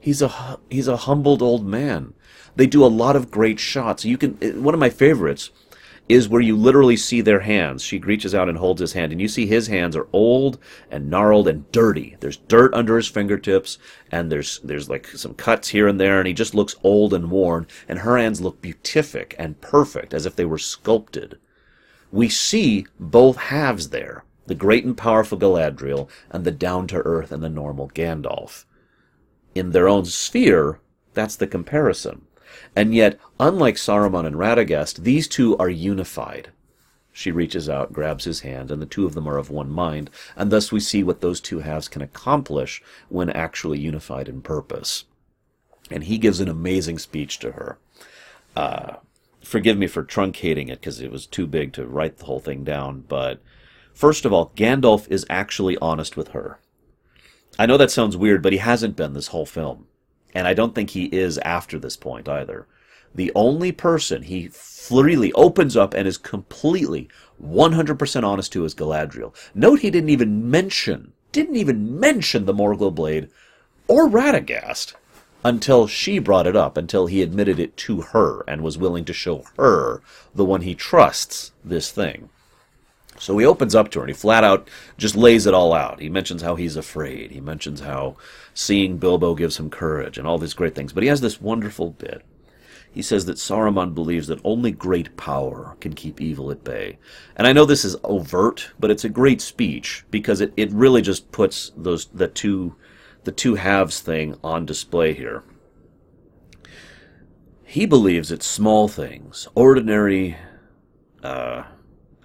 He's 0.00 0.22
a 0.22 0.58
he's 0.70 0.88
a 0.88 0.96
humbled 0.96 1.42
old 1.42 1.66
man. 1.66 2.14
They 2.56 2.66
do 2.66 2.82
a 2.82 2.86
lot 2.86 3.14
of 3.14 3.30
great 3.30 3.60
shots. 3.60 4.06
You 4.06 4.16
can 4.16 4.38
eh, 4.40 4.52
one 4.52 4.72
of 4.72 4.80
my 4.80 4.88
favorites 4.88 5.50
is 6.08 6.28
where 6.28 6.40
you 6.40 6.56
literally 6.56 6.96
see 6.96 7.20
their 7.20 7.40
hands. 7.40 7.82
She 7.82 7.98
reaches 7.98 8.34
out 8.34 8.48
and 8.48 8.58
holds 8.58 8.80
his 8.80 8.92
hand, 8.92 9.12
and 9.12 9.20
you 9.20 9.28
see 9.28 9.46
his 9.46 9.68
hands 9.68 9.96
are 9.96 10.08
old 10.12 10.58
and 10.90 11.08
gnarled 11.08 11.48
and 11.48 11.70
dirty. 11.72 12.16
There's 12.20 12.36
dirt 12.36 12.74
under 12.74 12.96
his 12.96 13.08
fingertips, 13.08 13.78
and 14.10 14.30
there's 14.30 14.58
there's 14.60 14.90
like 14.90 15.06
some 15.06 15.34
cuts 15.34 15.68
here 15.68 15.88
and 15.88 16.00
there, 16.00 16.18
and 16.18 16.26
he 16.26 16.34
just 16.34 16.54
looks 16.54 16.76
old 16.82 17.14
and 17.14 17.30
worn. 17.30 17.66
And 17.88 18.00
her 18.00 18.18
hands 18.18 18.40
look 18.40 18.60
beatific 18.60 19.34
and 19.38 19.60
perfect, 19.60 20.12
as 20.12 20.26
if 20.26 20.36
they 20.36 20.44
were 20.44 20.58
sculpted. 20.58 21.38
We 22.10 22.28
see 22.28 22.86
both 22.98 23.36
halves 23.36 23.88
there 23.88 24.24
the 24.46 24.54
great 24.54 24.84
and 24.84 24.96
powerful 24.96 25.38
Galadriel 25.38 26.08
and 26.30 26.44
the 26.44 26.50
down 26.50 26.86
to 26.88 26.96
earth 26.96 27.32
and 27.32 27.42
the 27.42 27.48
normal 27.48 27.88
Gandalf. 27.88 28.64
In 29.54 29.70
their 29.70 29.88
own 29.88 30.04
sphere, 30.04 30.80
that's 31.14 31.36
the 31.36 31.46
comparison. 31.46 32.26
And 32.74 32.94
yet, 32.94 33.18
unlike 33.38 33.76
Saruman 33.76 34.26
and 34.26 34.36
Radagast, 34.36 35.02
these 35.04 35.28
two 35.28 35.56
are 35.58 35.70
unified. 35.70 36.50
She 37.12 37.30
reaches 37.30 37.68
out, 37.68 37.92
grabs 37.92 38.24
his 38.24 38.40
hand, 38.40 38.70
and 38.70 38.80
the 38.80 38.86
two 38.86 39.04
of 39.04 39.14
them 39.14 39.28
are 39.28 39.36
of 39.36 39.50
one 39.50 39.70
mind, 39.70 40.08
and 40.34 40.50
thus 40.50 40.72
we 40.72 40.80
see 40.80 41.02
what 41.02 41.20
those 41.20 41.40
two 41.40 41.58
halves 41.58 41.88
can 41.88 42.00
accomplish 42.00 42.82
when 43.10 43.28
actually 43.30 43.78
unified 43.78 44.28
in 44.28 44.40
purpose. 44.40 45.04
And 45.90 46.04
he 46.04 46.16
gives 46.16 46.40
an 46.40 46.48
amazing 46.48 46.98
speech 46.98 47.38
to 47.40 47.52
her. 47.52 47.78
Uh, 48.56 48.96
forgive 49.42 49.76
me 49.76 49.86
for 49.86 50.02
truncating 50.02 50.70
it 50.70 50.80
because 50.80 51.00
it 51.00 51.12
was 51.12 51.26
too 51.26 51.46
big 51.46 51.74
to 51.74 51.86
write 51.86 52.16
the 52.16 52.24
whole 52.24 52.40
thing 52.40 52.64
down, 52.64 53.04
but 53.08 53.42
first 53.92 54.24
of 54.24 54.32
all, 54.32 54.52
Gandalf 54.56 55.06
is 55.10 55.26
actually 55.28 55.76
honest 55.78 56.16
with 56.16 56.28
her. 56.28 56.60
I 57.58 57.66
know 57.66 57.76
that 57.76 57.90
sounds 57.90 58.16
weird, 58.16 58.42
but 58.42 58.52
he 58.52 58.58
hasn't 58.58 58.96
been 58.96 59.12
this 59.12 59.28
whole 59.28 59.44
film. 59.44 59.86
And 60.34 60.46
I 60.46 60.54
don't 60.54 60.74
think 60.74 60.90
he 60.90 61.04
is 61.06 61.38
after 61.38 61.78
this 61.78 61.96
point 61.96 62.28
either. 62.28 62.66
The 63.14 63.32
only 63.34 63.72
person 63.72 64.22
he 64.22 64.48
freely 64.48 65.32
opens 65.34 65.76
up 65.76 65.94
and 65.94 66.08
is 66.08 66.16
completely 66.16 67.08
100% 67.44 68.24
honest 68.24 68.52
to 68.52 68.64
is 68.64 68.74
Galadriel. 68.74 69.34
Note 69.54 69.80
he 69.80 69.90
didn't 69.90 70.10
even 70.10 70.50
mention, 70.50 71.12
didn't 71.30 71.56
even 71.56 71.98
mention 72.00 72.46
the 72.46 72.54
Morgul 72.54 72.94
blade 72.94 73.28
or 73.88 74.08
Radagast 74.08 74.94
until 75.44 75.86
she 75.86 76.18
brought 76.18 76.46
it 76.46 76.56
up, 76.56 76.76
until 76.76 77.06
he 77.06 77.20
admitted 77.20 77.58
it 77.58 77.76
to 77.76 78.00
her 78.00 78.44
and 78.46 78.62
was 78.62 78.78
willing 78.78 79.04
to 79.04 79.12
show 79.12 79.44
her, 79.56 80.00
the 80.34 80.44
one 80.44 80.62
he 80.62 80.74
trusts, 80.74 81.52
this 81.64 81.90
thing. 81.90 82.30
So 83.18 83.36
he 83.38 83.46
opens 83.46 83.74
up 83.74 83.90
to 83.90 83.98
her 83.98 84.04
and 84.04 84.10
he 84.10 84.14
flat 84.14 84.42
out 84.42 84.68
just 84.96 85.16
lays 85.16 85.46
it 85.46 85.54
all 85.54 85.72
out. 85.72 86.00
He 86.00 86.08
mentions 86.08 86.42
how 86.42 86.54
he's 86.54 86.76
afraid. 86.76 87.30
He 87.30 87.40
mentions 87.40 87.80
how 87.80 88.16
seeing 88.54 88.98
Bilbo 88.98 89.34
gives 89.34 89.58
him 89.58 89.70
courage 89.70 90.18
and 90.18 90.26
all 90.26 90.38
these 90.38 90.54
great 90.54 90.74
things. 90.74 90.92
But 90.92 91.02
he 91.02 91.08
has 91.08 91.20
this 91.20 91.40
wonderful 91.40 91.90
bit. 91.90 92.24
He 92.90 93.00
says 93.00 93.24
that 93.24 93.38
Saruman 93.38 93.94
believes 93.94 94.26
that 94.26 94.40
only 94.44 94.70
great 94.70 95.16
power 95.16 95.76
can 95.80 95.94
keep 95.94 96.20
evil 96.20 96.50
at 96.50 96.62
bay. 96.62 96.98
And 97.36 97.46
I 97.46 97.52
know 97.52 97.64
this 97.64 97.86
is 97.86 97.96
overt, 98.04 98.70
but 98.78 98.90
it's 98.90 99.04
a 99.04 99.08
great 99.08 99.40
speech 99.40 100.04
because 100.10 100.42
it, 100.42 100.52
it 100.58 100.70
really 100.72 101.00
just 101.00 101.32
puts 101.32 101.72
those 101.76 102.06
the 102.06 102.28
two 102.28 102.76
the 103.24 103.32
two 103.32 103.54
halves 103.54 104.00
thing 104.00 104.36
on 104.44 104.66
display 104.66 105.14
here. 105.14 105.42
He 107.64 107.86
believes 107.86 108.30
it's 108.30 108.44
small 108.44 108.88
things, 108.88 109.48
ordinary 109.54 110.36
uh, 111.22 111.62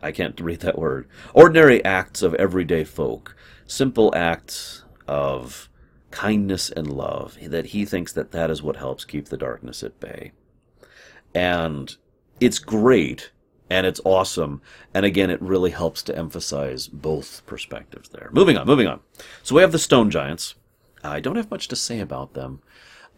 I 0.02 0.12
can't 0.12 0.40
read 0.40 0.62
that 0.62 0.78
word. 0.78 1.08
Ordinary 1.34 1.84
acts 1.84 2.22
of 2.22 2.34
everyday 2.36 2.84
folk, 2.84 3.36
simple 3.66 4.14
acts 4.16 4.84
of 5.08 5.70
kindness 6.18 6.72
and 6.72 6.92
love, 6.92 7.38
that 7.44 7.68
he 7.68 7.86
thinks 7.86 8.12
that 8.14 8.32
that 8.32 8.50
is 8.50 8.64
what 8.64 8.78
helps 8.78 9.06
keep 9.06 9.28
the 9.28 9.38
darkness 9.38 9.84
at 9.84 10.00
bay. 10.00 10.32
And 11.36 11.96
it's 12.40 12.58
great 12.58 13.30
and 13.70 13.86
it's 13.86 14.02
awesome. 14.04 14.62
And 14.96 15.06
again, 15.06 15.30
it 15.30 15.40
really 15.42 15.70
helps 15.70 16.02
to 16.04 16.18
emphasize 16.18 16.88
both 16.88 17.46
perspectives 17.46 18.10
there. 18.10 18.30
Moving 18.32 18.58
on, 18.58 18.66
moving 18.66 18.88
on. 18.88 19.02
So 19.44 19.54
we 19.54 19.62
have 19.62 19.72
the 19.72 19.78
stone 19.78 20.10
giants. 20.10 20.56
I 21.04 21.20
don't 21.20 21.36
have 21.36 21.52
much 21.52 21.68
to 21.68 21.76
say 21.76 22.00
about 22.00 22.34
them. 22.34 22.62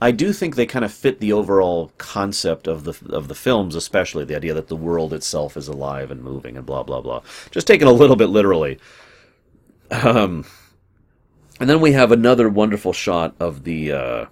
I 0.02 0.12
do 0.12 0.34
think 0.34 0.56
they 0.56 0.66
kind 0.66 0.84
of 0.84 0.94
fit 0.94 1.22
the 1.22 1.32
overall 1.32 1.94
concept 1.98 2.68
of 2.68 2.84
the 2.84 3.16
of 3.16 3.30
the 3.30 3.36
films, 3.36 3.76
especially 3.76 4.26
the 4.26 4.36
idea 4.36 4.54
that 4.54 4.68
the 4.68 4.76
world 4.76 5.14
itself 5.14 5.56
is 5.56 5.70
alive 5.70 6.12
and 6.12 6.22
moving 6.22 6.58
and 6.58 6.66
blah 6.66 6.84
blah 6.84 7.02
blah. 7.02 7.22
Just 7.52 7.68
taken 7.68 7.88
a 7.88 7.94
little 7.94 8.16
bit 8.18 8.30
literally. 8.30 8.78
Um, 9.92 10.46
and 11.60 11.70
then 11.70 11.82
we 11.82 11.92
have 11.92 12.12
another 12.12 12.50
wonderful 12.50 12.94
shot 12.94 13.36
of 13.40 13.64
the 13.64 13.92
uh, 13.92 14.26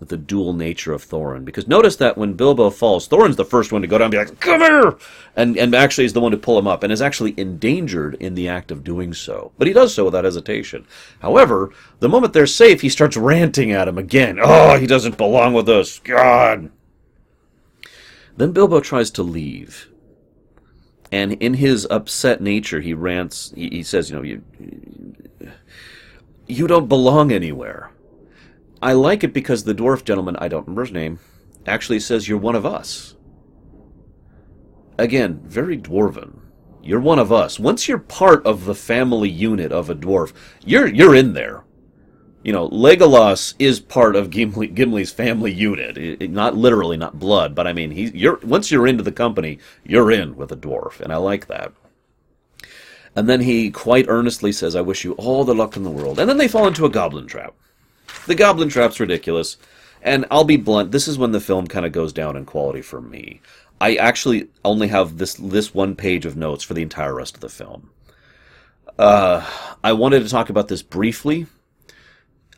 the 0.00 0.16
dual 0.16 0.54
nature 0.54 0.92
of 0.92 1.04
Thorin. 1.04 1.44
Because 1.44 1.68
notice 1.68 1.96
that 1.96 2.16
when 2.16 2.32
Bilbo 2.32 2.70
falls, 2.70 3.06
Thorin's 3.06 3.36
the 3.36 3.44
first 3.44 3.70
one 3.70 3.82
to 3.82 3.88
go 3.88 3.98
down 3.98 4.06
and 4.06 4.12
be 4.12 4.18
like, 4.18 4.40
come 4.40 4.60
here! 4.60 4.96
And, 5.36 5.58
and 5.58 5.74
actually 5.74 6.06
is 6.06 6.14
the 6.14 6.20
one 6.20 6.32
to 6.32 6.38
pull 6.38 6.58
him 6.58 6.66
up 6.66 6.82
and 6.82 6.92
is 6.92 7.02
actually 7.02 7.34
endangered 7.36 8.14
in 8.14 8.34
the 8.34 8.48
act 8.48 8.70
of 8.70 8.82
doing 8.82 9.12
so. 9.12 9.52
But 9.58 9.66
he 9.66 9.74
does 9.74 9.94
so 9.94 10.06
without 10.06 10.24
hesitation. 10.24 10.86
However, 11.20 11.70
the 11.98 12.08
moment 12.08 12.32
they're 12.32 12.46
safe, 12.46 12.80
he 12.80 12.88
starts 12.88 13.16
ranting 13.16 13.72
at 13.72 13.88
him 13.88 13.98
again. 13.98 14.38
Oh, 14.42 14.78
he 14.78 14.86
doesn't 14.86 15.18
belong 15.18 15.52
with 15.52 15.68
us. 15.68 15.98
God! 15.98 16.70
Then 18.36 18.52
Bilbo 18.52 18.80
tries 18.80 19.10
to 19.12 19.22
leave. 19.22 19.88
And 21.12 21.32
in 21.34 21.54
his 21.54 21.86
upset 21.90 22.40
nature, 22.40 22.80
he 22.80 22.94
rants, 22.94 23.52
he, 23.54 23.68
he 23.68 23.82
says, 23.82 24.08
you 24.08 24.16
know, 24.16 24.22
you, 24.22 24.42
you 26.50 26.66
don't 26.66 26.88
belong 26.88 27.32
anywhere. 27.32 27.90
I 28.82 28.92
like 28.94 29.24
it 29.24 29.32
because 29.32 29.64
the 29.64 29.74
dwarf 29.74 30.04
gentleman, 30.04 30.36
I 30.36 30.48
don't 30.48 30.66
remember 30.66 30.84
his 30.84 30.92
name, 30.92 31.18
actually 31.66 32.00
says 32.00 32.28
you're 32.28 32.38
one 32.38 32.54
of 32.54 32.64
us. 32.64 33.16
Again, 34.98 35.40
very 35.44 35.78
dwarven. 35.78 36.40
You're 36.82 37.00
one 37.00 37.18
of 37.18 37.32
us. 37.32 37.58
Once 37.58 37.88
you're 37.88 37.98
part 37.98 38.44
of 38.46 38.64
the 38.64 38.74
family 38.74 39.28
unit 39.28 39.70
of 39.72 39.90
a 39.90 39.94
dwarf, 39.94 40.32
you're 40.64 40.86
you're 40.86 41.14
in 41.14 41.34
there. 41.34 41.64
You 42.42 42.54
know, 42.54 42.70
Legolas 42.70 43.54
is 43.58 43.80
part 43.80 44.16
of 44.16 44.30
Gimli, 44.30 44.68
Gimli's 44.68 45.12
family 45.12 45.52
unit. 45.52 45.98
It, 45.98 46.22
it, 46.22 46.30
not 46.30 46.56
literally, 46.56 46.96
not 46.96 47.18
blood, 47.18 47.54
but 47.54 47.66
I 47.66 47.74
mean, 47.74 47.90
he, 47.90 48.10
you're 48.14 48.38
once 48.38 48.70
you're 48.70 48.86
into 48.86 49.02
the 49.02 49.12
company, 49.12 49.58
you're 49.84 50.10
in 50.10 50.36
with 50.36 50.52
a 50.52 50.56
dwarf, 50.56 51.00
and 51.00 51.12
I 51.12 51.16
like 51.16 51.48
that. 51.48 51.72
And 53.16 53.28
then 53.28 53.40
he 53.40 53.70
quite 53.70 54.06
earnestly 54.08 54.52
says, 54.52 54.76
"I 54.76 54.80
wish 54.80 55.04
you 55.04 55.12
all 55.12 55.44
the 55.44 55.54
luck 55.54 55.76
in 55.76 55.82
the 55.82 55.90
world." 55.90 56.18
And 56.18 56.28
then 56.28 56.38
they 56.38 56.48
fall 56.48 56.68
into 56.68 56.84
a 56.84 56.90
goblin 56.90 57.26
trap. 57.26 57.54
The 58.26 58.34
Goblin 58.34 58.68
Trap's 58.68 59.00
ridiculous. 59.00 59.56
And 60.02 60.26
I'll 60.30 60.44
be 60.44 60.56
blunt, 60.56 60.92
this 60.92 61.08
is 61.08 61.18
when 61.18 61.32
the 61.32 61.40
film 61.40 61.66
kind 61.66 61.84
of 61.84 61.92
goes 61.92 62.12
down 62.12 62.36
in 62.36 62.46
quality 62.46 62.82
for 62.82 63.00
me. 63.00 63.40
I 63.80 63.96
actually 63.96 64.48
only 64.64 64.88
have 64.88 65.18
this 65.18 65.34
this 65.34 65.74
one 65.74 65.96
page 65.96 66.26
of 66.26 66.36
notes 66.36 66.64
for 66.64 66.74
the 66.74 66.82
entire 66.82 67.14
rest 67.14 67.34
of 67.34 67.40
the 67.40 67.48
film. 67.48 67.90
Uh, 68.98 69.46
I 69.82 69.92
wanted 69.92 70.22
to 70.22 70.28
talk 70.28 70.50
about 70.50 70.68
this 70.68 70.82
briefly. 70.82 71.46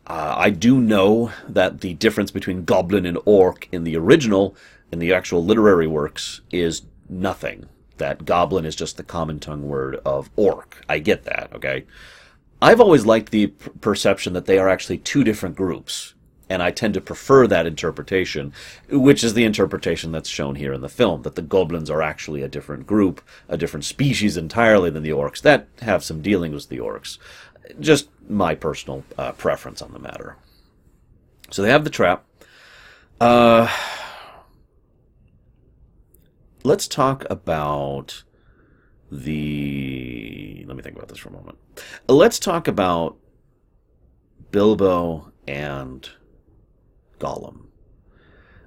Uh, 0.06 0.34
I 0.36 0.50
do 0.50 0.80
know 0.80 1.30
that 1.48 1.80
the 1.80 1.94
difference 1.94 2.32
between 2.32 2.64
goblin 2.64 3.06
and 3.06 3.18
orc 3.24 3.68
in 3.70 3.84
the 3.84 3.96
original, 3.96 4.56
in 4.90 4.98
the 4.98 5.12
actual 5.12 5.44
literary 5.44 5.86
works, 5.86 6.40
is 6.50 6.82
nothing. 7.08 7.68
That 7.98 8.24
goblin 8.24 8.64
is 8.64 8.76
just 8.76 8.96
the 8.96 9.02
common 9.02 9.38
tongue 9.38 9.68
word 9.68 9.96
of 10.04 10.30
orc. 10.36 10.84
I 10.88 10.98
get 10.98 11.24
that, 11.24 11.50
okay? 11.54 11.84
I've 12.60 12.80
always 12.80 13.04
liked 13.04 13.30
the 13.30 13.48
p- 13.48 13.70
perception 13.80 14.32
that 14.34 14.46
they 14.46 14.58
are 14.58 14.68
actually 14.68 14.98
two 14.98 15.24
different 15.24 15.56
groups, 15.56 16.14
and 16.48 16.62
I 16.62 16.70
tend 16.70 16.94
to 16.94 17.00
prefer 17.00 17.46
that 17.46 17.66
interpretation, 17.66 18.52
which 18.88 19.24
is 19.24 19.34
the 19.34 19.44
interpretation 19.44 20.12
that's 20.12 20.28
shown 20.28 20.54
here 20.54 20.72
in 20.72 20.80
the 20.80 20.88
film, 20.88 21.22
that 21.22 21.34
the 21.34 21.42
goblins 21.42 21.90
are 21.90 22.02
actually 22.02 22.42
a 22.42 22.48
different 22.48 22.86
group, 22.86 23.20
a 23.48 23.56
different 23.56 23.84
species 23.84 24.36
entirely 24.36 24.90
than 24.90 25.02
the 25.02 25.10
orcs, 25.10 25.42
that 25.42 25.66
have 25.80 26.04
some 26.04 26.22
dealings 26.22 26.54
with 26.54 26.68
the 26.68 26.78
orcs. 26.78 27.18
Just 27.80 28.08
my 28.28 28.54
personal 28.54 29.04
uh, 29.18 29.32
preference 29.32 29.82
on 29.82 29.92
the 29.92 29.98
matter. 29.98 30.36
So 31.50 31.62
they 31.62 31.70
have 31.70 31.84
the 31.84 31.90
trap. 31.90 32.24
Uh, 33.20 33.68
let's 36.64 36.88
talk 36.88 37.24
about 37.30 38.24
the. 39.10 40.64
Let 40.66 40.76
me 40.76 40.82
think 40.82 40.96
about 40.96 41.08
this 41.08 41.18
for 41.18 41.28
a 41.28 41.32
moment. 41.32 41.58
Let's 42.08 42.38
talk 42.38 42.68
about 42.68 43.16
Bilbo 44.50 45.32
and 45.46 46.08
Gollum. 47.18 47.66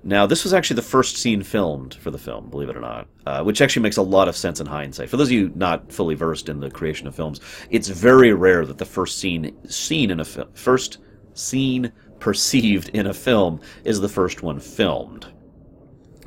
Now, 0.08 0.28
this 0.28 0.44
was 0.44 0.54
actually 0.54 0.76
the 0.76 0.84
first 0.84 1.18
scene 1.18 1.42
filmed 1.42 1.96
for 1.96 2.12
the 2.12 2.20
film, 2.20 2.52
believe 2.52 2.70
it 2.70 2.78
or 2.78 2.82
not, 2.82 3.08
uh, 3.26 3.44
which 3.44 3.60
actually 3.60 3.82
makes 3.82 3.98
a 3.98 4.04
lot 4.04 4.28
of 4.28 4.38
sense 4.38 4.60
in 4.60 4.68
hindsight. 4.68 5.10
For 5.10 5.18
those 5.18 5.30
of 5.30 5.32
you 5.32 5.52
not 5.56 5.92
fully 5.92 6.14
versed 6.14 6.48
in 6.48 6.60
the 6.60 6.70
creation 6.70 7.08
of 7.08 7.16
films, 7.16 7.42
it's 7.72 7.88
very 7.88 8.32
rare 8.32 8.68
that 8.68 8.78
the 8.78 8.86
first 8.86 9.18
scene 9.18 9.58
seen 9.68 10.12
in 10.12 10.20
a 10.20 10.26
film, 10.26 10.48
first 10.54 11.00
scene 11.34 11.92
perceived 12.20 12.90
in 12.90 13.08
a 13.08 13.14
film 13.16 13.60
is 13.84 14.00
the 14.00 14.08
first 14.08 14.44
one 14.44 14.60
filmed. 14.60 15.26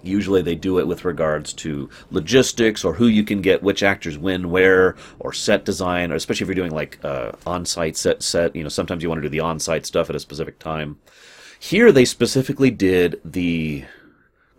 Usually 0.02 0.42
they 0.42 0.54
do 0.54 0.78
it 0.78 0.86
with 0.86 1.04
regards 1.04 1.52
to 1.54 1.88
logistics 2.10 2.84
or 2.84 2.94
who 2.94 3.06
you 3.06 3.24
can 3.24 3.40
get, 3.42 3.62
which 3.62 3.82
actors 3.82 4.16
when, 4.18 4.50
where, 4.50 4.96
or 5.18 5.32
set 5.32 5.64
design, 5.64 6.12
or 6.12 6.14
especially 6.14 6.44
if 6.44 6.48
you're 6.48 6.54
doing 6.54 6.72
like 6.72 6.98
uh, 7.04 7.32
on-site 7.46 7.96
set 7.96 8.22
set. 8.22 8.54
You 8.54 8.62
know, 8.62 8.68
sometimes 8.68 9.02
you 9.02 9.08
want 9.08 9.18
to 9.18 9.28
do 9.28 9.30
the 9.30 9.40
on-site 9.40 9.86
stuff 9.86 10.10
at 10.10 10.16
a 10.16 10.20
specific 10.20 10.58
time. 10.58 10.98
Here 11.60 11.90
they 11.90 12.04
specifically 12.04 12.70
did 12.70 13.20
the 13.24 13.84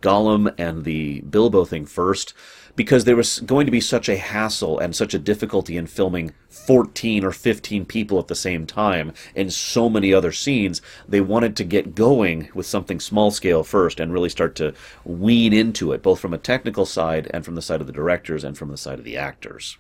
Gollum 0.02 0.54
and 0.58 0.84
the 0.84 1.22
Bilbo 1.22 1.66
thing 1.66 1.86
first 1.86 2.34
because 2.80 3.04
there 3.04 3.18
was 3.18 3.42
going 3.42 3.66
to 3.66 3.74
be 3.74 3.82
such 3.82 4.08
a 4.08 4.16
hassle 4.16 4.80
and 4.80 4.96
such 4.96 5.14
a 5.14 5.20
difficulty 5.20 5.76
in 5.76 5.86
filming 5.86 6.32
14 6.48 7.26
or 7.26 7.32
15 7.34 7.84
people 7.84 8.18
at 8.20 8.30
the 8.30 8.36
same 8.36 8.66
time 8.66 9.12
in 9.36 9.50
so 9.50 9.90
many 9.90 10.14
other 10.14 10.32
scenes. 10.32 10.82
They 11.06 11.20
wanted 11.20 11.58
to 11.58 11.66
get 11.66 11.94
going 11.94 12.48
with 12.54 12.66
something 12.66 13.02
small 13.02 13.32
scale 13.32 13.66
first 13.66 14.00
and 14.00 14.14
really 14.14 14.30
start 14.30 14.56
to 14.56 14.74
wean 15.04 15.52
into 15.52 15.92
it, 15.92 16.02
both 16.02 16.22
from 16.22 16.34
a 16.34 16.38
technical 16.38 16.86
side 16.86 17.30
and 17.34 17.44
from 17.44 17.56
the 17.56 17.62
side 17.62 17.82
of 17.82 17.88
the 17.88 17.92
directors 17.92 18.46
and 18.46 18.58
from 18.58 18.72
the 18.72 18.78
side 18.78 18.98
of 18.98 19.04
the 19.04 19.18
actors 19.18 19.78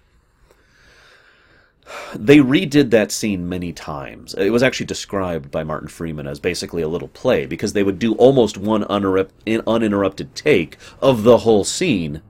they 2.14 2.38
redid 2.38 2.92
that 2.92 3.12
scene 3.12 3.50
many 3.50 3.74
times. 3.74 4.36
It 4.36 4.52
was 4.52 4.62
actually 4.62 4.86
described 4.86 5.50
by 5.50 5.64
Martin 5.64 5.88
Freeman 5.88 6.28
as 6.28 6.40
basically 6.40 6.84
a 6.84 6.88
little 6.88 7.08
play 7.08 7.48
because 7.48 7.74
they 7.74 7.82
would 7.82 7.98
do 7.98 8.14
almost 8.16 8.58
one 8.58 8.84
uninterrupted 8.84 10.36
take 10.36 10.78
of 11.02 11.24
the 11.24 11.40
whole 11.40 11.64
scene, 11.64 12.22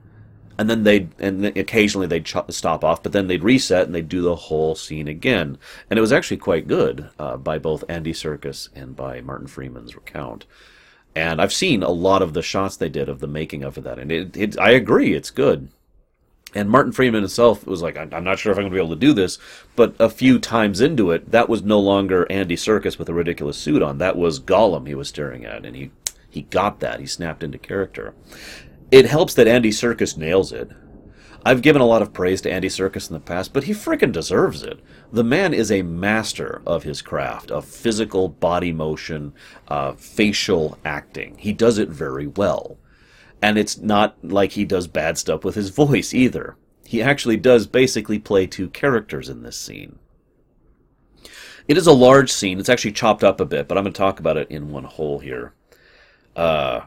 and 0.60 0.68
then 0.68 0.82
they'd 0.82 1.08
and 1.18 1.46
occasionally 1.46 2.06
they'd 2.06 2.26
ch- 2.26 2.36
stop 2.50 2.84
off, 2.84 3.02
but 3.02 3.12
then 3.12 3.28
they'd 3.28 3.42
reset 3.42 3.86
and 3.86 3.94
they'd 3.94 4.10
do 4.10 4.20
the 4.20 4.36
whole 4.36 4.74
scene 4.74 5.08
again. 5.08 5.56
And 5.88 5.96
it 5.98 6.02
was 6.02 6.12
actually 6.12 6.36
quite 6.36 6.68
good 6.68 7.08
uh, 7.18 7.38
by 7.38 7.56
both 7.56 7.82
Andy 7.88 8.12
Serkis 8.12 8.68
and 8.74 8.94
by 8.94 9.22
Martin 9.22 9.46
Freeman's 9.46 9.96
recount. 9.96 10.44
And 11.16 11.40
I've 11.40 11.54
seen 11.54 11.82
a 11.82 11.88
lot 11.88 12.20
of 12.20 12.34
the 12.34 12.42
shots 12.42 12.76
they 12.76 12.90
did 12.90 13.08
of 13.08 13.20
the 13.20 13.26
making 13.26 13.64
of 13.64 13.82
that, 13.82 13.98
and 13.98 14.12
it, 14.12 14.36
it 14.36 14.58
I 14.58 14.72
agree, 14.72 15.14
it's 15.14 15.30
good. 15.30 15.70
And 16.54 16.68
Martin 16.68 16.92
Freeman 16.92 17.22
himself 17.22 17.66
was 17.66 17.80
like, 17.80 17.96
I'm 17.96 18.24
not 18.24 18.38
sure 18.38 18.52
if 18.52 18.58
I'm 18.58 18.64
going 18.64 18.72
to 18.72 18.76
be 18.76 18.84
able 18.84 18.94
to 18.94 19.00
do 19.00 19.14
this. 19.14 19.38
But 19.76 19.94
a 19.98 20.10
few 20.10 20.38
times 20.38 20.82
into 20.82 21.10
it, 21.10 21.30
that 21.30 21.48
was 21.48 21.62
no 21.62 21.78
longer 21.78 22.26
Andy 22.28 22.56
Serkis 22.56 22.98
with 22.98 23.08
a 23.08 23.14
ridiculous 23.14 23.56
suit 23.56 23.82
on. 23.82 23.98
That 23.98 24.16
was 24.16 24.40
Gollum 24.40 24.88
he 24.88 24.96
was 24.96 25.08
staring 25.08 25.44
at. 25.44 25.64
And 25.64 25.76
he, 25.76 25.92
he 26.28 26.42
got 26.42 26.80
that. 26.80 26.98
He 26.98 27.06
snapped 27.06 27.44
into 27.44 27.56
character. 27.56 28.14
It 28.90 29.06
helps 29.06 29.34
that 29.34 29.46
Andy 29.46 29.70
Serkis 29.70 30.16
nails 30.16 30.52
it. 30.52 30.70
I've 31.44 31.62
given 31.62 31.80
a 31.80 31.86
lot 31.86 32.02
of 32.02 32.12
praise 32.12 32.40
to 32.42 32.52
Andy 32.52 32.68
Serkis 32.68 33.08
in 33.08 33.14
the 33.14 33.20
past, 33.20 33.52
but 33.52 33.64
he 33.64 33.72
frickin' 33.72 34.12
deserves 34.12 34.62
it. 34.62 34.80
The 35.12 35.24
man 35.24 35.54
is 35.54 35.70
a 35.70 35.82
master 35.82 36.60
of 36.66 36.82
his 36.82 37.00
craft, 37.00 37.50
of 37.50 37.64
physical 37.64 38.28
body 38.28 38.72
motion, 38.72 39.32
uh, 39.68 39.92
facial 39.94 40.76
acting. 40.84 41.36
He 41.38 41.52
does 41.52 41.78
it 41.78 41.88
very 41.88 42.26
well. 42.26 42.78
And 43.40 43.56
it's 43.56 43.78
not 43.78 44.16
like 44.22 44.52
he 44.52 44.66
does 44.66 44.86
bad 44.86 45.16
stuff 45.16 45.44
with 45.44 45.54
his 45.54 45.70
voice 45.70 46.12
either. 46.12 46.56
He 46.84 47.00
actually 47.00 47.36
does 47.36 47.66
basically 47.66 48.18
play 48.18 48.46
two 48.46 48.68
characters 48.68 49.28
in 49.28 49.42
this 49.42 49.56
scene. 49.56 49.98
It 51.68 51.78
is 51.78 51.86
a 51.86 51.92
large 51.92 52.32
scene. 52.32 52.58
It's 52.58 52.68
actually 52.68 52.92
chopped 52.92 53.22
up 53.22 53.40
a 53.40 53.46
bit, 53.46 53.68
but 53.68 53.78
I'm 53.78 53.84
going 53.84 53.92
to 53.92 53.98
talk 53.98 54.18
about 54.18 54.36
it 54.36 54.50
in 54.50 54.70
one 54.70 54.84
whole 54.84 55.20
here. 55.20 55.54
Uh, 56.34 56.80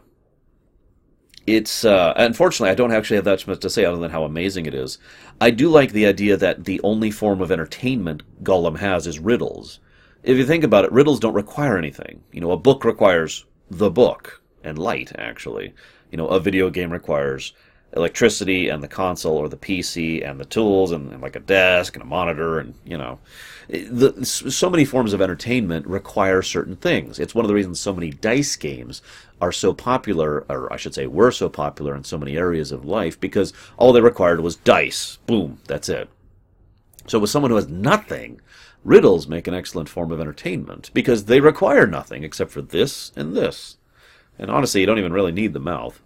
it's 1.46 1.86
uh, 1.86 2.14
unfortunately 2.16 2.72
I 2.72 2.76
don't 2.76 2.94
actually 2.94 3.18
have 3.18 3.26
that 3.26 3.48
much 3.48 3.60
to 3.60 3.70
say 3.70 3.86
other 3.86 3.98
than 3.98 4.12
how 4.12 4.24
amazing 4.24 4.66
it 4.66 4.74
is. 4.74 4.98
I 5.42 5.52
do 5.52 5.70
like 5.70 5.92
the 5.92 6.06
idea 6.06 6.38
that 6.38 6.66
the 6.66 6.80
only 6.84 7.12
form 7.12 7.42
of 7.42 7.52
entertainment 7.52 8.24
Gollum 8.44 8.78
has 8.80 9.08
is 9.08 9.20
riddles. 9.20 9.80
If 10.24 10.38
you 10.38 10.46
think 10.46 10.64
about 10.64 10.86
it, 10.86 10.92
riddles 10.92 11.20
don't 11.20 11.34
require 11.34 11.78
anything. 11.78 12.24
You 12.32 12.42
know, 12.42 12.52
a 12.52 12.58
book 12.58 12.86
requires 12.86 13.46
the 13.70 13.90
book 13.90 14.42
and 14.64 14.78
light 14.78 15.12
actually 15.18 15.74
you 16.14 16.18
know, 16.18 16.28
a 16.28 16.40
video 16.40 16.70
game 16.70 16.94
requires 16.94 17.54
electricity 17.98 18.70
and 18.70 18.84
the 18.84 18.88
console 18.88 19.36
or 19.36 19.50
the 19.50 19.58
PC 19.58 20.24
and 20.24 20.40
the 20.40 20.46
tools 20.46 20.92
and, 20.92 21.12
and 21.12 21.24
like 21.24 21.36
a 21.36 21.40
desk 21.40 21.96
and 21.96 22.04
a 22.04 22.06
monitor 22.06 22.60
and 22.60 22.76
you 22.86 22.96
know, 22.96 23.18
the, 23.70 24.26
so 24.26 24.70
many 24.70 24.86
forms 24.86 25.14
of 25.14 25.22
entertainment 25.22 25.88
require 25.88 26.42
certain 26.42 26.76
things. 26.76 27.20
It's 27.20 27.36
one 27.36 27.46
of 27.46 27.48
the 27.50 27.56
reasons 27.56 27.80
so 27.80 27.94
many 27.94 28.12
dice 28.12 28.56
games 28.56 29.02
are 29.42 29.52
so 29.52 29.74
popular, 29.74 30.46
or 30.50 30.72
I 30.72 30.78
should 30.78 30.94
say, 30.94 31.08
were 31.08 31.32
so 31.32 31.50
popular 31.50 31.96
in 31.96 32.04
so 32.04 32.18
many 32.18 32.38
areas 32.38 32.72
of 32.72 32.86
life 32.86 33.20
because 33.20 33.54
all 33.78 33.94
they 33.94 34.02
required 34.02 34.42
was 34.42 34.56
dice. 34.56 35.18
Boom, 35.26 35.60
that's 35.68 35.90
it. 35.90 36.10
So 37.08 37.20
with 37.20 37.30
someone 37.30 37.52
who 37.52 37.58
has 37.58 37.68
nothing, 37.68 38.40
riddles 38.84 39.28
make 39.28 39.48
an 39.48 39.54
excellent 39.54 39.90
form 39.90 40.12
of 40.12 40.20
entertainment 40.20 40.92
because 40.94 41.26
they 41.26 41.40
require 41.40 41.88
nothing 41.88 42.24
except 42.24 42.52
for 42.52 42.62
this 42.62 43.12
and 43.16 43.36
this. 43.36 43.78
And 44.40 44.50
honestly, 44.50 44.82
you 44.82 44.88
don't 44.88 45.00
even 45.00 45.14
really 45.14 45.32
need 45.32 45.54
the 45.54 45.60
mouth. 45.60 46.02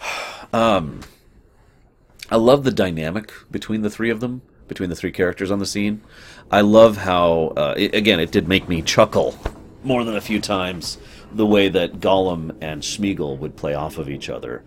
Um, 0.52 1.02
I 2.28 2.34
love 2.34 2.64
the 2.64 2.72
dynamic 2.72 3.32
between 3.52 3.82
the 3.82 3.90
three 3.90 4.10
of 4.10 4.18
them, 4.18 4.42
between 4.70 4.88
the 4.88 4.96
three 4.96 5.10
characters 5.12 5.50
on 5.50 5.58
the 5.58 5.66
scene. 5.66 6.00
I 6.50 6.62
love 6.62 6.96
how, 6.96 7.52
uh, 7.56 7.74
it, 7.76 7.92
again, 7.94 8.20
it 8.20 8.30
did 8.30 8.48
make 8.48 8.68
me 8.68 8.80
chuckle 8.80 9.36
more 9.82 10.04
than 10.04 10.16
a 10.16 10.20
few 10.20 10.40
times 10.40 10.96
the 11.32 11.44
way 11.44 11.68
that 11.68 12.00
Gollum 12.00 12.56
and 12.62 12.80
Sméagol 12.80 13.36
would 13.38 13.56
play 13.56 13.74
off 13.74 13.98
of 13.98 14.08
each 14.08 14.30
other. 14.30 14.62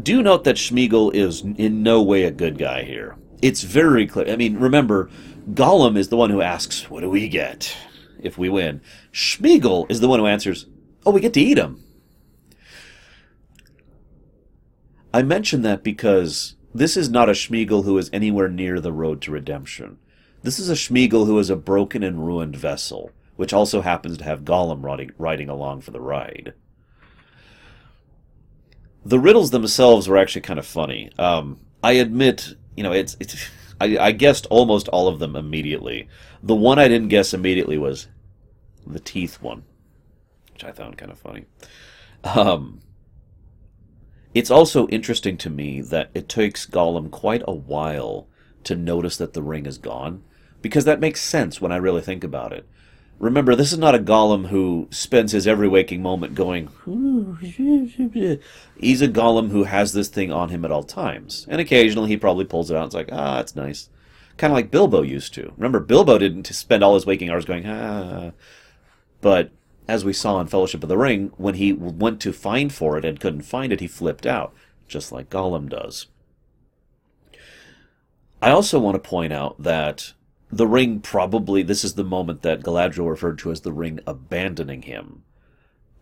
Do 0.00 0.22
note 0.22 0.44
that 0.44 0.56
Sméagol 0.56 1.12
is 1.12 1.40
in 1.42 1.82
no 1.82 2.00
way 2.00 2.22
a 2.22 2.30
good 2.30 2.56
guy 2.56 2.84
here. 2.84 3.16
It's 3.42 3.62
very 3.62 4.06
clear. 4.06 4.30
I 4.30 4.36
mean, 4.36 4.58
remember, 4.58 5.10
Gollum 5.52 5.96
is 5.96 6.08
the 6.08 6.16
one 6.16 6.30
who 6.30 6.40
asks, 6.40 6.88
What 6.88 7.00
do 7.00 7.10
we 7.10 7.28
get 7.28 7.76
if 8.20 8.38
we 8.38 8.48
win? 8.48 8.80
Sméagol 9.12 9.90
is 9.90 9.98
the 9.98 10.08
one 10.08 10.20
who 10.20 10.26
answers, 10.26 10.66
Oh, 11.04 11.10
we 11.10 11.20
get 11.20 11.34
to 11.34 11.40
eat 11.40 11.58
him." 11.58 11.82
I 15.12 15.22
mention 15.22 15.62
that 15.62 15.82
because 15.82 16.54
this 16.74 16.96
is 16.96 17.08
not 17.08 17.28
a 17.28 17.32
Sméagol 17.32 17.84
who 17.84 17.98
is 17.98 18.10
anywhere 18.12 18.48
near 18.48 18.80
the 18.80 18.92
road 18.92 19.20
to 19.22 19.30
redemption. 19.30 19.98
This 20.42 20.58
is 20.58 20.68
a 20.70 20.74
Sméagol 20.74 21.26
who 21.26 21.38
is 21.38 21.50
a 21.50 21.56
broken 21.56 22.02
and 22.02 22.26
ruined 22.26 22.56
vessel, 22.56 23.10
which 23.36 23.52
also 23.52 23.80
happens 23.80 24.18
to 24.18 24.24
have 24.24 24.44
Gollum 24.44 24.82
riding, 24.82 25.12
riding 25.18 25.48
along 25.48 25.80
for 25.80 25.90
the 25.90 26.00
ride. 26.00 26.54
The 29.04 29.18
riddles 29.18 29.50
themselves 29.50 30.08
were 30.08 30.18
actually 30.18 30.42
kind 30.42 30.58
of 30.58 30.66
funny. 30.66 31.10
Um, 31.18 31.60
I 31.82 31.92
admit, 31.92 32.54
you 32.76 32.82
know, 32.82 32.92
it's, 32.92 33.16
it's 33.20 33.48
I, 33.80 33.96
I 33.98 34.12
guessed 34.12 34.46
almost 34.46 34.88
all 34.88 35.08
of 35.08 35.18
them 35.18 35.36
immediately. 35.36 36.08
The 36.42 36.54
one 36.54 36.78
I 36.78 36.88
didn't 36.88 37.08
guess 37.08 37.32
immediately 37.32 37.78
was 37.78 38.08
the 38.86 39.00
teeth 39.00 39.40
one 39.40 39.64
which 40.58 40.64
I 40.64 40.72
found 40.72 40.98
kind 40.98 41.12
of 41.12 41.18
funny. 41.20 41.44
Um, 42.24 42.80
it's 44.38 44.52
also 44.52 44.86
interesting 44.86 45.36
to 45.38 45.50
me 45.50 45.80
that 45.80 46.10
it 46.14 46.28
takes 46.28 46.64
Gollum 46.64 47.10
quite 47.10 47.42
a 47.48 47.52
while 47.52 48.28
to 48.62 48.76
notice 48.76 49.16
that 49.16 49.32
the 49.32 49.42
ring 49.42 49.66
is 49.66 49.78
gone, 49.78 50.22
because 50.62 50.84
that 50.84 51.00
makes 51.00 51.20
sense 51.20 51.60
when 51.60 51.72
I 51.72 51.76
really 51.76 52.02
think 52.02 52.22
about 52.22 52.52
it. 52.52 52.64
Remember, 53.18 53.56
this 53.56 53.72
is 53.72 53.78
not 53.78 53.96
a 53.96 53.98
Gollum 53.98 54.46
who 54.46 54.86
spends 54.92 55.32
his 55.32 55.48
every 55.48 55.66
waking 55.66 56.02
moment 56.02 56.36
going. 56.36 56.68
He's 58.78 59.02
a 59.02 59.08
Gollum 59.08 59.50
who 59.50 59.64
has 59.64 59.92
this 59.92 60.06
thing 60.06 60.30
on 60.30 60.50
him 60.50 60.64
at 60.64 60.70
all 60.70 60.84
times, 60.84 61.44
and 61.48 61.60
occasionally 61.60 62.08
he 62.08 62.16
probably 62.16 62.44
pulls 62.44 62.70
it 62.70 62.76
out 62.76 62.82
and 62.82 62.86
it's 62.86 62.94
like, 62.94 63.10
ah, 63.10 63.40
it's 63.40 63.56
nice, 63.56 63.88
kind 64.36 64.52
of 64.52 64.56
like 64.56 64.70
Bilbo 64.70 65.02
used 65.02 65.34
to. 65.34 65.52
Remember, 65.56 65.80
Bilbo 65.80 66.16
didn't 66.16 66.46
spend 66.46 66.84
all 66.84 66.94
his 66.94 67.06
waking 67.06 67.28
hours 67.28 67.44
going, 67.44 67.66
ah, 67.66 68.30
but 69.20 69.50
as 69.88 70.04
we 70.04 70.12
saw 70.12 70.38
in 70.40 70.46
Fellowship 70.46 70.82
of 70.82 70.88
the 70.88 70.98
Ring, 70.98 71.32
when 71.38 71.54
he 71.54 71.72
went 71.72 72.20
to 72.20 72.32
find 72.32 72.72
for 72.72 72.98
it 72.98 73.04
and 73.04 73.18
couldn't 73.18 73.42
find 73.42 73.72
it, 73.72 73.80
he 73.80 73.88
flipped 73.88 74.26
out, 74.26 74.54
just 74.86 75.10
like 75.10 75.30
Gollum 75.30 75.68
does. 75.68 76.06
I 78.40 78.50
also 78.50 78.78
want 78.78 78.94
to 79.02 79.08
point 79.08 79.32
out 79.32 79.60
that 79.62 80.12
the 80.50 80.66
ring 80.66 81.00
probably, 81.00 81.62
this 81.62 81.84
is 81.84 81.94
the 81.94 82.04
moment 82.04 82.42
that 82.42 82.60
Galadriel 82.62 83.10
referred 83.10 83.38
to 83.40 83.50
as 83.50 83.62
the 83.62 83.72
ring 83.72 84.00
abandoning 84.06 84.82
him. 84.82 85.24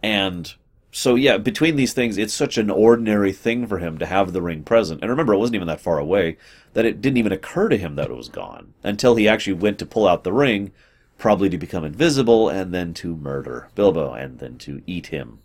And 0.02 0.52
so, 0.92 1.14
yeah, 1.14 1.38
between 1.38 1.76
these 1.76 1.92
things, 1.92 2.18
it's 2.18 2.34
such 2.34 2.58
an 2.58 2.70
ordinary 2.70 3.32
thing 3.32 3.66
for 3.66 3.78
him 3.78 3.98
to 3.98 4.06
have 4.06 4.32
the 4.32 4.42
ring 4.42 4.62
present. 4.62 5.00
And 5.00 5.10
remember, 5.10 5.32
it 5.32 5.38
wasn't 5.38 5.56
even 5.56 5.68
that 5.68 5.80
far 5.80 5.98
away 5.98 6.36
that 6.74 6.84
it 6.84 7.00
didn't 7.00 7.16
even 7.16 7.32
occur 7.32 7.68
to 7.68 7.78
him 7.78 7.96
that 7.96 8.10
it 8.10 8.16
was 8.16 8.28
gone 8.28 8.74
until 8.82 9.16
he 9.16 9.26
actually 9.26 9.54
went 9.54 9.78
to 9.78 9.86
pull 9.86 10.06
out 10.06 10.24
the 10.24 10.32
ring 10.32 10.72
probably 11.18 11.48
to 11.48 11.59
become 11.59 11.84
invisible 11.84 12.48
and 12.48 12.74
then 12.74 12.93
to 12.94 13.16
murder 13.16 13.68
Bilbo 13.74 14.12
and 14.12 14.38
then 14.38 14.59
to 14.59 14.82
eat 14.86 15.09
him. 15.09 15.38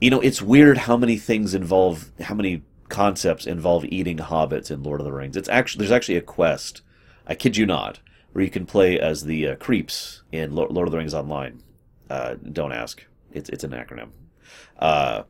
You 0.00 0.10
know, 0.10 0.20
it's 0.20 0.42
weird 0.42 0.78
how 0.78 0.96
many 0.96 1.16
things 1.16 1.54
involve, 1.54 2.10
how 2.20 2.34
many 2.34 2.62
concepts 2.88 3.46
involve 3.46 3.84
eating 3.86 4.18
hobbits 4.18 4.70
in 4.70 4.82
Lord 4.82 5.00
of 5.00 5.04
the 5.04 5.12
Rings. 5.12 5.36
It's 5.36 5.48
actually, 5.48 5.80
there's 5.80 5.92
actually 5.92 6.16
a 6.16 6.22
quest, 6.22 6.82
I 7.26 7.34
kid 7.34 7.56
you 7.56 7.66
not, 7.66 8.00
where 8.32 8.44
you 8.44 8.50
can 8.50 8.66
play 8.66 8.98
as 9.00 9.24
the 9.24 9.48
uh, 9.48 9.56
creeps 9.56 10.22
in 10.30 10.54
Lord 10.54 10.86
of 10.86 10.90
the 10.90 10.98
Rings 10.98 11.14
Online. 11.14 11.62
Uh, 12.08 12.36
don't 12.52 12.72
ask. 12.72 13.04
It's 13.32 13.48
it's 13.50 13.64
an 13.64 13.72
acronym. 13.72 14.10
Uh, 14.78 15.24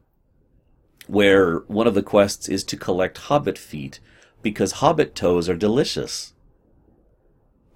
where 1.06 1.60
one 1.60 1.86
of 1.86 1.94
the 1.94 2.02
quests 2.02 2.48
is 2.48 2.62
to 2.64 2.76
collect 2.76 3.18
hobbit 3.18 3.58
feet 3.58 3.98
because 4.42 4.72
hobbit 4.72 5.14
toes 5.14 5.48
are 5.48 5.56
delicious. 5.56 6.34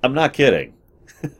I'm 0.02 0.14
not 0.14 0.32
kidding. 0.32 0.74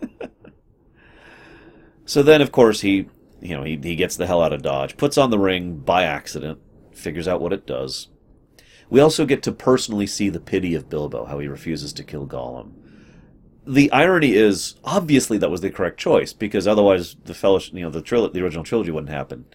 so 2.04 2.22
then, 2.22 2.40
of 2.40 2.52
course, 2.52 2.80
he, 2.80 3.08
you 3.40 3.56
know, 3.56 3.64
he, 3.64 3.76
he 3.82 3.96
gets 3.96 4.16
the 4.16 4.26
hell 4.26 4.42
out 4.42 4.52
of 4.52 4.62
Dodge, 4.62 4.96
puts 4.96 5.18
on 5.18 5.30
the 5.30 5.38
ring 5.38 5.76
by 5.76 6.04
accident, 6.04 6.60
figures 6.92 7.26
out 7.26 7.40
what 7.40 7.52
it 7.52 7.66
does. 7.66 8.08
We 8.88 9.00
also 9.00 9.24
get 9.24 9.42
to 9.44 9.52
personally 9.52 10.06
see 10.06 10.28
the 10.28 10.40
pity 10.40 10.74
of 10.74 10.90
Bilbo, 10.90 11.24
how 11.24 11.38
he 11.38 11.48
refuses 11.48 11.92
to 11.94 12.04
kill 12.04 12.26
Gollum. 12.26 12.72
The 13.66 13.90
irony 13.90 14.34
is, 14.34 14.74
obviously, 14.84 15.38
that 15.38 15.50
was 15.50 15.60
the 15.60 15.70
correct 15.70 15.98
choice 15.98 16.32
because 16.32 16.66
otherwise, 16.66 17.16
the 17.24 17.34
fellowship, 17.34 17.74
you 17.74 17.82
know, 17.82 17.90
the, 17.90 18.02
trilo- 18.02 18.32
the 18.32 18.42
original 18.42 18.64
trilogy 18.64 18.90
wouldn't 18.90 19.12
happen. 19.12 19.46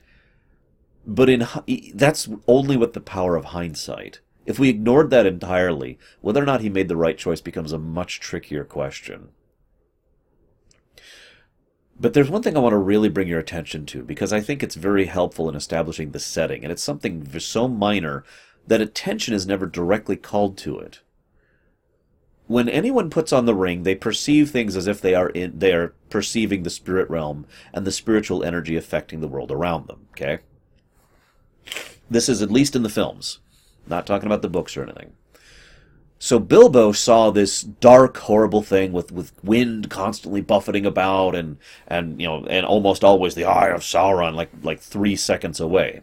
But 1.05 1.29
in 1.29 1.47
that's 1.93 2.27
only 2.47 2.75
with 2.75 2.93
the 2.93 2.99
power 2.99 3.35
of 3.37 3.45
hindsight. 3.45 4.19
If 4.47 4.57
we 4.57 4.69
ignored 4.69 5.09
that 5.09 5.25
entirely, 5.25 5.99
whether 6.21 6.41
or 6.41 6.45
not 6.45 6.61
he 6.61 6.69
made 6.69 6.87
the 6.87 6.95
right 6.95 7.17
choice 7.17 7.41
becomes 7.41 7.73
a 7.73 7.77
much 7.77 8.21
trickier 8.21 8.63
question. 8.63 9.27
But 11.99 12.13
there's 12.13 12.29
one 12.29 12.41
thing 12.41 12.55
I 12.55 12.61
want 12.61 12.71
to 12.71 12.77
really 12.77 13.09
bring 13.09 13.27
your 13.27 13.39
attention 13.39 13.85
to 13.87 14.03
because 14.03 14.31
I 14.31 14.39
think 14.39 14.63
it's 14.63 14.75
very 14.75 15.07
helpful 15.07 15.49
in 15.49 15.55
establishing 15.55 16.11
the 16.11 16.19
setting, 16.19 16.63
and 16.63 16.71
it's 16.71 16.81
something 16.81 17.37
so 17.39 17.67
minor 17.67 18.23
that 18.65 18.79
attention 18.79 19.33
is 19.33 19.45
never 19.45 19.65
directly 19.65 20.15
called 20.15 20.57
to 20.59 20.79
it. 20.79 21.01
When 22.45 22.69
anyone 22.69 23.09
puts 23.09 23.33
on 23.33 23.45
the 23.45 23.55
ring, 23.55 23.83
they 23.83 23.95
perceive 23.95 24.51
things 24.51 24.77
as 24.77 24.87
if 24.87 25.01
they 25.01 25.13
are 25.13 25.29
in, 25.29 25.59
they 25.59 25.73
are 25.73 25.93
perceiving 26.09 26.63
the 26.63 26.69
spirit 26.69 27.09
realm 27.09 27.45
and 27.73 27.85
the 27.85 27.91
spiritual 27.91 28.45
energy 28.45 28.77
affecting 28.77 29.19
the 29.19 29.27
world 29.27 29.51
around 29.51 29.87
them. 29.87 30.07
Okay, 30.11 30.39
this 32.09 32.29
is 32.29 32.41
at 32.41 32.51
least 32.51 32.77
in 32.77 32.83
the 32.83 32.89
films. 32.89 33.39
Not 33.87 34.05
talking 34.05 34.27
about 34.27 34.41
the 34.41 34.49
books 34.49 34.75
or 34.75 34.83
anything. 34.83 35.13
So 36.19 36.39
Bilbo 36.39 36.93
saw 36.93 37.29
this 37.29 37.61
dark, 37.61 38.17
horrible 38.17 38.63
thing 38.63 38.91
with, 38.91 39.11
with 39.11 39.31
wind 39.43 39.89
constantly 39.89 40.41
buffeting 40.41 40.85
about 40.85 41.35
and, 41.35 41.57
and 41.87 42.19
you 42.19 42.27
know 42.27 42.45
and 42.47 42.65
almost 42.65 43.03
always 43.03 43.35
the 43.35 43.45
eye 43.45 43.69
of 43.69 43.81
Sauron 43.81 44.33
like 44.33 44.49
like 44.63 44.79
three 44.79 45.15
seconds 45.15 45.59
away. 45.59 46.01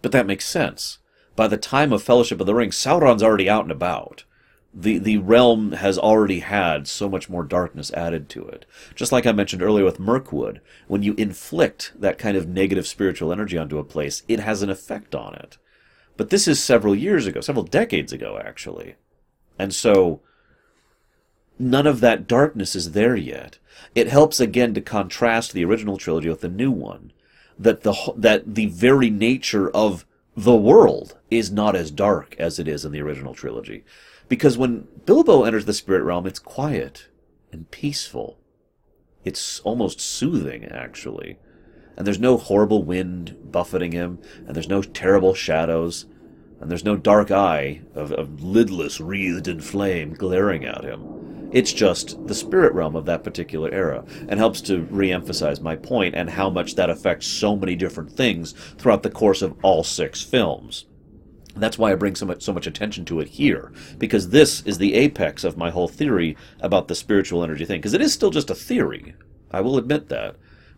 But 0.00 0.12
that 0.12 0.26
makes 0.26 0.46
sense. 0.46 0.98
By 1.36 1.48
the 1.48 1.56
time 1.56 1.92
of 1.92 2.02
Fellowship 2.02 2.40
of 2.40 2.46
the 2.46 2.54
Ring, 2.54 2.70
Sauron's 2.70 3.22
already 3.22 3.50
out 3.50 3.64
and 3.64 3.72
about. 3.72 4.24
The 4.72 4.98
the 4.98 5.18
realm 5.18 5.72
has 5.72 5.98
already 5.98 6.40
had 6.40 6.88
so 6.88 7.08
much 7.08 7.28
more 7.28 7.44
darkness 7.44 7.92
added 7.92 8.28
to 8.30 8.46
it. 8.46 8.64
Just 8.94 9.12
like 9.12 9.26
I 9.26 9.32
mentioned 9.32 9.62
earlier 9.62 9.84
with 9.84 10.00
Mirkwood, 10.00 10.60
when 10.88 11.02
you 11.02 11.14
inflict 11.14 11.92
that 11.96 12.18
kind 12.18 12.36
of 12.36 12.48
negative 12.48 12.86
spiritual 12.86 13.30
energy 13.30 13.58
onto 13.58 13.78
a 13.78 13.84
place, 13.84 14.22
it 14.26 14.40
has 14.40 14.62
an 14.62 14.70
effect 14.70 15.14
on 15.14 15.34
it. 15.34 15.58
But 16.16 16.30
this 16.30 16.46
is 16.46 16.62
several 16.62 16.94
years 16.94 17.26
ago, 17.26 17.40
several 17.40 17.64
decades 17.64 18.12
ago, 18.12 18.40
actually. 18.42 18.94
And 19.58 19.74
so, 19.74 20.20
none 21.58 21.86
of 21.86 22.00
that 22.00 22.26
darkness 22.26 22.76
is 22.76 22.92
there 22.92 23.16
yet. 23.16 23.58
It 23.94 24.08
helps 24.08 24.40
again 24.40 24.74
to 24.74 24.80
contrast 24.80 25.52
the 25.52 25.64
original 25.64 25.96
trilogy 25.96 26.28
with 26.28 26.40
the 26.40 26.48
new 26.48 26.70
one. 26.70 27.12
That 27.58 27.82
the, 27.82 27.94
that 28.16 28.54
the 28.54 28.66
very 28.66 29.10
nature 29.10 29.70
of 29.70 30.04
the 30.36 30.56
world 30.56 31.16
is 31.30 31.52
not 31.52 31.76
as 31.76 31.90
dark 31.92 32.34
as 32.38 32.58
it 32.58 32.66
is 32.66 32.84
in 32.84 32.90
the 32.90 33.00
original 33.00 33.34
trilogy. 33.34 33.84
Because 34.28 34.58
when 34.58 34.88
Bilbo 35.06 35.44
enters 35.44 35.64
the 35.64 35.72
spirit 35.72 36.02
realm, 36.02 36.26
it's 36.26 36.40
quiet 36.40 37.08
and 37.52 37.70
peaceful. 37.70 38.38
It's 39.24 39.60
almost 39.60 40.00
soothing, 40.00 40.64
actually 40.64 41.38
and 41.96 42.06
there's 42.06 42.18
no 42.18 42.36
horrible 42.36 42.82
wind 42.82 43.36
buffeting 43.50 43.92
him, 43.92 44.18
and 44.46 44.54
there's 44.54 44.68
no 44.68 44.82
terrible 44.82 45.34
shadows, 45.34 46.06
and 46.60 46.70
there's 46.70 46.84
no 46.84 46.96
dark 46.96 47.30
eye 47.30 47.82
of, 47.94 48.12
of 48.12 48.40
lidless, 48.40 49.00
wreathed 49.00 49.48
in 49.48 49.60
flame 49.60 50.14
glaring 50.14 50.64
at 50.64 50.84
him. 50.84 51.50
It's 51.52 51.72
just 51.72 52.26
the 52.26 52.34
spirit 52.34 52.72
realm 52.72 52.96
of 52.96 53.06
that 53.06 53.22
particular 53.22 53.70
era, 53.70 54.04
and 54.28 54.40
helps 54.40 54.60
to 54.62 54.82
re-emphasize 54.90 55.60
my 55.60 55.76
point 55.76 56.16
and 56.16 56.30
how 56.30 56.50
much 56.50 56.74
that 56.74 56.90
affects 56.90 57.26
so 57.26 57.54
many 57.54 57.76
different 57.76 58.10
things 58.10 58.52
throughout 58.76 59.04
the 59.04 59.10
course 59.10 59.40
of 59.40 59.54
all 59.62 59.84
six 59.84 60.20
films. 60.20 60.86
That's 61.54 61.78
why 61.78 61.92
I 61.92 61.94
bring 61.94 62.16
so 62.16 62.26
much, 62.26 62.42
so 62.42 62.52
much 62.52 62.66
attention 62.66 63.04
to 63.04 63.20
it 63.20 63.28
here, 63.28 63.72
because 63.98 64.30
this 64.30 64.62
is 64.62 64.78
the 64.78 64.94
apex 64.94 65.44
of 65.44 65.56
my 65.56 65.70
whole 65.70 65.86
theory 65.86 66.36
about 66.58 66.88
the 66.88 66.96
spiritual 66.96 67.44
energy 67.44 67.64
thing, 67.64 67.78
because 67.78 67.94
it 67.94 68.02
is 68.02 68.12
still 68.12 68.30
just 68.30 68.50
a 68.50 68.56
theory. 68.56 69.14
I 69.52 69.60
will 69.60 69.78
admit 69.78 70.08
that. 70.08 70.34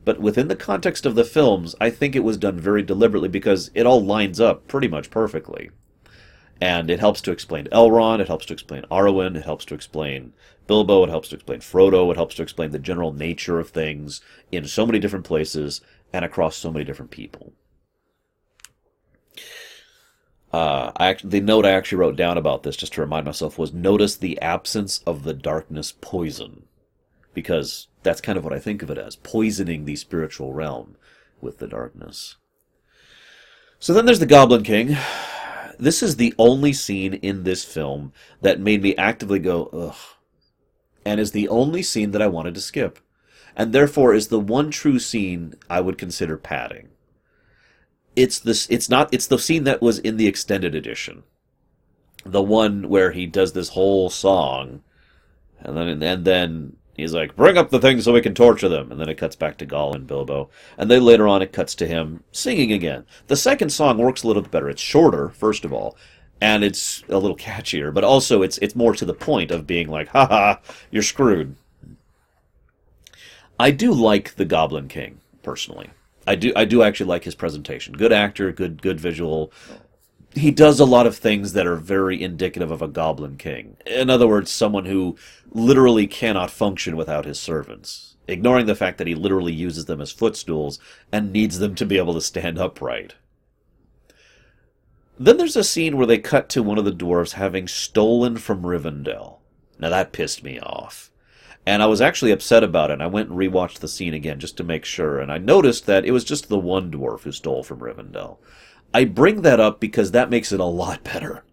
But 0.06 0.20
within 0.20 0.46
the 0.46 0.54
context 0.54 1.04
of 1.04 1.16
the 1.16 1.24
films, 1.24 1.74
I 1.80 1.90
think 1.90 2.14
it 2.14 2.22
was 2.22 2.36
done 2.36 2.60
very 2.60 2.80
deliberately 2.80 3.28
because 3.28 3.72
it 3.74 3.86
all 3.86 4.02
lines 4.02 4.40
up 4.40 4.68
pretty 4.68 4.86
much 4.86 5.10
perfectly. 5.10 5.70
And 6.60 6.88
it 6.88 7.00
helps 7.00 7.20
to 7.22 7.32
explain 7.32 7.66
Elrond, 7.72 8.20
it 8.20 8.28
helps 8.28 8.46
to 8.46 8.52
explain 8.52 8.84
Arwen, 8.88 9.36
it 9.36 9.44
helps 9.44 9.64
to 9.64 9.74
explain 9.74 10.32
Bilbo, 10.68 11.02
it 11.02 11.10
helps 11.10 11.30
to 11.30 11.34
explain 11.34 11.58
Frodo, 11.58 12.08
it 12.12 12.16
helps 12.16 12.36
to 12.36 12.42
explain 12.42 12.70
the 12.70 12.78
general 12.78 13.12
nature 13.12 13.58
of 13.58 13.70
things 13.70 14.20
in 14.52 14.64
so 14.68 14.86
many 14.86 15.00
different 15.00 15.24
places 15.24 15.80
and 16.12 16.24
across 16.24 16.56
so 16.56 16.70
many 16.70 16.84
different 16.84 17.10
people. 17.10 17.52
Uh, 20.52 20.92
I 20.96 21.08
actually, 21.08 21.30
the 21.30 21.40
note 21.40 21.66
I 21.66 21.72
actually 21.72 21.98
wrote 21.98 22.16
down 22.16 22.38
about 22.38 22.62
this, 22.62 22.76
just 22.76 22.92
to 22.92 23.00
remind 23.00 23.26
myself, 23.26 23.58
was 23.58 23.74
notice 23.74 24.14
the 24.14 24.40
absence 24.40 25.00
of 25.00 25.24
the 25.24 25.34
darkness 25.34 25.92
poison 26.00 26.62
because 27.34 27.88
that's 28.06 28.20
kind 28.20 28.38
of 28.38 28.44
what 28.44 28.52
I 28.52 28.60
think 28.60 28.82
of 28.82 28.90
it 28.90 28.98
as 28.98 29.16
poisoning 29.16 29.84
the 29.84 29.96
spiritual 29.96 30.52
realm 30.52 30.96
with 31.40 31.58
the 31.58 31.66
darkness. 31.66 32.36
So 33.80 33.92
then 33.92 34.06
there's 34.06 34.20
the 34.20 34.26
Goblin 34.26 34.62
King. 34.62 34.96
This 35.78 36.02
is 36.02 36.16
the 36.16 36.32
only 36.38 36.72
scene 36.72 37.14
in 37.14 37.42
this 37.42 37.64
film 37.64 38.12
that 38.40 38.60
made 38.60 38.80
me 38.80 38.96
actively 38.96 39.40
go, 39.40 39.66
ugh, 39.66 39.96
and 41.04 41.20
is 41.20 41.32
the 41.32 41.48
only 41.48 41.82
scene 41.82 42.12
that 42.12 42.22
I 42.22 42.28
wanted 42.28 42.54
to 42.54 42.60
skip, 42.60 43.00
and 43.56 43.72
therefore 43.72 44.14
is 44.14 44.28
the 44.28 44.40
one 44.40 44.70
true 44.70 44.98
scene 44.98 45.54
I 45.68 45.80
would 45.80 45.98
consider 45.98 46.36
padding. 46.36 46.88
It's 48.14 48.38
this. 48.38 48.66
It's 48.70 48.88
not. 48.88 49.12
It's 49.12 49.26
the 49.26 49.38
scene 49.38 49.64
that 49.64 49.82
was 49.82 49.98
in 49.98 50.16
the 50.16 50.26
extended 50.26 50.74
edition, 50.74 51.24
the 52.24 52.42
one 52.42 52.88
where 52.88 53.12
he 53.12 53.26
does 53.26 53.52
this 53.52 53.70
whole 53.70 54.08
song, 54.08 54.82
and 55.60 55.76
then 55.76 56.02
and 56.02 56.24
then 56.24 56.76
He's 56.96 57.12
like, 57.12 57.36
bring 57.36 57.58
up 57.58 57.70
the 57.70 57.78
things 57.78 58.04
so 58.04 58.12
we 58.12 58.22
can 58.22 58.34
torture 58.34 58.68
them. 58.68 58.90
And 58.90 59.00
then 59.00 59.08
it 59.08 59.18
cuts 59.18 59.36
back 59.36 59.58
to 59.58 59.66
Gollum 59.66 59.96
and 59.96 60.06
Bilbo. 60.06 60.48
And 60.78 60.90
then 60.90 61.04
later 61.04 61.28
on 61.28 61.42
it 61.42 61.52
cuts 61.52 61.74
to 61.76 61.86
him 61.86 62.24
singing 62.32 62.72
again. 62.72 63.04
The 63.26 63.36
second 63.36 63.70
song 63.70 63.98
works 63.98 64.22
a 64.22 64.26
little 64.26 64.42
bit 64.42 64.50
better. 64.50 64.70
It's 64.70 64.80
shorter, 64.80 65.28
first 65.28 65.64
of 65.64 65.72
all, 65.72 65.96
and 66.40 66.64
it's 66.64 67.04
a 67.08 67.18
little 67.18 67.36
catchier, 67.36 67.92
but 67.92 68.04
also 68.04 68.42
it's 68.42 68.58
it's 68.58 68.74
more 68.74 68.94
to 68.94 69.04
the 69.04 69.14
point 69.14 69.50
of 69.50 69.66
being 69.66 69.88
like, 69.88 70.08
ha 70.08 70.26
ha, 70.26 70.60
you're 70.90 71.02
screwed. 71.02 71.56
I 73.58 73.70
do 73.70 73.92
like 73.92 74.34
the 74.34 74.44
Goblin 74.44 74.88
King, 74.88 75.20
personally. 75.42 75.90
I 76.26 76.34
do 76.34 76.52
I 76.56 76.64
do 76.64 76.82
actually 76.82 77.06
like 77.06 77.24
his 77.24 77.34
presentation. 77.34 77.94
Good 77.94 78.12
actor, 78.12 78.52
good 78.52 78.82
good 78.82 78.98
visual 79.00 79.52
he 80.36 80.50
does 80.50 80.78
a 80.78 80.84
lot 80.84 81.06
of 81.06 81.16
things 81.16 81.54
that 81.54 81.66
are 81.66 81.76
very 81.76 82.22
indicative 82.22 82.70
of 82.70 82.82
a 82.82 82.88
goblin 82.88 83.36
king. 83.36 83.78
In 83.86 84.10
other 84.10 84.28
words, 84.28 84.50
someone 84.50 84.84
who 84.84 85.16
literally 85.50 86.06
cannot 86.06 86.50
function 86.50 86.94
without 86.94 87.24
his 87.24 87.40
servants, 87.40 88.16
ignoring 88.28 88.66
the 88.66 88.74
fact 88.74 88.98
that 88.98 89.06
he 89.06 89.14
literally 89.14 89.54
uses 89.54 89.86
them 89.86 90.00
as 90.00 90.12
footstools 90.12 90.78
and 91.10 91.32
needs 91.32 91.58
them 91.58 91.74
to 91.76 91.86
be 91.86 91.96
able 91.96 92.12
to 92.12 92.20
stand 92.20 92.58
upright. 92.58 93.14
Then 95.18 95.38
there's 95.38 95.56
a 95.56 95.64
scene 95.64 95.96
where 95.96 96.06
they 96.06 96.18
cut 96.18 96.50
to 96.50 96.62
one 96.62 96.76
of 96.76 96.84
the 96.84 96.92
dwarves 96.92 97.32
having 97.32 97.66
stolen 97.66 98.36
from 98.36 98.62
Rivendell. 98.62 99.38
Now 99.78 99.88
that 99.88 100.12
pissed 100.12 100.44
me 100.44 100.60
off. 100.60 101.10
And 101.64 101.82
I 101.82 101.86
was 101.86 102.02
actually 102.02 102.30
upset 102.30 102.62
about 102.62 102.90
it. 102.90 102.94
And 102.94 103.02
I 103.02 103.06
went 103.06 103.30
and 103.30 103.38
rewatched 103.38 103.78
the 103.78 103.88
scene 103.88 104.12
again 104.12 104.38
just 104.38 104.58
to 104.58 104.64
make 104.64 104.84
sure, 104.84 105.18
and 105.18 105.32
I 105.32 105.38
noticed 105.38 105.86
that 105.86 106.04
it 106.04 106.10
was 106.10 106.24
just 106.24 106.50
the 106.50 106.58
one 106.58 106.92
dwarf 106.92 107.22
who 107.22 107.32
stole 107.32 107.62
from 107.62 107.80
Rivendell. 107.80 108.36
I 108.96 109.04
bring 109.04 109.42
that 109.42 109.60
up 109.60 109.78
because 109.78 110.12
that 110.12 110.30
makes 110.30 110.52
it 110.52 110.58
a 110.58 110.64
lot 110.64 111.04
better. 111.04 111.44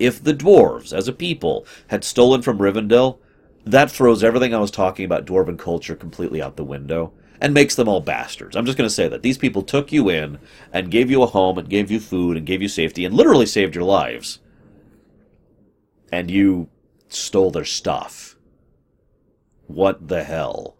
If 0.00 0.24
the 0.24 0.34
dwarves, 0.34 0.92
as 0.92 1.06
a 1.06 1.12
people, 1.12 1.64
had 1.86 2.02
stolen 2.02 2.42
from 2.42 2.58
Rivendell, 2.58 3.18
that 3.64 3.92
throws 3.92 4.24
everything 4.24 4.52
I 4.52 4.58
was 4.58 4.72
talking 4.72 5.04
about 5.04 5.24
dwarven 5.24 5.56
culture 5.56 5.94
completely 5.94 6.42
out 6.42 6.56
the 6.56 6.64
window 6.64 7.12
and 7.40 7.54
makes 7.54 7.76
them 7.76 7.88
all 7.88 8.00
bastards. 8.00 8.56
I'm 8.56 8.66
just 8.66 8.76
going 8.76 8.88
to 8.88 8.92
say 8.92 9.06
that. 9.06 9.22
These 9.22 9.38
people 9.38 9.62
took 9.62 9.92
you 9.92 10.08
in 10.08 10.40
and 10.72 10.90
gave 10.90 11.12
you 11.12 11.22
a 11.22 11.26
home 11.26 11.58
and 11.58 11.70
gave 11.70 11.92
you 11.92 12.00
food 12.00 12.36
and 12.36 12.44
gave 12.44 12.60
you 12.60 12.66
safety 12.66 13.04
and 13.04 13.14
literally 13.14 13.46
saved 13.46 13.76
your 13.76 13.84
lives. 13.84 14.40
And 16.10 16.28
you 16.28 16.70
stole 17.06 17.52
their 17.52 17.64
stuff. 17.64 18.34
What 19.68 20.08
the 20.08 20.24
hell? 20.24 20.77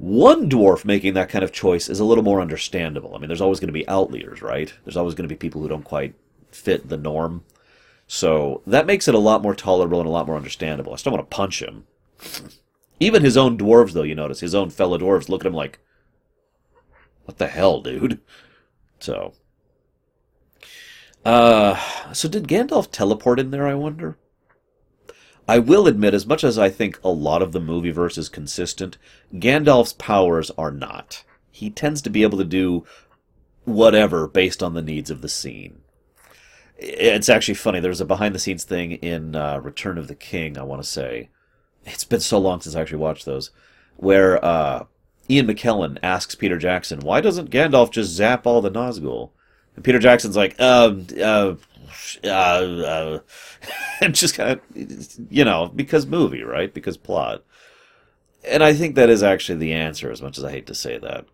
One 0.00 0.48
dwarf 0.48 0.86
making 0.86 1.12
that 1.12 1.28
kind 1.28 1.44
of 1.44 1.52
choice 1.52 1.90
is 1.90 2.00
a 2.00 2.06
little 2.06 2.24
more 2.24 2.40
understandable. 2.40 3.14
I 3.14 3.18
mean, 3.18 3.28
there's 3.28 3.42
always 3.42 3.60
going 3.60 3.68
to 3.68 3.72
be 3.72 3.86
outliers, 3.86 4.40
right? 4.40 4.72
There's 4.82 4.96
always 4.96 5.14
going 5.14 5.28
to 5.28 5.34
be 5.34 5.38
people 5.38 5.60
who 5.60 5.68
don't 5.68 5.84
quite 5.84 6.14
fit 6.50 6.88
the 6.88 6.96
norm. 6.96 7.44
So 8.06 8.62
that 8.66 8.86
makes 8.86 9.08
it 9.08 9.14
a 9.14 9.18
lot 9.18 9.42
more 9.42 9.54
tolerable 9.54 10.00
and 10.00 10.08
a 10.08 10.10
lot 10.10 10.26
more 10.26 10.36
understandable. 10.36 10.94
I 10.94 10.96
still 10.96 11.12
want 11.12 11.30
to 11.30 11.36
punch 11.36 11.60
him. 11.60 11.86
Even 12.98 13.22
his 13.22 13.36
own 13.36 13.58
dwarves, 13.58 13.92
though, 13.92 14.02
you 14.02 14.14
notice, 14.14 14.40
his 14.40 14.54
own 14.54 14.70
fellow 14.70 14.96
dwarves 14.96 15.28
look 15.28 15.42
at 15.42 15.46
him 15.46 15.52
like, 15.52 15.80
What 17.26 17.36
the 17.36 17.48
hell, 17.48 17.82
dude? 17.82 18.20
So. 19.00 19.34
Uh, 21.26 21.78
so 22.14 22.26
did 22.26 22.48
Gandalf 22.48 22.90
teleport 22.90 23.38
in 23.38 23.50
there, 23.50 23.66
I 23.66 23.74
wonder? 23.74 24.16
I 25.48 25.58
will 25.58 25.86
admit, 25.86 26.14
as 26.14 26.26
much 26.26 26.44
as 26.44 26.58
I 26.58 26.68
think 26.68 26.98
a 27.02 27.08
lot 27.08 27.42
of 27.42 27.52
the 27.52 27.60
movie 27.60 27.90
verse 27.90 28.16
is 28.16 28.28
consistent, 28.28 28.98
Gandalf's 29.34 29.92
powers 29.94 30.50
are 30.56 30.70
not. 30.70 31.24
He 31.50 31.70
tends 31.70 32.00
to 32.02 32.10
be 32.10 32.22
able 32.22 32.38
to 32.38 32.44
do 32.44 32.84
whatever 33.64 34.26
based 34.28 34.62
on 34.62 34.74
the 34.74 34.82
needs 34.82 35.10
of 35.10 35.20
the 35.20 35.28
scene. 35.28 35.80
It's 36.78 37.28
actually 37.28 37.54
funny. 37.54 37.80
There's 37.80 38.00
a 38.00 38.06
behind 38.06 38.34
the 38.34 38.38
scenes 38.38 38.64
thing 38.64 38.92
in 38.92 39.36
uh, 39.36 39.58
Return 39.58 39.98
of 39.98 40.08
the 40.08 40.14
King, 40.14 40.56
I 40.56 40.62
want 40.62 40.82
to 40.82 40.88
say. 40.88 41.28
It's 41.84 42.04
been 42.04 42.20
so 42.20 42.38
long 42.38 42.60
since 42.60 42.74
I 42.74 42.80
actually 42.80 42.98
watched 42.98 43.26
those, 43.26 43.50
where 43.96 44.42
uh, 44.44 44.84
Ian 45.28 45.46
McKellen 45.46 45.98
asks 46.02 46.34
Peter 46.34 46.58
Jackson, 46.58 47.00
why 47.00 47.20
doesn't 47.20 47.50
Gandalf 47.50 47.90
just 47.90 48.10
zap 48.10 48.46
all 48.46 48.60
the 48.60 48.70
Nazgul? 48.70 49.30
And 49.76 49.84
Peter 49.84 49.98
Jackson's 49.98 50.36
like, 50.36 50.58
um, 50.60 51.06
uh, 51.22 51.54
uh, 52.24 52.28
uh, 52.28 53.18
just 54.10 54.34
kind 54.34 54.50
of, 54.50 54.60
you 55.30 55.44
know, 55.44 55.70
because 55.74 56.06
movie, 56.06 56.42
right? 56.42 56.72
Because 56.72 56.96
plot. 56.96 57.44
And 58.48 58.62
I 58.62 58.72
think 58.72 58.94
that 58.94 59.10
is 59.10 59.22
actually 59.22 59.58
the 59.58 59.72
answer, 59.72 60.10
as 60.10 60.22
much 60.22 60.38
as 60.38 60.44
I 60.44 60.50
hate 60.50 60.66
to 60.66 60.74
say 60.74 60.98
that. 60.98 61.26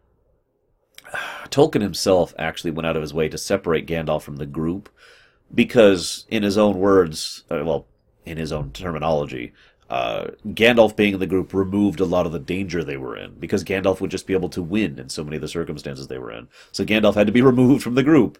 Tolkien 1.50 1.82
himself 1.82 2.34
actually 2.38 2.72
went 2.72 2.86
out 2.86 2.96
of 2.96 3.02
his 3.02 3.14
way 3.14 3.28
to 3.28 3.38
separate 3.38 3.86
Gandalf 3.86 4.22
from 4.22 4.36
the 4.36 4.46
group 4.46 4.88
because, 5.54 6.26
in 6.28 6.42
his 6.42 6.58
own 6.58 6.78
words, 6.78 7.44
uh, 7.50 7.62
well, 7.64 7.86
in 8.24 8.38
his 8.38 8.52
own 8.52 8.72
terminology, 8.72 9.52
uh, 9.88 10.28
Gandalf 10.48 10.96
being 10.96 11.14
in 11.14 11.20
the 11.20 11.26
group 11.26 11.54
removed 11.54 12.00
a 12.00 12.04
lot 12.04 12.26
of 12.26 12.32
the 12.32 12.40
danger 12.40 12.82
they 12.82 12.96
were 12.96 13.16
in 13.16 13.34
because 13.38 13.62
Gandalf 13.62 14.00
would 14.00 14.10
just 14.10 14.26
be 14.26 14.34
able 14.34 14.48
to 14.48 14.62
win 14.62 14.98
in 14.98 15.08
so 15.08 15.22
many 15.22 15.36
of 15.36 15.42
the 15.42 15.48
circumstances 15.48 16.08
they 16.08 16.18
were 16.18 16.32
in. 16.32 16.48
So 16.72 16.84
Gandalf 16.84 17.14
had 17.14 17.28
to 17.28 17.32
be 17.32 17.42
removed 17.52 17.82
from 17.82 17.94
the 17.94 18.02
group. 18.02 18.38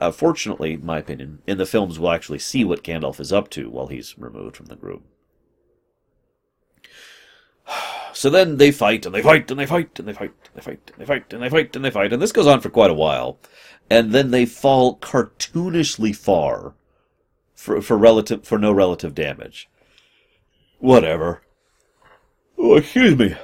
Uh, 0.00 0.12
fortunately, 0.12 0.74
in 0.74 0.86
my 0.86 0.98
opinion, 0.98 1.42
in 1.46 1.58
the 1.58 1.66
films 1.66 1.98
we'll 1.98 2.12
actually 2.12 2.38
see 2.38 2.64
what 2.64 2.84
Gandalf 2.84 3.18
is 3.18 3.32
up 3.32 3.50
to 3.50 3.68
while 3.68 3.88
he's 3.88 4.16
removed 4.16 4.56
from 4.56 4.66
the 4.66 4.76
group. 4.76 5.02
So 8.14 8.30
then 8.30 8.56
they 8.56 8.72
fight 8.72 9.06
and 9.06 9.14
they 9.14 9.22
fight 9.22 9.48
and 9.48 9.60
they 9.60 9.66
fight 9.66 9.96
and 9.96 10.08
they 10.08 10.12
fight 10.12 10.32
and 10.48 10.56
they 10.56 10.60
fight 10.62 10.90
and 10.90 11.00
they 11.00 11.04
fight 11.04 11.32
and 11.32 11.42
they 11.42 11.48
fight 11.48 11.76
and 11.76 11.84
they 11.84 11.90
fight 11.90 12.12
and 12.12 12.20
this 12.20 12.32
goes 12.32 12.48
on 12.48 12.60
for 12.60 12.70
quite 12.70 12.90
a 12.90 12.94
while, 12.94 13.38
and 13.88 14.10
then 14.10 14.32
they 14.32 14.44
fall 14.44 14.96
cartoonishly 14.98 16.16
far 16.16 16.74
for 17.54 17.80
for 17.80 17.96
relative 17.96 18.44
for 18.44 18.58
no 18.58 18.72
relative 18.72 19.14
damage. 19.14 19.68
Whatever. 20.78 21.42
Oh, 22.58 22.76
excuse 22.76 23.16
me. 23.16 23.36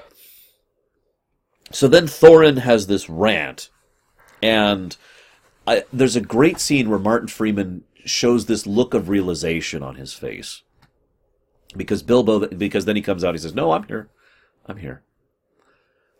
So 1.70 1.86
then 1.86 2.06
Thorin 2.06 2.58
has 2.58 2.88
this 2.88 3.08
rant, 3.08 3.70
and 4.42 4.96
I, 5.66 5.84
there's 5.92 6.16
a 6.16 6.20
great 6.20 6.60
scene 6.60 6.90
where 6.90 6.98
Martin 6.98 7.28
Freeman 7.28 7.84
shows 8.04 8.46
this 8.46 8.66
look 8.66 8.94
of 8.94 9.08
realization 9.08 9.82
on 9.82 9.96
his 9.96 10.12
face. 10.12 10.62
Because 11.76 12.02
Bilbo, 12.02 12.46
because 12.48 12.84
then 12.84 12.96
he 12.96 13.02
comes 13.02 13.24
out, 13.24 13.34
he 13.34 13.38
says, 13.38 13.54
"No, 13.54 13.72
I'm 13.72 13.84
here, 13.84 14.08
I'm 14.66 14.76
here." 14.76 15.02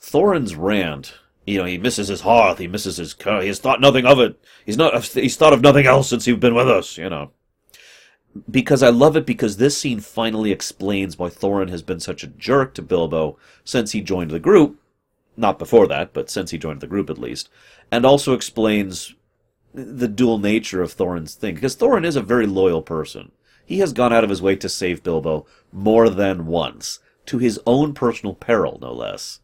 Thorin's 0.00 0.56
rant, 0.56 1.14
you 1.46 1.58
know, 1.58 1.64
he 1.64 1.78
misses 1.78 2.08
his 2.08 2.22
hearth, 2.22 2.58
he 2.58 2.66
misses 2.66 2.96
his 2.96 3.14
car, 3.14 3.40
he 3.40 3.48
has 3.48 3.60
thought 3.60 3.80
nothing 3.80 4.04
of 4.04 4.18
it. 4.18 4.42
He's 4.66 4.76
not, 4.76 5.04
he's 5.04 5.36
thought 5.36 5.52
of 5.52 5.62
nothing 5.62 5.86
else 5.86 6.08
since 6.08 6.26
you've 6.26 6.40
been 6.40 6.54
with 6.54 6.68
us, 6.68 6.98
you 6.98 7.08
know 7.08 7.30
because 8.50 8.82
I 8.82 8.88
love 8.88 9.16
it 9.16 9.26
because 9.26 9.56
this 9.56 9.78
scene 9.78 10.00
finally 10.00 10.50
explains 10.50 11.18
why 11.18 11.28
Thorin 11.28 11.70
has 11.70 11.82
been 11.82 12.00
such 12.00 12.22
a 12.24 12.28
jerk 12.28 12.74
to 12.74 12.82
Bilbo 12.82 13.38
since 13.64 13.92
he 13.92 14.00
joined 14.00 14.30
the 14.30 14.40
group. 14.40 14.80
Not 15.36 15.58
before 15.58 15.86
that, 15.88 16.12
but 16.12 16.30
since 16.30 16.50
he 16.50 16.58
joined 16.58 16.80
the 16.80 16.86
group 16.86 17.10
at 17.10 17.18
least. 17.18 17.48
And 17.90 18.04
also 18.04 18.32
explains 18.32 19.14
the 19.74 20.09
dual 20.09 20.38
nature 20.38 20.82
of 20.82 20.92
Thorin's 20.92 21.34
thing. 21.34 21.56
Because 21.56 21.76
Thorin 21.76 22.06
is 22.06 22.16
a 22.16 22.22
very 22.22 22.46
loyal 22.46 22.80
person. 22.80 23.32
He 23.66 23.78
has 23.80 23.92
gone 23.92 24.12
out 24.12 24.24
of 24.24 24.30
his 24.30 24.42
way 24.42 24.56
to 24.56 24.68
save 24.68 25.02
Bilbo 25.02 25.46
more 25.72 26.09
than 26.09 26.46
once, 26.46 27.01
to 27.26 27.38
his 27.38 27.59
own 27.66 27.94
personal 27.94 28.34
peril, 28.34 28.78
no 28.80 28.92
less. 28.92 29.40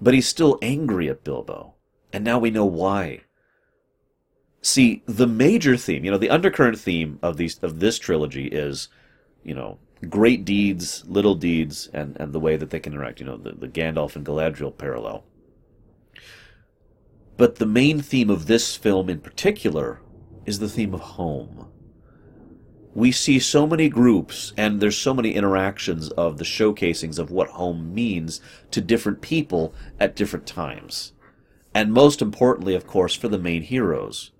But 0.00 0.14
he's 0.14 0.28
still 0.28 0.58
angry 0.62 1.08
at 1.08 1.24
Bilbo. 1.24 1.74
And 2.12 2.24
now 2.24 2.38
we 2.38 2.50
know 2.50 2.66
why. 2.66 3.22
See, 4.60 5.02
the 5.06 5.26
major 5.26 5.76
theme, 5.76 6.04
you 6.04 6.10
know, 6.10 6.18
the 6.18 6.30
undercurrent 6.30 6.78
theme 6.78 7.18
of 7.22 7.36
these 7.36 7.58
of 7.60 7.80
this 7.80 7.98
trilogy 7.98 8.46
is, 8.46 8.88
you 9.44 9.54
know, 9.54 9.78
great 10.08 10.44
deeds, 10.44 11.04
little 11.06 11.34
deeds, 11.34 11.88
and, 11.92 12.16
and 12.18 12.32
the 12.32 12.40
way 12.40 12.56
that 12.56 12.70
they 12.70 12.80
can 12.80 12.92
interact, 12.92 13.20
you 13.20 13.26
know, 13.26 13.36
the, 13.36 13.52
the 13.52 13.68
Gandalf 13.68 14.16
and 14.16 14.26
Galadriel 14.26 14.76
parallel. 14.76 15.24
But 17.38 17.56
the 17.56 17.66
main 17.66 18.02
theme 18.02 18.30
of 18.30 18.46
this 18.46 18.74
film 18.76 19.08
in 19.08 19.20
particular 19.20 20.02
is 20.44 20.58
the 20.58 20.68
theme 20.68 20.92
of 20.92 21.00
home. 21.00 21.68
We 22.94 23.12
see 23.12 23.38
so 23.38 23.64
many 23.64 23.88
groups, 23.88 24.52
and 24.56 24.80
there's 24.80 24.98
so 24.98 25.14
many 25.14 25.34
interactions 25.34 26.10
of 26.10 26.38
the 26.38 26.44
showcasings 26.44 27.16
of 27.16 27.30
what 27.30 27.50
home 27.50 27.94
means 27.94 28.40
to 28.72 28.80
different 28.80 29.20
people 29.20 29.72
at 30.00 30.16
different 30.16 30.46
times. 30.48 31.12
And 31.72 31.92
most 31.92 32.20
importantly, 32.20 32.74
of 32.74 32.88
course, 32.88 33.14
for 33.14 33.28
the 33.28 33.38
main 33.38 33.62
heroes. 33.62 34.32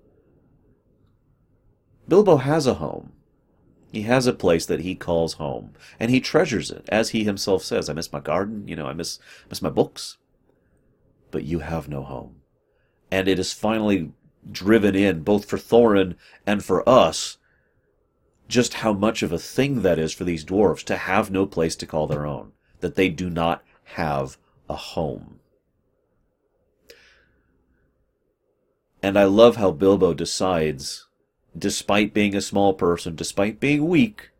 Bilbo 2.09 2.35
has 2.37 2.67
a 2.67 2.75
home. 2.75 3.13
He 3.93 4.01
has 4.01 4.27
a 4.27 4.33
place 4.33 4.65
that 4.65 4.81
he 4.81 4.93
calls 4.93 5.35
home, 5.35 5.71
and 6.01 6.11
he 6.11 6.19
treasures 6.19 6.69
it, 6.69 6.83
as 6.89 7.11
he 7.11 7.23
himself 7.23 7.63
says, 7.63 7.87
I 7.87 7.93
miss 7.93 8.11
my 8.11 8.19
garden, 8.19 8.67
you 8.67 8.75
know, 8.75 8.87
I 8.87 8.93
miss 8.93 9.19
miss 9.49 9.61
my 9.61 9.69
books. 9.69 10.17
But 11.31 11.45
you 11.45 11.59
have 11.59 11.87
no 11.87 12.03
home. 12.03 12.38
And 13.11 13.27
it 13.27 13.39
is 13.39 13.53
finally 13.53 14.11
driven 14.51 14.95
in, 14.95 15.21
both 15.21 15.45
for 15.45 15.57
Thorin 15.57 16.15
and 16.45 16.63
for 16.63 16.87
us, 16.87 17.37
just 18.47 18.75
how 18.75 18.93
much 18.93 19.21
of 19.21 19.31
a 19.31 19.39
thing 19.39 19.81
that 19.81 19.99
is 19.99 20.13
for 20.13 20.23
these 20.23 20.45
dwarves 20.45 20.83
to 20.85 20.97
have 20.97 21.29
no 21.29 21.45
place 21.45 21.75
to 21.77 21.85
call 21.85 22.07
their 22.07 22.25
own, 22.25 22.51
that 22.79 22.95
they 22.95 23.09
do 23.09 23.29
not 23.29 23.63
have 23.95 24.37
a 24.69 24.75
home. 24.75 25.39
And 29.01 29.17
I 29.17 29.23
love 29.23 29.55
how 29.55 29.71
Bilbo 29.71 30.13
decides 30.13 31.07
despite 31.57 32.13
being 32.13 32.35
a 32.35 32.41
small 32.41 32.73
person, 32.73 33.15
despite 33.15 33.59
being 33.59 33.87
weak, 33.87 34.31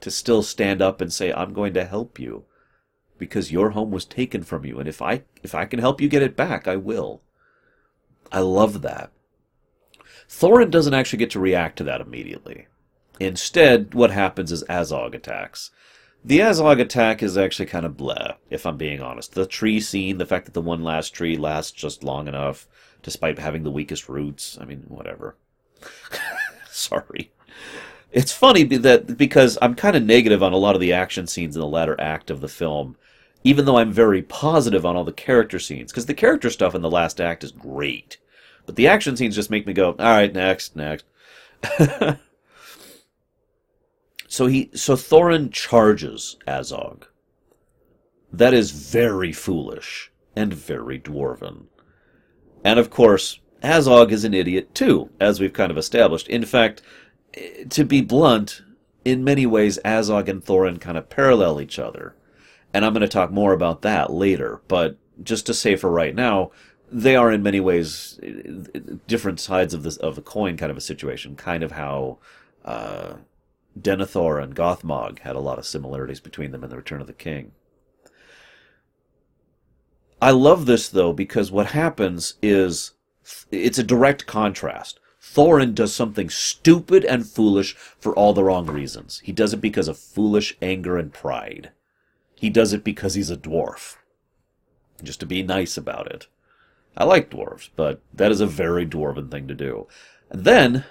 to 0.00 0.10
still 0.10 0.42
stand 0.42 0.82
up 0.82 1.00
and 1.00 1.12
say, 1.12 1.32
I'm 1.32 1.52
going 1.52 1.72
to 1.74 1.84
help 1.84 2.18
you 2.18 2.44
because 3.16 3.52
your 3.52 3.70
home 3.70 3.90
was 3.90 4.04
taken 4.04 4.42
from 4.42 4.64
you. 4.64 4.78
And 4.78 4.88
if 4.88 5.00
I, 5.00 5.22
if 5.42 5.54
I 5.54 5.64
can 5.64 5.78
help 5.78 6.00
you 6.00 6.08
get 6.08 6.22
it 6.22 6.36
back, 6.36 6.68
I 6.68 6.76
will. 6.76 7.22
I 8.32 8.40
love 8.40 8.82
that. 8.82 9.10
Thorin 10.28 10.70
doesn't 10.70 10.94
actually 10.94 11.18
get 11.18 11.30
to 11.30 11.40
react 11.40 11.76
to 11.78 11.84
that 11.84 12.00
immediately. 12.00 12.66
Instead, 13.20 13.94
what 13.94 14.10
happens 14.10 14.50
is 14.50 14.64
Azog 14.64 15.14
attacks. 15.14 15.70
The 16.24 16.40
Azog 16.40 16.80
attack 16.80 17.22
is 17.22 17.36
actually 17.36 17.66
kind 17.66 17.84
of 17.84 17.96
bleh, 17.96 18.36
if 18.50 18.64
I'm 18.66 18.76
being 18.76 19.00
honest. 19.00 19.34
The 19.34 19.46
tree 19.46 19.78
scene, 19.78 20.18
the 20.18 20.26
fact 20.26 20.46
that 20.46 20.54
the 20.54 20.60
one 20.60 20.82
last 20.82 21.10
tree 21.10 21.36
lasts 21.36 21.70
just 21.70 22.02
long 22.02 22.26
enough, 22.26 22.66
despite 23.02 23.38
having 23.38 23.62
the 23.62 23.70
weakest 23.70 24.08
roots, 24.08 24.58
I 24.60 24.64
mean, 24.64 24.84
whatever. 24.88 25.36
Sorry. 26.70 27.30
It's 28.10 28.32
funny 28.32 28.62
that 28.62 29.18
because 29.18 29.58
I'm 29.60 29.74
kind 29.74 29.96
of 29.96 30.02
negative 30.02 30.42
on 30.42 30.52
a 30.52 30.56
lot 30.56 30.74
of 30.74 30.80
the 30.80 30.92
action 30.92 31.26
scenes 31.26 31.56
in 31.56 31.60
the 31.60 31.66
latter 31.66 32.00
act 32.00 32.30
of 32.30 32.40
the 32.40 32.48
film, 32.48 32.96
even 33.44 33.66
though 33.66 33.76
I'm 33.76 33.92
very 33.92 34.22
positive 34.22 34.86
on 34.86 34.96
all 34.96 35.04
the 35.04 35.12
character 35.12 35.58
scenes, 35.58 35.92
because 35.92 36.06
the 36.06 36.14
character 36.14 36.48
stuff 36.50 36.74
in 36.74 36.82
the 36.82 36.90
last 36.90 37.20
act 37.20 37.44
is 37.44 37.52
great. 37.52 38.16
But 38.64 38.76
the 38.76 38.88
action 38.88 39.16
scenes 39.16 39.34
just 39.34 39.50
make 39.50 39.66
me 39.66 39.74
go, 39.74 39.90
all 39.90 39.96
right, 39.98 40.32
next, 40.32 40.74
next. 40.74 41.04
so 44.26 44.46
he, 44.46 44.70
so 44.74 44.94
Thorin 44.94 45.52
charges 45.52 46.36
Azog. 46.48 47.04
That 48.32 48.54
is 48.54 48.70
very 48.70 49.32
foolish 49.32 50.10
and 50.34 50.52
very 50.52 50.98
dwarven. 50.98 51.66
And 52.64 52.78
of 52.78 52.88
course, 52.88 53.40
Azog 53.62 54.10
is 54.10 54.24
an 54.24 54.34
idiot 54.34 54.74
too, 54.74 55.10
as 55.20 55.38
we've 55.38 55.52
kind 55.52 55.70
of 55.70 55.78
established. 55.78 56.28
In 56.28 56.44
fact, 56.44 56.80
eh, 57.34 57.64
to 57.68 57.84
be 57.84 58.00
blunt, 58.00 58.62
in 59.04 59.22
many 59.22 59.44
ways, 59.44 59.78
Azog 59.84 60.28
and 60.28 60.42
Thorin 60.42 60.80
kind 60.80 60.96
of 60.96 61.10
parallel 61.10 61.60
each 61.60 61.78
other. 61.78 62.16
And 62.74 62.84
I'm 62.84 62.92
going 62.92 63.02
to 63.02 63.08
talk 63.08 63.30
more 63.30 63.52
about 63.52 63.82
that 63.82 64.12
later, 64.12 64.60
but 64.66 64.98
just 65.22 65.46
to 65.46 65.54
say 65.54 65.76
for 65.76 65.90
right 65.90 66.14
now, 66.14 66.50
they 66.90 67.14
are 67.14 67.30
in 67.30 67.42
many 67.42 67.60
ways 67.60 68.18
different 69.06 69.38
sides 69.38 69.72
of 69.72 69.84
this 69.84 69.96
of 69.96 70.16
the 70.16 70.22
coin 70.22 70.56
kind 70.56 70.72
of 70.72 70.76
a 70.76 70.82
situation, 70.82 71.36
kind 71.36 71.62
of 71.62 71.72
how 71.72 72.18
uh, 72.64 73.14
Denethor 73.80 74.42
and 74.42 74.56
Gothmog 74.56 75.20
had 75.20 75.36
a 75.36 75.40
lot 75.40 75.58
of 75.58 75.66
similarities 75.66 76.18
between 76.18 76.50
them 76.50 76.64
in 76.64 76.70
The 76.70 76.76
Return 76.76 77.00
of 77.00 77.06
the 77.06 77.12
King. 77.12 77.52
I 80.20 80.32
love 80.32 80.66
this 80.66 80.88
though 80.88 81.12
because 81.12 81.52
what 81.52 81.66
happens 81.66 82.34
is 82.42 82.92
it's 83.52 83.78
a 83.78 83.84
direct 83.84 84.26
contrast. 84.26 84.98
Thorin 85.22 85.74
does 85.74 85.94
something 85.94 86.28
stupid 86.28 87.04
and 87.04 87.26
foolish 87.26 87.74
for 87.74 88.14
all 88.14 88.32
the 88.32 88.44
wrong 88.44 88.66
reasons. 88.66 89.20
He 89.20 89.32
does 89.32 89.54
it 89.54 89.60
because 89.60 89.86
of 89.86 89.96
foolish 89.96 90.56
anger 90.60 90.98
and 90.98 91.12
pride. 91.12 91.70
He 92.34 92.50
does 92.50 92.72
it 92.72 92.84
because 92.84 93.14
he's 93.14 93.30
a 93.30 93.36
dwarf. 93.36 93.96
Just 95.02 95.20
to 95.20 95.26
be 95.26 95.42
nice 95.42 95.76
about 95.76 96.10
it. 96.10 96.26
I 96.96 97.04
like 97.04 97.30
dwarves, 97.30 97.70
but 97.74 98.00
that 98.12 98.30
is 98.30 98.40
a 98.40 98.46
very 98.46 98.86
dwarven 98.86 99.30
thing 99.30 99.48
to 99.48 99.54
do. 99.54 99.88
And 100.30 100.44
then, 100.44 100.84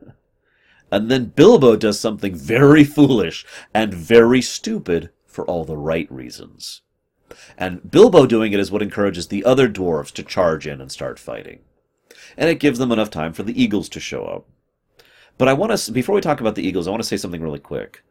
and 0.90 1.10
then 1.10 1.26
Bilbo 1.26 1.76
does 1.76 2.00
something 2.00 2.34
very 2.34 2.84
foolish 2.84 3.44
and 3.74 3.92
very 3.92 4.40
stupid 4.40 5.10
for 5.26 5.44
all 5.44 5.64
the 5.64 5.76
right 5.76 6.10
reasons. 6.10 6.82
And 7.58 7.90
Bilbo 7.90 8.26
doing 8.26 8.52
it 8.52 8.60
is 8.60 8.70
what 8.70 8.82
encourages 8.82 9.28
the 9.28 9.44
other 9.44 9.68
dwarves 9.68 10.12
to 10.12 10.22
charge 10.22 10.66
in 10.66 10.80
and 10.80 10.90
start 10.90 11.18
fighting. 11.18 11.60
And 12.36 12.48
it 12.48 12.60
gives 12.60 12.78
them 12.78 12.92
enough 12.92 13.10
time 13.10 13.32
for 13.32 13.42
the 13.42 13.60
eagles 13.60 13.88
to 13.90 14.00
show 14.00 14.24
up. 14.24 14.46
But 15.36 15.48
I 15.48 15.52
want 15.52 15.76
to, 15.76 15.92
before 15.92 16.14
we 16.14 16.20
talk 16.20 16.40
about 16.40 16.54
the 16.54 16.66
eagles, 16.66 16.86
I 16.86 16.90
want 16.90 17.02
to 17.02 17.08
say 17.08 17.16
something 17.16 17.42
really 17.42 17.58
quick. 17.58 18.02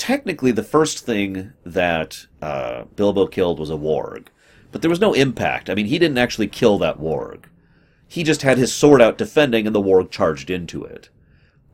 Technically, 0.00 0.50
the 0.50 0.62
first 0.62 1.04
thing 1.04 1.52
that 1.62 2.24
uh, 2.40 2.84
Bilbo 2.96 3.26
killed 3.26 3.58
was 3.58 3.68
a 3.68 3.74
warg, 3.74 4.28
but 4.72 4.80
there 4.80 4.88
was 4.88 4.98
no 4.98 5.12
impact. 5.12 5.68
I 5.68 5.74
mean, 5.74 5.84
he 5.84 5.98
didn't 5.98 6.16
actually 6.16 6.46
kill 6.46 6.78
that 6.78 6.98
warg. 6.98 7.44
He 8.08 8.22
just 8.22 8.40
had 8.40 8.56
his 8.56 8.72
sword 8.72 9.02
out 9.02 9.18
defending, 9.18 9.66
and 9.66 9.76
the 9.76 9.82
warg 9.82 10.10
charged 10.10 10.48
into 10.48 10.82
it. 10.82 11.10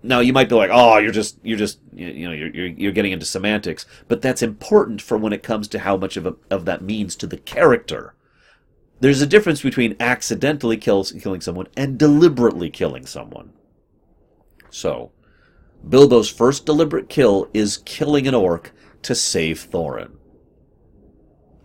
Now 0.03 0.19
you 0.19 0.32
might 0.32 0.48
be 0.48 0.57
like, 0.57 0.70
"Oh, 0.73 0.98
you're 0.98 1.12
just 1.12 1.39
you're 1.44 1.57
just 1.57 1.78
you 1.94 2.27
know 2.27 2.35
you're 2.35 2.48
you're, 2.48 2.66
you're 2.66 2.90
getting 2.90 3.12
into 3.12 3.24
semantics," 3.24 3.86
but 4.09 4.23
that's 4.23 4.43
important 4.43 5.01
for 5.01 5.16
when 5.16 5.32
it 5.32 5.44
comes 5.44 5.69
to 5.69 5.78
how 5.78 5.97
much 5.97 6.16
of 6.16 6.27
a, 6.27 6.35
of 6.51 6.65
that 6.65 6.82
means 6.82 7.15
to 7.16 7.28
the 7.28 7.36
character. 7.36 8.16
There's 8.98 9.23
a 9.23 9.27
difference 9.27 9.62
between 9.62 9.94
accidentally 10.01 10.78
kills, 10.78 11.12
killing 11.12 11.43
someone 11.43 11.69
and 11.77 11.97
deliberately 11.97 12.70
killing 12.70 13.07
someone. 13.07 13.53
So, 14.69 15.12
Bilbo's 15.89 16.28
first 16.28 16.66
deliberate 16.66 17.09
kill 17.09 17.48
is 17.55 17.78
killing 17.78 18.27
an 18.27 18.35
orc 18.35 18.73
to 19.03 19.15
save 19.15 19.69
Thorin. 19.70 20.12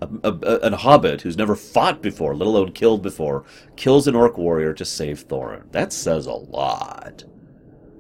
A, 0.02 0.08
a, 0.24 0.32
a, 0.32 0.76
hobbit 0.76 1.22
who's 1.22 1.38
never 1.38 1.56
fought 1.56 2.02
before, 2.02 2.36
let 2.36 2.48
alone 2.48 2.72
killed 2.72 3.04
before, 3.04 3.46
kills 3.76 4.08
an 4.08 4.16
orc 4.16 4.38
warrior 4.38 4.74
to 4.74 4.86
save 4.86 5.28
Thorin. 5.28 5.72
That 5.72 5.94
says 5.94 6.26
a 6.26 6.34
lot. 6.34 7.24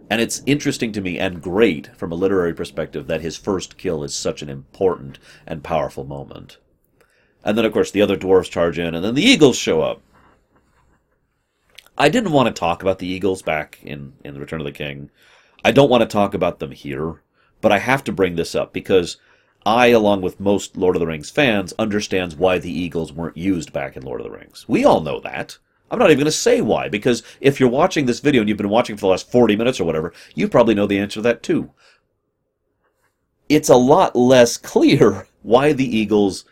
And 0.09 0.19
it's 0.19 0.41
interesting 0.45 0.91
to 0.93 1.01
me 1.01 1.19
and 1.19 1.41
great 1.41 1.95
from 1.95 2.11
a 2.11 2.15
literary 2.15 2.53
perspective 2.53 3.07
that 3.07 3.21
his 3.21 3.37
first 3.37 3.77
kill 3.77 4.03
is 4.03 4.13
such 4.13 4.41
an 4.41 4.49
important 4.49 5.19
and 5.47 5.63
powerful 5.63 6.03
moment. 6.03 6.57
And 7.43 7.57
then, 7.57 7.65
of 7.65 7.73
course, 7.73 7.91
the 7.91 8.01
other 8.01 8.17
dwarves 8.17 8.49
charge 8.49 8.77
in, 8.77 8.93
and 8.93 9.05
then 9.05 9.15
the 9.15 9.23
eagles 9.23 9.57
show 9.57 9.81
up. 9.81 10.01
I 11.97 12.09
didn't 12.09 12.31
want 12.31 12.47
to 12.47 12.59
talk 12.59 12.81
about 12.81 12.99
the 12.99 13.07
eagles 13.07 13.41
back 13.41 13.79
in, 13.83 14.13
in 14.23 14.33
The 14.33 14.39
Return 14.39 14.59
of 14.59 14.65
the 14.65 14.71
King. 14.71 15.11
I 15.63 15.71
don't 15.71 15.89
want 15.89 16.01
to 16.01 16.07
talk 16.07 16.33
about 16.33 16.59
them 16.59 16.71
here, 16.71 17.21
but 17.61 17.71
I 17.71 17.79
have 17.79 18.03
to 18.05 18.11
bring 18.11 18.35
this 18.35 18.55
up 18.55 18.73
because 18.73 19.17
I, 19.65 19.87
along 19.87 20.21
with 20.21 20.39
most 20.39 20.75
Lord 20.75 20.95
of 20.95 20.99
the 20.99 21.07
Rings 21.07 21.29
fans, 21.29 21.73
understands 21.77 22.35
why 22.35 22.57
the 22.57 22.71
eagles 22.71 23.13
weren't 23.13 23.37
used 23.37 23.71
back 23.71 23.95
in 23.95 24.03
Lord 24.03 24.21
of 24.21 24.25
the 24.25 24.37
Rings. 24.37 24.65
We 24.67 24.85
all 24.85 25.01
know 25.01 25.19
that. 25.19 25.57
I'm 25.91 25.99
not 25.99 26.09
even 26.09 26.19
going 26.19 26.25
to 26.25 26.31
say 26.31 26.61
why, 26.61 26.89
because 26.89 27.21
if 27.41 27.59
you're 27.59 27.69
watching 27.69 28.05
this 28.05 28.21
video 28.21 28.41
and 28.41 28.49
you've 28.49 28.57
been 28.57 28.69
watching 28.69 28.95
for 28.95 29.01
the 29.01 29.07
last 29.07 29.31
40 29.31 29.55
minutes 29.55 29.79
or 29.79 29.83
whatever, 29.83 30.13
you 30.33 30.47
probably 30.47 30.73
know 30.73 30.87
the 30.87 30.97
answer 30.97 31.15
to 31.15 31.21
that 31.23 31.43
too. 31.43 31.71
It's 33.49 33.69
a 33.69 33.75
lot 33.75 34.15
less 34.15 34.57
clear 34.57 35.27
why 35.43 35.73
the 35.73 35.97
Eagles 35.97 36.45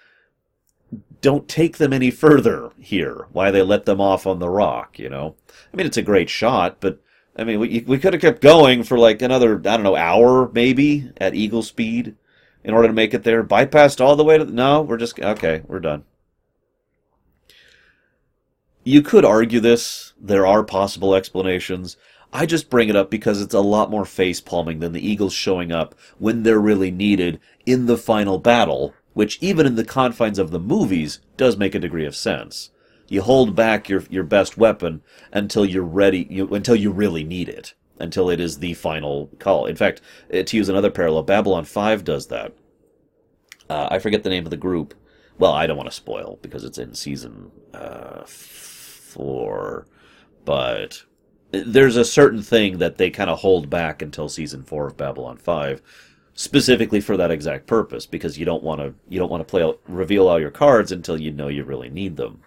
don't 1.22 1.48
take 1.48 1.78
them 1.78 1.94
any 1.94 2.12
further 2.12 2.72
here, 2.78 3.28
why 3.32 3.50
they 3.50 3.62
let 3.62 3.86
them 3.86 4.00
off 4.00 4.28
on 4.28 4.40
the 4.40 4.50
rock, 4.50 5.00
you 5.00 5.10
know? 5.10 5.36
I 5.74 5.78
mean, 5.78 5.86
it's 5.86 5.98
a 5.98 6.02
great 6.02 6.30
shot, 6.30 6.78
but 6.80 7.02
I 7.40 7.46
mean, 7.46 7.60
we, 7.60 7.86
we 7.88 7.98
could 7.98 8.14
have 8.14 8.22
kept 8.22 8.42
going 8.42 8.84
for 8.84 9.00
like 9.00 9.22
another, 9.22 9.56
I 9.56 9.62
don't 9.62 9.84
know, 9.84 9.96
hour 9.96 10.52
maybe 10.52 11.10
at 11.18 11.36
eagle 11.36 11.64
speed 11.64 12.16
in 12.66 12.74
order 12.74 12.90
to 12.90 12.94
make 12.94 13.14
it 13.14 13.24
there. 13.24 13.44
Bypassed 13.44 14.02
all 14.02 14.18
the 14.18 14.26
way 14.26 14.38
to 14.38 14.44
the, 14.44 14.52
no, 14.52 14.82
we're 14.82 14.98
just, 14.98 15.18
okay, 15.20 15.62
we're 15.66 15.80
done. 15.80 16.04
You 18.84 19.02
could 19.02 19.24
argue 19.24 19.62
this. 19.62 20.14
There 20.20 20.46
are 20.46 20.64
possible 20.64 21.16
explanations. 21.16 21.96
I 22.34 22.46
just 22.46 22.70
bring 22.70 22.90
it 22.90 22.96
up 22.96 23.10
because 23.10 23.42
it's 23.42 23.54
a 23.54 23.62
lot 23.62 23.90
more 23.90 24.06
face 24.06 24.42
palming 24.42 24.80
than 24.80 24.92
the 24.92 25.08
Eagles 25.08 25.34
showing 25.34 25.72
up 25.72 25.96
when 26.18 26.44
they're 26.44 26.60
really 26.60 26.92
needed 26.92 27.40
in 27.66 27.86
the 27.86 27.98
final 27.98 28.38
battle, 28.38 28.94
which 29.14 29.38
even 29.42 29.66
in 29.66 29.76
the 29.76 29.86
confines 29.86 30.40
of 30.40 30.52
the 30.52 30.60
movies 30.60 31.20
does 31.38 31.56
make 31.56 31.74
a 31.74 31.80
degree 31.80 32.06
of 32.06 32.16
sense. 32.16 32.72
You 33.10 33.24
hold 33.24 33.56
back 33.56 33.90
your 33.90 34.04
your 34.10 34.24
best 34.24 34.58
weapon 34.58 35.02
until 35.32 35.66
you're 35.66 35.84
ready, 35.84 36.28
you, 36.30 36.48
until 36.54 36.76
you 36.76 36.92
really 36.92 37.24
need 37.24 37.50
it, 37.50 37.74
until 38.00 38.30
it 38.30 38.40
is 38.40 38.60
the 38.60 38.76
final 38.76 39.30
call. 39.40 39.66
In 39.66 39.76
fact, 39.76 40.02
uh, 40.34 40.44
to 40.44 40.58
use 40.58 40.70
another 40.70 40.92
parallel, 40.92 41.24
Babylon 41.24 41.66
5 41.66 42.04
does 42.04 42.28
that. 42.28 42.54
Uh, 43.70 43.88
I 43.92 44.00
forget 44.00 44.24
the 44.24 44.30
name 44.30 44.46
of 44.46 44.52
the 44.52 44.58
group. 44.58 44.94
Well, 45.38 45.54
I 45.54 45.68
don't 45.68 45.78
want 45.78 45.90
to 45.90 45.96
spoil 45.96 46.38
because 46.42 46.64
it's 46.64 46.78
in 46.78 46.94
season 46.94 47.52
uh, 47.74 48.24
four, 48.26 49.88
but 50.46 51.04
there's 51.52 51.96
a 51.96 52.06
certain 52.06 52.42
thing 52.42 52.78
that 52.80 52.98
they 52.98 53.10
kind 53.10 53.30
of 53.30 53.40
hold 53.40 53.70
back 53.70 54.02
until 54.02 54.30
season 54.30 54.64
four 54.64 54.88
of 54.88 54.98
Babylon 54.98 55.38
Five, 55.38 55.82
specifically 56.34 57.00
for 57.00 57.18
that 57.18 57.32
exact 57.32 57.68
purpose, 57.68 58.06
because 58.06 58.38
you 58.38 58.46
don't 58.46 58.64
want 58.64 58.82
to 58.82 58.94
you 59.08 59.18
don't 59.18 59.32
want 59.32 59.42
to 59.42 59.50
play 59.50 59.74
reveal 59.88 60.28
all 60.28 60.40
your 60.40 60.52
cards 60.52 60.92
until 60.92 61.20
you 61.20 61.32
know 61.32 61.48
you 61.48 61.64
really 61.64 61.90
need 61.90 62.18
them. 62.18 62.42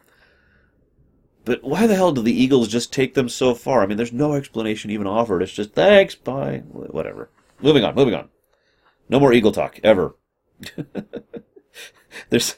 But 1.44 1.64
why 1.64 1.86
the 1.86 1.96
hell 1.96 2.12
do 2.12 2.22
the 2.22 2.32
Eagles 2.32 2.68
just 2.68 2.92
take 2.92 3.14
them 3.14 3.28
so 3.28 3.54
far? 3.54 3.82
I 3.82 3.86
mean, 3.86 3.96
there's 3.96 4.12
no 4.12 4.34
explanation 4.34 4.90
even 4.90 5.06
offered. 5.06 5.42
It's 5.42 5.52
just 5.52 5.74
thanks, 5.74 6.14
bye, 6.14 6.62
whatever. 6.68 7.30
Moving 7.60 7.84
on, 7.84 7.94
moving 7.94 8.14
on. 8.14 8.28
No 9.08 9.18
more 9.18 9.32
Eagle 9.32 9.52
talk 9.52 9.80
ever. 9.82 10.14
there's 12.30 12.56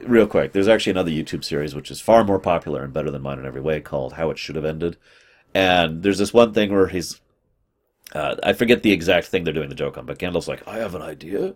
real 0.00 0.26
quick. 0.26 0.52
There's 0.52 0.68
actually 0.68 0.92
another 0.92 1.10
YouTube 1.10 1.44
series 1.44 1.74
which 1.74 1.90
is 1.90 2.00
far 2.00 2.24
more 2.24 2.40
popular 2.40 2.82
and 2.82 2.92
better 2.92 3.10
than 3.10 3.22
mine 3.22 3.38
in 3.38 3.46
every 3.46 3.60
way 3.60 3.80
called 3.80 4.14
"How 4.14 4.30
It 4.30 4.38
Should 4.38 4.56
Have 4.56 4.64
Ended." 4.64 4.96
And 5.54 6.02
there's 6.02 6.18
this 6.18 6.34
one 6.34 6.52
thing 6.52 6.72
where 6.72 6.88
he's, 6.88 7.20
uh, 8.12 8.36
I 8.42 8.52
forget 8.52 8.82
the 8.82 8.92
exact 8.92 9.28
thing 9.28 9.44
they're 9.44 9.54
doing 9.54 9.68
the 9.68 9.74
joke 9.74 9.96
on, 9.96 10.06
but 10.06 10.18
Gandalf's 10.18 10.48
like, 10.48 10.66
"I 10.66 10.78
have 10.78 10.94
an 10.94 11.02
idea, 11.02 11.54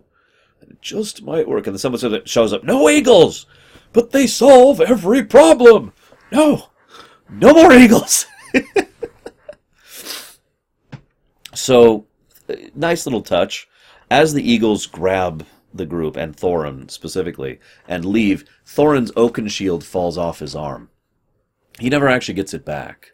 and 0.61 0.71
it 0.71 0.81
just 0.81 1.23
might 1.23 1.47
work." 1.47 1.67
And 1.67 1.75
then 1.75 1.79
someone 1.79 2.25
shows 2.25 2.53
up, 2.53 2.63
"No 2.63 2.89
eagles, 2.89 3.45
but 3.91 4.11
they 4.11 4.27
solve 4.27 4.79
every 4.79 5.23
problem." 5.23 5.91
No, 6.33 6.69
no 7.29 7.53
more 7.53 7.71
eagles. 7.73 8.25
so, 11.53 12.07
uh, 12.49 12.55
nice 12.73 13.05
little 13.05 13.21
touch. 13.21 13.67
As 14.09 14.33
the 14.33 14.41
eagles 14.51 14.87
grab 14.87 15.45
the 15.73 15.85
group 15.85 16.17
and 16.17 16.35
Thorin 16.35 16.89
specifically 16.89 17.59
and 17.87 18.03
leave, 18.03 18.45
Thorin's 18.65 19.11
oaken 19.15 19.47
shield 19.47 19.83
falls 19.83 20.17
off 20.17 20.39
his 20.39 20.55
arm. 20.55 20.89
He 21.79 21.89
never 21.89 22.07
actually 22.07 22.35
gets 22.35 22.53
it 22.53 22.65
back. 22.65 23.11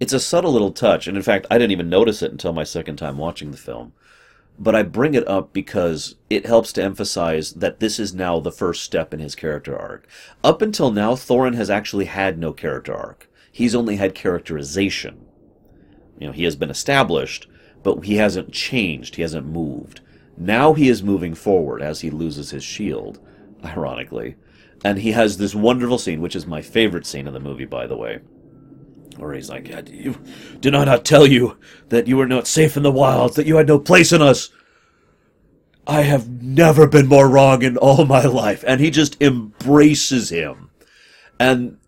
It's 0.00 0.12
a 0.12 0.20
subtle 0.20 0.52
little 0.52 0.72
touch, 0.72 1.06
and 1.06 1.16
in 1.18 1.22
fact, 1.22 1.46
I 1.50 1.58
didn't 1.58 1.72
even 1.72 1.88
notice 1.88 2.22
it 2.22 2.32
until 2.32 2.52
my 2.52 2.64
second 2.64 2.96
time 2.96 3.18
watching 3.18 3.50
the 3.50 3.56
film. 3.56 3.92
But 4.58 4.74
I 4.74 4.82
bring 4.82 5.14
it 5.14 5.26
up 5.26 5.52
because 5.52 6.14
it 6.30 6.46
helps 6.46 6.72
to 6.74 6.82
emphasize 6.82 7.52
that 7.54 7.80
this 7.80 7.98
is 7.98 8.14
now 8.14 8.38
the 8.38 8.52
first 8.52 8.84
step 8.84 9.12
in 9.12 9.20
his 9.20 9.34
character 9.34 9.76
arc. 9.76 10.06
Up 10.44 10.62
until 10.62 10.90
now, 10.90 11.14
Thorin 11.14 11.54
has 11.54 11.70
actually 11.70 12.04
had 12.04 12.38
no 12.38 12.52
character 12.52 12.94
arc. 12.94 13.28
He's 13.50 13.74
only 13.74 13.96
had 13.96 14.14
characterization. 14.14 15.26
You 16.18 16.28
know, 16.28 16.32
he 16.32 16.44
has 16.44 16.56
been 16.56 16.70
established, 16.70 17.48
but 17.82 18.04
he 18.04 18.16
hasn't 18.16 18.52
changed, 18.52 19.16
he 19.16 19.22
hasn't 19.22 19.46
moved. 19.46 20.00
Now 20.36 20.72
he 20.72 20.88
is 20.88 21.02
moving 21.02 21.34
forward 21.34 21.82
as 21.82 22.00
he 22.00 22.10
loses 22.10 22.50
his 22.50 22.64
shield, 22.64 23.20
ironically. 23.64 24.36
And 24.84 24.98
he 24.98 25.12
has 25.12 25.38
this 25.38 25.54
wonderful 25.54 25.98
scene, 25.98 26.20
which 26.20 26.36
is 26.36 26.46
my 26.46 26.62
favorite 26.62 27.06
scene 27.06 27.26
in 27.26 27.32
the 27.32 27.40
movie, 27.40 27.64
by 27.64 27.86
the 27.86 27.96
way, 27.96 28.20
where 29.16 29.34
he's 29.34 29.50
like, 29.50 29.64
Did 30.60 30.74
I 30.74 30.84
not 30.84 31.04
tell 31.04 31.26
you 31.26 31.56
that 31.88 32.06
you 32.06 32.16
were 32.16 32.26
not 32.26 32.46
safe 32.46 32.76
in 32.76 32.82
the 32.82 32.92
wilds, 32.92 33.36
that 33.36 33.46
you 33.46 33.56
had 33.56 33.68
no 33.68 33.78
place 33.78 34.12
in 34.12 34.22
us? 34.22 34.50
I 35.86 36.02
have 36.02 36.42
never 36.42 36.86
been 36.86 37.06
more 37.06 37.28
wrong 37.28 37.62
in 37.62 37.76
all 37.76 38.04
my 38.06 38.24
life. 38.24 38.64
And 38.66 38.80
he 38.80 38.90
just 38.90 39.20
embraces 39.20 40.30
him. 40.30 40.70
And 41.38 41.78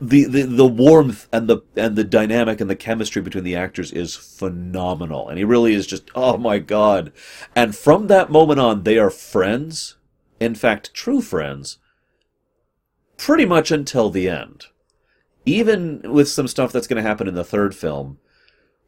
the, 0.00 0.24
the 0.24 0.42
the 0.42 0.66
warmth 0.66 1.26
and 1.32 1.48
the 1.48 1.60
and 1.74 1.96
the 1.96 2.04
dynamic 2.04 2.60
and 2.60 2.68
the 2.68 2.76
chemistry 2.76 3.22
between 3.22 3.44
the 3.44 3.56
actors 3.56 3.92
is 3.92 4.14
phenomenal 4.14 5.28
and 5.28 5.38
he 5.38 5.44
really 5.44 5.72
is 5.72 5.86
just 5.86 6.10
oh 6.14 6.36
my 6.36 6.58
god 6.58 7.12
and 7.54 7.74
from 7.74 8.06
that 8.08 8.30
moment 8.30 8.60
on 8.60 8.82
they 8.82 8.98
are 8.98 9.08
friends 9.08 9.96
in 10.38 10.54
fact 10.54 10.92
true 10.92 11.22
friends 11.22 11.78
pretty 13.16 13.46
much 13.46 13.70
until 13.70 14.10
the 14.10 14.28
end 14.28 14.66
even 15.46 16.02
with 16.04 16.28
some 16.28 16.48
stuff 16.48 16.72
that's 16.72 16.86
going 16.86 17.02
to 17.02 17.08
happen 17.08 17.26
in 17.26 17.34
the 17.34 17.44
third 17.44 17.74
film 17.74 18.18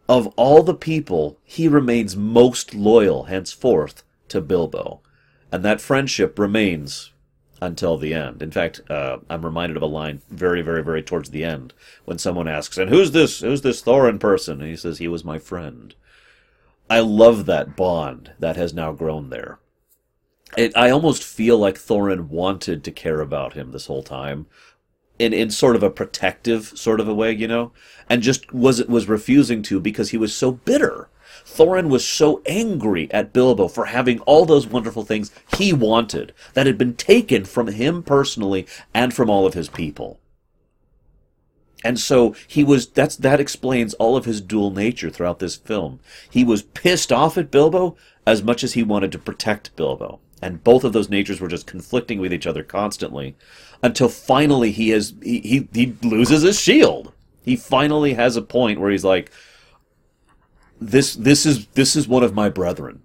of 0.09 0.27
all 0.37 0.63
the 0.63 0.75
people 0.75 1.39
he 1.43 1.69
remains 1.69 2.17
most 2.17 2.75
loyal 2.75 3.25
henceforth 3.25 4.03
to 4.29 4.41
bilbo 4.41 5.01
and 5.51 5.65
that 5.65 5.81
friendship 5.81 6.39
remains 6.39 7.13
until 7.61 7.97
the 7.97 8.15
end. 8.15 8.43
In 8.43 8.51
fact, 8.51 8.81
uh, 8.91 9.19
I'm 9.29 9.45
reminded 9.45 9.77
of 9.77 9.83
a 9.83 9.87
line 9.87 10.23
very, 10.31 10.63
very, 10.63 10.83
very 10.83 11.03
towards 11.03 11.31
the 11.31 11.45
end 11.45 11.75
when 12.05 12.19
someone 12.19 12.49
asks, 12.49 12.79
"And 12.79 12.91
who's 12.91 13.11
this? 13.11 13.41
Who's 13.41 13.63
this 13.63 13.83
Thorin 13.83 14.21
person?" 14.21 14.61
And 14.61 14.71
he 14.71 14.77
says, 14.77 14.99
"He 14.99 15.09
was 15.09 15.25
my 15.25 15.39
friend." 15.39 15.95
I 16.91 17.01
love 17.01 17.47
that 17.47 17.77
bond 17.77 18.33
that 18.39 18.57
has 18.57 18.73
now 18.73 18.93
grown 18.93 19.31
there. 19.31 19.59
It, 20.57 20.75
I 20.75 20.89
almost 20.89 21.23
feel 21.23 21.59
like 21.59 21.77
Thorin 21.77 22.29
wanted 22.29 22.83
to 22.85 22.91
care 22.91 23.21
about 23.21 23.53
him 23.53 23.73
this 23.73 23.87
whole 23.87 24.03
time, 24.03 24.47
in 25.19 25.33
in 25.33 25.51
sort 25.51 25.77
of 25.77 25.83
a 25.83 25.91
protective 25.91 26.73
sort 26.77 27.01
of 27.01 27.09
a 27.09 27.15
way, 27.15 27.33
you 27.33 27.49
know, 27.49 27.73
and 28.09 28.23
just 28.23 28.53
was 28.53 28.85
was 28.85 29.09
refusing 29.09 29.63
to 29.63 29.81
because 29.81 30.11
he 30.11 30.19
was 30.19 30.35
so 30.35 30.53
bitter. 30.53 31.09
Thorin 31.45 31.89
was 31.89 32.07
so 32.07 32.43
angry 32.47 33.11
at 33.13 33.33
Bilbo 33.33 33.69
for 33.69 33.87
having 33.87 34.21
all 34.21 34.45
those 34.45 34.67
wonderful 34.67 35.05
things 35.05 35.31
he 35.57 35.73
wanted 35.73 36.35
that 36.55 36.67
had 36.67 36.77
been 36.79 36.95
taken 36.95 37.45
from 37.45 37.69
him 37.69 38.03
personally 38.03 38.67
and 38.93 39.15
from 39.15 39.31
all 39.31 39.47
of 39.47 39.55
his 39.55 39.69
people. 39.69 40.21
And 41.85 41.99
so 41.99 42.35
he 42.47 42.65
was 42.65 42.89
that's 42.89 43.17
that 43.17 43.41
explains 43.41 43.95
all 43.95 44.17
of 44.17 44.25
his 44.25 44.41
dual 44.41 44.71
nature 44.71 45.11
throughout 45.11 45.39
this 45.39 45.57
film. 45.57 46.01
He 46.29 46.45
was 46.45 46.63
pissed 46.63 47.13
off 47.13 47.39
at 47.39 47.51
Bilbo 47.51 47.97
as 48.27 48.43
much 48.43 48.65
as 48.65 48.75
he 48.75 48.83
wanted 48.83 49.13
to 49.13 49.19
protect 49.19 49.75
Bilbo. 49.77 50.21
And 50.41 50.63
both 50.63 50.85
of 50.85 50.93
those 50.93 51.09
natures 51.09 51.41
were 51.41 51.49
just 51.49 51.67
conflicting 51.67 52.21
with 52.21 52.33
each 52.33 52.47
other 52.47 52.63
constantly 52.63 53.35
until 53.83 54.09
finally 54.09 54.71
he 54.71 54.91
has 54.91 55.15
he, 55.23 55.41
he, 55.41 55.69
he 55.73 55.97
loses 56.03 56.43
his 56.43 56.61
shield. 56.61 57.13
He 57.43 57.57
finally 57.57 58.15
has 58.15 58.37
a 58.37 58.43
point 58.43 58.81
where 58.81 58.91
he's 58.91 59.05
like 59.05 59.33
this 60.81 61.15
this 61.15 61.45
is 61.45 61.67
this 61.69 61.97
is 61.97 62.07
one 62.07 62.23
of 62.23 62.35
my 62.35 62.49
brethren. 62.49 63.03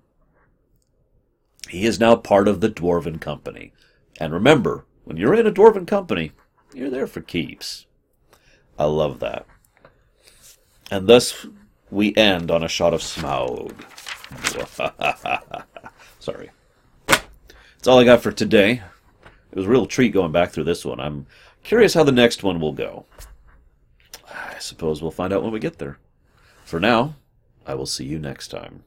He 1.69 1.85
is 1.85 1.99
now 1.99 2.15
part 2.15 2.47
of 2.47 2.61
the 2.61 2.69
dwarven 2.69 3.19
company. 3.19 3.73
And 4.19 4.31
remember, 4.31 4.85
when 5.05 5.17
you're 5.17 5.33
in 5.33 5.47
a 5.47 5.51
dwarven 5.51 5.87
company, 5.87 6.33
you're 6.73 6.91
there 6.91 7.07
for 7.07 7.21
keeps. 7.21 7.87
I 8.77 8.85
love 8.85 9.19
that. 9.21 9.47
And 10.91 11.07
thus 11.07 11.47
we 11.89 12.15
end 12.15 12.51
on 12.51 12.63
a 12.63 12.67
shot 12.67 12.93
of 12.93 13.01
Smaug. 13.01 13.73
Sorry. 16.19 16.51
That's 17.83 17.89
all 17.89 17.99
I 17.99 18.05
got 18.05 18.23
for 18.23 18.31
today. 18.31 18.81
It 19.51 19.57
was 19.57 19.65
a 19.65 19.69
real 19.69 19.85
treat 19.85 20.13
going 20.13 20.31
back 20.31 20.51
through 20.51 20.63
this 20.63 20.85
one. 20.85 21.01
I'm 21.01 21.27
curious 21.63 21.93
how 21.93 22.05
the 22.05 22.13
next 22.13 22.41
one 22.41 22.61
will 22.61 22.71
go. 22.71 23.05
I 24.25 24.57
suppose 24.59 25.01
we'll 25.01 25.11
find 25.11 25.33
out 25.33 25.43
when 25.43 25.51
we 25.51 25.59
get 25.59 25.79
there. 25.79 25.97
For 26.63 26.79
now, 26.79 27.15
I 27.67 27.75
will 27.75 27.85
see 27.85 28.05
you 28.05 28.19
next 28.19 28.47
time. 28.47 28.85